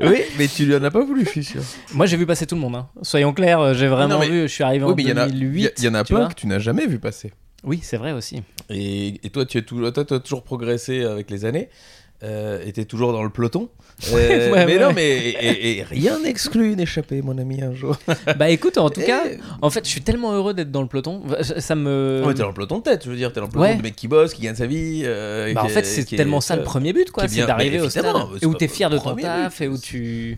Oui, 0.00 0.22
mais 0.38 0.48
tu 0.48 0.64
lui 0.66 0.74
en 0.76 0.82
as 0.82 0.90
pas 0.90 1.04
voulu, 1.04 1.24
je 1.24 1.30
suis 1.30 1.44
sûr. 1.44 1.60
Moi, 1.92 2.06
j'ai 2.06 2.16
vu 2.16 2.26
passer 2.26 2.46
tout 2.46 2.54
le 2.54 2.60
monde. 2.60 2.74
hein. 2.76 2.88
Soyons 3.02 3.32
clairs, 3.32 3.60
euh, 3.60 3.74
j'ai 3.74 3.86
vraiment 3.88 4.14
Non, 4.14 4.20
mais- 4.20 4.28
vu. 4.28 4.42
Je 4.42 4.46
suis 4.52 4.64
arrivé 4.64 4.84
Oui, 4.84 4.92
en 4.92 4.96
mais 4.96 5.02
il 5.02 5.08
y 5.08 5.12
en 5.12 5.16
a, 5.18 5.26
2008. 5.28 5.58
il 5.60 5.62
y 5.64 5.66
a- 5.66 5.70
il 5.78 5.84
y 5.84 5.88
en 5.88 5.94
a 5.94 6.04
tu 6.04 6.14
plein 6.14 6.28
que 6.28 6.34
tu 6.34 6.46
n'as 6.46 6.58
jamais 6.58 6.86
vu 6.86 6.98
passer. 6.98 7.32
Oui, 7.64 7.80
c'est 7.82 7.96
vrai 7.96 8.12
aussi. 8.12 8.42
Et, 8.70 9.20
et 9.26 9.30
toi, 9.30 9.44
tu, 9.44 9.58
es 9.58 9.62
tout, 9.62 9.90
toi, 9.90 10.04
tu 10.04 10.14
as 10.14 10.20
toujours 10.20 10.42
progressé 10.42 11.04
avec 11.04 11.30
les 11.30 11.44
années. 11.44 11.68
Euh, 12.22 12.60
était 12.64 12.84
toujours 12.84 13.12
dans 13.12 13.22
le 13.22 13.30
peloton. 13.30 13.68
Euh, 14.12 14.50
Ouais, 14.52 14.66
mais 14.66 14.74
ouais. 14.76 14.78
non, 14.84 14.92
mais 14.92 15.08
et, 15.30 15.78
et 15.78 15.82
rien 15.82 16.18
n'exclut 16.18 16.74
une 16.74 16.80
échappée, 16.80 17.22
mon 17.22 17.38
ami, 17.38 17.62
un 17.62 17.72
jour. 17.72 17.96
Bah 18.38 18.50
écoute, 18.50 18.76
en 18.76 18.90
tout 18.90 19.00
Et- 19.00 19.04
cas, 19.06 19.22
en 19.62 19.70
fait, 19.70 19.86
je 19.86 19.90
suis 19.90 20.02
tellement 20.02 20.34
heureux 20.34 20.52
d'être 20.52 20.70
dans 20.70 20.82
le 20.82 20.86
peloton. 20.88 21.22
Ça 21.40 21.74
me. 21.74 22.22
Ouais, 22.26 22.34
t'es 22.34 22.42
dans 22.42 22.48
le 22.48 22.52
peloton 22.54 22.78
de 22.78 22.82
tête, 22.82 23.04
je 23.06 23.10
veux 23.10 23.16
dire, 23.16 23.32
t'es 23.32 23.40
dans 23.40 23.46
le 23.46 23.52
peloton 23.52 23.78
de 23.78 23.82
mec 23.82 23.96
qui 23.96 24.06
bosse, 24.06 24.34
qui 24.34 24.42
gagne 24.42 24.54
sa 24.54 24.66
vie. 24.66 25.00
euh, 25.06 25.54
Bah, 25.54 25.64
en 25.64 25.68
fait, 25.68 25.80
est- 25.80 25.84
c'est 25.84 26.12
est- 26.12 26.16
tellement 26.16 26.42
ça 26.42 26.56
le 26.56 26.62
premier 26.62 26.92
but, 26.92 27.10
quoi. 27.10 27.26
C'est 27.26 27.46
d'arriver 27.46 27.80
au 27.80 27.88
stade 27.88 28.04
et 28.42 28.44
où 28.44 28.52
t'es 28.54 28.68
fier 28.68 28.90
de 28.90 28.98
ton 28.98 29.14
taf 29.16 29.58
but, 29.60 29.64
et 29.64 29.68
où 29.68 29.78
tu. 29.78 30.36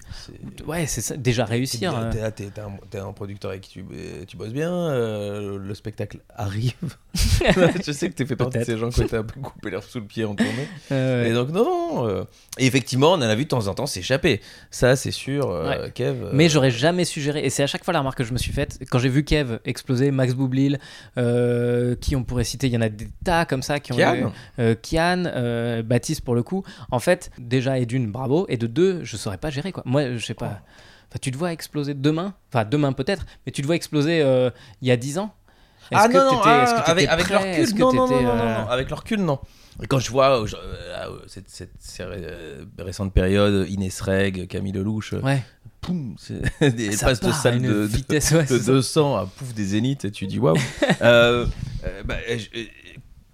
Ouais, 0.69 0.87
c'est 0.87 1.01
ça. 1.01 1.17
Déjà 1.17 1.45
réussir. 1.45 1.91
T'es- 2.13 2.19
euh. 2.21 2.31
T'es, 2.31 2.45
t'es- 2.45 2.51
t'es 2.51 2.61
un, 2.61 2.71
t'es 2.91 2.99
un 2.99 3.13
producteur 3.13 3.51
avec 3.51 3.63
qui 3.63 3.71
tu, 3.71 3.85
tu 4.29 4.37
bosses 4.37 4.53
bien, 4.53 4.95
le 4.95 5.75
spectacle 5.75 6.19
arrive. 6.37 6.75
je 7.85 7.91
sais 7.93 8.09
que 8.09 8.15
tu 8.15 8.25
fais 8.27 8.37
partie 8.37 8.59
de 8.59 8.65
ces 8.65 8.79
gens 8.79 8.91
qui 8.91 9.03
peu 9.05 9.23
coupés 9.43 9.71
l'herbe 9.71 9.83
sous 9.83 9.99
le 9.99 10.05
pied 10.07 10.25
en 10.25 10.37
tournée. 10.37 10.69
Et 11.27 11.33
donc, 11.33 11.49
non, 11.51 11.68
non. 11.69 12.09
euh, 12.09 12.25
et 12.59 12.67
effectivement, 12.67 13.13
on 13.13 13.17
en 13.17 13.21
a 13.23 13.35
vu 13.35 13.45
de 13.45 13.49
temps 13.49 13.67
en 13.67 13.75
temps 13.75 13.87
s'échapper. 13.87 14.41
Ça, 14.71 14.97
c'est 14.97 15.11
sûr, 15.11 15.51
euh, 15.51 15.89
Kev. 15.95 16.25
euh, 16.25 16.31
Mais 16.33 16.49
j'aurais 16.49 16.71
jamais 16.71 17.05
su 17.05 17.21
gérer. 17.21 17.41
Et 17.45 17.51
c'est 17.51 17.63
à 17.63 17.67
chaque 17.67 17.85
fois 17.85 17.93
la 17.93 18.01
remarque 18.01 18.19
que 18.19 18.25
je 18.25 18.33
me 18.33 18.39
suis 18.39 18.53
faite. 18.53 18.79
Quand 18.91 18.99
j'ai 18.99 19.09
vu 19.09 19.25
Kev 19.25 19.59
exploser, 19.65 20.11
Max 20.11 20.35
Boublil, 20.35 20.79
euh, 21.17 21.95
qui 22.01 22.17
on 22.17 22.25
pourrait 22.25 22.45
citer, 22.45 22.67
il 22.67 22.73
y 22.73 22.77
en 22.77 22.81
a 22.81 22.89
des 22.89 23.09
tas 23.25 23.45
comme 23.45 23.63
ça 23.63 23.81
qui 23.81 23.93
ont. 23.93 23.97
Kian. 23.97 24.33
euh, 24.59 24.75
Kian, 24.81 25.25
euh, 25.27 25.83
Baptiste 25.83 26.23
pour 26.23 26.35
le 26.35 26.43
coup. 26.43 26.63
En 26.91 26.99
fait, 26.99 27.31
déjà, 27.39 27.79
et 27.79 27.87
d'une, 27.87 28.11
bravo. 28.11 28.47
Et 28.49 28.57
de 28.57 28.67
deux, 28.67 29.01
je 29.05 29.17
saurais 29.17 29.39
pas 29.39 29.51
gérer 29.51 29.73
quoi. 29.73 29.83
Moi, 29.87 30.17
je 30.17 30.25
sais 30.25 30.35
pas. 30.35 30.61
Enfin, 31.11 31.19
tu 31.23 31.31
te 31.31 31.37
vois 31.39 31.53
exploser 31.53 31.95
demain. 31.95 32.35
Enfin, 32.53 32.65
demain 32.65 32.93
peut-être. 32.93 33.25
Mais 33.47 33.53
tu 33.53 33.63
te 33.63 33.67
vois 33.67 33.77
exploser 33.77 34.21
euh, 34.23 34.51
il 34.83 34.89
y 34.89 34.91
a 34.91 34.97
10 34.97 35.19
ans? 35.19 35.35
Est-ce 35.91 36.01
Ah 36.05 36.09
que 36.09 36.13
non, 36.13 36.25
non, 36.25 36.31
t'étais- 36.33 36.43
ah, 36.45 36.63
est-ce 36.65 36.73
que 36.73 36.79
t'étais 36.81 36.91
avec, 36.91 37.09
avec 37.09 37.25
prêt 37.27 37.35
le 37.57 37.63
Est-ce 37.63 37.73
recul, 37.73 37.75
que 37.75 37.81
non, 37.81 37.93
non, 37.95 38.01
non, 38.03 38.09
t'étais, 38.09 38.23
non, 38.25 38.35
non, 38.37 38.43
euh, 38.43 38.59
non, 38.63 38.69
avec 38.69 38.91
le 38.91 38.95
recul, 38.95 39.21
non. 39.23 39.39
Et 39.83 39.87
quand 39.87 39.99
je 40.01 40.11
vois 40.11 40.45
je- 40.47 40.57
euh, 40.57 41.19
cette, 41.27 41.49
cette, 41.49 41.71
cette, 41.79 42.07
euh, 42.07 42.65
récente 42.79 43.13
période, 43.13 43.69
Inès 43.69 44.01
Reg, 44.01 44.47
Camille 44.49 44.73
Lelouch, 44.73 45.13
euh, 45.15 45.21
Ouais. 45.21 45.43
poum, 45.81 46.17
des 46.61 46.97
passes 46.97 47.21
de 47.21 47.31
salle 47.33 47.63
de, 47.63 47.69
de- 47.69 47.81
vitesse, 47.85 48.33
ouais, 48.33 48.43
de 48.43 48.49
c'est 48.49 48.59
ça. 48.59 48.73
200 48.73 49.17
à 49.17 49.27
pouf 49.27 49.55
des 49.55 49.65
zéniths 49.65 50.05
et 50.05 50.11
tu 50.11 50.27
dis 50.27 50.39
waouh. 50.39 50.57
Euh, 51.01 51.47
bah, 52.05 52.17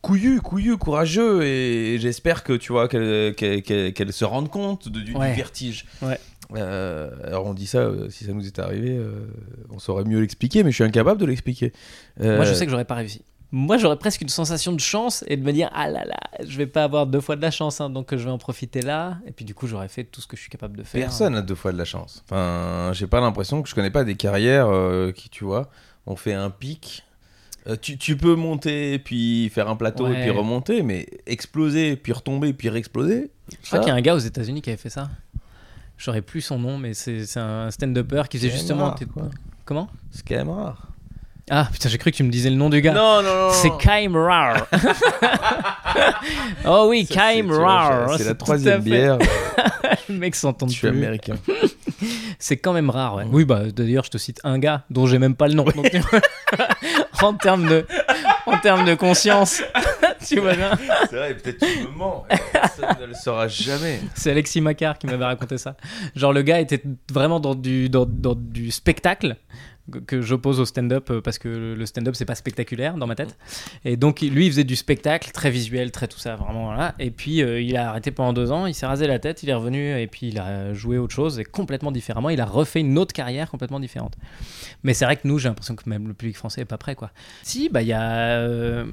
couillu, 0.02 0.40
couillu, 0.42 0.76
courageux 0.76 1.42
et 1.44 1.98
j'espère 1.98 2.44
que 2.44 2.52
tu 2.52 2.72
vois 2.72 2.88
qu'elle 2.88 3.34
qu'elle 3.34 4.12
se 4.12 4.24
rende 4.26 4.50
compte 4.50 4.88
de- 4.88 5.00
du, 5.00 5.12
vertige. 5.14 5.86
Ouais. 6.02 6.18
Euh, 6.54 7.10
alors 7.24 7.46
on 7.46 7.54
dit 7.54 7.66
ça, 7.66 7.78
euh, 7.78 8.10
si 8.10 8.24
ça 8.24 8.32
nous 8.32 8.46
était 8.46 8.60
arrivé, 8.60 8.90
euh, 8.90 9.26
on 9.70 9.78
saurait 9.78 10.04
mieux 10.04 10.20
l'expliquer, 10.20 10.62
mais 10.62 10.70
je 10.70 10.74
suis 10.74 10.84
incapable 10.84 11.18
de 11.18 11.24
l'expliquer. 11.26 11.72
Moi, 12.20 12.44
je 12.44 12.52
sais 12.52 12.66
que 12.66 12.70
j'aurais 12.70 12.84
pas 12.84 12.96
réussi. 12.96 13.22
Moi, 13.56 13.78
j'aurais 13.78 13.96
presque 13.98 14.20
une 14.20 14.28
sensation 14.28 14.72
de 14.72 14.80
chance 14.80 15.22
et 15.28 15.36
de 15.36 15.42
me 15.44 15.52
dire 15.52 15.70
ah 15.72 15.88
là 15.88 16.04
là, 16.04 16.16
je 16.44 16.58
vais 16.58 16.66
pas 16.66 16.82
avoir 16.82 17.06
deux 17.06 17.20
fois 17.20 17.36
de 17.36 17.40
la 17.42 17.52
chance, 17.52 17.80
hein, 17.80 17.88
donc 17.88 18.10
je 18.10 18.24
vais 18.24 18.30
en 18.30 18.36
profiter 18.38 18.82
là. 18.82 19.18
Et 19.28 19.30
puis 19.30 19.44
du 19.44 19.54
coup, 19.54 19.68
j'aurais 19.68 19.86
fait 19.86 20.02
tout 20.02 20.20
ce 20.20 20.26
que 20.26 20.36
je 20.36 20.40
suis 20.42 20.50
capable 20.50 20.76
de 20.76 20.82
faire. 20.82 21.00
Personne 21.00 21.34
n'a 21.34 21.40
deux 21.42 21.54
fois 21.54 21.70
de 21.72 21.78
la 21.78 21.84
chance. 21.84 22.24
Enfin, 22.28 22.90
j'ai 22.94 23.06
pas 23.06 23.20
l'impression 23.20 23.62
que 23.62 23.68
je 23.68 23.74
connais 23.76 23.92
pas 23.92 24.02
des 24.02 24.16
carrières 24.16 24.66
euh, 24.68 25.12
qui, 25.12 25.28
tu 25.28 25.44
vois, 25.44 25.70
ont 26.06 26.16
fait 26.16 26.32
un 26.34 26.50
pic. 26.50 27.04
Euh, 27.68 27.76
tu, 27.80 27.96
tu 27.96 28.16
peux 28.16 28.34
monter, 28.34 28.98
puis 28.98 29.48
faire 29.50 29.68
un 29.68 29.76
plateau, 29.76 30.08
Ouais. 30.08 30.18
et 30.18 30.22
puis 30.22 30.30
remonter, 30.30 30.82
mais 30.82 31.06
exploser, 31.26 31.94
puis 31.96 32.12
retomber, 32.12 32.52
puis 32.54 32.68
réexploser. 32.68 33.30
Je 33.62 33.66
crois 33.68 33.78
qu'il 33.78 33.88
y 33.88 33.92
a 33.92 33.94
un 33.94 34.00
gars 34.00 34.16
aux 34.16 34.18
États-Unis 34.18 34.62
qui 34.62 34.70
avait 34.70 34.76
fait 34.76 34.90
ça. 34.90 35.10
J'aurais 35.96 36.22
plus 36.22 36.40
son 36.40 36.58
nom, 36.58 36.76
mais 36.76 36.92
c'est 36.92 37.36
un 37.36 37.70
stand-upper 37.70 38.24
qui 38.28 38.38
faisait 38.38 38.50
justement. 38.50 38.86
rare. 38.86 38.98
Comment 39.64 39.88
C'est 40.10 40.26
quand 40.26 40.34
même 40.34 40.50
rare. 40.50 40.88
Ah 41.50 41.68
putain, 41.70 41.88
j'ai 41.90 41.98
cru 41.98 42.10
que 42.10 42.16
tu 42.16 42.22
me 42.22 42.30
disais 42.30 42.48
le 42.50 42.56
nom 42.56 42.70
du 42.70 42.80
gars. 42.80 42.92
Non, 42.94 43.22
non, 43.22 43.48
non. 43.48 43.50
C'est. 43.52 43.70
Kaim 43.78 44.12
Rar. 44.14 44.66
oh 46.66 46.86
oui, 46.88 47.04
Ça, 47.06 47.14
c'est- 47.14 47.14
Kaim 47.42 47.46
vois, 47.48 47.66
Rar. 47.66 48.14
C'est 48.18 48.24
la 48.24 48.30
à 48.30 48.34
troisième 48.34 48.80
bière. 48.82 49.18
Le 50.08 50.16
mec 50.16 50.34
s'entend 50.34 50.66
Je 50.68 50.72
suis 50.72 50.88
plus. 50.88 50.96
américain. 50.96 51.36
C'est 52.38 52.56
quand 52.56 52.72
même 52.72 52.90
rare, 52.90 53.14
ouais. 53.16 53.24
Oui, 53.30 53.44
bah 53.44 53.62
d'ailleurs, 53.74 54.04
je 54.04 54.10
te 54.10 54.18
cite 54.18 54.40
un 54.44 54.58
gars 54.58 54.82
dont 54.90 55.06
j'ai 55.06 55.18
même 55.18 55.34
pas 55.34 55.48
le 55.48 55.54
nom. 55.54 55.64
Donc, 55.64 55.90
en 57.22 57.34
termes 57.34 57.66
de, 57.66 57.86
en 58.46 58.58
termes 58.58 58.84
de 58.84 58.94
conscience, 58.94 59.62
tu 60.26 60.40
vois 60.40 60.54
bien. 60.54 60.72
C'est 61.08 61.16
vrai, 61.16 61.34
peut-être 61.34 61.58
tu 61.64 61.82
me 61.86 61.96
mens. 61.96 62.24
Personne 62.52 62.86
ne 63.00 63.06
le 63.06 63.14
saura 63.14 63.48
jamais. 63.48 64.00
C'est 64.14 64.30
Alexis 64.30 64.60
Macquart 64.60 64.98
qui 64.98 65.06
m'avait 65.06 65.24
raconté 65.24 65.56
ça. 65.56 65.76
Genre 66.14 66.32
le 66.32 66.42
gars 66.42 66.60
était 66.60 66.82
vraiment 67.10 67.40
dans 67.40 67.54
du, 67.54 67.88
dans, 67.88 68.04
dans 68.06 68.34
du 68.34 68.70
spectacle 68.70 69.36
que- 70.06 70.20
j'oppose 70.22 70.60
au 70.60 70.64
stand-up 70.64 71.10
euh, 71.10 71.20
parce 71.20 71.38
que 71.38 71.74
le 71.76 71.86
stand-up 71.86 72.14
c'est 72.14 72.24
pas 72.24 72.34
spectaculaire 72.34 72.96
dans 72.96 73.06
ma 73.06 73.14
tête. 73.14 73.36
Et 73.84 73.96
donc 73.96 74.20
lui 74.20 74.46
il 74.46 74.50
faisait 74.50 74.64
du 74.64 74.76
spectacle 74.76 75.30
très 75.32 75.50
visuel 75.50 75.90
très 75.90 76.08
tout 76.08 76.18
ça 76.18 76.36
vraiment 76.36 76.66
voilà. 76.66 76.94
Et 76.98 77.10
puis 77.10 77.42
euh, 77.42 77.60
il 77.60 77.76
a 77.76 77.90
arrêté 77.90 78.10
pendant 78.10 78.32
deux 78.32 78.50
ans 78.50 78.66
il 78.66 78.74
s'est 78.74 78.86
rasé 78.86 79.06
la 79.06 79.18
tête 79.18 79.42
il 79.42 79.50
est 79.50 79.54
revenu 79.54 79.98
et 79.98 80.06
puis 80.06 80.28
il 80.28 80.38
a 80.38 80.72
joué 80.74 80.98
autre 80.98 81.14
chose 81.14 81.38
et 81.38 81.44
complètement 81.44 81.92
différemment. 81.92 82.30
Il 82.30 82.40
a 82.40 82.46
refait 82.46 82.80
une 82.80 82.98
autre 82.98 83.12
carrière 83.12 83.50
complètement 83.50 83.80
différente. 83.80 84.16
Mais 84.82 84.94
c'est 84.94 85.04
vrai 85.04 85.16
que 85.16 85.26
nous 85.28 85.38
j'ai 85.38 85.48
l'impression 85.48 85.76
que 85.76 85.88
même 85.88 86.08
le 86.08 86.14
public 86.14 86.36
français 86.36 86.62
est 86.62 86.66
pas 86.66 86.78
prêt 86.78 86.94
quoi. 86.94 87.10
Si 87.42 87.68
bah 87.68 87.82
il 87.82 87.88
y 87.88 87.92
a 87.92 88.38
euh, 88.38 88.86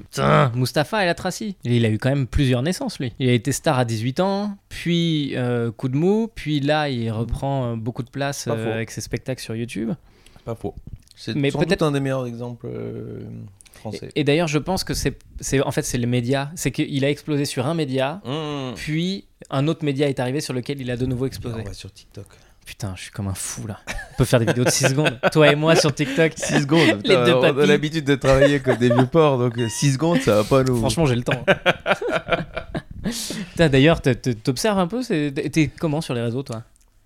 Mustapha 0.54 1.02
El 1.02 1.08
Atrassi. 1.08 1.56
Il 1.64 1.84
a 1.84 1.90
eu 1.90 1.98
quand 1.98 2.10
même 2.10 2.26
plusieurs 2.26 2.62
naissances 2.62 2.98
lui. 2.98 3.12
Il 3.18 3.28
a 3.28 3.32
été 3.32 3.52
star 3.52 3.78
à 3.78 3.84
18 3.84 4.20
ans 4.20 4.56
puis 4.68 5.32
euh, 5.36 5.70
coup 5.70 5.88
de 5.88 5.96
mou 5.96 6.28
puis 6.34 6.60
là 6.60 6.88
il 6.88 7.10
reprend 7.10 7.76
beaucoup 7.76 8.02
de 8.02 8.10
place 8.10 8.46
avec 8.46 8.90
ses 8.90 9.00
spectacles 9.00 9.42
sur 9.42 9.54
YouTube 9.54 9.92
Pas 10.44 10.54
faux. 10.54 10.74
C'est 11.16 11.34
Mais 11.36 11.50
sans 11.50 11.58
peut-être- 11.58 11.70
doute 11.80 11.82
un 11.82 11.92
des 11.92 12.00
meilleurs 12.00 12.26
exemples 12.26 12.66
euh, 12.66 13.20
français. 13.74 14.08
Et, 14.14 14.20
et 14.20 14.24
d'ailleurs, 14.24 14.48
je 14.48 14.58
pense 14.58 14.82
que 14.84 14.94
c'est, 14.94 15.18
c'est 15.40 15.60
en 15.60 15.70
fait 15.70 15.82
c'est 15.82 15.98
les 15.98 16.06
médias. 16.06 16.50
C'est 16.56 16.70
qu'il 16.70 17.04
a 17.04 17.10
explosé 17.10 17.44
sur 17.44 17.66
un 17.66 17.74
média, 17.74 18.20
Mmh. 18.24 18.74
puis 18.76 19.26
un 19.50 19.68
autre 19.68 19.84
média 19.84 20.08
est 20.08 20.18
arrivé 20.20 20.40
sur 20.40 20.54
lequel 20.54 20.80
il 20.80 20.90
a 20.90 20.96
de 20.96 21.06
nouveau 21.06 21.26
explosé. 21.26 21.60
On 21.60 21.64
va 21.68 21.72
sur 21.74 21.92
TikTok. 21.92 22.26
Putain, 22.64 22.94
je 22.96 23.02
suis 23.02 23.10
comme 23.10 23.26
un 23.26 23.34
fou 23.34 23.66
là. 23.66 23.80
On 24.14 24.16
peut 24.18 24.24
faire 24.24 24.38
des 24.38 24.46
vidéos 24.46 24.62
de 24.64 24.70
6 24.70 24.88
secondes. 24.90 25.18
Toi 25.32 25.50
et 25.52 25.56
moi 25.56 25.74
sur 25.74 25.92
TikTok. 25.92 26.32
6 26.36 26.62
secondes. 26.62 27.02
Les 27.04 27.16
deux 27.16 27.34
on 27.34 27.42
a 27.42 27.66
l'habitude 27.66 28.04
de 28.04 28.14
travailler 28.14 28.60
comme 28.60 28.76
des 28.76 28.88
vieux 28.88 29.06
porcs, 29.06 29.38
donc 29.38 29.58
6 29.68 29.94
secondes, 29.94 30.20
ça 30.20 30.36
va 30.36 30.44
pas 30.44 30.62
nous. 30.62 30.76
Franchement, 30.78 31.06
j'ai 31.06 31.16
le 31.16 31.24
temps. 31.24 31.44
Putain, 33.50 33.68
d'ailleurs, 33.68 34.00
t'observes 34.00 34.78
un 34.78 34.86
peu 34.86 35.02
c'est- 35.02 35.32
T'es 35.50 35.68
comment 35.78 36.00
sur 36.00 36.14
les 36.14 36.22
réseaux, 36.22 36.42
toi? 36.44 36.62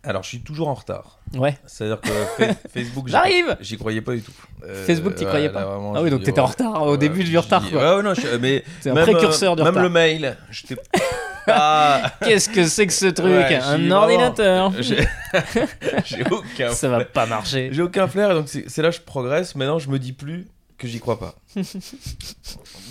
Alors, 0.07 0.22
je 0.22 0.28
suis 0.28 0.40
toujours 0.40 0.68
en 0.68 0.74
retard. 0.74 1.18
Ouais. 1.34 1.57
C'est-à-dire 1.66 2.00
que 2.00 2.09
Fa- 2.09 2.54
Facebook, 2.72 3.09
J'arrive 3.09 3.57
J'y 3.61 3.76
croyais 3.76 4.00
pas 4.00 4.12
du 4.14 4.22
tout. 4.22 4.32
Euh, 4.64 4.86
Facebook, 4.86 5.16
t'y 5.16 5.24
ouais, 5.24 5.28
croyais 5.28 5.46
là, 5.48 5.52
pas 5.52 5.64
vraiment, 5.64 5.94
Ah 5.96 6.02
oui, 6.02 6.11
donc 6.11 6.22
t'étais 6.22 6.40
en 6.40 6.44
ouais, 6.44 6.50
retard, 6.50 6.82
au 6.84 6.96
début 6.96 7.24
du 7.24 7.30
je 7.32 7.38
retard, 7.38 7.68
quoi. 7.68 7.96
Ouais, 7.96 8.02
non, 8.02 8.14
je- 8.14 8.36
mais. 8.36 8.62
C'est 8.80 8.90
un 8.90 8.94
même, 8.94 9.02
précurseur 9.04 9.52
euh, 9.52 9.57
du 9.57 9.62
Même 9.62 9.70
retard. 9.70 9.82
le 9.82 9.88
mail, 9.90 10.36
j'étais 10.50 10.76
pas. 11.46 12.02
Qu'est-ce 12.24 12.48
que 12.48 12.66
c'est 12.66 12.86
que 12.86 12.92
ce 12.92 13.07
truc 13.07 13.26
Ouais, 13.32 13.57
Un 13.57 13.90
ordinateur 13.90 14.72
J'ai 14.80 16.24
aucun. 16.30 16.70
Ça 16.70 16.88
va 16.88 17.04
pas 17.04 17.26
marcher. 17.26 17.70
J'ai 17.72 17.82
aucun 17.82 18.07
flair, 18.09 18.34
donc 18.34 18.48
c'est 18.48 18.78
là 18.82 18.90
que 18.90 18.96
je 18.96 19.00
progresse. 19.00 19.54
Maintenant, 19.54 19.78
je 19.78 19.88
me 19.90 19.98
dis 19.98 20.12
plus 20.12 20.46
que 20.78 20.86
j'y 20.88 21.00
crois 21.00 21.18
pas. 21.18 21.34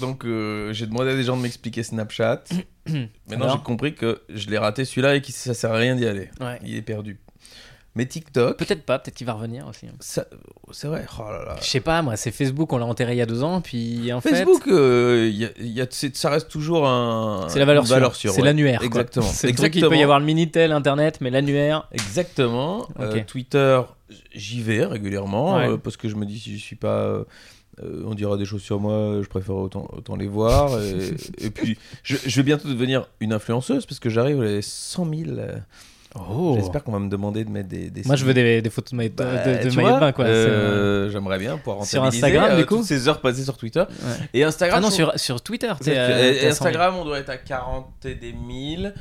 donc, 0.02 0.26
euh, 0.26 0.74
j'ai 0.74 0.86
demandé 0.88 1.12
à 1.12 1.16
des 1.16 1.24
gens 1.24 1.38
de 1.38 1.42
m'expliquer 1.42 1.84
Snapchat. 1.84 2.44
Maintenant, 3.30 3.54
j'ai 3.56 3.64
compris 3.64 3.94
que 3.96 4.22
je 4.30 4.50
l'ai 4.50 4.58
raté 4.58 4.86
celui-là 4.86 5.16
et 5.16 5.22
que 5.22 5.32
ça 5.32 5.54
sert 5.54 5.72
à 5.72 5.78
rien 5.78 5.96
d'y 5.96 6.06
aller. 6.06 6.30
Ouais. 6.40 6.60
Il 6.64 6.76
est 6.76 6.82
perdu. 6.82 7.20
Mais 7.98 8.06
TikTok, 8.06 8.58
Peut-être 8.58 8.84
pas, 8.84 9.00
peut-être 9.00 9.16
qu'il 9.16 9.26
va 9.26 9.32
revenir 9.32 9.66
aussi. 9.70 9.88
ça- 10.02 10.26
c'est 10.72 10.88
vrai. 10.88 11.06
Oh 11.18 11.32
là 11.32 11.46
là. 11.46 11.56
Je 11.62 11.66
sais 11.66 11.80
pas, 11.80 12.02
moi, 12.02 12.18
c'est 12.18 12.32
Facebook, 12.32 12.74
on 12.74 12.78
l'a 12.78 12.86
enterré 12.86 13.14
il 13.14 13.18
y 13.18 13.22
a 13.22 13.26
deux 13.26 13.42
ans, 13.42 13.62
puis 13.62 14.12
en 14.12 14.20
fait. 14.20 14.32
Facebook, 14.32 14.68
euh, 14.68 15.32
y 15.34 15.46
a- 15.46 15.52
y 15.62 15.80
a- 15.80 15.88
c'est- 15.90 16.14
ça 16.14 16.30
reste 16.30 16.50
toujours 16.50 16.86
un. 16.90 17.48
C'est 17.48 17.58
la 17.60 17.64
valeur 17.64 17.84
une 17.84 17.88
sûre. 17.88 17.96
valeur 17.96 18.16
sûre, 18.16 18.32
c'est 18.34 18.42
ouais. 18.42 18.48
l'annuaire. 18.48 18.84
Exactement. 18.84 19.26
C'est 19.26 19.48
le 19.48 19.56
truc, 19.56 19.74
il 19.78 19.88
peut 19.88 19.96
y 19.96 20.04
avoir 20.04 20.20
le 20.20 20.26
Minitel, 20.26 20.74
Internet, 20.74 21.20
mais 21.22 21.30
l'annuaire. 21.30 21.88
Exactement. 21.94 22.86
Euh. 23.00 23.24
Twitter, 23.26 23.80
j'y 24.34 24.62
vais 24.62 24.84
régulièrement 24.86 25.56
Ouais. 25.56 25.70
euh, 25.70 25.78
parce 25.78 25.96
que 25.96 26.10
je 26.10 26.16
me 26.18 26.26
dis 26.26 26.38
si 26.38 26.58
je 26.60 26.62
suis 26.64 26.76
pas. 26.76 27.22
Euh, 27.82 27.84
euh, 27.86 28.04
on 28.06 28.14
dira 28.14 28.38
des 28.38 28.46
choses 28.46 28.62
sur 28.62 28.80
moi, 28.80 29.20
je 29.22 29.28
préfère 29.28 29.56
autant, 29.56 29.88
autant 29.92 30.16
les 30.16 30.28
voir. 30.28 30.80
Et, 30.82 31.46
et 31.46 31.50
puis, 31.50 31.78
je, 32.04 32.16
je 32.26 32.36
vais 32.38 32.44
bientôt 32.44 32.68
devenir 32.68 33.08
une 33.20 33.34
influenceuse 33.34 33.86
parce 33.86 34.00
que 34.00 34.10
j'arrive 34.10 34.42
à 34.42 34.46
les 34.46 34.62
100 34.62 35.06
000. 35.06 35.30
euh, 35.38 35.58
Oh. 36.30 36.54
J'espère 36.58 36.82
qu'on 36.86 36.94
va 36.94 37.00
me 37.00 37.10
demander 37.10 37.44
de 37.44 37.50
mettre 37.50 37.68
des. 37.68 37.90
des 37.90 38.04
Moi, 38.06 38.16
je 38.16 38.24
veux 38.24 38.34
des, 38.34 38.62
des 38.62 38.70
photos 38.70 38.92
de 38.92 38.96
maillot 38.96 39.12
Bah, 39.18 39.26
de- 39.46 39.66
de 39.66 39.70
tu 39.70 39.76
maillot 39.76 39.96
de 39.96 40.00
bain, 40.00 40.12
quoi. 40.14 40.24
euh, 40.24 41.10
J'aimerais 41.10 41.38
bien 41.40 41.58
pouvoir 41.58 41.84
Sur 41.86 42.00
rentabiliser, 42.04 42.26
Instagram, 42.28 42.52
euh, 42.54 42.58
du 42.62 42.66
coup 42.66 42.78
toutes 42.78 42.86
ces 42.86 43.10
heures 43.10 43.20
passées 43.20 43.44
sur 43.44 43.58
Twitter. 43.58 43.80
Euh, 43.82 43.84
ouais. 44.10 44.30
Et 44.34 44.44
Instagram, 44.46 44.80
Ah 44.80 44.82
non, 44.82 44.90
sur, 44.92 45.12
sur 45.20 45.42
Twitter. 45.42 45.74
t'es, 45.82 45.92
et- 45.94 45.98
euh, 46.00 46.32
et 46.32 46.40
t'es 46.40 46.48
à 46.48 46.52
100 46.54 46.64
000. 46.64 46.68
Instagram, 46.70 46.96
on 47.00 47.04
doit 47.04 47.20
être 47.20 47.32
à 47.32 47.36
40 47.38 48.06
et 48.06 48.16
des 48.16 48.32
1000. 48.32 48.94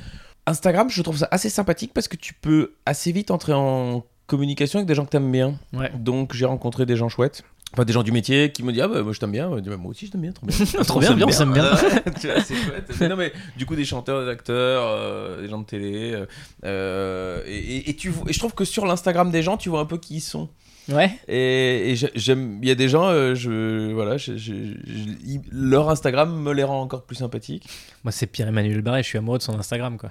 Instagram, 0.47 0.91
je 0.91 1.03
trouve 1.03 1.17
ça 1.19 1.29
assez 1.31 1.51
sympathique 1.51 1.93
parce 1.95 2.09
que 2.09 2.17
tu 2.17 2.35
peux 2.35 2.73
assez 2.85 3.13
vite 3.13 3.31
entrer 3.31 3.53
en 3.53 4.05
communication 4.27 4.81
avec 4.81 4.89
des 4.89 4.97
gens 4.97 5.05
que 5.05 5.11
t'aimes 5.11 5.31
bien. 5.31 5.55
Ouais. 5.73 5.93
Donc 5.97 6.33
j'ai 6.35 6.47
rencontré 6.47 6.85
des 6.85 6.97
gens 6.97 7.09
chouettes. 7.09 7.45
Enfin, 7.75 7.85
des 7.85 7.93
gens 7.93 8.03
du 8.03 8.13
métier 8.13 8.51
qui 8.53 8.63
me 8.63 8.73
disent 8.73 8.83
Ah, 8.83 8.89
bah, 8.89 9.03
moi 9.03 9.13
je 9.13 9.21
t'aime 9.21 9.33
bien. 9.33 9.51
Je 9.55 9.61
dis, 9.61 9.69
Bah, 9.69 9.77
moi 9.77 9.91
aussi 9.91 10.07
je 10.07 10.13
t'aime 10.13 10.23
bien, 10.23 10.33
trop 10.33 10.47
bien. 10.47 10.57
Trop 10.85 11.01
bien, 11.01 11.13
bien, 11.15 11.27
on 11.27 11.31
s'aime 11.31 11.53
bien. 11.53 11.71
Tu 12.21 12.29
vois, 12.29 12.41
c'est 12.41 12.55
chouette. 12.55 12.91
Mais 13.01 13.09
non, 13.09 13.17
mais 13.17 13.33
du 13.57 13.67
coup, 13.67 13.75
des 13.77 13.85
chanteurs, 13.85 14.25
des 14.25 14.31
acteurs, 14.31 14.85
euh, 14.87 15.43
des 15.43 15.49
gens 15.49 15.59
de 15.61 15.67
télé. 15.67 16.13
euh, 16.15 16.27
euh, 16.65 17.43
et, 17.47 17.57
et- 17.59 17.91
et 17.91 17.95
tu 17.97 18.09
vois- 18.11 18.29
et 18.29 18.33
je 18.33 18.39
trouve 18.39 18.55
que 18.55 18.65
sur 18.65 18.87
l'Instagram 18.87 19.31
des 19.31 19.43
gens, 19.43 19.57
tu 19.57 19.69
vois 19.69 19.81
un 19.81 19.85
peu 19.87 19.99
qui 19.99 20.17
ils 20.17 20.21
sont. 20.21 20.49
Ouais. 20.91 21.11
Et, 21.29 21.91
et 21.93 21.97
j'ai- 21.97 22.11
j'aime, 22.15 22.59
il 22.63 22.69
y 22.69 22.71
a 22.71 22.75
des 22.75 22.89
gens, 22.91 23.09
euh, 23.09 23.35
je, 23.35 23.93
voilà, 23.93 24.19
je- 24.19 24.37
je- 24.37 24.53
je- 24.53 25.11
ils- 25.27 25.41
leur 25.51 25.89
Instagram 25.89 26.35
me 26.39 26.53
les 26.53 26.63
rend 26.63 26.81
encore 26.83 27.05
plus 27.05 27.17
sympathiques. 27.17 27.67
Moi, 28.05 28.13
c'est 28.13 28.27
Pierre-Emmanuel 28.27 28.83
Barré, 28.83 29.03
je 29.03 29.09
suis 29.09 29.19
amoureux 29.19 29.39
de 29.39 29.43
son 29.43 29.59
Instagram, 29.59 29.97
quoi. 29.97 30.11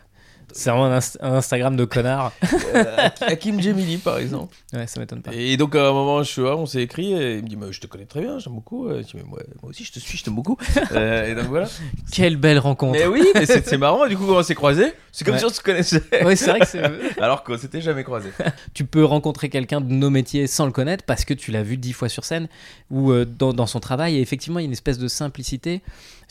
C'est 0.55 0.69
vraiment 0.69 0.85
un, 0.85 0.97
inst- 0.99 1.17
un 1.21 1.33
Instagram 1.33 1.75
de 1.75 1.85
connard. 1.85 2.31
Euh, 2.75 3.09
Hakim 3.21 3.61
Jemili, 3.61 3.97
par 3.97 4.17
exemple. 4.17 4.55
ouais, 4.73 4.87
ça 4.87 4.99
m'étonne 4.99 5.21
pas. 5.21 5.31
Et 5.31 5.57
donc, 5.57 5.75
à 5.75 5.87
un 5.89 5.91
moment, 5.91 6.23
je 6.23 6.31
suis 6.31 6.41
là, 6.41 6.55
on 6.57 6.65
s'est 6.65 6.81
écrit, 6.81 7.13
et 7.13 7.35
il 7.37 7.43
me 7.43 7.47
dit 7.47 7.57
Je 7.69 7.79
te 7.79 7.85
connais 7.85 8.05
très 8.05 8.21
bien, 8.21 8.39
j'aime 8.39 8.53
beaucoup. 8.53 8.89
Je 8.89 9.01
dis 9.01 9.11
Mais 9.13 9.21
moi, 9.23 9.37
moi 9.61 9.69
aussi, 9.69 9.83
je 9.83 9.91
te 9.91 9.99
suis, 9.99 10.17
je 10.17 10.23
t'aime 10.23 10.33
beaucoup. 10.35 10.57
Euh, 10.93 11.31
et 11.31 11.35
donc, 11.35 11.45
voilà. 11.45 11.67
Quelle 12.11 12.37
belle 12.37 12.57
rencontre. 12.59 12.93
Mais 12.97 13.05
oui, 13.05 13.23
mais 13.35 13.45
c'est 13.45 13.65
c'est 13.67 13.77
marrant, 13.77 14.07
du 14.07 14.17
coup, 14.17 14.25
quand 14.25 14.37
on 14.37 14.43
s'est 14.43 14.55
croisés, 14.55 14.93
c'est 15.11 15.23
comme 15.25 15.35
Ouais. 15.35 15.39
si 15.39 15.45
on 15.45 15.49
se 15.49 15.61
connaissait. 15.61 16.01
Ouais, 16.23 16.35
c'est 16.35 16.49
vrai 16.49 16.59
que 16.61 16.67
c'est. 16.67 16.81
Alors 17.21 17.43
qu'on 17.43 17.57
s'était 17.57 17.81
jamais 17.81 18.03
croisés. 18.03 18.31
tu 18.73 18.85
peux 18.85 19.03
rencontrer 19.05 19.49
quelqu'un 19.49 19.81
de 19.81 19.91
nos 19.93 20.09
métiers 20.09 20.47
sans 20.47 20.65
le 20.65 20.71
connaître 20.71 21.03
parce 21.05 21.25
que 21.25 21.33
tu 21.35 21.51
l'as 21.51 21.63
vu 21.63 21.77
dix 21.77 21.93
fois 21.93 22.09
sur 22.09 22.25
scène 22.25 22.47
ou 22.89 23.11
euh, 23.11 23.25
dans, 23.25 23.53
dans 23.53 23.67
son 23.67 23.79
travail. 23.79 24.17
Et 24.17 24.21
effectivement, 24.21 24.59
il 24.59 24.63
y 24.63 24.65
a 24.65 24.67
une 24.67 24.71
espèce 24.73 24.97
de 24.97 25.07
simplicité. 25.07 25.81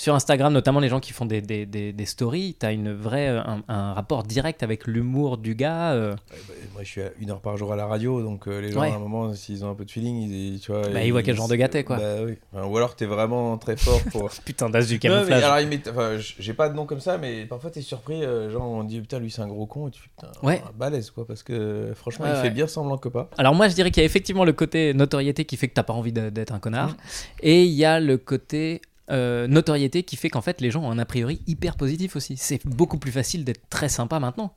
Sur 0.02 0.16
Instagram, 0.16 0.52
notamment 0.52 0.80
les 0.80 0.88
gens 0.88 0.98
qui 0.98 1.12
font 1.12 1.26
des, 1.26 1.40
des, 1.40 1.64
des, 1.64 1.92
des 1.92 2.06
stories, 2.06 2.56
tu 2.58 2.66
as 2.66 2.72
une 2.72 2.92
vraie, 2.92 3.28
euh, 3.28 3.40
un, 3.42 3.62
un 3.68 3.92
rapport 3.94 4.24
direct 4.24 4.64
avec 4.64 4.88
l'humour 4.88 5.38
du 5.38 5.54
gars. 5.54 5.92
euh. 5.92 6.10
Ouais, 6.10 6.16
bah, 6.48 6.54
moi, 6.72 6.82
je 6.82 6.88
suis 6.88 7.02
à 7.02 7.10
une 7.20 7.30
heure 7.30 7.40
par 7.40 7.56
jour 7.56 7.72
à 7.72 7.76
la 7.76 7.86
radio, 7.86 8.20
donc 8.20 8.48
euh, 8.48 8.60
les 8.60 8.72
gens, 8.72 8.80
Ouais. 8.80 8.90
à 8.90 8.96
un 8.96 8.98
moment, 8.98 9.32
s'ils 9.32 9.64
ont 9.64 9.70
un 9.70 9.74
peu 9.76 9.84
de 9.84 9.90
feeling, 9.92 10.28
ils, 10.28 10.58
tu 10.58 10.72
vois. 10.72 10.88
Bah, 10.88 11.04
ils 11.04 11.12
voient 11.12 11.22
quel 11.22 11.36
genre 11.36 11.46
de 11.46 11.54
t'es, 11.68 11.84
quoi. 11.84 11.98
Bah, 11.98 12.02
oui. 12.26 12.34
Enfin, 12.52 12.66
ou 12.66 12.76
alors, 12.76 12.96
t'es 12.96 13.06
vraiment 13.06 13.56
très 13.58 13.76
fort 13.76 14.00
pour. 14.10 14.28
Putain, 14.44 14.68
d'as 14.70 14.82
du 14.88 14.94
Non, 14.94 15.22
mais 15.24 15.28
camouflage. 15.28 15.80
enfin, 15.88 16.16
j'ai 16.18 16.52
pas 16.54 16.68
de 16.68 16.74
nom 16.74 16.84
comme 16.84 16.98
ça, 16.98 17.16
mais 17.16 17.46
parfois 17.46 17.70
t'es 17.70 17.80
surpris. 17.80 18.24
euh, 18.24 18.50
genre, 18.50 18.64
on 18.66 18.82
dit 18.82 19.00
putain, 19.00 19.20
lui 19.20 19.30
c'est 19.30 19.42
un 19.42 19.46
gros 19.46 19.66
con, 19.66 19.86
et 19.86 19.92
tu 19.92 20.02
putain, 20.02 20.32
Ouais. 20.42 20.60
un 20.68 20.72
balèze 20.76 21.12
quoi, 21.12 21.24
parce 21.24 21.44
que 21.44 21.92
franchement, 21.94 22.26
il 22.28 22.34
fait 22.42 22.50
bien 22.50 22.66
semblant 22.66 22.98
que 22.98 23.08
pas. 23.08 23.30
Alors 23.38 23.54
moi 23.54 23.68
je 23.68 23.74
dirais 23.76 23.92
qu'il 23.92 24.00
y 24.00 24.04
a 24.04 24.06
effectivement 24.06 24.44
le 24.44 24.52
côté 24.52 24.94
notoriété 24.94 25.44
qui 25.44 25.56
fait 25.56 25.68
que 25.68 25.74
t'as 25.74 25.84
pas 25.84 25.92
envie 25.92 26.10
d'être 26.12 26.52
un 26.52 26.58
connard 26.58 26.96
et 27.40 27.62
il 27.62 27.70
y 27.72 27.84
a 27.84 28.00
le 28.00 28.18
côté 28.18 28.80
euh, 29.10 29.46
notoriété 29.46 30.02
qui 30.04 30.16
fait 30.16 30.30
qu'en 30.30 30.40
fait 30.42 30.60
les 30.60 30.70
gens 30.70 30.82
ont 30.82 30.90
un 30.90 30.98
a 30.98 31.04
priori 31.04 31.40
hyper 31.46 31.76
positif 31.76 32.16
aussi. 32.16 32.36
C'est 32.36 32.64
beaucoup 32.66 32.98
plus 32.98 33.12
facile 33.12 33.44
d'être 33.44 33.68
très 33.68 33.88
sympa 33.88 34.20
maintenant. 34.20 34.54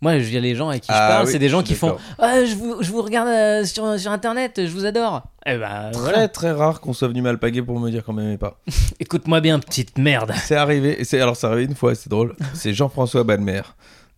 Moi 0.00 0.18
je 0.18 0.38
les 0.38 0.54
gens 0.54 0.68
avec 0.68 0.82
qui 0.82 0.88
je 0.88 0.96
Ah 0.96 1.08
parle, 1.08 1.26
oui, 1.26 1.32
c'est 1.32 1.38
des 1.38 1.48
gens 1.48 1.62
qui 1.62 1.74
font 1.74 1.96
ah, 2.18 2.44
je, 2.44 2.54
vous, 2.56 2.82
je 2.82 2.90
vous 2.90 3.02
regarde 3.02 3.28
euh, 3.28 3.64
sur, 3.64 3.98
sur 3.98 4.10
internet, 4.10 4.60
je 4.66 4.70
vous 4.70 4.84
adore. 4.84 5.22
Eh 5.46 5.56
ben 5.56 5.90
Très 5.92 6.00
voilà, 6.00 6.28
très 6.28 6.50
rare 6.50 6.80
qu'on 6.80 6.92
soit 6.92 7.08
venu 7.08 7.22
m'alpaguer 7.22 7.62
pour 7.62 7.78
me 7.78 7.90
dire 7.90 8.04
qu'on 8.04 8.12
m'aimait 8.12 8.38
pas. 8.38 8.60
écoute-moi 9.00 9.40
bien 9.40 9.58
petite 9.60 9.98
merde. 9.98 10.32
C'est 10.44 10.56
arrivé, 10.56 11.04
c'est 11.04 11.20
alors 11.20 11.36
c'est 11.36 11.46
arrivé 11.46 11.64
une 11.64 11.74
fois, 11.74 11.94
c'est 11.94 12.08
drôle. 12.10 12.36
C'est 12.54 12.74
Jean-François 12.74 13.24
Balmer, 13.24 13.62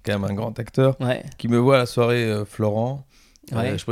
quand 0.05 0.19
même 0.19 0.25
un 0.31 0.35
grand 0.35 0.59
acteur, 0.59 0.97
Ouais, 1.01 1.25
qui 1.39 1.49
me 1.49 1.59
voit 1.59 1.77
à 1.77 1.79
la 1.81 1.87
soirée 1.87 2.25
euh, 2.25 2.45
Florent. 2.45 3.05
Ouais. 3.53 3.77
je 3.79 3.85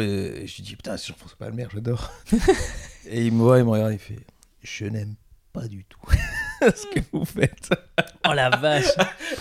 lui 0.56 0.62
dis 0.62 0.74
putain, 0.76 0.96
c'est 0.96 1.08
Jean-François 1.08 1.36
Balmer, 1.38 1.66
j'adore. 1.72 2.10
et 3.08 3.24
il 3.24 3.32
me 3.32 3.42
voit, 3.42 3.58
il 3.58 3.64
me 3.64 3.70
regarde, 3.70 3.92
il 3.92 3.98
fait 3.98 4.18
je 4.64 4.86
n'aime 4.86 5.14
pas 5.54 5.66
du 5.68 5.84
tout 5.84 6.00
ce 6.60 6.86
que 6.94 7.00
vous 7.12 7.24
faites. 7.24 7.70
oh 8.28 8.32
la 8.34 8.50
vache. 8.50 8.90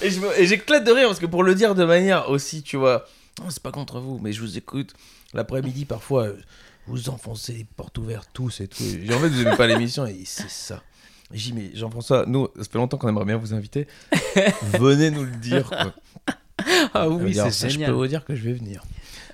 Et 0.01 0.45
j'éclate 0.45 0.85
de 0.85 0.91
rire 0.91 1.07
parce 1.07 1.19
que 1.19 1.25
pour 1.25 1.43
le 1.43 1.55
dire 1.55 1.75
de 1.75 1.83
manière 1.83 2.29
aussi, 2.29 2.61
tu 2.63 2.77
vois, 2.77 3.05
non, 3.41 3.49
c'est 3.49 3.61
pas 3.63 3.71
contre 3.71 3.99
vous, 3.99 4.19
mais 4.19 4.31
je 4.31 4.39
vous 4.41 4.57
écoute 4.57 4.93
l'après-midi 5.33 5.85
parfois, 5.85 6.25
euh, 6.27 6.37
vous 6.85 7.09
enfoncez 7.09 7.53
les 7.53 7.63
portes 7.63 7.97
ouvertes 7.97 8.29
tous 8.31 8.61
et 8.61 8.67
tout. 8.67 8.83
Et 8.83 9.05
j'ai 9.05 9.13
en 9.13 9.19
fait, 9.19 9.29
vous 9.29 9.41
aimez 9.41 9.57
pas 9.57 9.67
l'émission 9.67 10.05
et 10.05 10.21
c'est 10.25 10.49
ça. 10.49 10.83
J'ai 11.31 11.51
dit, 11.51 11.53
mais 11.53 11.71
Jean-François, 11.75 12.25
nous, 12.27 12.47
ça 12.57 12.63
fait 12.65 12.77
longtemps 12.77 12.97
qu'on 12.97 13.09
aimerait 13.09 13.25
bien 13.25 13.37
vous 13.37 13.55
inviter. 13.55 13.87
Venez 14.79 15.09
nous 15.09 15.23
le 15.23 15.31
dire. 15.31 15.67
Quoi. 15.67 15.93
Ah 16.93 17.09
oui, 17.09 17.33
c'est 17.33 17.49
ça, 17.49 17.67
Je 17.67 17.73
génial. 17.73 17.89
peux 17.89 17.95
vous 17.95 18.07
dire 18.07 18.23
que 18.23 18.35
je 18.35 18.43
vais 18.43 18.53
venir. 18.53 18.83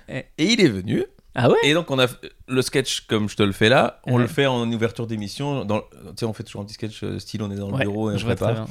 Eh. 0.08 0.24
Et 0.38 0.46
il 0.52 0.60
est 0.62 0.68
venu. 0.68 1.04
Ah 1.42 1.48
ouais 1.50 1.56
Et 1.62 1.74
donc, 1.74 1.90
on 1.90 1.98
a 1.98 2.06
le 2.48 2.62
sketch 2.62 3.00
comme 3.06 3.28
je 3.28 3.36
te 3.36 3.42
le 3.42 3.52
fais 3.52 3.68
là, 3.68 4.00
on 4.06 4.16
Ouais. 4.16 4.22
le 4.22 4.26
fait 4.28 4.46
en 4.46 4.70
ouverture 4.70 5.06
d'émission. 5.06 5.64
dans- 5.64 5.80
Tu 5.80 5.86
sais, 6.16 6.26
on 6.26 6.32
fait 6.32 6.42
toujours 6.42 6.60
un 6.60 6.64
petit 6.64 6.74
sketch 6.74 7.02
euh, 7.02 7.18
style, 7.18 7.42
on 7.42 7.50
est 7.50 7.56
dans 7.56 7.68
le 7.68 7.74
Ouais, 7.74 7.84
bureau 7.84 8.10
et 8.10 8.14
on 8.14 8.18
je 8.18 8.24
prépare. 8.26 8.66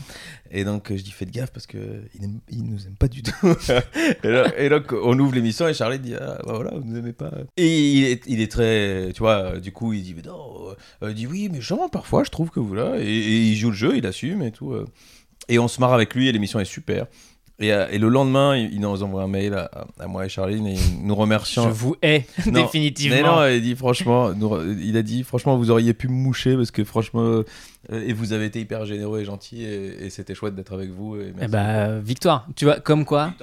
Et 0.51 0.63
donc, 0.63 0.91
euh, 0.91 0.97
je 0.97 1.03
dis 1.03 1.11
faites 1.11 1.32
gaffe 1.32 1.51
parce 1.51 1.65
que 1.67 1.78
il, 2.15 2.24
aime- 2.26 2.39
il 2.49 2.63
nous 2.63 2.86
aime 2.86 2.95
pas 2.95 3.07
du 3.07 3.24
tout. 3.24 3.32
et, 4.24 4.28
là- 4.28 4.53
et 4.59 4.70
donc, 4.70 4.91
on 4.93 5.17
ouvre 5.17 5.34
l'émission 5.34 5.67
et 5.67 5.74
Charlie 5.74 5.99
dit 5.99 6.13
ah, 6.15 6.38
bah 6.45 6.53
voilà, 6.53 6.72
vous 6.76 6.84
nous 6.86 6.97
aimez 6.97 7.13
pas. 7.13 7.32
Et 7.57 7.91
il 7.93 8.03
est, 8.05 8.24
il 8.28 8.41
est 8.41 8.51
très, 8.51 9.11
tu 9.13 9.20
vois, 9.20 9.55
euh, 9.55 9.59
du 9.59 9.72
coup, 9.72 9.93
il 9.93 10.03
dit 10.03 10.13
mais 10.15 10.22
non, 10.24 10.76
il 11.03 11.13
dit 11.13 11.28
oui, 11.28 11.49
mais 11.51 11.59
justement, 11.61 11.89
parfois, 11.89 12.24
je 12.24 12.30
trouve 12.30 12.49
que 12.51 12.59
vous 12.59 12.76
là. 12.76 12.95
Et, 12.99 13.03
et 13.07 13.41
il 13.49 13.55
joue 13.55 13.70
le 13.70 13.76
jeu, 13.76 13.97
il 13.97 14.05
assume 14.05 14.41
et 14.43 14.51
tout. 14.51 14.74
Et 15.47 15.57
on 15.57 15.67
se 15.67 15.80
marre 15.80 15.93
avec 15.93 16.13
lui 16.13 16.28
et 16.28 16.32
l'émission 16.32 16.59
est 16.59 16.65
super. 16.65 17.07
Et, 17.62 17.74
euh, 17.74 17.88
et 17.91 17.97
le 17.97 18.07
lendemain, 18.10 18.55
il, 18.55 18.74
il 18.74 18.80
nous 18.80 19.03
envoie 19.03 19.24
un 19.24 19.28
mail 19.28 19.53
à, 19.53 19.70
à 19.99 20.07
moi 20.07 20.26
et 20.26 20.30
Charline 20.30 20.66
et 20.68 20.76
il 20.76 21.05
nous 21.05 21.16
remerciant. 21.16 21.64
Je 21.64 21.70
vous 21.70 21.95
hais 22.01 22.26
Non, 22.45 22.53
définitivement. 22.62 23.16
Mais 23.18 23.22
non, 23.24 23.47
il 23.47 23.62
dit 23.62 23.76
franchement, 23.76 24.34
nous- 24.34 24.78
il 24.82 24.95
a 24.95 25.01
dit 25.01 25.24
franchement, 25.24 25.57
vous 25.57 25.70
auriez 25.72 25.93
pu 25.93 26.07
me 26.07 26.14
moucher 26.14 26.55
parce 26.55 26.72
que 26.72 26.84
franchement, 26.84 27.22
euh, 27.22 27.43
et 27.91 28.14
vous 28.14 28.34
avez 28.34 28.45
été 28.45 28.60
hyper 28.62 28.86
généreux 28.86 29.20
et 29.22 29.26
gentil 29.26 29.64
et, 29.64 30.05
et 30.05 30.10
c'était 30.10 30.36
chouette 30.36 30.55
d'être 30.55 30.74
avec 30.74 30.89
vous. 30.89 31.18
Et 31.18 31.28
Eh 31.30 31.34
merci. 31.36 31.51
bah, 31.51 31.99
victoire. 31.99 32.47
Tu 32.55 32.66
vois, 32.66 32.80
comme 32.80 33.03
quoi, 33.05 33.34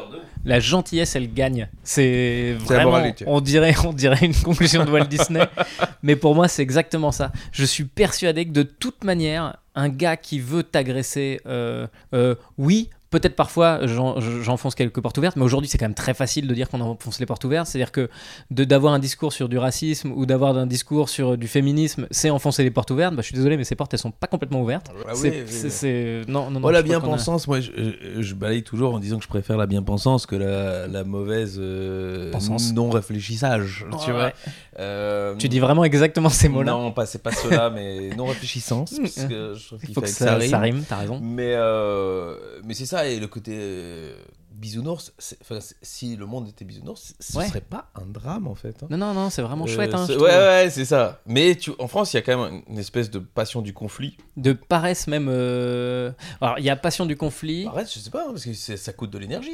la 0.45 0.61
gentillesse, 0.61 1.15
elle 1.17 1.33
gagne. 1.33 1.69
C'est 1.83 2.55
vraiment, 2.61 2.91
moralité. 2.93 3.25
on 3.29 3.41
dirait, 3.41 3.75
on 3.85 3.93
dirait 3.93 4.25
une 4.25 4.35
conclusion 4.35 4.85
de 4.85 4.91
Walt 4.91 5.05
Disney. 5.07 5.43
Mais 6.03 6.17
pour 6.17 6.35
moi, 6.35 6.49
c'est 6.49 6.63
exactement 6.63 7.13
ça. 7.13 7.33
Je 7.53 7.65
suis 7.65 7.85
persuadé 7.85 8.47
que 8.47 8.53
de 8.53 8.63
toute 8.63 9.05
manière, 9.05 9.57
un 9.75 9.89
gars 9.91 10.17
qui 10.17 10.39
veut 10.41 10.63
t'agresser, 10.63 11.41
euh, 11.47 11.87
euh, 12.15 12.35
oui. 12.59 12.89
Peut-être 13.11 13.37
parfois 13.37 13.87
j'en- 13.87 14.19
j'enfonce 14.21 14.75
quelques 14.75 15.01
portes 15.01 15.17
ouvertes, 15.19 15.37
mais 15.37 15.45
aujourd'hui 15.45 15.69
c'est 15.69 15.79
quand 15.79 15.85
même 15.85 15.95
très 15.95 16.13
facile 16.15 16.47
de 16.49 16.55
dire 16.55 16.69
qu'on 16.69 16.81
enfonce 16.81 17.21
les 17.21 17.27
portes 17.27 17.45
ouvertes. 17.45 17.67
C'est-à-dire 17.69 17.93
que 17.93 18.09
d'avoir 18.51 18.93
un 18.95 18.99
discours 18.99 19.33
sur 19.33 19.49
du 19.49 19.59
racisme 19.59 20.13
ou 20.13 20.27
d'avoir 20.27 20.57
un 20.59 20.67
discours 20.67 21.09
sur 21.09 21.39
du 21.39 21.47
féminisme, 21.47 22.07
c'est 22.11 22.31
enfoncer 22.31 22.63
les 22.65 22.71
portes 22.71 22.91
ouvertes. 22.91 23.15
Bah, 23.15 23.23
je 23.23 23.27
suis 23.27 23.35
désolé, 23.37 23.57
mais 23.57 23.65
ces 23.65 23.77
portes 23.77 23.95
elles 23.95 24.01
sont 24.01 24.11
pas 24.11 24.27
complètement 24.27 24.61
ouvertes. 24.63 24.91
Ah 25.09 25.13
oui, 25.23 25.33
C'est- 25.47 26.21
oui, 26.21 26.25
non, 26.33 26.45
non, 26.47 26.51
non. 26.53 26.61
Moi, 26.61 26.73
la 26.73 26.81
je 26.81 26.85
crois 26.85 26.97
qu'on 26.99 27.03
a- 27.05 27.07
bien-pensance, 27.09 27.47
moi, 27.49 27.61
je, 27.61 27.71
je- 27.77 28.23
je 28.23 28.35
balaye 28.35 28.63
toujours 28.63 28.95
en 28.95 28.99
disant 28.99 29.19
que 29.19 29.25
je 29.25 29.29
préfère 29.29 29.57
la 29.57 29.67
bien-pensance 29.67 30.27
que 30.27 30.35
la, 30.37 30.87
la 30.89 31.05
mauvaise 31.05 31.59
euh, 31.61 32.31
Pensance. 32.33 32.73
non-réfléchissage. 32.73 33.85
tu 33.91 34.07
Ouais, 34.11 34.13
vois 34.13 34.25
ouais. 34.27 34.33
Euh, 34.79 35.35
Tu 35.39 35.49
dis 35.49 35.61
vraiment 35.61 35.85
exactement 35.85 36.29
ces 36.29 36.49
mots-là. 36.49 36.73
Non, 36.73 36.93
pas, 36.93 37.07
c'est 37.07 37.23
pas 37.23 37.33
cela, 37.33 37.71
mais 37.71 38.11
non-réfléchissance. 38.17 38.95
parce 39.01 39.27
que 39.27 39.55
je 39.55 39.67
trouve 39.67 39.79
Il 39.89 39.95
faut 39.95 40.01
que 40.01 40.09
ça, 40.09 40.35
rime. 40.37 40.51
ça 40.51 40.59
rime, 40.59 40.85
t'as 40.89 40.97
raison. 40.97 41.21
Mais, 41.23 41.55
euh, 41.55 42.35
mais 42.65 42.75
c'est 42.75 42.85
ça, 42.87 42.96
et 43.05 43.21
le 43.21 43.27
côté 43.29 43.53
euh, 43.55 44.15
bisounours, 44.59 45.13
c'est- 45.19 45.37
enfin, 45.43 45.61
c'est- 45.61 45.77
si 45.83 46.17
le 46.17 46.27
monde 46.27 46.49
était 46.49 46.65
bisounours, 46.65 47.15
ce 47.21 47.37
Ouais. 47.39 47.47
serait 47.49 47.61
pas 47.61 47.91
un 47.95 48.07
drame 48.07 48.47
en 48.49 48.55
fait. 48.55 48.83
hein. 48.83 48.87
Non, 48.91 48.97
non, 48.97 49.15
non, 49.15 49.31
c'est 49.31 49.43
vraiment 49.43 49.65
Euh, 49.65 49.69
chouette. 49.69 49.95
Hein, 49.95 50.05
c'est- 50.07 50.17
ouais, 50.17 50.23
ouais, 50.31 50.69
c'est 50.71 50.85
ça. 50.85 51.21
Mais 51.27 51.55
tu, 51.55 51.73
en 51.79 51.89
France, 51.89 52.13
il 52.13 52.17
y 52.17 52.19
a 52.19 52.23
quand 52.23 52.37
même 52.51 52.63
une 52.69 52.79
espèce 52.79 53.11
de 53.11 53.19
passion 53.19 53.63
du 53.63 53.73
conflit. 53.73 54.17
De 54.37 54.53
paresse 54.53 55.07
même. 55.07 55.29
euh, 55.31 56.11
Alors, 56.41 56.59
il 56.59 56.65
y 56.65 56.71
a 56.71 56.77
passion 56.77 57.07
du 57.07 57.17
conflit. 57.17 57.67
Arrête, 57.67 57.91
je 57.93 57.99
sais 57.99 58.11
pas, 58.11 58.23
hein, 58.25 58.31
parce 58.31 58.45
que 58.45 58.53
c'est- 58.55 58.77
ça 58.77 58.93
coûte 58.93 59.11
de 59.11 59.19
l'énergie 59.19 59.53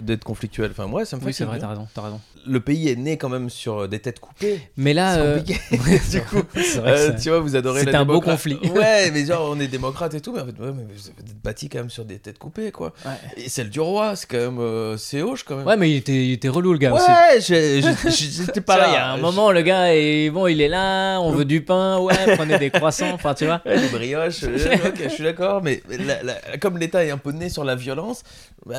d'être 0.00 0.24
conflictuel. 0.24 0.70
Enfin, 0.70 0.86
moi, 0.86 1.04
ça 1.04 1.16
me 1.16 1.20
fait 1.20 1.26
Oui, 1.28 1.34
c'est 1.34 1.44
vrai, 1.44 1.58
t'as 1.58 1.68
raison, 1.68 1.86
t'as 1.94 2.02
raison. 2.02 2.20
Le 2.46 2.60
pays 2.60 2.88
est 2.88 2.96
né 2.96 3.16
quand 3.16 3.28
même 3.28 3.50
sur 3.50 3.88
des 3.88 3.98
têtes 4.00 4.20
coupées. 4.20 4.60
Mais 4.76 4.94
là, 4.94 5.14
C'est 5.14 5.20
euh, 5.20 5.40
du 6.10 6.20
coup, 6.22 6.42
c'est 6.54 6.78
vrai 6.78 6.92
que 6.92 6.98
euh, 6.98 7.06
ça- 7.12 7.12
tu 7.14 7.28
vois, 7.30 7.40
vous 7.40 7.56
adorez 7.56 7.84
la 7.84 8.00
un 8.00 8.04
beau 8.04 8.20
conflit. 8.20 8.58
Ouais, 8.76 9.10
mais 9.10 9.24
genre, 9.24 9.50
on 9.50 9.58
est 9.60 9.68
démocrate 9.68 10.14
et 10.14 10.20
tout, 10.20 10.32
mais 10.32 10.40
en 10.40 10.46
fait, 10.46 10.54
mais 10.58 10.70
vous 10.70 11.08
êtes 11.08 11.42
bâti 11.42 11.68
quand 11.68 11.78
même 11.78 11.90
sur 11.90 12.04
des 12.04 12.18
têtes 12.18 12.38
coupées, 12.38 12.70
quoi. 12.72 12.92
Et 13.36 13.48
celle 13.48 13.70
du 13.70 13.80
roi, 13.80 14.16
c'est 14.28 14.36
quand 14.36 14.44
même. 14.44 14.58
euh, 14.58 14.96
c'est 14.96 15.22
hoche 15.22 15.42
quand 15.44 15.56
même. 15.56 15.66
Ouais, 15.66 15.76
mais 15.76 15.90
il 15.90 15.96
était, 15.96 16.26
il 16.26 16.32
était 16.32 16.48
relou 16.48 16.72
le 16.72 16.78
gars 16.78 16.92
aussi. 16.94 17.04
Ouais, 17.08 17.40
j'étais 18.10 18.60
pas 18.60 18.76
là. 18.78 18.88
Il 18.88 18.92
y 18.92 18.96
a 18.96 19.12
un 19.12 19.16
moment, 19.18 19.50
le 19.52 19.62
gars 19.62 19.94
est 19.94 20.30
bon, 20.30 20.46
il 20.46 20.60
est 20.60 20.68
là, 20.68 21.18
on 21.20 21.30
veut 21.32 21.44
du 21.44 21.62
pain, 21.62 21.98
ouais, 21.98 22.14
prenez 22.36 22.58
des 22.58 22.70
croissants, 22.70 23.12
enfin, 23.12 23.34
tu 23.34 23.46
vois. 23.46 23.60
Ouais, 23.66 23.76
les 23.80 23.88
brioches, 23.88 24.42
euh, 24.44 24.76
ok, 24.86 25.00
je 25.04 25.08
suis 25.08 25.24
d'accord, 25.24 25.62
mais 25.62 25.82
la- 25.88 26.22
la- 26.22 26.58
comme 26.58 26.78
l'État 26.78 27.04
est 27.04 27.10
un 27.10 27.18
peu 27.18 27.30
né 27.32 27.48
sur 27.48 27.64
la 27.64 27.74
violence, 27.74 28.22
bah, 28.64 28.76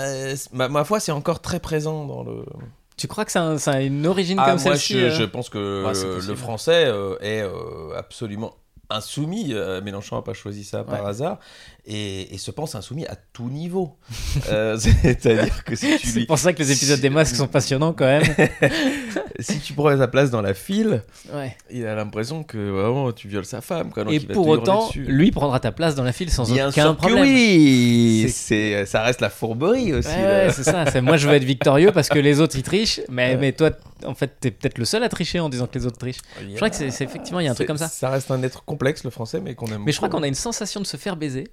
ma, 0.54 0.68
ma 0.70 0.84
foi, 0.84 1.00
c'est 1.00 1.12
encore 1.12 1.41
très 1.41 1.60
présent 1.60 2.06
dans 2.06 2.24
le. 2.24 2.43
Tu 2.98 3.08
crois 3.08 3.26
que 3.26 3.32
ça 3.32 3.52
a, 3.52 3.58
ça 3.60 3.72
a 3.74 3.82
une 3.82 4.08
origine 4.08 4.39
Ah, 4.41 4.50
comme 4.50 4.58
celle-ci 4.58 4.93
je, 5.00 5.06
euh 5.06 5.12
je 5.12 5.24
pense 5.24 5.50
que 5.50 5.86
Ouais, 5.86 6.22
le 6.28 6.36
français 6.36 6.86
euh, 6.88 7.16
est 7.22 7.41
euh, 7.43 7.95
absolument 7.95 8.56
insoumis. 8.89 9.50
Euh, 9.54 9.82
Mélenchon 9.82 10.16
n'a 10.16 10.22
pas 10.24 10.34
choisi 10.34 10.64
ça 10.64 10.84
par 10.84 11.04
Ouais. 11.04 11.10
hasard 11.10 11.38
et, 11.90 12.34
et 12.34 12.38
se 12.38 12.52
pense 12.52 12.76
insoumis 12.76 13.06
à 13.06 13.16
tout 13.16 13.50
niveau. 13.50 13.96
Euh, 14.52 14.78
C'est-à-dire 15.02 15.64
que 15.64 15.76
si 15.76 15.98
tu 15.98 16.08
C'est 16.08 16.26
pour 16.26 16.38
ça 16.38 16.52
que 16.52 16.60
les 16.60 16.72
épisodes 16.72 17.00
des 17.00 17.10
masques 17.10 17.36
sont 17.38 17.48
passionnants 17.48 17.94
quand 17.94 18.06
même. 18.06 18.24
si 19.40 19.60
tu 19.60 19.74
prends 19.74 19.96
sa 19.98 20.08
place 20.08 20.30
dans 20.30 20.42
la 20.42 20.54
file, 20.54 21.04
Ouais. 21.34 21.56
il 21.72 21.86
a 21.88 21.96
l'impression 21.96 22.44
que 22.44 22.58
vraiment 22.58 23.12
tu 23.12 23.28
violes 23.28 23.46
sa 23.46 23.62
femme. 23.62 23.92
Quoi, 23.92 24.04
Et 24.12 24.20
pour 24.20 24.48
autant, 24.48 24.90
lui 24.96 25.32
prendra 25.32 25.60
ta 25.60 25.72
place 25.72 25.96
dans 25.96 26.04
la 26.04 26.12
file 26.12 26.30
sans 26.30 26.52
Bien 26.52 26.70
aucun 26.70 26.82
sûr 26.84 26.98
problème. 26.98 27.24
que 27.24 27.30
oui, 27.30 28.26
C'est- 28.30 28.82
c'est 28.82 28.86
ça 28.86 29.04
reste 29.04 29.22
la 29.22 29.30
fourberie 29.30 29.94
aussi. 29.94 30.10
Ouais, 30.10 30.22
là. 30.22 30.46
ouais, 30.48 30.54
c'est 30.54 30.64
ça. 30.64 31.02
Moi, 31.02 31.18
je 31.18 31.28
veux 31.28 31.36
être 31.36 31.44
victorieux 31.44 31.92
parce 31.92 32.10
que 32.10 32.20
les 32.20 32.42
autres 32.42 32.56
ils 32.58 32.64
trichent. 32.64 33.00
Mais, 33.10 33.38
mais 33.38 33.54
toi, 33.54 33.72
en 34.06 34.14
fait, 34.16 34.32
t'es 34.42 34.52
peut-être 34.52 34.78
le 34.78 34.86
seul 34.86 35.04
à 35.04 35.10
tricher 35.10 35.40
en 35.40 35.50
disant 35.50 35.68
que 35.68 35.78
les 35.80 35.86
autres 35.86 35.98
trichent. 35.98 36.22
Je 36.50 36.56
crois 36.56 36.70
que 36.70 36.76
c'est 36.76 36.88
effectivement 37.04 37.40
il 37.40 37.46
y 37.46 37.48
a 37.48 37.52
un 37.52 37.56
truc 37.56 37.68
comme 37.68 37.78
ça. 37.78 37.88
Ça 37.88 38.10
reste 38.10 38.30
un 38.32 38.44
être 38.44 38.66
complexe 38.66 39.04
le 39.04 39.10
français, 39.10 39.40
mais 39.42 39.56
qu'on 39.56 39.68
aime. 39.68 39.84
Mais 39.86 39.92
je 39.94 39.98
crois 39.98 40.10
qu'on 40.10 40.24
a 40.24 40.28
une 40.28 40.34
sensation 40.36 40.82
de 40.82 40.86
se 40.86 40.98
faire 40.98 41.16
baiser 41.16 41.48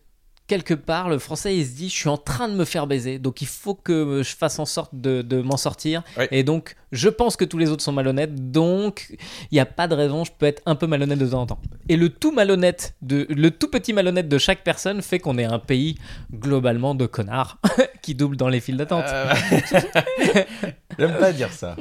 quelque 0.46 0.74
part, 0.74 1.08
le 1.08 1.18
français, 1.18 1.56
il 1.56 1.64
se 1.66 1.72
dit, 1.72 1.88
je 1.88 1.94
suis 1.94 2.08
en 2.08 2.18
train 2.18 2.48
de 2.48 2.54
me 2.54 2.64
faire 2.64 2.86
baiser, 2.86 3.18
donc 3.18 3.40
il 3.42 3.46
faut 3.46 3.74
que 3.74 4.22
je 4.22 4.36
fasse 4.36 4.58
en 4.58 4.66
sorte 4.66 4.90
de, 4.94 5.22
de 5.22 5.40
m'en 5.40 5.56
sortir. 5.56 6.02
Et 6.30 6.42
donc, 6.42 6.76
je 6.92 7.08
pense 7.08 7.36
que 7.36 7.44
tous 7.44 7.58
les 7.58 7.70
autres 7.70 7.82
sont 7.82 7.92
malhonnêtes, 7.92 8.52
donc 8.52 9.08
il 9.50 9.54
n'y 9.54 9.60
a 9.60 9.66
pas 9.66 9.88
de 9.88 9.94
raison, 9.94 10.24
je 10.24 10.30
peux 10.38 10.46
être 10.46 10.62
un 10.66 10.74
peu 10.76 10.86
malhonnête 10.86 11.18
de 11.18 11.26
temps 11.26 11.40
en 11.42 11.46
temps. 11.46 11.58
Et 11.88 11.96
le 11.96 12.08
tout 12.08 12.30
malhonnête, 12.30 12.94
de, 13.02 13.26
le 13.30 13.50
tout 13.50 13.68
petit 13.68 13.92
malhonnête 13.92 14.28
de 14.28 14.38
chaque 14.38 14.62
personne 14.62 15.02
fait 15.02 15.18
qu'on 15.18 15.38
est 15.38 15.44
un 15.44 15.58
pays 15.58 15.96
globalement 16.32 16.94
de 16.94 17.06
connards 17.06 17.58
qui 18.02 18.14
double 18.14 18.36
dans 18.36 18.48
les 18.48 18.60
files 18.60 18.76
d'attente. 18.76 19.04
Euh, 19.08 19.32
J'aime 20.98 21.18
pas 21.18 21.32
dire 21.32 21.52
ça. 21.52 21.74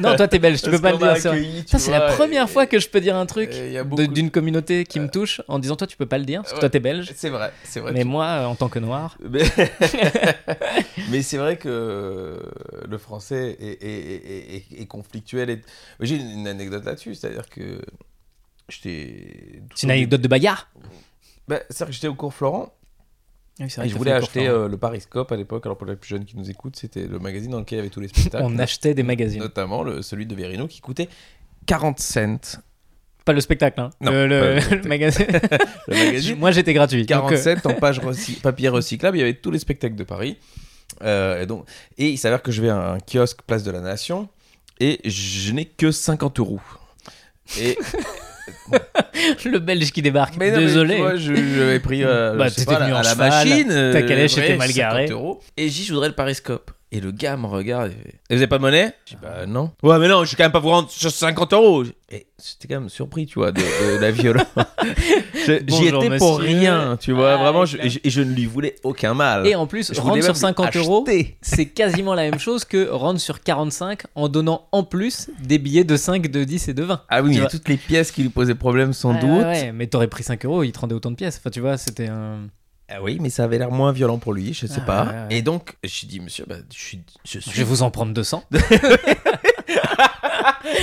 Non, 0.00 0.16
toi 0.16 0.28
t'es 0.28 0.38
belge, 0.38 0.60
tu 0.60 0.70
Parce 0.70 0.76
peux 0.76 0.82
pas 0.82 0.92
le 0.92 0.98
dire. 0.98 1.32
accueilli, 1.32 1.60
Putain, 1.62 1.78
C'est 1.78 1.90
la 1.90 2.12
première 2.12 2.44
et- 2.44 2.48
fois 2.48 2.66
que 2.66 2.78
je 2.78 2.88
peux 2.88 3.00
dire 3.00 3.16
un 3.16 3.24
truc 3.26 3.50
de- 3.52 4.06
d'une 4.06 4.30
communauté 4.30 4.84
qui 4.84 5.00
me 5.00 5.08
touche 5.08 5.40
en 5.48 5.58
disant 5.58 5.76
toi 5.76 5.86
tu 5.86 5.96
peux 5.96 6.06
pas 6.06 6.18
le 6.18 6.24
dire 6.24 6.40
parce 6.42 6.50
que 6.52 6.56
Ouais. 6.56 6.60
toi 6.60 6.68
t'es 6.68 6.80
belge. 6.80 7.10
C'est 7.16 7.30
vrai, 7.30 7.52
c'est 7.64 7.80
vrai. 7.80 7.92
Mais 7.92 7.99
tu- 8.02 8.08
moi, 8.08 8.26
euh, 8.26 8.44
en 8.46 8.54
tant 8.54 8.68
que 8.68 8.78
noir, 8.78 9.16
Mais, 9.30 9.42
Mais 11.10 11.22
c'est 11.22 11.38
vrai 11.38 11.56
que 11.56 12.40
le 12.88 12.98
français 12.98 13.56
est, 13.60 13.82
est- 13.82 14.14
est- 14.14 14.56
est- 14.76 14.80
est 14.82 14.86
conflictuel. 14.86 15.62
J'ai 16.00 16.16
une, 16.16 16.46
anecdote 16.46 16.84
là-dessus, 16.84 17.14
c'est-à-dire 17.14 17.48
que 17.48 17.80
j'étais. 18.68 19.62
c'est 19.74 19.86
une 19.86 19.90
anecdote 19.92 20.20
de 20.20 20.28
bagarre. 20.28 20.68
Bah, 21.48 21.58
c'est-à-dire 21.68 21.86
que 21.88 21.92
j'étais 21.92 22.08
au 22.08 22.14
cours 22.14 22.32
Florent 22.32 22.72
Oui, 23.58 23.66
et 23.82 23.88
je 23.88 23.96
voulais 23.96 24.12
acheter 24.12 24.46
euh, 24.46 24.68
le 24.68 24.76
Pariscope 24.76 25.32
à 25.32 25.36
l'époque. 25.36 25.66
Alors 25.66 25.76
pour 25.76 25.86
les 25.86 25.96
plus 25.96 26.08
jeunes 26.08 26.24
qui 26.24 26.36
nous 26.36 26.48
écoutent, 26.50 26.76
c'était 26.76 27.06
le 27.06 27.18
magazine 27.18 27.50
dans 27.50 27.58
lequel 27.58 27.76
il 27.78 27.80
y 27.80 27.82
avait 27.82 27.90
tous 27.90 28.00
les 28.00 28.08
spectacles. 28.08 28.44
On 28.46 28.58
achetait 28.58 28.94
des 28.94 29.02
magazines. 29.02 29.40
Notamment 29.40 29.82
le, 29.82 30.02
celui 30.02 30.26
de 30.26 30.34
Verino 30.34 30.68
qui 30.68 30.80
coûtait 30.80 31.08
40 31.66 31.98
cents. 31.98 32.60
Pas 33.30 33.34
le 33.34 33.40
spectacle, 33.40 33.80
hein. 33.80 33.90
Non, 34.00 34.10
le, 34.10 34.26
le- 34.26 34.60
spectacle. 34.60 34.88
magazine. 34.88 35.26
Le 35.86 35.94
magazine 36.04 36.36
Moi 36.36 36.50
j'étais 36.50 36.72
gratuit. 36.72 37.06
donc, 37.06 37.30
40 37.30 37.32
euh, 37.46 37.56
en 37.70 37.74
page 37.74 38.00
recy- 38.00 38.40
papier 38.40 38.68
recyclable. 38.68 39.16
Il 39.18 39.20
y 39.20 39.22
avait 39.22 39.34
tous 39.34 39.52
les 39.52 39.60
spectacles 39.60 39.94
de 39.94 40.02
Paris. 40.02 40.36
Euh, 41.04 41.42
et, 41.42 41.46
donc, 41.46 41.64
et 41.96 42.08
il 42.08 42.18
s'avère 42.18 42.42
que 42.42 42.50
je 42.50 42.60
vais 42.60 42.70
à 42.70 42.76
un 42.94 42.98
kiosque 42.98 43.42
Place 43.46 43.62
de 43.62 43.70
la 43.70 43.78
Nation 43.80 44.28
et 44.80 44.98
je 45.04 45.52
n'ai 45.52 45.64
que 45.64 45.92
50 45.92 46.40
euros. 46.40 46.58
Et 47.60 47.78
le 49.44 49.58
belge 49.60 49.92
qui 49.92 50.02
débarque. 50.02 50.36
mais 50.36 50.50
non, 50.50 50.58
Désolé. 50.58 50.96
vois, 50.96 51.14
je 51.14 51.32
j'avais 51.34 51.78
pris 51.78 52.02
euh, 52.02 52.34
Bah, 52.36 52.48
je 52.48 52.54
sais 52.54 52.64
pas, 52.64 52.76
à 52.82 52.88
la 52.88 53.02
cheval, 53.04 53.16
machine. 53.30 53.68
ta 53.68 53.74
euh, 53.74 53.92
calèche 54.08 54.32
était 54.38 54.56
bref, 54.56 54.58
mal 54.58 54.68
50 54.68 54.76
garée. 54.76 55.08
Et 55.56 55.68
j'y 55.68 55.84
je 55.84 55.92
voudrais 55.92 56.08
le 56.08 56.14
Pariscope. 56.14 56.72
Et 56.92 57.00
le 57.00 57.12
gars 57.12 57.36
me 57.36 57.46
regarde 57.46 57.92
et 57.92 57.94
fait, 57.94 58.08
Et 58.30 58.34
vous 58.34 58.38
avez 58.38 58.46
pas 58.48 58.58
de 58.58 58.62
monnaie? 58.62 58.92
Je 59.06 59.14
dis 59.14 59.18
bah 59.22 59.46
non. 59.46 59.70
Ouais 59.82 59.98
mais 60.00 60.08
non, 60.08 60.24
je 60.24 60.30
vais 60.32 60.36
quand 60.36 60.42
même 60.44 60.50
pas 60.52 60.58
vous 60.58 60.70
rendre 60.70 60.90
sur 60.90 61.10
50 61.10 61.52
euros. 61.52 61.84
Et 62.10 62.26
j'étais 62.44 62.66
quand 62.74 62.80
même 62.80 62.88
surpris, 62.88 63.26
tu 63.26 63.38
vois, 63.38 63.52
de, 63.52 63.60
de 63.60 64.00
la 64.00 64.10
violence. 64.10 64.44
J'y 65.46 65.86
étais 65.86 66.18
pour 66.18 66.40
monsieur. 66.40 66.56
rien, 66.56 66.96
tu 67.00 67.12
vois, 67.12 67.34
Ah, 67.34 67.36
vraiment, 67.36 67.64
je- 67.64 67.76
je, 68.04 68.20
ne 68.20 68.32
lui 68.34 68.46
voulais 68.46 68.74
aucun 68.82 69.14
mal. 69.14 69.46
Et 69.46 69.54
en 69.54 69.66
plus, 69.68 69.92
Je 69.94 70.00
rendre 70.00 70.16
sur 70.16 70.24
même 70.32 70.34
50 70.34 70.76
euros, 70.76 71.06
c'est 71.40 71.66
quasiment 71.66 72.14
la 72.14 72.22
même 72.28 72.40
chose 72.40 72.64
que 72.64 72.88
rendre 72.88 73.20
sur 73.20 73.40
45 73.40 74.02
en 74.16 74.28
donnant 74.28 74.66
en 74.72 74.82
plus 74.82 75.30
des 75.44 75.58
billets 75.58 75.84
de 75.84 75.96
5, 75.96 76.28
de 76.28 76.42
10 76.44 76.68
et 76.68 76.74
de 76.74 76.82
20. 76.82 77.02
Ah 77.08 77.22
oui, 77.22 77.38
vois. 77.38 77.46
toutes 77.48 77.68
les 77.68 77.76
pièces 77.76 78.10
qui 78.10 78.22
lui 78.22 78.30
posaient 78.30 78.54
problème 78.56 78.92
sans 78.92 79.14
Ouais, 79.14 79.20
doute. 79.20 79.30
ouais, 79.30 79.44
ouais, 79.44 79.72
mais 79.72 79.86
t'aurais 79.86 80.08
pris 80.08 80.24
5 80.24 80.44
euros, 80.44 80.64
il 80.64 80.72
te 80.72 80.80
rendait 80.80 80.94
autant 80.94 81.10
de 81.12 81.16
pièces. 81.16 81.38
Enfin, 81.38 81.50
tu 81.50 81.60
vois, 81.60 81.76
c'était 81.76 82.08
un. 82.08 82.40
Ah 82.92 83.00
oui, 83.02 83.18
mais 83.20 83.30
ça 83.30 83.44
avait 83.44 83.58
l'air 83.58 83.70
moins 83.70 83.92
violent 83.92 84.18
pour 84.18 84.32
lui, 84.32 84.52
je 84.52 84.66
sais 84.66 84.80
Ah, 84.82 84.86
pas. 84.86 85.04
ouais, 85.04 85.10
ouais. 85.12 85.26
Et 85.38 85.42
donc, 85.42 85.76
je 85.84 86.06
dit, 86.06 86.18
monsieur, 86.20 86.44
bah, 86.48 86.56
je 86.74 86.78
suis. 86.78 87.00
Je, 87.24 87.38
suis... 87.38 87.50
Je 87.52 87.56
vais 87.58 87.64
vous 87.64 87.82
en 87.82 87.90
prendre 87.90 88.12
200. 88.12 88.42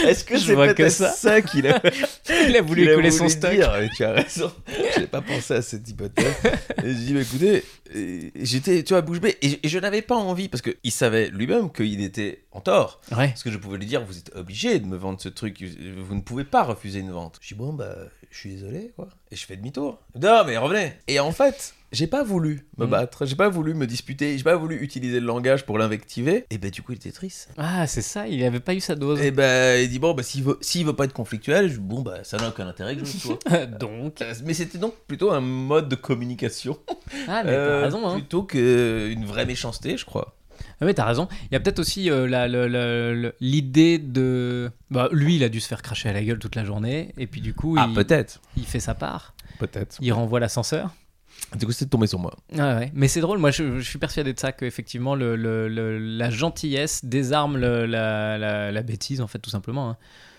Est-ce 0.06 0.24
que 0.24 0.38
Je 0.38 0.46
c'est 0.46 0.54
vois 0.54 0.74
que 0.74 0.90
ça. 0.90 1.10
ça, 1.12 1.42
qu'il 1.42 1.68
a, 1.68 1.82
Il 2.48 2.56
a 2.56 2.62
voulu 2.62 2.82
qu'il 2.82 2.90
a 2.90 2.94
écouler 2.94 3.12
son 3.12 3.28
stock. 3.30 3.52
dire 3.52 3.72
Tu 3.96 4.04
as 4.04 4.12
raison. 4.12 4.52
Je 4.96 5.02
n'ai 5.02 5.08
pas 5.08 5.22
pensé 5.22 5.56
à 5.56 5.62
cette 5.62 5.88
hypothèse. 5.90 6.34
Et 6.84 6.90
je 6.90 6.94
dis, 6.94 7.14
bah, 7.14 7.22
écoutez, 7.22 7.64
j'étais, 8.36 8.84
tu 8.84 8.94
vois, 8.94 9.02
bouche 9.02 9.20
bée. 9.20 9.38
Et, 9.42 9.60
je- 9.68 9.80
n'avais 9.80 10.02
pas 10.02 10.16
envie, 10.16 10.50
parce 10.50 10.62
qu'il 10.62 10.92
savait 10.92 11.30
lui-même 11.30 11.72
qu'il 11.72 12.02
était 12.02 12.44
en 12.52 12.62
tort. 12.62 13.02
Ouais. 13.12 13.28
Parce 13.30 13.44
que 13.44 13.52
je 13.52 13.58
pouvais 13.58 13.78
lui 13.78 13.86
dire, 13.86 14.04
vous 14.04 14.18
êtes 14.18 14.32
obligé 14.36 14.80
de 14.80 14.86
me 14.86 14.98
vendre 14.98 15.20
ce 15.22 15.30
truc, 15.30 15.64
vous 16.08 16.16
ne 16.16 16.22
pouvez 16.22 16.44
pas 16.44 16.64
refuser 16.64 17.00
une 17.00 17.12
vente. 17.12 17.38
Je 17.42 17.50
dis, 17.50 17.54
bon, 17.56 17.74
bah, 17.74 17.96
je 18.32 18.38
suis 18.38 18.50
désolé, 18.52 18.92
quoi. 18.96 19.08
Et 19.32 19.36
je 19.36 19.46
fais 19.46 19.56
demi-tour. 19.58 20.00
Non, 20.20 20.44
mais 20.46 20.58
revenez. 20.58 20.94
Et 21.08 21.20
en 21.20 21.32
fait, 21.32 21.74
j'ai 21.92 22.08
pas 22.08 22.24
voulu 22.24 22.66
me 22.78 22.86
Mhm. 22.86 22.92
battre, 22.92 23.26
j'ai 23.26 23.36
pas 23.36 23.50
voulu 23.50 23.74
me 23.74 23.88
disputer, 23.88 24.38
j'ai 24.38 24.44
pas 24.44 24.56
voulu 24.56 24.76
utiliser 24.82 25.20
le 25.20 25.26
langage 25.26 25.66
pour 25.66 25.78
l'invectiver. 25.78 26.46
Et 26.50 26.58
ben, 26.58 26.70
du 26.70 26.82
coup, 26.82 26.92
il 26.92 26.96
était 26.96 27.12
triste. 27.12 27.50
Ah, 27.58 27.88
c'est 27.88 28.02
ça, 28.02 28.28
il 28.28 28.44
avait 28.44 28.60
pas 28.60 28.74
eu 28.74 28.80
sa 28.80 28.96
dose. 28.96 29.22
Et 29.22 29.32
ben, 29.32 29.82
il 29.82 29.90
dit, 29.90 30.00
bon, 30.00 30.14
bah, 30.14 30.24
s'il 30.24 30.44
veut, 30.44 30.58
s'il 30.62 30.86
veut 30.86 30.96
pas 30.96 31.06
être 31.06 31.14
conflictuel, 31.14 31.70
je- 31.70 31.80
bon, 31.80 32.02
bah, 32.02 32.24
ça 32.24 32.38
n'a 32.38 32.50
aucun 32.50 32.68
intérêt 32.68 32.96
que 32.96 33.06
je 33.06 33.14
le 33.14 33.20
sois. 33.20 33.40
Donc. 33.80 34.22
Euh, 34.22 34.34
Mais 34.46 34.54
c'était 34.54 34.78
donc 34.78 34.94
plutôt 35.08 35.32
un 35.32 35.42
mode 35.42 35.90
de 35.90 35.96
communication 35.96 36.78
Ah, 37.28 37.44
mais 37.44 37.52
euh, 37.52 37.80
t'as 37.80 37.86
raison, 37.86 38.08
hein. 38.08 38.14
plutôt 38.16 38.44
qu'une 38.44 39.26
vraie 39.26 39.46
méchanceté, 39.46 39.98
je 39.98 40.06
crois. 40.06 40.36
Ah 40.80 40.86
mais 40.86 40.94
t'as 40.94 41.06
raison. 41.06 41.28
Il 41.50 41.54
y 41.54 41.56
a 41.56 41.60
peut-être 41.60 41.80
aussi 41.80 42.10
euh, 42.12 42.28
la- 42.28 42.48
l'idée 43.40 43.98
de. 43.98 44.72
Bah, 44.92 45.10
lui, 45.12 45.36
il 45.38 45.44
a 45.44 45.50
dû 45.50 45.60
se 45.60 45.68
faire 45.68 45.82
cracher 45.82 46.10
à 46.10 46.14
la 46.14 46.24
gueule 46.24 46.40
toute 46.40 46.56
la 46.56 46.64
journée. 46.66 47.14
Et 47.18 47.26
puis, 47.28 47.42
du 47.42 47.54
coup, 47.54 47.76
Ah, 47.80 47.88
il, 47.90 47.96
peut-être. 47.96 48.42
il 48.58 48.66
fait 48.66 48.80
sa 48.80 48.94
part. 48.94 49.34
Peut-être. 49.60 49.98
Il 50.02 50.14
renvoie 50.14 50.40
l'ascenseur. 50.40 50.92
Du 51.58 51.66
coup, 51.66 51.72
c'est 51.72 51.86
tombé 51.88 52.08
sur 52.08 52.20
moi. 52.20 52.36
Ah 52.58 52.78
ouais. 52.78 52.92
Mais 52.94 53.08
c'est 53.08 53.22
drôle, 53.22 53.38
moi 53.38 53.52
je, 53.52 53.80
je 53.80 53.88
suis 53.88 54.00
persuadé 54.00 54.34
de 54.34 54.40
ça, 54.40 54.52
qu'effectivement 54.52 55.14
le, 55.16 55.36
le- 55.36 55.68
le- 55.70 55.98
la 56.00 56.30
gentillesse 56.32 57.06
désarme 57.06 57.58
le- 57.58 57.86
la, 57.86 58.38
la- 58.40 58.72
la 58.72 58.82
bêtise, 58.84 59.22
en 59.22 59.28
fait, 59.28 59.40
tout 59.40 59.50
simplement. 59.52 59.92
hein. 59.92 59.98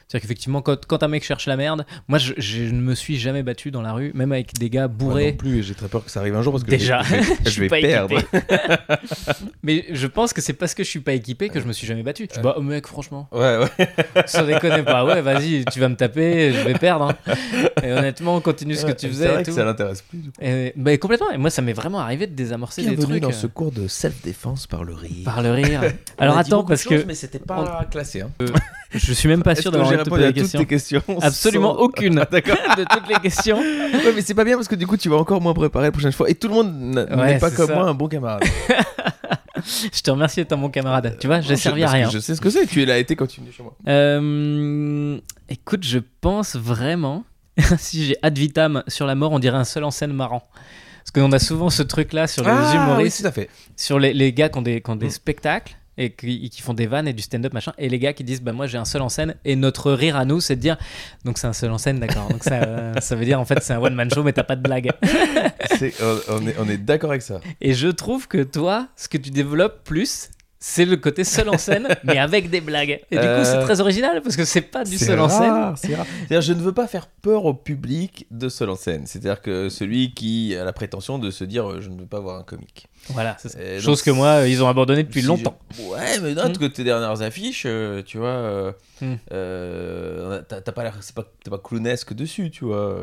C'est-à-dire 0.08 0.22
qu'effectivement, 0.22 0.62
quand, 0.62 0.86
quand 0.86 1.02
un 1.02 1.08
mec 1.08 1.22
cherche 1.22 1.44
la 1.46 1.56
merde, 1.58 1.84
moi 2.08 2.16
je, 2.18 2.32
je 2.38 2.62
ne 2.62 2.80
me 2.80 2.94
suis 2.94 3.18
jamais 3.18 3.42
battu 3.42 3.70
dans 3.70 3.82
la 3.82 3.92
rue, 3.92 4.10
même 4.14 4.32
avec 4.32 4.54
des 4.54 4.70
gars 4.70 4.88
Moi 4.88 4.96
bourrés. 4.96 5.30
non 5.32 5.36
plus, 5.36 5.58
et 5.58 5.62
j'ai 5.62 5.74
très 5.74 5.88
peur 5.88 6.02
que 6.04 6.10
ça 6.10 6.20
arrive 6.20 6.34
un 6.34 6.40
jour 6.42 6.52
parce 6.54 6.64
que 6.64 6.70
Déjà, 6.70 7.02
je 7.02 7.14
vais, 7.14 7.22
je 7.22 7.28
vais- 7.28 7.34
je 7.40 7.44
je 7.44 7.50
suis 7.50 7.60
vais 7.60 7.68
pas 7.68 7.80
perdre. 7.80 8.18
Mais 9.62 9.84
je 9.90 10.06
pense 10.06 10.32
que 10.32 10.40
c'est 10.40 10.52
parce 10.54 10.74
que 10.74 10.82
je 10.82 10.88
suis 10.88 11.00
pas 11.00 11.12
équipé 11.12 11.48
que 11.48 11.60
je 11.60 11.66
me 11.66 11.72
suis 11.72 11.86
jamais 11.86 12.02
battu. 12.02 12.26
Je 12.30 12.36
dis, 12.36 12.42
bah, 12.42 12.54
oh, 12.56 12.62
mec, 12.62 12.86
franchement, 12.86 13.28
Ouais, 13.32 13.58
ouais. 13.58 13.88
ça 14.26 14.44
déconne 14.44 14.84
pas. 14.84 15.04
Ouais, 15.04 15.20
vas-y, 15.20 15.64
tu 15.66 15.80
vas 15.80 15.88
me 15.88 15.96
taper, 15.96 16.52
je 16.52 16.60
vais 16.60 16.74
perdre. 16.74 17.14
hein. 17.26 17.34
Et 17.82 17.92
honnêtement, 17.92 18.40
continue 18.40 18.74
ce 18.76 18.86
que 18.86 18.92
tu 18.92 18.98
C'est 19.00 19.08
faisais. 19.08 19.28
vrai 19.28 19.40
et 19.40 19.44
que 19.44 19.50
tout. 19.50 19.56
ça 19.56 19.64
l'intéresse 19.64 20.02
plus. 20.02 20.18
du 20.18 20.30
coup. 20.30 20.36
Et, 20.40 20.72
bah, 20.76 20.96
complètement. 20.96 21.30
Et 21.30 21.36
moi, 21.38 21.50
ça 21.50 21.62
m'est 21.62 21.72
vraiment 21.72 22.00
arrivé 22.00 22.26
de 22.26 22.34
désamorcer 22.34 22.82
des 22.82 22.88
Bienvenue 22.96 23.20
trucs. 23.20 23.22
dans 23.22 23.28
euh, 23.28 23.32
ce 23.32 23.46
cours 23.46 23.72
de 23.72 23.86
self-défense 23.88 24.66
par 24.66 24.84
le 24.84 24.94
rire. 24.94 25.24
Par 25.24 25.42
le 25.42 25.52
rire. 25.52 25.82
Alors 26.18 26.38
attends, 26.38 26.64
parce 26.64 26.84
que 26.84 27.04
mais 27.04 27.14
c'était 27.14 27.38
pas 27.38 27.86
classé. 27.90 28.22
Hein. 28.22 28.30
je 28.94 29.12
suis 29.12 29.28
même 29.28 29.42
pas 29.42 29.54
sûr 29.54 29.70
que 29.70 29.76
d'avoir 29.76 29.92
répondu 30.04 30.24
à 30.24 30.32
toutes 30.32 30.50
tes 30.52 30.66
questions 30.66 31.02
Absolument 31.20 31.74
sans- 31.74 31.80
aucune. 31.80 32.18
Ah, 32.20 32.28
D'accord. 32.30 32.56
de 32.76 32.84
toutes 32.84 33.08
les 33.08 33.16
questions. 33.16 33.58
Ouais, 33.58 34.12
mais 34.14 34.20
c'est 34.22 34.34
pas 34.34 34.44
bien 34.44 34.56
parce 34.56 34.68
que 34.68 34.74
du 34.74 34.86
coup, 34.86 34.96
tu 34.96 35.08
vas 35.08 35.16
encore 35.16 35.40
moins 35.40 35.54
préparer 35.54 35.86
la 35.86 35.92
prochaine 35.92 36.12
fois. 36.12 36.28
Et 36.30 36.34
tout 36.34 36.48
le 36.48 36.54
monde 36.54 37.06
Ouais, 37.16 37.34
n'est 37.34 37.38
pas 37.38 37.50
comme 37.50 37.66
ça. 37.68 37.74
moi 37.74 37.84
un 37.84 37.94
bon 37.94 38.08
camarade. 38.08 38.42
Je 39.92 40.00
te 40.02 40.10
remercie 40.10 40.36
d'être 40.40 40.52
un 40.52 40.56
bon 40.56 40.68
camarade. 40.70 41.16
Tu 41.20 41.26
vois, 41.26 41.40
j'ai 41.40 41.56
servi 41.56 41.82
à 41.82 41.90
rien. 41.90 42.08
Je 42.10 42.18
sais 42.20 42.34
ce 42.36 42.40
que 42.40 42.48
c'est. 42.48 42.66
Tu 42.66 42.84
l'as 42.84 42.98
été 42.98 43.16
quand 43.16 43.26
tu 43.26 43.40
venais 43.40 43.52
chez 43.52 43.62
moi. 43.62 43.74
Euh, 43.88 45.18
écoute, 45.48 45.84
je 45.84 45.98
pense 46.20 46.54
vraiment, 46.56 47.24
si 47.76 48.04
j'ai 48.06 48.16
ad 48.22 48.38
vitam 48.38 48.82
sur 48.86 49.04
la 49.06 49.14
mort, 49.16 49.32
on 49.32 49.38
dirait 49.40 49.56
un 49.58 49.64
seul 49.64 49.84
en 49.84 49.90
scène 49.90 50.12
marrant. 50.12 50.48
Parce 50.98 51.10
qu'on 51.24 51.32
a 51.32 51.38
souvent 51.38 51.70
ce 51.70 51.82
truc-là 51.82 52.26
sur 52.26 52.44
les 52.44 52.50
Ah, 52.50 52.70
oui, 52.70 52.76
humoristes, 52.76 53.22
tout 53.22 53.26
à 53.26 53.32
fait. 53.32 53.48
sur 53.76 53.98
les, 53.98 54.12
les 54.12 54.32
gars 54.32 54.48
qui 54.50 54.58
ont 54.58 54.62
des, 54.62 54.80
qui 54.82 54.90
ont 54.90 54.96
des 54.96 55.06
Mm. 55.06 55.10
spectacles 55.10 55.76
et 55.98 56.10
qui, 56.12 56.48
qui 56.48 56.62
font 56.62 56.72
des 56.74 56.86
vannes 56.86 57.06
et 57.08 57.12
du 57.12 57.22
stand-up 57.22 57.52
machin, 57.52 57.72
et 57.76 57.88
les 57.88 57.98
gars 57.98 58.12
qui 58.14 58.24
disent 58.24 58.40
bah 58.40 58.52
moi 58.52 58.66
j'ai 58.66 58.78
un 58.78 58.84
seul 58.86 59.02
en 59.02 59.08
scène 59.10 59.34
et 59.44 59.56
notre 59.56 59.92
rire 59.92 60.16
à 60.16 60.24
nous 60.24 60.40
c'est 60.40 60.56
de 60.56 60.60
dire 60.60 60.76
donc 61.24 61.36
c'est 61.36 61.46
un 61.48 61.52
seul 61.52 61.70
en 61.72 61.78
scène 61.78 61.98
d'accord 62.00 62.28
donc 62.28 62.44
ça, 62.44 62.62
euh, 62.62 62.94
ça 63.00 63.16
veut 63.16 63.24
dire 63.24 63.38
en 63.40 63.44
fait 63.44 63.62
c'est 63.62 63.72
un 63.74 63.80
one 63.80 63.94
man 63.94 64.08
show 64.10 64.22
mais 64.22 64.32
t'as 64.32 64.44
pas 64.44 64.56
de 64.56 64.62
blague 64.62 64.90
C'est- 65.76 65.94
on, 66.30 66.46
est, 66.46 66.56
on 66.58 66.68
est 66.68 66.78
d'accord 66.78 67.10
avec 67.10 67.22
ça. 67.22 67.40
et 67.60 67.74
je 67.74 67.88
trouve 67.88 68.28
que 68.28 68.42
toi 68.42 68.88
ce 68.96 69.08
que 69.08 69.18
tu 69.18 69.30
développes 69.30 69.84
plus 69.84 70.30
c'est 70.60 70.84
le 70.84 70.96
côté 70.96 71.22
seul 71.22 71.48
en 71.48 71.56
scène 71.58 71.86
mais 72.04 72.18
avec 72.18 72.50
des 72.50 72.60
blagues 72.60 73.00
et 73.10 73.16
du 73.16 73.22
Euh, 73.22 73.38
coup 73.38 73.44
c'est 73.48 73.60
très 73.62 73.80
original 73.80 74.20
parce 74.22 74.36
que 74.36 74.44
c'est 74.44 74.60
pas 74.60 74.82
du 74.84 74.98
seul 74.98 75.20
en 75.20 75.28
scène 75.28 75.50
rare, 75.50 75.78
c'est 75.78 75.94
rare. 75.94 76.04
C'est-à-dire, 76.26 76.40
je 76.42 76.52
ne 76.52 76.60
veux 76.60 76.72
pas 76.72 76.88
faire 76.88 77.06
peur 77.06 77.44
au 77.44 77.54
public 77.54 78.26
de 78.32 78.48
seul 78.48 78.68
en 78.70 78.74
scène. 78.76 79.02
C'est-à-dire 79.06 79.40
que 79.40 79.68
celui 79.68 80.14
qui 80.14 80.56
a 80.56 80.64
la 80.64 80.72
prétention 80.72 81.18
de 81.20 81.30
se 81.30 81.44
dire 81.44 81.70
euh, 81.70 81.80
je 81.80 81.88
ne 81.90 82.00
veux 82.00 82.06
pas 82.06 82.18
voir 82.18 82.40
un 82.40 82.42
comique. 82.42 82.88
Voilà, 83.10 83.36
c'est 83.38 83.48
ça. 83.48 83.58
Et 83.62 83.74
donc, 83.76 83.80
chose 83.82 84.02
que 84.02 84.10
moi, 84.10 84.26
euh, 84.42 84.48
ils 84.48 84.62
ont 84.62 84.68
abandonné 84.68 85.02
depuis 85.02 85.20
Si 85.22 85.26
longtemps. 85.26 85.58
je- 85.76 85.82
Ouais, 85.82 86.20
mais 86.22 86.34
note 86.34 86.56
Mm. 86.56 86.58
que 86.58 86.64
tes 86.66 86.84
dernières 86.84 87.22
affiches, 87.22 87.64
euh, 87.66 88.02
tu 88.04 88.18
vois, 88.18 88.28
euh, 88.28 88.72
Mm. 89.00 89.14
euh, 89.32 90.42
t'as 90.48 90.60
pas 90.72 90.82
l'air, 90.82 90.94
c'est 91.00 91.14
pas, 91.14 91.24
t'es 91.42 91.50
pas 91.50 91.58
clownesque 91.58 92.12
dessus, 92.14 92.50
tu 92.50 92.64
vois. 92.64 92.94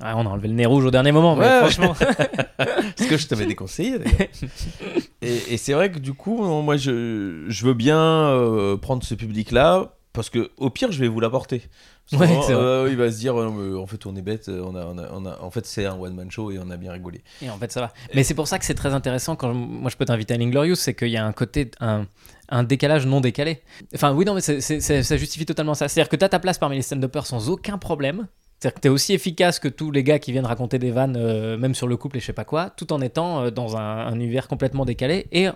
Ouais, 0.00 0.10
on 0.14 0.26
a 0.26 0.28
enlevé 0.28 0.48
le 0.48 0.54
nez 0.54 0.66
rouge 0.66 0.84
au 0.84 0.90
dernier 0.90 1.12
moment, 1.12 1.36
mais 1.36 1.46
Ouais. 1.46 1.58
franchement. 1.60 1.94
Ce 2.98 3.06
que 3.08 3.16
je 3.16 3.26
t'avais 3.26 3.46
déconseillé 3.46 3.98
d'ailleurs. 3.98 4.18
et 5.22 5.54
et 5.54 5.56
c'est 5.56 5.72
vrai 5.72 5.90
que 5.90 5.98
du 5.98 6.12
coup, 6.14 6.42
moi, 6.62 6.76
je, 6.76 7.44
je 7.48 7.66
veux 7.66 7.74
bien 7.74 7.98
euh, 7.98 8.76
prendre 8.76 9.02
ce 9.04 9.14
public-là 9.14 9.94
parce 10.14 10.30
que 10.30 10.50
au 10.56 10.70
pire, 10.70 10.90
je 10.92 10.98
vais 11.00 11.08
vous 11.08 11.20
l'apporter. 11.20 11.62
Que 12.10 12.16
Ouais, 12.16 12.28
c'est 12.46 12.52
euh, 12.52 12.88
il 12.90 12.96
va 12.96 13.10
se 13.10 13.18
dire, 13.18 13.38
euh, 13.38 13.78
en 13.78 13.86
fait, 13.86 14.04
on 14.06 14.14
est 14.16 14.22
bête, 14.22 14.48
on 14.48 14.74
a, 14.76 14.84
on 14.86 14.96
a, 14.98 15.08
on 15.12 15.24
a- 15.26 15.38
en 15.42 15.50
fait, 15.50 15.64
c'est 15.66 15.84
un 15.86 15.94
one-man 15.98 16.30
show 16.30 16.50
et 16.50 16.58
on 16.58 16.70
a 16.70 16.76
bien 16.76 16.92
rigolé. 16.92 17.22
Et 17.42 17.48
en 17.50 17.56
fait, 17.58 17.72
ça 17.72 17.80
va. 17.80 17.92
Mais 18.14 18.22
c'est 18.24 18.34
pour 18.34 18.46
ça 18.48 18.58
que 18.58 18.64
c'est 18.64 18.74
très 18.74 18.92
intéressant 18.94 19.36
quand 19.36 19.52
je- 19.52 19.58
moi 19.58 19.90
je 19.90 19.96
peux 19.96 20.04
t'inviter 20.04 20.34
à 20.34 20.36
l'Inglorious, 20.38 20.76
c'est 20.76 20.94
qu'il 20.94 21.08
y 21.08 21.16
a 21.16 21.24
un 21.26 21.32
côté, 21.32 21.70
un, 21.80 22.06
un 22.50 22.62
décalage 22.62 23.06
non 23.06 23.20
décalé. 23.20 23.62
Enfin, 23.94 24.12
oui, 24.14 24.24
non, 24.24 24.34
mais 24.34 24.40
c'est- 24.42 24.60
c'est- 24.60 24.80
c'est- 24.80 25.02
ça 25.02 25.16
justifie 25.16 25.46
totalement 25.46 25.74
ça. 25.74 25.88
C'est-à-dire 25.88 26.08
que 26.10 26.16
tu 26.16 26.24
as 26.24 26.28
ta 26.28 26.38
place 26.38 26.58
parmi 26.58 26.76
les 26.76 26.82
stand-uppers 26.82 27.26
sans 27.26 27.48
aucun 27.50 27.78
problème. 27.78 28.26
C'est-à-dire 28.60 28.74
que 28.76 28.80
t'es 28.80 28.88
aussi 28.90 29.12
efficace 29.14 29.58
que 29.58 29.68
tous 29.68 29.90
les 29.90 30.04
gars 30.04 30.18
qui 30.18 30.32
viennent 30.32 30.46
raconter 30.46 30.78
des 30.78 30.90
vannes, 30.90 31.16
euh, 31.18 31.58
même 31.58 31.74
sur 31.74 31.86
le 31.86 31.96
couple 31.98 32.18
et 32.18 32.20
je 32.20 32.26
sais 32.26 32.32
pas 32.32 32.44
quoi, 32.44 32.70
tout 32.70 32.92
en 32.94 33.00
étant 33.02 33.42
euh, 33.44 33.50
dans 33.50 33.76
un, 33.76 33.80
un 34.06 34.14
univers 34.14 34.46
complètement 34.48 34.84
décalé 34.86 35.26
et, 35.32 35.48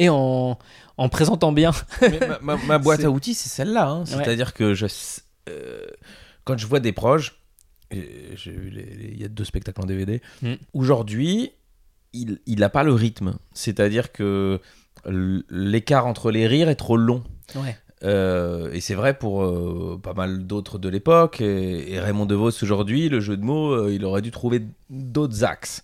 et 0.00 0.08
en, 0.08 0.58
en 0.96 1.08
présentant 1.08 1.52
bien. 1.52 1.70
Mais 2.00 2.18
ma, 2.26 2.38
ma- 2.40 2.56
ma 2.66 2.78
boîte 2.84 3.04
à 3.04 3.10
outils, 3.10 3.34
c'est 3.34 3.48
celle-là. 3.48 3.88
hein. 3.88 4.04
C'est-à-dire 4.06 4.52
que 4.54 4.74
je, 4.74 4.86
euh, 5.48 5.86
quand 6.44 6.58
je 6.58 6.66
vois 6.66 6.80
des 6.80 6.90
proches, 6.92 7.36
j'ai 7.92 8.36
il 9.14 9.20
y 9.20 9.24
a 9.24 9.28
deux 9.28 9.44
spectacles 9.44 9.80
en 9.80 9.86
DVD, 9.86 10.20
Mm. 10.42 10.54
aujourd'hui, 10.72 11.52
il 12.12 12.38
n'a 12.58 12.68
pas 12.68 12.82
le 12.82 12.92
rythme. 12.94 13.36
C'est-à-dire 13.52 14.10
que 14.10 14.60
l'écart 15.50 16.06
entre 16.06 16.30
les 16.30 16.46
rires 16.46 16.68
est 16.68 16.74
trop 16.76 16.96
long. 16.96 17.22
Ouais. 17.54 17.76
Euh, 18.02 18.70
et 18.72 18.80
c'est 18.80 18.94
vrai 18.94 19.14
pour 19.14 19.42
euh, 19.42 20.00
pas 20.02 20.14
mal 20.14 20.46
d'autres 20.46 20.78
de 20.78 20.88
l'époque. 20.88 21.40
Et, 21.40 21.92
et 21.92 22.00
Raymond 22.00 22.26
DeVos 22.26 22.62
aujourd'hui, 22.62 23.08
le 23.08 23.20
jeu 23.20 23.36
de 23.36 23.44
mots, 23.44 23.72
euh, 23.72 23.92
il 23.92 24.04
aurait 24.04 24.22
dû 24.22 24.30
trouver 24.30 24.62
d'autres 24.88 25.44
axes. 25.44 25.82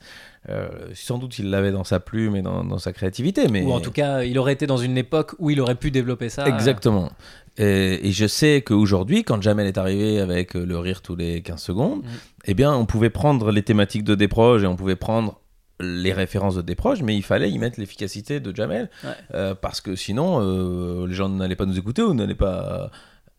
Sans 0.94 1.18
doute 1.18 1.40
il 1.40 1.50
l'avait 1.50 1.72
dans 1.72 1.82
sa 1.82 1.98
plume 1.98 2.36
et 2.36 2.42
dans, 2.42 2.62
dans 2.62 2.78
sa 2.78 2.92
créativité. 2.92 3.48
Mais... 3.48 3.64
Ou 3.64 3.72
en 3.72 3.80
tout 3.80 3.90
cas, 3.90 4.22
il 4.22 4.38
aurait 4.38 4.52
été 4.52 4.68
dans 4.68 4.76
une 4.76 4.96
époque 4.96 5.34
où 5.40 5.50
il 5.50 5.60
aurait 5.60 5.74
pu 5.74 5.90
développer 5.90 6.28
ça. 6.28 6.46
Exactement. 6.46 7.10
Et, 7.58 8.06
et 8.06 8.12
je 8.12 8.28
sais 8.28 8.62
qu'aujourd'hui, 8.62 9.24
quand 9.24 9.42
Jamel 9.42 9.66
est 9.66 9.76
arrivé 9.76 10.20
avec 10.20 10.54
le 10.54 10.78
rire 10.78 11.02
tous 11.02 11.16
les 11.16 11.42
15 11.42 11.60
secondes, 11.60 12.04
Mm. 12.04 12.08
eh 12.44 12.54
bien, 12.54 12.72
on 12.74 12.86
pouvait 12.86 13.10
prendre 13.10 13.50
les 13.50 13.62
thématiques 13.64 14.04
de 14.04 14.14
Desproges 14.14 14.62
et 14.62 14.68
on 14.68 14.76
pouvait 14.76 14.94
prendre 14.94 15.40
les 15.80 16.12
références 16.12 16.54
de 16.56 16.62
Desproges, 16.62 17.02
mais 17.02 17.16
il 17.16 17.22
fallait 17.22 17.50
y 17.50 17.58
mettre 17.58 17.78
l'efficacité 17.78 18.40
de 18.40 18.54
Jamel, 18.54 18.88
Ouais. 19.04 19.10
euh, 19.34 19.54
parce 19.54 19.80
que 19.80 19.94
sinon, 19.94 20.38
euh, 20.40 21.06
les 21.06 21.14
gens 21.14 21.28
n'allaient 21.28 21.56
pas 21.56 21.66
nous 21.66 21.78
écouter 21.78 22.02
ou 22.02 22.14
n'allaient 22.14 22.34
pas... 22.34 22.90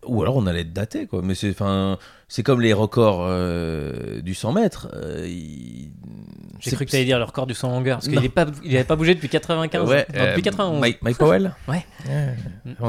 Ou 0.05 0.21
alors 0.21 0.35
on 0.37 0.45
allait 0.45 0.61
être 0.61 0.73
daté, 0.73 1.07
quoi. 1.07 1.21
Mais 1.23 1.33
c'est, 1.35 1.49
enfin, 1.49 1.97
c'est 2.27 2.43
comme 2.43 2.61
les 2.61 2.73
records 2.73 3.25
euh, 3.27 4.21
du 4.21 4.33
100 4.35 4.53
mètres. 4.53 4.87
euh, 4.93 5.25
il- 5.27 5.91
J'ai 6.59 6.71
c'est- 6.71 6.75
cru 6.75 6.85
que 6.85 6.89
tu 6.89 6.95
allais 6.95 7.05
dire 7.05 7.19
le 7.19 7.23
record 7.23 7.45
du 7.45 7.53
100 7.53 7.69
longueur, 7.69 7.97
parce 7.97 8.07
qu'il 8.07 8.15
n'avait 8.15 8.29
pas, 8.29 8.47
il 8.63 8.73
avait 8.75 8.83
pas 8.83 8.95
bougé 8.95 9.13
depuis 9.13 9.29
95, 9.29 9.87
Ouais, 9.87 10.07
non, 10.11 10.21
depuis 10.25 10.39
euh, 10.39 10.41
91. 10.41 10.79
Mike, 10.81 10.97
Mike 11.03 11.17
Powell 11.19 11.51
Ouais. 11.67 11.85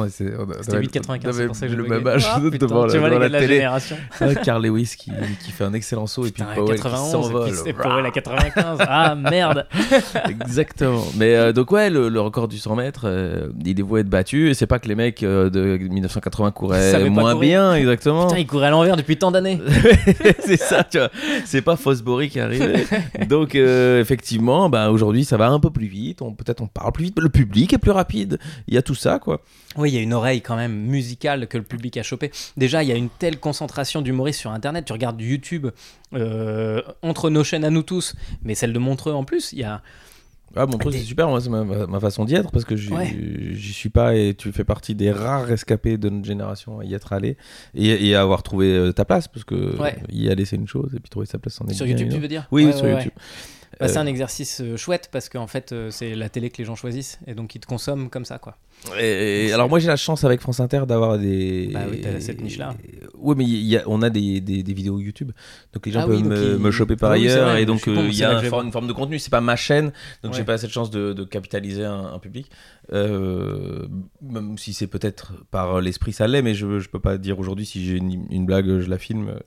C'était 0.09 0.33
on 0.39 0.81
8,95, 0.81 1.25
avait 1.29 1.33
c'est 1.33 1.47
pour 1.49 1.55
ça 1.57 1.67
que 1.67 1.73
je 1.73 1.77
le 1.77 1.85
même 1.87 2.07
âge 2.07 2.27
Ah, 2.33 2.41
putain, 2.51 2.67
devant 2.67 2.87
la, 2.87 2.93
tu 2.93 2.99
vois 2.99 3.09
les 3.11 3.17
devant 3.17 3.21
gars 3.21 3.21
la 3.25 3.29
de 3.29 3.33
la 3.35 3.39
télé. 3.41 3.55
génération. 3.57 3.97
Ah, 4.21 4.35
Carl 4.37 4.65
Lewis 4.65 4.95
qui, 4.99 5.13
qui 5.45 5.51
fait 5.53 5.65
un 5.65 5.75
excellent 5.75 6.07
saut 6.07 6.25
et 6.27 6.31
puis 6.31 6.43
Putain, 6.43 6.55
Powell 6.55 6.77
91, 6.77 7.05
qui 7.05 7.11
s'envole. 7.11 7.51
et 7.67 7.73
Powell 7.75 8.07
à 8.07 8.11
95. 8.11 8.79
Ah 8.81 9.15
merde. 9.15 9.67
Exactement. 10.31 11.05
Mais 11.17 11.37
euh, 11.37 11.53
donc 11.53 11.71
ouais, 11.71 11.91
le, 11.91 12.09
le 12.09 12.21
record 12.21 12.49
du 12.49 12.59
100 12.59 12.75
mètres, 12.77 13.03
euh, 13.05 13.49
il 13.65 13.79
est 13.79 13.83
voué 13.83 14.01
être 14.01 14.09
battu. 14.09 14.49
Et 14.51 14.55
c'est 14.55 14.67
pas 14.67 14.79
que 14.79 14.89
les 14.89 14.95
mecs 14.95 15.23
euh, 15.23 15.51
de 15.51 15.77
1980 15.79 16.49
Ils 16.49 16.53
couraient 16.53 17.11
moins 17.11 17.37
bien, 17.37 17.75
exactement. 17.75 18.27
Putain, 18.29 18.39
il 18.41 18.47
courait 18.47 18.69
à 18.69 18.71
l'envers 18.71 18.97
depuis 18.97 19.17
tant 19.19 19.28
d'années. 19.31 19.61
c'est 20.41 20.57
ça, 20.57 20.85
tu 20.85 20.99
vois. 20.99 21.11
C'est 21.45 21.63
pas 21.63 21.77
Fosbury 21.77 22.29
qui 22.29 22.39
est 22.39 22.43
arrivé. 22.43 22.87
Donc 23.29 23.55
euh, 23.55 24.01
effectivement, 24.01 24.69
bah, 24.69 24.91
aujourd'hui 24.91 25.25
ça 25.25 25.37
va 25.37 25.49
un 25.49 25.61
peu 25.61 25.71
plus 25.71 25.87
vite. 25.87 26.23
On 26.23 26.33
peut-être 26.33 26.61
on 26.61 26.67
parle 26.67 26.93
plus 26.93 27.05
vite, 27.05 27.19
le 27.19 27.29
public 27.29 27.73
est 27.73 27.79
plus 27.79 27.91
rapide. 27.91 28.39
Il 28.67 28.75
y 28.75 28.79
a 28.79 28.83
tout 28.83 28.95
ça 28.95 29.19
quoi. 29.19 29.41
Oui, 29.77 29.91
il 29.91 29.95
y 29.95 29.99
a 29.99 30.01
une 30.01 30.15
oreille 30.15 30.41
quand 30.41 30.57
même 30.57 30.75
musicale 30.75 31.47
que 31.47 31.59
le 31.59 31.65
public 31.65 31.97
a 31.99 32.03
chopé. 32.03 32.33
Déjà, 32.57 32.83
il 32.83 32.89
y 32.89 32.93
a 32.93 32.97
une 32.97 33.11
telle 33.11 33.39
concentration 33.39 34.03
d'humoristes 34.03 34.41
sur 34.41 34.51
Internet. 34.51 34.87
Tu 34.87 34.93
regardes 34.93 35.21
YouTube 35.21 35.69
euh, 36.15 36.83
entre 37.03 37.31
nos 37.31 37.45
chaînes 37.45 37.65
à 37.65 37.71
nous 37.71 37.83
tous, 37.83 38.15
mais 38.43 38.55
celle 38.55 38.73
de 38.73 38.79
Montreux 38.79 39.13
en 39.13 39.25
plus. 39.25 39.53
Il 39.53 39.61
y 39.61 39.65
a 39.65 39.83
Ah, 40.57 40.67
mon 40.67 40.79
truc, 40.79 40.95
c'est 40.95 41.01
super, 41.01 41.29
moi, 41.29 41.41
c'est 41.41 41.51
ma, 41.51 41.63
ma- 41.65 42.01
façon 42.01 42.25
d'y 42.25 42.35
être 42.35 42.51
parce 42.51 42.65
que 42.65 42.75
j'y 42.77 42.93
Ouais. 42.93 43.15
suis 43.57 43.91
pas 43.91 44.15
et 44.15 44.35
tu 44.35 44.51
fais 44.53 44.65
partie 44.65 44.95
des 44.95 45.11
rares 45.13 45.45
rescapés 45.45 45.99
de 45.99 46.09
notre 46.09 46.25
génération 46.27 46.81
à 46.81 46.85
y 46.85 46.95
être 46.95 47.13
allé 47.13 47.37
et, 47.75 48.09
et 48.09 48.15
à 48.15 48.23
avoir 48.23 48.43
trouvé 48.43 48.67
euh, 48.73 48.93
ta 48.93 49.05
place 49.05 49.29
parce 49.29 49.45
que 49.45 49.77
Ouais. 49.81 49.97
y 50.11 50.29
aller 50.31 50.45
c'est 50.45 50.57
une 50.57 50.67
chose 50.69 50.95
et 50.95 51.01
puis 51.01 51.11
trouver 51.11 51.27
sa 51.27 51.39
place 51.39 51.55
c'en 51.55 51.67
est 51.67 51.75
sur 51.75 51.87
YouTube, 51.87 52.09
tu 52.11 52.19
veux 52.19 52.29
dire? 52.29 52.49
Oui, 52.51 52.65
Ouais, 52.67 52.73
sur 52.73 52.89
YouTube. 52.89 53.13
Bah, 53.81 53.87
c'est 53.89 53.99
Euh, 53.99 54.01
un 54.03 54.07
exercice 54.07 54.61
euh, 54.61 54.77
chouette 54.77 55.09
parce 55.13 55.29
qu'en 55.29 55.47
fait, 55.47 55.71
euh, 55.73 55.91
c'est 55.91 56.15
la 56.17 56.29
télé 56.29 56.51
que 56.51 56.59
les 56.59 56.65
gens 56.65 56.75
choisissent 56.75 57.19
et 57.27 57.35
donc 57.35 57.55
ils 57.55 57.61
te 57.61 57.67
consomment 57.67 58.11
comme 58.11 58.25
ça, 58.25 58.39
quoi. 58.39 58.57
Et, 59.01 59.53
alors 59.53 59.69
moi 59.69 59.79
j'ai 59.81 59.89
la 59.89 59.97
chance 59.97 60.23
avec 60.25 60.41
France 60.41 60.61
Inter 60.61 60.83
d'avoir 60.87 61.19
des. 61.19 61.71
Bah 61.73 61.81
oui, 61.91 62.01
t'as 62.01 62.21
cette 62.21 62.41
niche-là. 62.41 62.75
Oui, 63.17 63.35
mais 63.37 63.45
il 63.45 63.65
y 63.67 63.77
a, 63.77 63.83
on 63.87 64.03
a 64.03 64.11
des, 64.11 64.41
des, 64.41 64.63
des 64.63 64.73
vidéos 64.73 64.99
YouTube, 65.01 65.33
donc 65.73 65.85
les 65.87 65.93
gens 65.93 66.01
Ah 66.03 66.07
peuvent 66.07 66.17
oui, 66.17 66.59
me, 66.59 66.71
choper 66.71 66.95
par 66.97 67.11
Ah 67.13 67.17
c'est 67.17 67.23
ailleurs 67.31 67.57
et 67.57 67.67
donc 67.67 67.87
euh, 67.89 68.07
il 68.09 68.15
y 68.17 68.23
a 68.25 68.33
là 68.33 68.39
un 68.39 68.43
for- 68.45 68.63
une 68.63 68.71
forme 68.73 68.87
de 68.87 68.93
contenu. 68.93 69.19
C'est 69.19 69.31
pas 69.31 69.41
ma 69.41 69.57
chaîne, 69.57 69.93
donc 70.23 70.33
j'ai 70.35 70.41
Ouais. 70.41 70.45
pas 70.45 70.59
cette 70.59 70.71
chance 70.71 70.91
de, 70.91 71.13
de 71.13 71.25
capitaliser 71.25 71.85
un, 71.85 72.07
un 72.15 72.19
public. 72.19 72.51
Euh, 72.93 73.87
même 74.23 74.57
si 74.59 74.73
c'est 74.73 74.87
peut-être 74.87 75.35
par 75.51 75.81
l'esprit 75.81 76.13
ça 76.13 76.27
l'est, 76.27 76.43
mais 76.43 76.55
je, 76.55 76.79
je 76.79 76.89
peux 76.89 77.01
pas 77.01 77.19
dire 77.19 77.39
aujourd'hui 77.39 77.67
si 77.67 77.85
j'ai 77.85 77.97
une, 77.97 78.27
une 78.31 78.47
blague, 78.47 78.79
je 78.81 78.89
la 78.89 78.99
filme. 78.99 79.39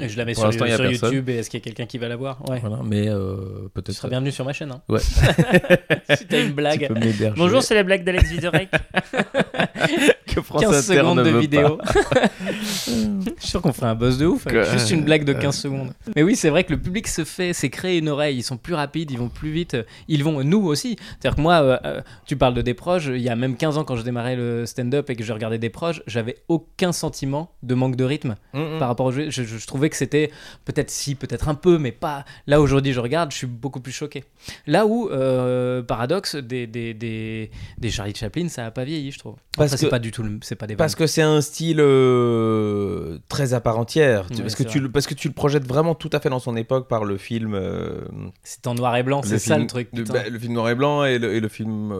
Et 0.00 0.08
je 0.08 0.16
la 0.16 0.24
mets 0.24 0.34
sur. 0.34 0.50
YouTube 0.52 1.28
et 1.28 1.36
est-ce 1.36 1.50
qu'il 1.50 1.60
y 1.60 1.62
a 1.62 1.64
quelqu'un 1.64 1.86
qui 1.86 1.98
va 1.98 2.08
la 2.08 2.16
voir? 2.16 2.48
Ouais. 2.48 2.58
Voilà, 2.60 2.80
mais 2.84 3.08
euh, 3.08 3.36
Tu 3.64 3.68
peut-être. 3.70 3.92
seras 3.92 4.08
bienvenu 4.08 4.32
sur 4.32 4.44
ma 4.44 4.52
chaîne. 4.52 4.72
Hein. 4.72 4.82
Ouais. 4.88 5.00
si 6.16 6.26
t'as 6.26 6.40
une 6.40 6.48
Tu 6.48 6.52
blague. 6.52 6.88
Bonjour, 7.36 7.62
c'est 7.62 7.74
la 7.74 7.82
blague 7.82 8.04
d'Alex 8.04 8.30
Vizorek. 8.30 8.68
que 10.34 10.40
France 10.40 10.62
15 10.62 10.90
Inter 10.90 10.98
secondes 10.98 11.18
ne 11.18 11.24
de 11.24 11.38
vidéo. 11.38 11.78
Je 12.44 13.30
suis 13.40 13.48
sûr 13.50 13.62
qu'on 13.62 13.72
ferait 13.72 13.86
un 13.88 13.94
buzz 13.94 14.18
de 14.18 14.26
ouf 14.26 14.46
avec 14.46 14.64
juste 14.70 14.90
une 14.90 15.04
blague 15.04 15.24
de 15.24 15.32
15 15.32 15.56
secondes. 15.56 15.92
Mais 16.14 16.22
oui, 16.22 16.36
c'est 16.36 16.50
vrai 16.50 16.64
que 16.64 16.72
le 16.72 16.80
public 16.80 17.08
se 17.08 17.24
fait, 17.24 17.52
c'est 17.52 17.70
créer 17.70 17.98
une 17.98 18.08
oreille. 18.08 18.36
Ils 18.36 18.42
sont 18.42 18.56
plus 18.56 18.74
rapides, 18.74 19.10
ils 19.10 19.18
vont 19.18 19.28
plus 19.28 19.50
vite. 19.50 19.76
Ils 20.08 20.24
vont, 20.24 20.42
nous 20.42 20.64
aussi. 20.66 20.96
C'est-à-dire 21.20 21.36
que 21.36 21.40
moi, 21.40 21.62
euh, 21.62 21.78
euh, 21.84 22.00
tu 22.26 22.36
parles 22.36 22.54
de 22.54 22.62
des 22.62 22.74
proches. 22.74 23.06
Il 23.06 23.22
y 23.22 23.28
a 23.28 23.36
même 23.36 23.56
15 23.56 23.78
ans, 23.78 23.84
quand 23.84 23.96
je 23.96 24.02
démarrais 24.02 24.36
le 24.36 24.66
stand-up 24.66 25.08
et 25.10 25.16
que 25.16 25.24
je 25.24 25.32
regardais 25.32 25.58
des 25.58 25.70
proches, 25.70 26.02
j'avais 26.06 26.36
aucun 26.48 26.92
sentiment 26.92 27.52
de 27.62 27.74
manque 27.74 27.96
de 27.96 28.04
rythme. 28.04 28.36
Mm, 28.52 28.76
mm. 28.76 28.78
par 28.78 28.88
rapport 28.88 29.06
au 29.06 29.12
jeu. 29.12 29.30
Je, 29.30 29.42
je- 29.42 29.63
je 29.64 29.66
trouvais 29.66 29.88
que 29.88 29.96
c'était 29.96 30.30
peut-être 30.66 30.90
si, 30.90 31.14
peut-être 31.14 31.48
un 31.48 31.54
peu, 31.54 31.78
mais 31.78 31.90
pas. 31.90 32.26
Là 32.46 32.60
aujourd'hui, 32.60 32.92
je 32.92 33.00
regarde, 33.00 33.32
je 33.32 33.38
suis 33.38 33.46
beaucoup 33.46 33.80
plus 33.80 33.92
choqué. 33.92 34.22
Là 34.66 34.84
où, 34.84 35.08
euh, 35.08 35.82
paradoxe, 35.82 36.36
des, 36.36 36.66
des, 36.66 36.92
des, 36.92 37.50
des 37.78 37.90
Charlie 37.90 38.14
Chaplin, 38.14 38.50
ça 38.50 38.66
a 38.66 38.70
pas 38.70 38.84
vieilli, 38.84 39.10
je 39.10 39.18
trouve. 39.18 39.36
Parce 39.56 39.74
c'est 39.76 39.86
que- 39.86 39.90
pas 39.90 39.98
du 40.00 40.10
tout, 40.10 40.22
le- 40.22 40.38
c'est 40.42 40.54
pas 40.54 40.66
des 40.66 40.76
Parce 40.76 40.92
vannes. 40.92 40.98
que 40.98 41.06
c'est 41.06 41.22
un 41.22 41.40
style 41.40 41.80
euh, 41.80 43.18
très 43.30 43.54
à 43.54 43.60
part 43.62 43.78
entière. 43.78 44.26
Parce, 44.26 44.54
que 44.54 44.64
c'est 44.64 44.68
tu, 44.68 44.86
parce 44.90 45.06
que 45.06 45.14
tu 45.14 45.28
le 45.28 45.34
projettes 45.34 45.66
vraiment 45.66 45.94
tout 45.94 46.10
à 46.12 46.20
fait 46.20 46.28
dans 46.28 46.40
son 46.40 46.56
époque 46.56 46.86
par 46.86 47.04
le 47.06 47.16
film. 47.16 47.54
euh, 47.54 48.02
C'est 48.42 48.66
en 48.66 48.74
noir 48.74 48.94
et 48.96 49.02
blanc, 49.02 49.22
c'est 49.22 49.38
ça 49.38 49.56
le 49.56 49.66
truc. 49.66 49.88
bah, 49.94 50.28
le 50.28 50.38
film 50.38 50.52
noir 50.52 50.68
et 50.68 50.74
blanc 50.74 51.04
et 51.04 51.18
le, 51.18 51.34
et 51.34 51.40
le 51.40 51.48
film, 51.48 51.94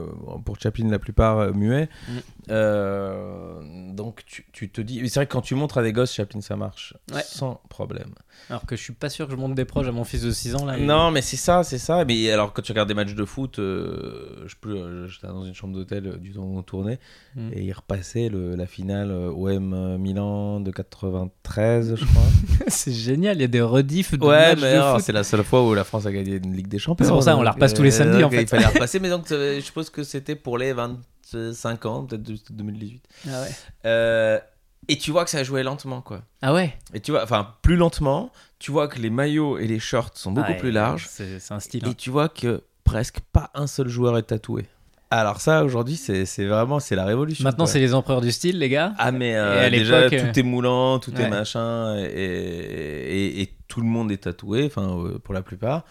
pour 0.45 0.61
Chaplin, 0.61 0.91
la 0.91 0.99
plupart 0.99 1.55
muet. 1.55 1.89
Mm. 2.09 3.95
Donc 3.95 4.23
tu, 4.27 4.45
tu 4.53 4.69
te 4.71 4.81
dis. 4.81 5.01
C'est 5.09 5.15
vrai 5.21 5.27
que 5.27 5.33
quand 5.33 5.41
tu 5.41 5.55
montres 5.55 5.79
à 5.79 5.83
des 5.83 5.93
gosses, 5.93 6.13
Chaplin, 6.13 6.41
ça 6.41 6.57
marche. 6.57 6.95
Ouais. 7.13 7.23
Sans 7.25 7.54
problème. 7.69 8.15
Alors 8.51 8.67
que 8.67 8.77
je 8.77 8.83
suis 8.83 8.93
pas 8.93 9.09
sûr 9.09 9.27
que 9.27 9.33
je 9.33 9.37
monte 9.37 9.55
des 9.55 9.65
proches 9.65 9.87
à 9.89 9.93
mon 9.93 10.05
fils 10.05 10.23
de 10.23 10.31
6 10.31 10.55
ans 10.57 10.67
là. 10.67 10.77
Non, 10.77 11.11
mais 11.11 11.23
c'est 11.23 11.37
ça, 11.37 11.63
c'est 11.65 11.79
ça. 11.79 12.05
Mais 12.05 12.31
alors, 12.31 12.53
quand 12.53 12.63
tu 12.63 12.73
regardes 12.73 12.89
des 12.89 12.95
matchs 12.95 13.15
de 13.15 13.25
foot, 13.25 13.59
euh, 13.59 14.45
je 14.47 14.55
euh, 14.69 15.07
j'étais 15.09 15.27
dans 15.29 15.45
une 15.45 15.55
chambre 15.55 15.75
d'hôtel 15.75 16.07
euh, 16.07 16.17
du 16.17 16.33
temps 16.33 16.43
où 16.43 16.59
on 16.59 16.63
tournait, 16.63 16.99
Mm. 17.37 17.51
et 17.53 17.63
il 17.65 17.73
repassait 17.73 18.29
le- 18.29 18.55
la 18.55 18.67
finale 18.67 19.11
euh, 19.11 19.31
OM 19.31 19.97
Milan 19.99 20.61
de 20.61 20.71
93, 20.71 21.97
je 21.97 22.05
crois. 22.05 22.23
c'est 22.69 22.93
génial, 22.93 23.37
il 23.39 23.41
y 23.41 23.45
a 23.45 23.49
des 23.49 23.61
rediffs 23.61 24.15
de 24.19 24.25
ouais, 24.25 24.51
matchs 24.55 24.61
mais 24.63 24.77
de 24.77 24.81
foot. 24.81 25.01
c'est 25.01 25.13
la 25.13 25.25
seule 25.25 25.43
fois 25.45 25.67
où 25.67 25.75
la 25.75 25.85
France 25.85 26.07
a 26.07 26.13
gagné 26.13 26.37
une 26.37 26.55
Ligue 26.55 26.69
des 26.69 26.79
Champions. 26.79 27.05
C'est 27.07 27.13
pour 27.13 27.23
ça, 27.23 27.37
on 27.37 27.43
la 27.43 27.53
repasse 27.53 27.75
tous 27.75 27.83
les 27.83 27.91
samedis, 27.91 28.23
en 28.25 28.31
fait. 28.31 28.43
Il 28.43 28.49
fallait 28.49 28.63
la 28.63 28.69
repasser, 28.75 29.01
mais 29.01 29.11
donc 29.11 29.27
je 29.29 29.61
suppose 29.61 29.91
que 29.91 30.03
c'était 30.05 30.37
pour 30.37 30.59
les 30.59 30.73
25 30.73 31.87
ans, 31.87 32.05
peut-être 32.05 32.23
de- 32.23 32.37
2018. 32.51 33.03
Ah 33.29 33.43
ouais. 33.43 34.41
Et 34.89 34.97
tu 34.99 35.11
vois 35.11 35.25
que 35.25 35.31
ça 35.31 35.43
jouait 35.45 35.63
lentement, 35.63 36.01
quoi. 36.01 36.23
Ah 36.43 36.53
ouais? 36.55 36.77
Et 36.93 37.01
tu 37.01 37.11
vois, 37.11 37.23
enfin, 37.23 37.55
plus 37.63 37.77
lentement, 37.77 38.31
tu 38.59 38.71
vois 38.71 38.89
que 38.89 38.99
les 38.99 39.11
maillots 39.11 39.59
et 39.59 39.67
les 39.67 39.79
shorts 39.79 40.11
sont 40.15 40.33
beaucoup 40.33 40.47
Ah 40.49 40.53
ouais, 40.53 40.59
plus 40.59 40.71
larges. 40.73 41.07
C'est 41.11 41.39
un 41.53 41.61
style. 41.61 41.85
Et 41.87 41.91
hein. 41.91 41.95
tu 41.97 42.11
vois 42.11 42.29
que 42.29 42.63
presque 42.85 43.21
pas 43.33 43.51
un 43.55 43.67
seul 43.67 43.89
joueur 43.89 44.19
est 44.19 44.23
tatoué. 44.25 44.67
Alors 45.11 45.41
ça, 45.41 45.65
aujourd'hui, 45.65 45.97
c'est 45.97 46.25
vraiment 46.47 46.81
c'est 46.81 46.97
la 46.97 47.05
révolution. 47.05 47.45
Maintenant, 47.45 47.67
c'est 47.67 47.79
les 47.79 47.95
empereurs 47.95 48.21
du 48.21 48.33
style, 48.33 48.59
les 48.59 48.69
gars. 48.69 48.95
Ah 48.99 49.13
mais 49.13 49.37
euh, 49.37 49.71
déjà 49.71 50.01
l'époque, 50.09 50.13
euh, 50.21 50.33
tout 50.33 50.39
est 50.41 50.43
moulant, 50.43 50.99
tout 50.99 51.13
ouais. 51.15 51.23
est 51.23 51.29
machin 51.31 51.97
et, 51.99 52.03
et, 52.03 53.43
et 53.43 53.55
tout 53.69 53.81
le 53.81 53.87
monde 53.87 54.11
est 54.11 54.19
tatoué, 54.25 54.65
enfin 54.67 54.99
euh, 54.99 55.19
pour 55.19 55.33
la 55.35 55.43
plupart. 55.43 55.85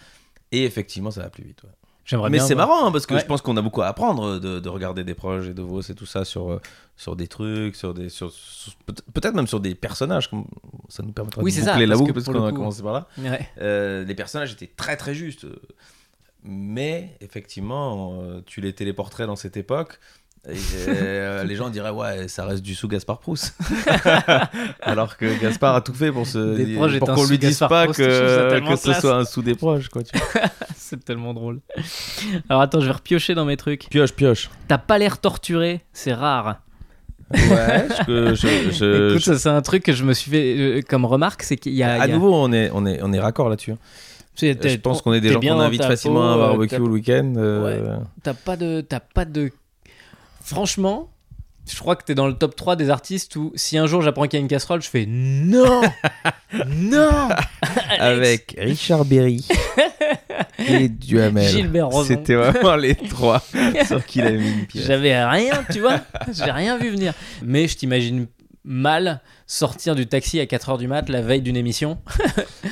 Et 0.52 0.66
effectivement, 0.66 1.10
ça 1.12 1.22
va 1.22 1.30
plus 1.30 1.44
vite. 1.44 1.64
ouais. 1.64 1.70
J'aimerais 2.06 2.30
Mais 2.30 2.40
c'est 2.40 2.56
marrant 2.56 2.86
hein, 2.88 2.92
parce 2.92 3.06
que 3.06 3.14
Ouais. 3.14 3.22
je 3.22 3.26
pense 3.26 3.42
qu'on 3.42 3.56
a 3.56 3.62
beaucoup 3.62 3.82
à 3.82 3.88
apprendre 3.88 4.38
de, 4.40 4.60
de 4.60 4.70
regarder 4.70 5.06
des 5.06 5.14
proches 5.14 5.48
et 5.48 5.54
de 5.54 5.62
vos 5.62 5.80
et 5.82 5.96
tout 5.96 6.06
ça 6.06 6.26
sur 6.26 6.52
euh, 6.52 6.62
sur 6.96 7.16
des 7.16 7.28
trucs, 7.28 7.76
sur 7.76 7.94
des 7.94 8.10
sur, 8.10 8.32
sur- 8.32 8.74
peut- 8.86 8.94
peut-être 9.14 9.34
même 9.36 9.48
sur 9.48 9.60
des 9.60 9.76
personnages. 9.76 10.30
Comme 10.30 10.46
ça 10.90 11.04
nous 11.04 11.12
permettra 11.12 11.42
Oui, 11.42 11.52
de 11.56 11.62
ça, 11.62 11.72
boucler 11.72 11.86
la 11.86 11.92
parce 11.92 12.00
boucle 12.00 12.12
que 12.12 12.16
parce 12.20 12.26
pour 12.26 12.34
qu'on 12.36 12.46
a 12.46 12.52
commencé 12.52 12.82
par 12.84 12.94
là. 12.94 13.08
Ouais. 13.18 13.50
Euh, 13.62 14.04
les 14.06 14.16
personnages 14.16 14.52
étaient 14.54 14.72
très 14.76 14.96
très 14.98 15.14
justes. 15.16 15.46
Mais 16.44 17.18
effectivement, 17.22 18.20
euh, 18.22 18.42
tu 18.46 18.60
les 18.62 18.74
téléporterais 18.74 19.26
dans 19.28 19.36
cette 19.38 19.56
époque. 19.58 20.00
Et 20.50 20.54
euh, 20.90 21.44
les 21.46 21.56
gens 21.56 21.70
diraient 21.70 21.90
ouais 21.92 22.28
ça 22.28 22.46
reste 22.46 22.64
du 22.64 22.76
sous 22.76 22.90
Gaspard 22.90 23.20
Proust 23.20 23.56
alors 24.82 25.16
que 25.16 25.40
Gaspard 25.42 25.76
a 25.76 25.80
tout 25.82 25.94
fait 25.94 26.12
pour 26.12 26.28
se 26.28 26.98
pour 27.00 27.14
qu'on 27.14 27.26
lui 27.26 27.38
dise 27.38 27.52
Gaspard 27.52 27.70
pas 27.70 27.84
Proust, 27.86 28.00
que, 28.00 28.60
que 28.70 28.76
ce 28.76 28.94
soit 28.94 29.16
un 29.16 29.24
sous 29.24 29.42
des 29.42 29.56
proches 29.56 29.88
quoi 29.88 30.02
c'est 30.76 31.04
tellement 31.06 31.34
drôle. 31.34 31.62
Alors 32.50 32.62
attends, 32.62 32.82
je 32.82 32.88
vais 32.88 32.92
repiocher 32.92 33.36
dans 33.36 33.46
mes 33.46 33.56
trucs. 33.56 33.88
pioche 33.90 34.12
pioche 34.12 34.50
T'as 34.68 34.78
pas 34.78 34.98
l'air 34.98 35.20
torturé, 35.20 35.82
c'est 35.94 36.14
rare. 36.14 36.60
Ouais, 37.32 37.88
je, 38.08 38.36
je, 38.36 38.72
je- 38.72 39.10
Écoute, 39.12 39.24
je- 39.24 39.34
c'est 39.38 39.50
un 39.50 39.62
truc 39.62 39.84
que 39.84 39.94
je 39.94 40.04
me 40.04 40.14
suis 40.14 40.30
fait 40.32 40.56
euh, 40.58 40.82
comme 40.88 41.06
remarque, 41.06 41.44
c'est 41.44 41.56
qu'il 41.58 41.74
y 41.74 41.82
a. 41.84 41.94
à 42.02 42.08
y 42.08 42.12
a- 42.12 42.14
nouveau, 42.16 42.34
on 42.34 42.52
est, 42.52 42.70
on 42.74 42.86
est, 42.86 43.00
on 43.02 43.12
est 43.14 43.20
raccord 43.20 43.50
là-dessus. 43.50 43.74
c'est- 44.36 44.54
Je 44.54 44.58
t'es- 44.58 44.78
pense 44.78 45.02
qu'on 45.02 45.14
est 45.14 45.22
des 45.22 45.30
gens 45.32 45.40
qu'on 45.40 45.60
invite 45.60 45.84
facilement 45.84 46.20
peau, 46.22 46.26
à 46.26 46.32
un 46.32 46.36
euh, 46.36 46.48
barbecue 46.50 46.76
le 46.78 46.84
week-end. 46.84 47.34
euh, 47.38 47.98
T'as 48.24 48.34
pas 48.34 48.56
de. 48.58 48.82
T'as 48.82 49.00
pas 49.00 49.26
de. 49.26 49.52
Franchement, 50.42 51.10
je 51.72 51.80
crois 51.80 51.96
que 51.96 52.04
t'es 52.04 52.16
dans 52.16 52.28
le 52.28 52.34
top 52.34 52.56
3 52.56 52.76
des 52.76 52.90
artistes 52.90 53.36
où 53.36 53.52
si 53.56 53.78
un 53.78 53.86
jour 53.86 54.02
j'apprends 54.02 54.24
qu'il 54.24 54.34
y 54.34 54.42
a 54.42 54.42
une 54.42 54.48
casserole, 54.48 54.82
je 54.82 54.90
fais 54.90 55.06
non 55.08 55.82
Non 56.68 57.30
avec 58.00 58.56
Richard 58.58 59.06
Berry 59.06 59.46
et 60.60 60.90
Duhamel. 60.90 61.48
Gilbert 61.48 61.90
Rozon. 61.90 62.08
C'était 62.08 62.36
vraiment 62.36 62.76
les 62.76 62.96
trois 62.96 63.42
sur 63.86 64.06
qui 64.06 64.20
il 64.20 64.26
a 64.26 64.32
mis 64.32 64.50
une 64.52 64.66
pièce. 64.66 64.86
J'avais 64.86 65.24
rien, 65.26 65.64
tu 65.72 65.80
vois 65.80 66.02
J'ai 66.32 66.52
rien 66.52 66.78
vu 66.78 66.92
venir. 66.92 67.14
Mais 67.42 67.68
je 67.68 67.78
t'imagine 67.78 68.28
mal 68.66 69.22
sortir 69.46 69.94
du 69.96 70.08
taxi 70.08 70.40
à 70.40 70.46
4h 70.46 70.78
du 70.78 70.88
mat 70.88 71.10
la 71.10 71.22
veille 71.22 71.42
d'une 71.42 71.58
émission. 71.58 71.98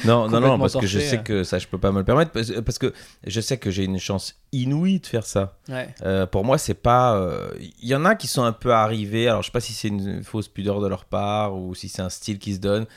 Non, 0.05 0.29
non, 0.29 0.39
non, 0.39 0.57
parce 0.57 0.75
que 0.75 0.87
je 0.87 0.99
sais 0.99 1.19
euh. 1.19 1.21
que 1.21 1.43
ça, 1.43 1.59
je 1.59 1.67
peux 1.67 1.77
pas 1.77 1.91
me 1.91 1.99
le 1.99 2.05
permettre. 2.05 2.31
Parce, 2.31 2.79
que 2.79 2.93
je 3.27 3.41
sais 3.41 3.57
que 3.57 3.69
j'ai 3.69 3.83
une 3.83 3.99
chance 3.99 4.35
inouïe 4.51 4.99
de 4.99 5.05
faire 5.05 5.25
ça. 5.25 5.57
Ouais. 5.69 5.89
Euh, 6.03 6.25
pour 6.25 6.43
moi, 6.43 6.57
c'est 6.57 6.73
pas. 6.73 7.17
euh, 7.17 7.51
Il 7.59 7.87
y 7.87 7.93
en 7.93 8.05
a 8.05 8.15
qui 8.15 8.27
sont 8.27 8.43
un 8.43 8.53
peu 8.53 8.73
arrivés. 8.73 9.27
Alors, 9.27 9.41
je 9.41 9.47
sais 9.47 9.51
pas 9.51 9.59
si 9.59 9.73
c'est 9.73 9.89
une 9.89 10.23
fausse 10.23 10.47
pudeur 10.47 10.79
de 10.81 10.87
leur 10.87 11.05
part 11.05 11.55
ou 11.55 11.75
si 11.75 11.89
c'est 11.89 12.01
un 12.01 12.09
style 12.09 12.39
qui 12.39 12.55
se 12.55 12.59
donne. 12.59 12.87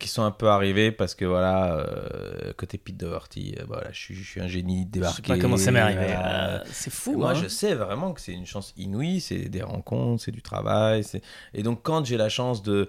Qui 0.00 0.08
sont 0.08 0.22
un 0.22 0.30
peu 0.30 0.48
arrivés 0.48 0.90
parce 0.92 1.14
que 1.14 1.26
voilà, 1.26 1.74
euh, 1.76 2.52
côté 2.56 2.78
Pete 2.78 2.96
Doherty, 2.96 3.54
euh, 3.60 3.64
voilà, 3.68 3.92
je 3.92 3.98
suis, 3.98 4.14
je 4.14 4.24
suis 4.26 4.40
un 4.40 4.48
génie 4.48 4.84
Je 4.84 4.88
débarqué. 4.92 5.16
sais 5.16 5.28
pas 5.28 5.38
comment 5.38 5.58
ça 5.58 5.72
m'est 5.72 5.78
arrivé. 5.80 6.06
euh, 6.08 6.58
c'est 6.72 6.90
fou. 6.92 7.18
Moi, 7.18 7.32
hein. 7.32 7.34
je 7.34 7.48
sais 7.48 7.74
vraiment 7.74 8.14
que 8.14 8.20
c'est 8.22 8.32
une 8.32 8.46
chance 8.46 8.72
inouïe, 8.78 9.20
c'est 9.20 9.50
des 9.50 9.62
rencontres, 9.62 10.22
c'est 10.24 10.32
du 10.32 10.40
travail. 10.40 11.04
c'est- 11.04 11.20
Et 11.52 11.62
donc, 11.62 11.80
quand 11.82 12.02
j'ai 12.06 12.16
la 12.16 12.30
chance 12.30 12.62
de, 12.62 12.88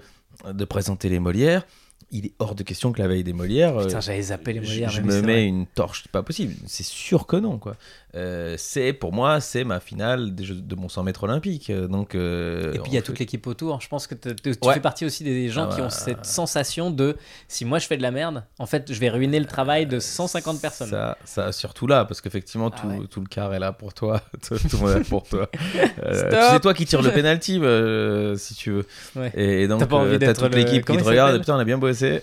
de 0.50 0.64
présenter 0.66 1.10
les 1.10 1.20
Molières, 1.20 1.66
il 2.12 2.28
est 2.28 2.34
hors 2.40 2.56
de 2.56 2.64
question 2.64 2.94
que 2.94 3.02
la 3.02 3.10
veille 3.10 3.24
des 3.26 3.34
Molières, 3.34 3.78
Putain, 3.78 4.00
j'avais 4.00 4.22
zappé 4.22 4.54
les 4.54 4.64
je- 4.64 4.70
Molières. 4.70 4.90
je, 4.92 5.02
mais 5.02 5.08
me 5.08 5.22
mets 5.22 5.34
vrai. 5.34 5.46
une 5.48 5.66
torche, 5.66 6.04
c'est 6.04 6.12
pas 6.12 6.24
possible. 6.24 6.54
C'est 6.66 6.86
sûr 6.86 7.28
que 7.28 7.36
non, 7.36 7.58
quoi. 7.58 7.76
Euh, 8.16 8.56
c'est 8.58 8.94
pour 8.94 9.12
moi, 9.14 9.42
c'est 9.42 9.64
ma 9.64 9.80
finale 9.80 10.34
des 10.36 10.46
Jeux 10.46 10.56
de 10.56 10.76
mon 10.76 10.88
100 10.90 11.04
mètres 11.04 11.24
olympique. 11.24 11.70
Euh, 11.70 11.88
Donc, 11.88 12.16
euh, 12.16 12.74
Et 12.74 12.80
puis 12.80 12.92
il 12.92 12.96
y 12.96 12.98
a 12.98 13.02
toute 13.02 13.20
l'équipe 13.20 13.46
autour. 13.48 13.82
Je 13.82 13.88
pense 13.90 14.08
que 14.08 14.16
te- 14.16 14.30
te- 14.30 14.50
tu 14.50 14.58
Ouais. 14.68 14.74
fais 14.76 14.80
partie 14.80 15.06
aussi 15.06 15.24
des 15.24 15.50
gens 15.50 15.68
Ah 15.70 15.74
qui 15.76 15.82
bah. 15.82 15.88
ont 15.88 15.90
cette 15.90 16.26
sensation 16.26 16.92
de 16.92 17.18
si 17.48 17.66
moi 17.66 17.80
je 17.80 17.88
fais 17.88 17.98
de 17.98 18.02
la 18.02 18.12
merde, 18.12 18.44
en 18.60 18.66
fait 18.66 18.92
je 18.94 19.00
vais 19.00 19.10
ruiner 19.10 19.40
le 19.40 19.46
travail 19.46 19.86
de 19.86 20.00
150 20.00 20.62
personnes. 20.62 20.90
Ça, 20.90 21.18
ça 21.26 21.52
surtout 21.52 21.88
là, 21.88 22.06
parce 22.06 22.22
qu'effectivement, 22.22 22.72
Ah 22.74 22.80
tout, 22.82 22.88
ouais. 22.88 23.08
tout 23.10 23.20
le 23.22 23.28
quart 23.28 23.54
est 23.54 23.60
là 23.60 23.72
pour 23.74 23.94
toi. 23.94 24.22
tout, 24.48 24.58
tout 24.58 24.78
le 24.78 24.78
monde 24.80 24.92
est 24.92 25.00
là 25.00 25.06
pour 25.10 25.24
toi. 25.24 25.50
Euh, 26.04 26.30
tu 26.30 26.36
sais, 26.54 26.60
toi 26.60 26.74
qui 26.74 26.86
tire 26.86 27.02
le 27.02 27.12
penalty, 27.14 27.60
euh, 27.62 28.36
si 28.38 28.54
tu 28.54 28.72
veux. 28.72 28.86
Ouais. 29.16 29.32
Et, 29.36 29.64
et 29.64 29.68
donc, 29.68 29.80
T'as 29.80 29.88
pas 29.88 29.96
envie 29.98 30.12
euh, 30.16 30.20
t'as 30.20 30.28
d'être 30.28 30.44
toute 30.44 30.54
le- 30.54 30.60
l'équipe 30.62 30.86
qui 30.86 30.98
te 30.98 31.04
regarde. 31.04 31.40
Putain, 31.40 31.56
on 31.56 31.60
a 31.60 31.64
bien 31.64 31.78
bossé. 31.78 32.22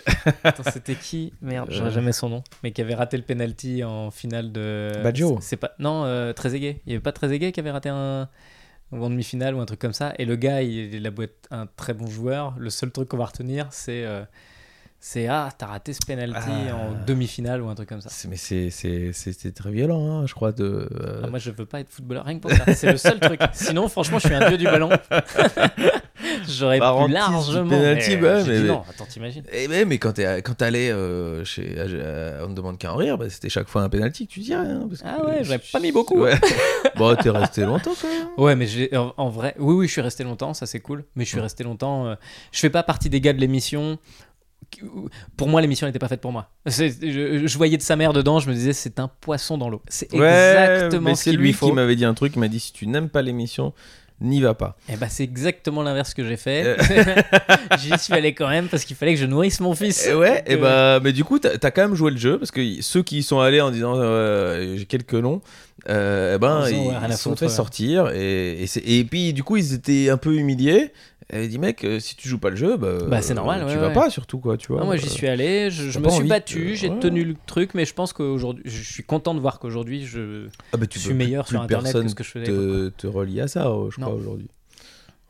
C'était 0.73 0.95
qui? 0.95 1.33
Merde, 1.43 1.69
j'aurais 1.71 1.91
jamais 1.91 2.13
son 2.13 2.29
nom. 2.29 2.43
Mais 2.63 2.71
qui 2.73 2.81
avait 2.81 2.95
raté 2.95 3.17
le 3.17 3.23
penalty 3.23 3.83
en 3.85 4.11
finale 4.11 4.53
de. 4.53 4.93
Baggio. 5.03 5.39
C'est 5.41 5.57
pas. 5.57 5.73
Non, 5.83 6.05
euh, 6.07 6.33
Trezeguet. 6.33 6.81
Il 6.87 6.93
y 6.93 6.95
avait 6.95 7.03
pas 7.03 7.13
Trezeguet 7.13 7.53
qui 7.53 7.61
avait 7.61 7.71
raté 7.71 7.89
un. 7.91 8.29
en 8.93 9.09
demi-finale 9.11 9.55
ou 9.55 9.61
un 9.61 9.67
truc 9.67 9.81
comme 9.81 9.93
ça. 9.93 10.15
Et 10.19 10.25
le 10.25 10.37
gars, 10.37 10.63
il, 10.63 10.95
il 10.95 11.07
a 11.07 11.11
beau 11.11 11.23
être 11.23 11.49
un 11.51 11.67
très 11.67 11.93
bon 11.95 12.07
joueur. 12.09 12.55
Le 12.59 12.71
seul 12.71 12.91
truc 12.91 13.09
qu'on 13.09 13.17
va 13.19 13.27
retenir, 13.27 13.67
c'est. 13.71 14.05
euh, 14.05 14.25
c'est 15.05 15.27
ah, 15.27 15.49
t'as 15.59 15.67
raté 15.67 15.93
ce 15.95 15.99
penalty 16.07 16.37
Ah. 16.71 16.77
en 16.77 17.05
demi-finale 17.05 17.61
ou 17.61 17.69
un 17.69 17.75
truc 17.75 17.89
comme 17.89 18.01
ça. 18.01 18.11
Mais 18.29 18.37
c'est 18.37 19.53
très 19.53 19.73
violent, 19.73 20.21
hein, 20.21 20.27
je 20.29 20.35
crois. 20.35 20.53
De, 20.53 20.89
euh, 20.93 21.23
Ah, 21.25 21.27
moi, 21.27 21.41
je 21.41 21.51
veux 21.51 21.67
pas 21.67 21.81
être 21.81 21.91
footballeur, 21.91 22.25
rien 22.25 22.37
que 22.37 22.43
pour 22.43 22.53
ça. 22.53 22.73
C'est 22.75 22.93
le 22.93 22.97
seul 22.97 23.19
truc. 23.19 23.41
Sinon, 23.53 23.89
franchement, 23.89 24.21
je 24.21 24.29
suis 24.29 24.35
un 24.37 24.49
dieu 24.49 24.59
du 24.59 24.65
ballon. 24.65 24.91
J'aurais 26.49 26.79
pu 26.79 27.13
largement. 27.13 27.69
penalty, 27.69 28.17
mais, 28.17 28.23
ouais, 28.23 28.43
j'ai 28.45 28.51
mais- 28.53 28.61
dit 28.61 28.67
non, 28.67 28.83
attends, 28.89 29.07
t'imagines 29.07 29.45
Eh 29.53 29.67
ben, 29.69 29.89
mais 29.89 29.99
quand 29.99 30.13
t'allais 30.57 30.91
euh, 30.91 31.45
chez 31.45 31.75
on 32.45 32.49
ne 32.49 32.55
demande 32.55 32.79
qu'à 32.79 32.93
en 32.93 32.97
rire, 32.97 33.17
bah, 33.19 33.29
c'était 33.31 33.49
chaque 33.49 33.69
fois 33.69 33.83
un 33.83 33.89
penalty 33.89 34.27
que 34.27 34.33
tu 34.33 34.41
dis 34.41 34.55
rien. 34.55 34.87
parce 34.89 35.03
que- 35.03 35.07
Ah 35.09 35.25
ouais, 35.25 35.39
j'avais 35.43 35.63
pas 35.73 35.81
mis 35.81 35.93
beaucoup. 35.93 36.19
Ouais. 36.21 36.35
bon, 36.97 37.17
t'es 37.17 37.31
resté 37.31 37.63
longtemps 37.63 37.93
quand 38.01 38.09
même. 38.09 38.29
Ouais, 38.37 38.55
mais 38.57 38.67
en, 38.97 39.15
en 39.17 39.29
vrai, 39.31 39.55
oui, 39.59 39.75
oui, 39.75 39.87
je 39.87 39.93
suis 39.93 40.01
resté 40.03 40.23
longtemps, 40.25 40.55
ça 40.55 40.67
c'est 40.67 40.81
cool. 40.81 41.05
Mais 41.17 41.25
je 41.25 41.31
suis 41.31 41.41
resté 41.41 41.65
longtemps. 41.65 42.07
euh, 42.07 42.15
je 42.53 42.61
fais 42.61 42.71
pas 42.71 42.83
partie 42.83 43.09
des 43.09 43.21
gars 43.21 43.33
de 43.33 43.41
l'émission. 43.41 43.99
Pour 45.37 45.49
moi, 45.49 45.61
l'émission 45.61 45.87
n'était 45.87 45.99
pas 45.99 46.09
faite 46.09 46.21
pour 46.21 46.33
moi. 46.33 46.49
C'est- 46.67 46.97
Je, 47.03 47.47
je 47.47 47.59
voyais 47.59 47.77
de 47.77 47.83
sa 47.83 47.97
mère 47.97 48.13
dedans, 48.13 48.39
je 48.41 48.49
me 48.49 48.55
disais, 48.55 48.73
c'est 48.73 48.99
un 49.01 49.09
poisson 49.09 49.59
dans 49.59 49.69
l'eau. 49.69 49.83
C'est 49.89 50.13
exactement 50.15 51.01
mais 51.03 51.15
ce 51.15 51.25
c'est 51.25 51.31
qu'il 51.31 51.39
lui 51.41 51.49
lui 51.49 51.53
faut. 51.53 51.67
qui 51.67 51.73
m'avait 51.73 51.97
dit 51.97 52.05
un 52.05 52.15
truc. 52.15 52.33
Il 52.37 52.39
m'a 52.39 52.49
dit 52.49 52.61
si 52.61 52.73
tu 52.73 52.87
n'aimes 52.87 53.09
pas 53.11 53.21
l'émission, 53.23 53.75
n'y 54.23 54.41
va 54.41 54.55
pas. 54.55 54.77
Et 54.89 54.97
bah, 54.97 55.09
c'est 55.09 55.25
exactement 55.25 55.83
l'inverse 55.83 56.15
que 56.15 56.27
j'ai 56.27 56.37
fait. 56.37 56.65
Euh. 56.65 56.77
J'y 57.79 57.99
suis 57.99 58.15
allé 58.15 58.35
quand 58.35 58.49
même 58.49 58.69
parce 58.69 58.85
qu'il 58.85 58.97
fallait 58.97 59.15
que 59.15 59.21
je 59.21 59.27
nourrisse 59.27 59.61
mon 59.61 59.75
fils. 59.75 60.07
Et 60.07 60.15
ouais, 60.15 60.43
et 60.47 60.55
Donc, 60.55 60.63
bah, 60.63 61.01
mais 61.03 61.13
du 61.13 61.25
coup, 61.25 61.39
t'as 61.39 61.51
as 61.63 61.71
quand 61.71 61.83
même 61.83 61.95
joué 61.95 62.11
le 62.11 62.17
jeu 62.17 62.39
parce 62.39 62.51
que 62.51 62.81
ceux 62.81 63.03
qui 63.03 63.19
y 63.19 63.23
sont 63.23 63.41
allés 63.41 63.61
en 63.61 63.71
disant 63.71 63.95
euh, 63.97 64.77
j'ai 64.77 64.87
quelques 64.87 65.15
noms, 65.15 65.41
euh, 65.89 66.37
eh 66.37 66.39
ben, 66.39 66.65
Ils 66.69 67.11
ils 67.11 67.17
sont 67.17 67.37
fait 67.37 67.49
sortir 67.49 68.11
et, 68.11 68.65
et, 68.65 68.99
et 69.01 69.05
puis 69.05 69.33
du 69.33 69.43
coup, 69.43 69.57
ils 69.57 69.75
étaient 69.75 70.11
un 70.11 70.17
peu 70.17 70.35
humiliés. 70.35 70.93
Il 71.35 71.49
dit 71.49 71.59
mec, 71.59 71.83
euh, 71.85 71.99
si 71.99 72.15
tu 72.17 72.29
joues 72.29 72.39
pas 72.39 72.51
le 72.51 72.57
jeu, 72.57 72.77
bah, 72.77 72.99
Bah, 73.09 73.23
c'est 73.23 73.33
normal, 73.35 73.61
tu 73.61 73.67
ouais, 73.69 73.77
vas 73.77 73.89
ouais. 73.89 73.95
pas 73.95 74.11
surtout 74.11 74.39
quoi, 74.39 74.57
tu 74.59 74.69
vois. 74.73 74.81
Ah, 74.83 74.85
moi 74.85 74.97
j'y 74.97 75.07
Euh, 75.07 75.11
suis 75.11 75.27
allé, 75.29 75.71
je, 75.71 75.85
me 75.99 76.09
suis 76.09 76.21
envie 76.21 76.29
battu, 76.29 76.77
j'ai 76.77 76.89
ouais. 76.91 76.99
tenu 76.99 77.25
le 77.25 77.35
truc, 77.47 77.71
mais 77.75 77.85
je 77.87 77.95
pense 77.95 78.13
qu'aujourd'hui, 78.13 78.63
je 78.67 78.83
suis 78.83 79.03
content 79.03 79.35
de 79.35 79.41
voir 79.41 79.59
qu'aujourd'hui 79.59 80.05
je, 80.05 80.49
ah 80.73 80.77
bah, 80.77 80.87
tu 80.87 80.99
suis 80.99 81.15
meilleur 81.15 81.45
plus 81.47 81.55
sur 81.55 81.63
internet 81.63 81.85
personne 81.93 82.05
que 82.05 82.11
ce 82.11 82.15
que 82.15 82.25
je 82.25 82.31
faisais. 82.31 82.45
te, 82.45 82.89
te 82.91 83.07
relie 83.07 83.41
à 83.41 83.49
ça, 83.49 83.67
euh, 83.69 83.89
je 83.91 84.01
Non. 84.01 84.09
crois 84.09 84.19
aujourd'hui. 84.19 84.49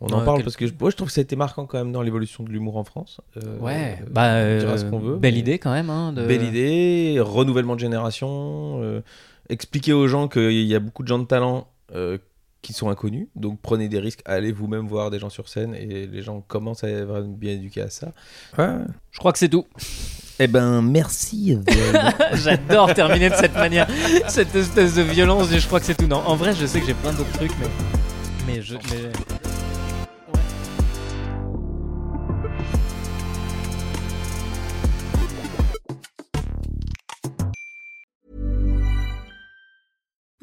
On 0.05 0.07
en 0.07 0.25
parle 0.25 0.39
quel- 0.39 0.45
parce 0.47 0.57
que 0.57 0.67
je, 0.67 0.73
moi, 0.81 0.91
je 0.91 0.97
trouve 0.97 1.07
que 1.07 1.15
ça 1.15 1.21
a 1.21 1.23
été 1.23 1.37
marquant 1.37 1.65
quand 1.65 1.79
même 1.79 1.93
dans 1.93 2.03
l'évolution 2.03 2.43
de 2.43 2.51
l'humour 2.51 2.77
en 2.77 2.83
France. 2.83 3.21
Euh, 3.37 3.59
Ouais, 3.61 3.99
euh, 4.03 4.07
bah, 4.11 4.23
on 4.35 4.59
dira 4.59 4.73
euh, 4.73 4.77
ce 4.79 4.85
qu'on 4.85 4.99
veut. 4.99 5.15
belle 5.17 5.35
mais- 5.35 5.39
idée 5.41 5.59
quand 5.61 5.71
même. 5.73 5.91
Hein, 5.91 6.13
de... 6.13 6.27
Belle 6.27 6.43
idée, 6.43 7.19
renouvellement 7.21 7.77
de 7.77 7.81
génération, 7.81 8.81
euh, 8.83 9.01
expliquer 9.49 9.93
aux 9.93 10.09
gens 10.09 10.27
qu'il 10.27 10.51
y 10.65 10.75
a 10.75 10.81
beaucoup 10.81 11.05
de 11.05 11.09
gens 11.09 11.21
de 11.21 11.25
talent 11.27 11.69
euh, 11.95 12.19
qui 12.63 12.73
sont 12.73 12.89
inconnus, 12.89 13.27
donc 13.35 13.59
prenez 13.61 13.89
des 13.89 13.99
risques, 13.99 14.23
allez 14.25 14.53
vous-même 14.53 14.87
voir 14.87 15.11
des 15.11 15.19
gens 15.19 15.31
sur 15.31 15.49
scène 15.49 15.75
et 15.75 16.07
les 16.07 16.23
gens 16.23 16.41
commencent 16.41 16.85
à 16.85 16.89
être 16.89 17.23
bien 17.23 17.53
éduqués 17.53 17.83
à 17.83 17.91
ça. 17.91 18.13
Ouais. 18.57 18.77
Je 19.11 19.19
crois 19.19 19.33
que 19.33 19.39
c'est 19.39 19.49
tout. 19.49 19.67
Eh 20.39 20.47
ben 20.47 20.81
merci. 20.81 21.59
J'adore 22.33 22.95
terminer 22.95 23.31
de 23.31 23.35
cette 23.35 23.55
manière, 23.55 23.89
cette 24.29 24.55
espèce 24.55 24.95
de 24.95 25.03
violence. 25.03 25.51
Je 25.51 25.67
crois 25.67 25.81
que 25.81 25.87
c'est 25.87 25.97
tout. 25.97 26.07
Non, 26.07 26.23
en 26.25 26.37
vrai, 26.37 26.55
je 26.55 26.65
sais 26.67 26.81
que 26.81 26.87
j'ai 26.87 26.95
plein 26.95 27.13
d'autres 27.13 27.33
trucs, 27.33 27.53
mais 27.61 27.67
mais 28.47 28.63
je. 28.63 28.75
Mais... 28.75 29.42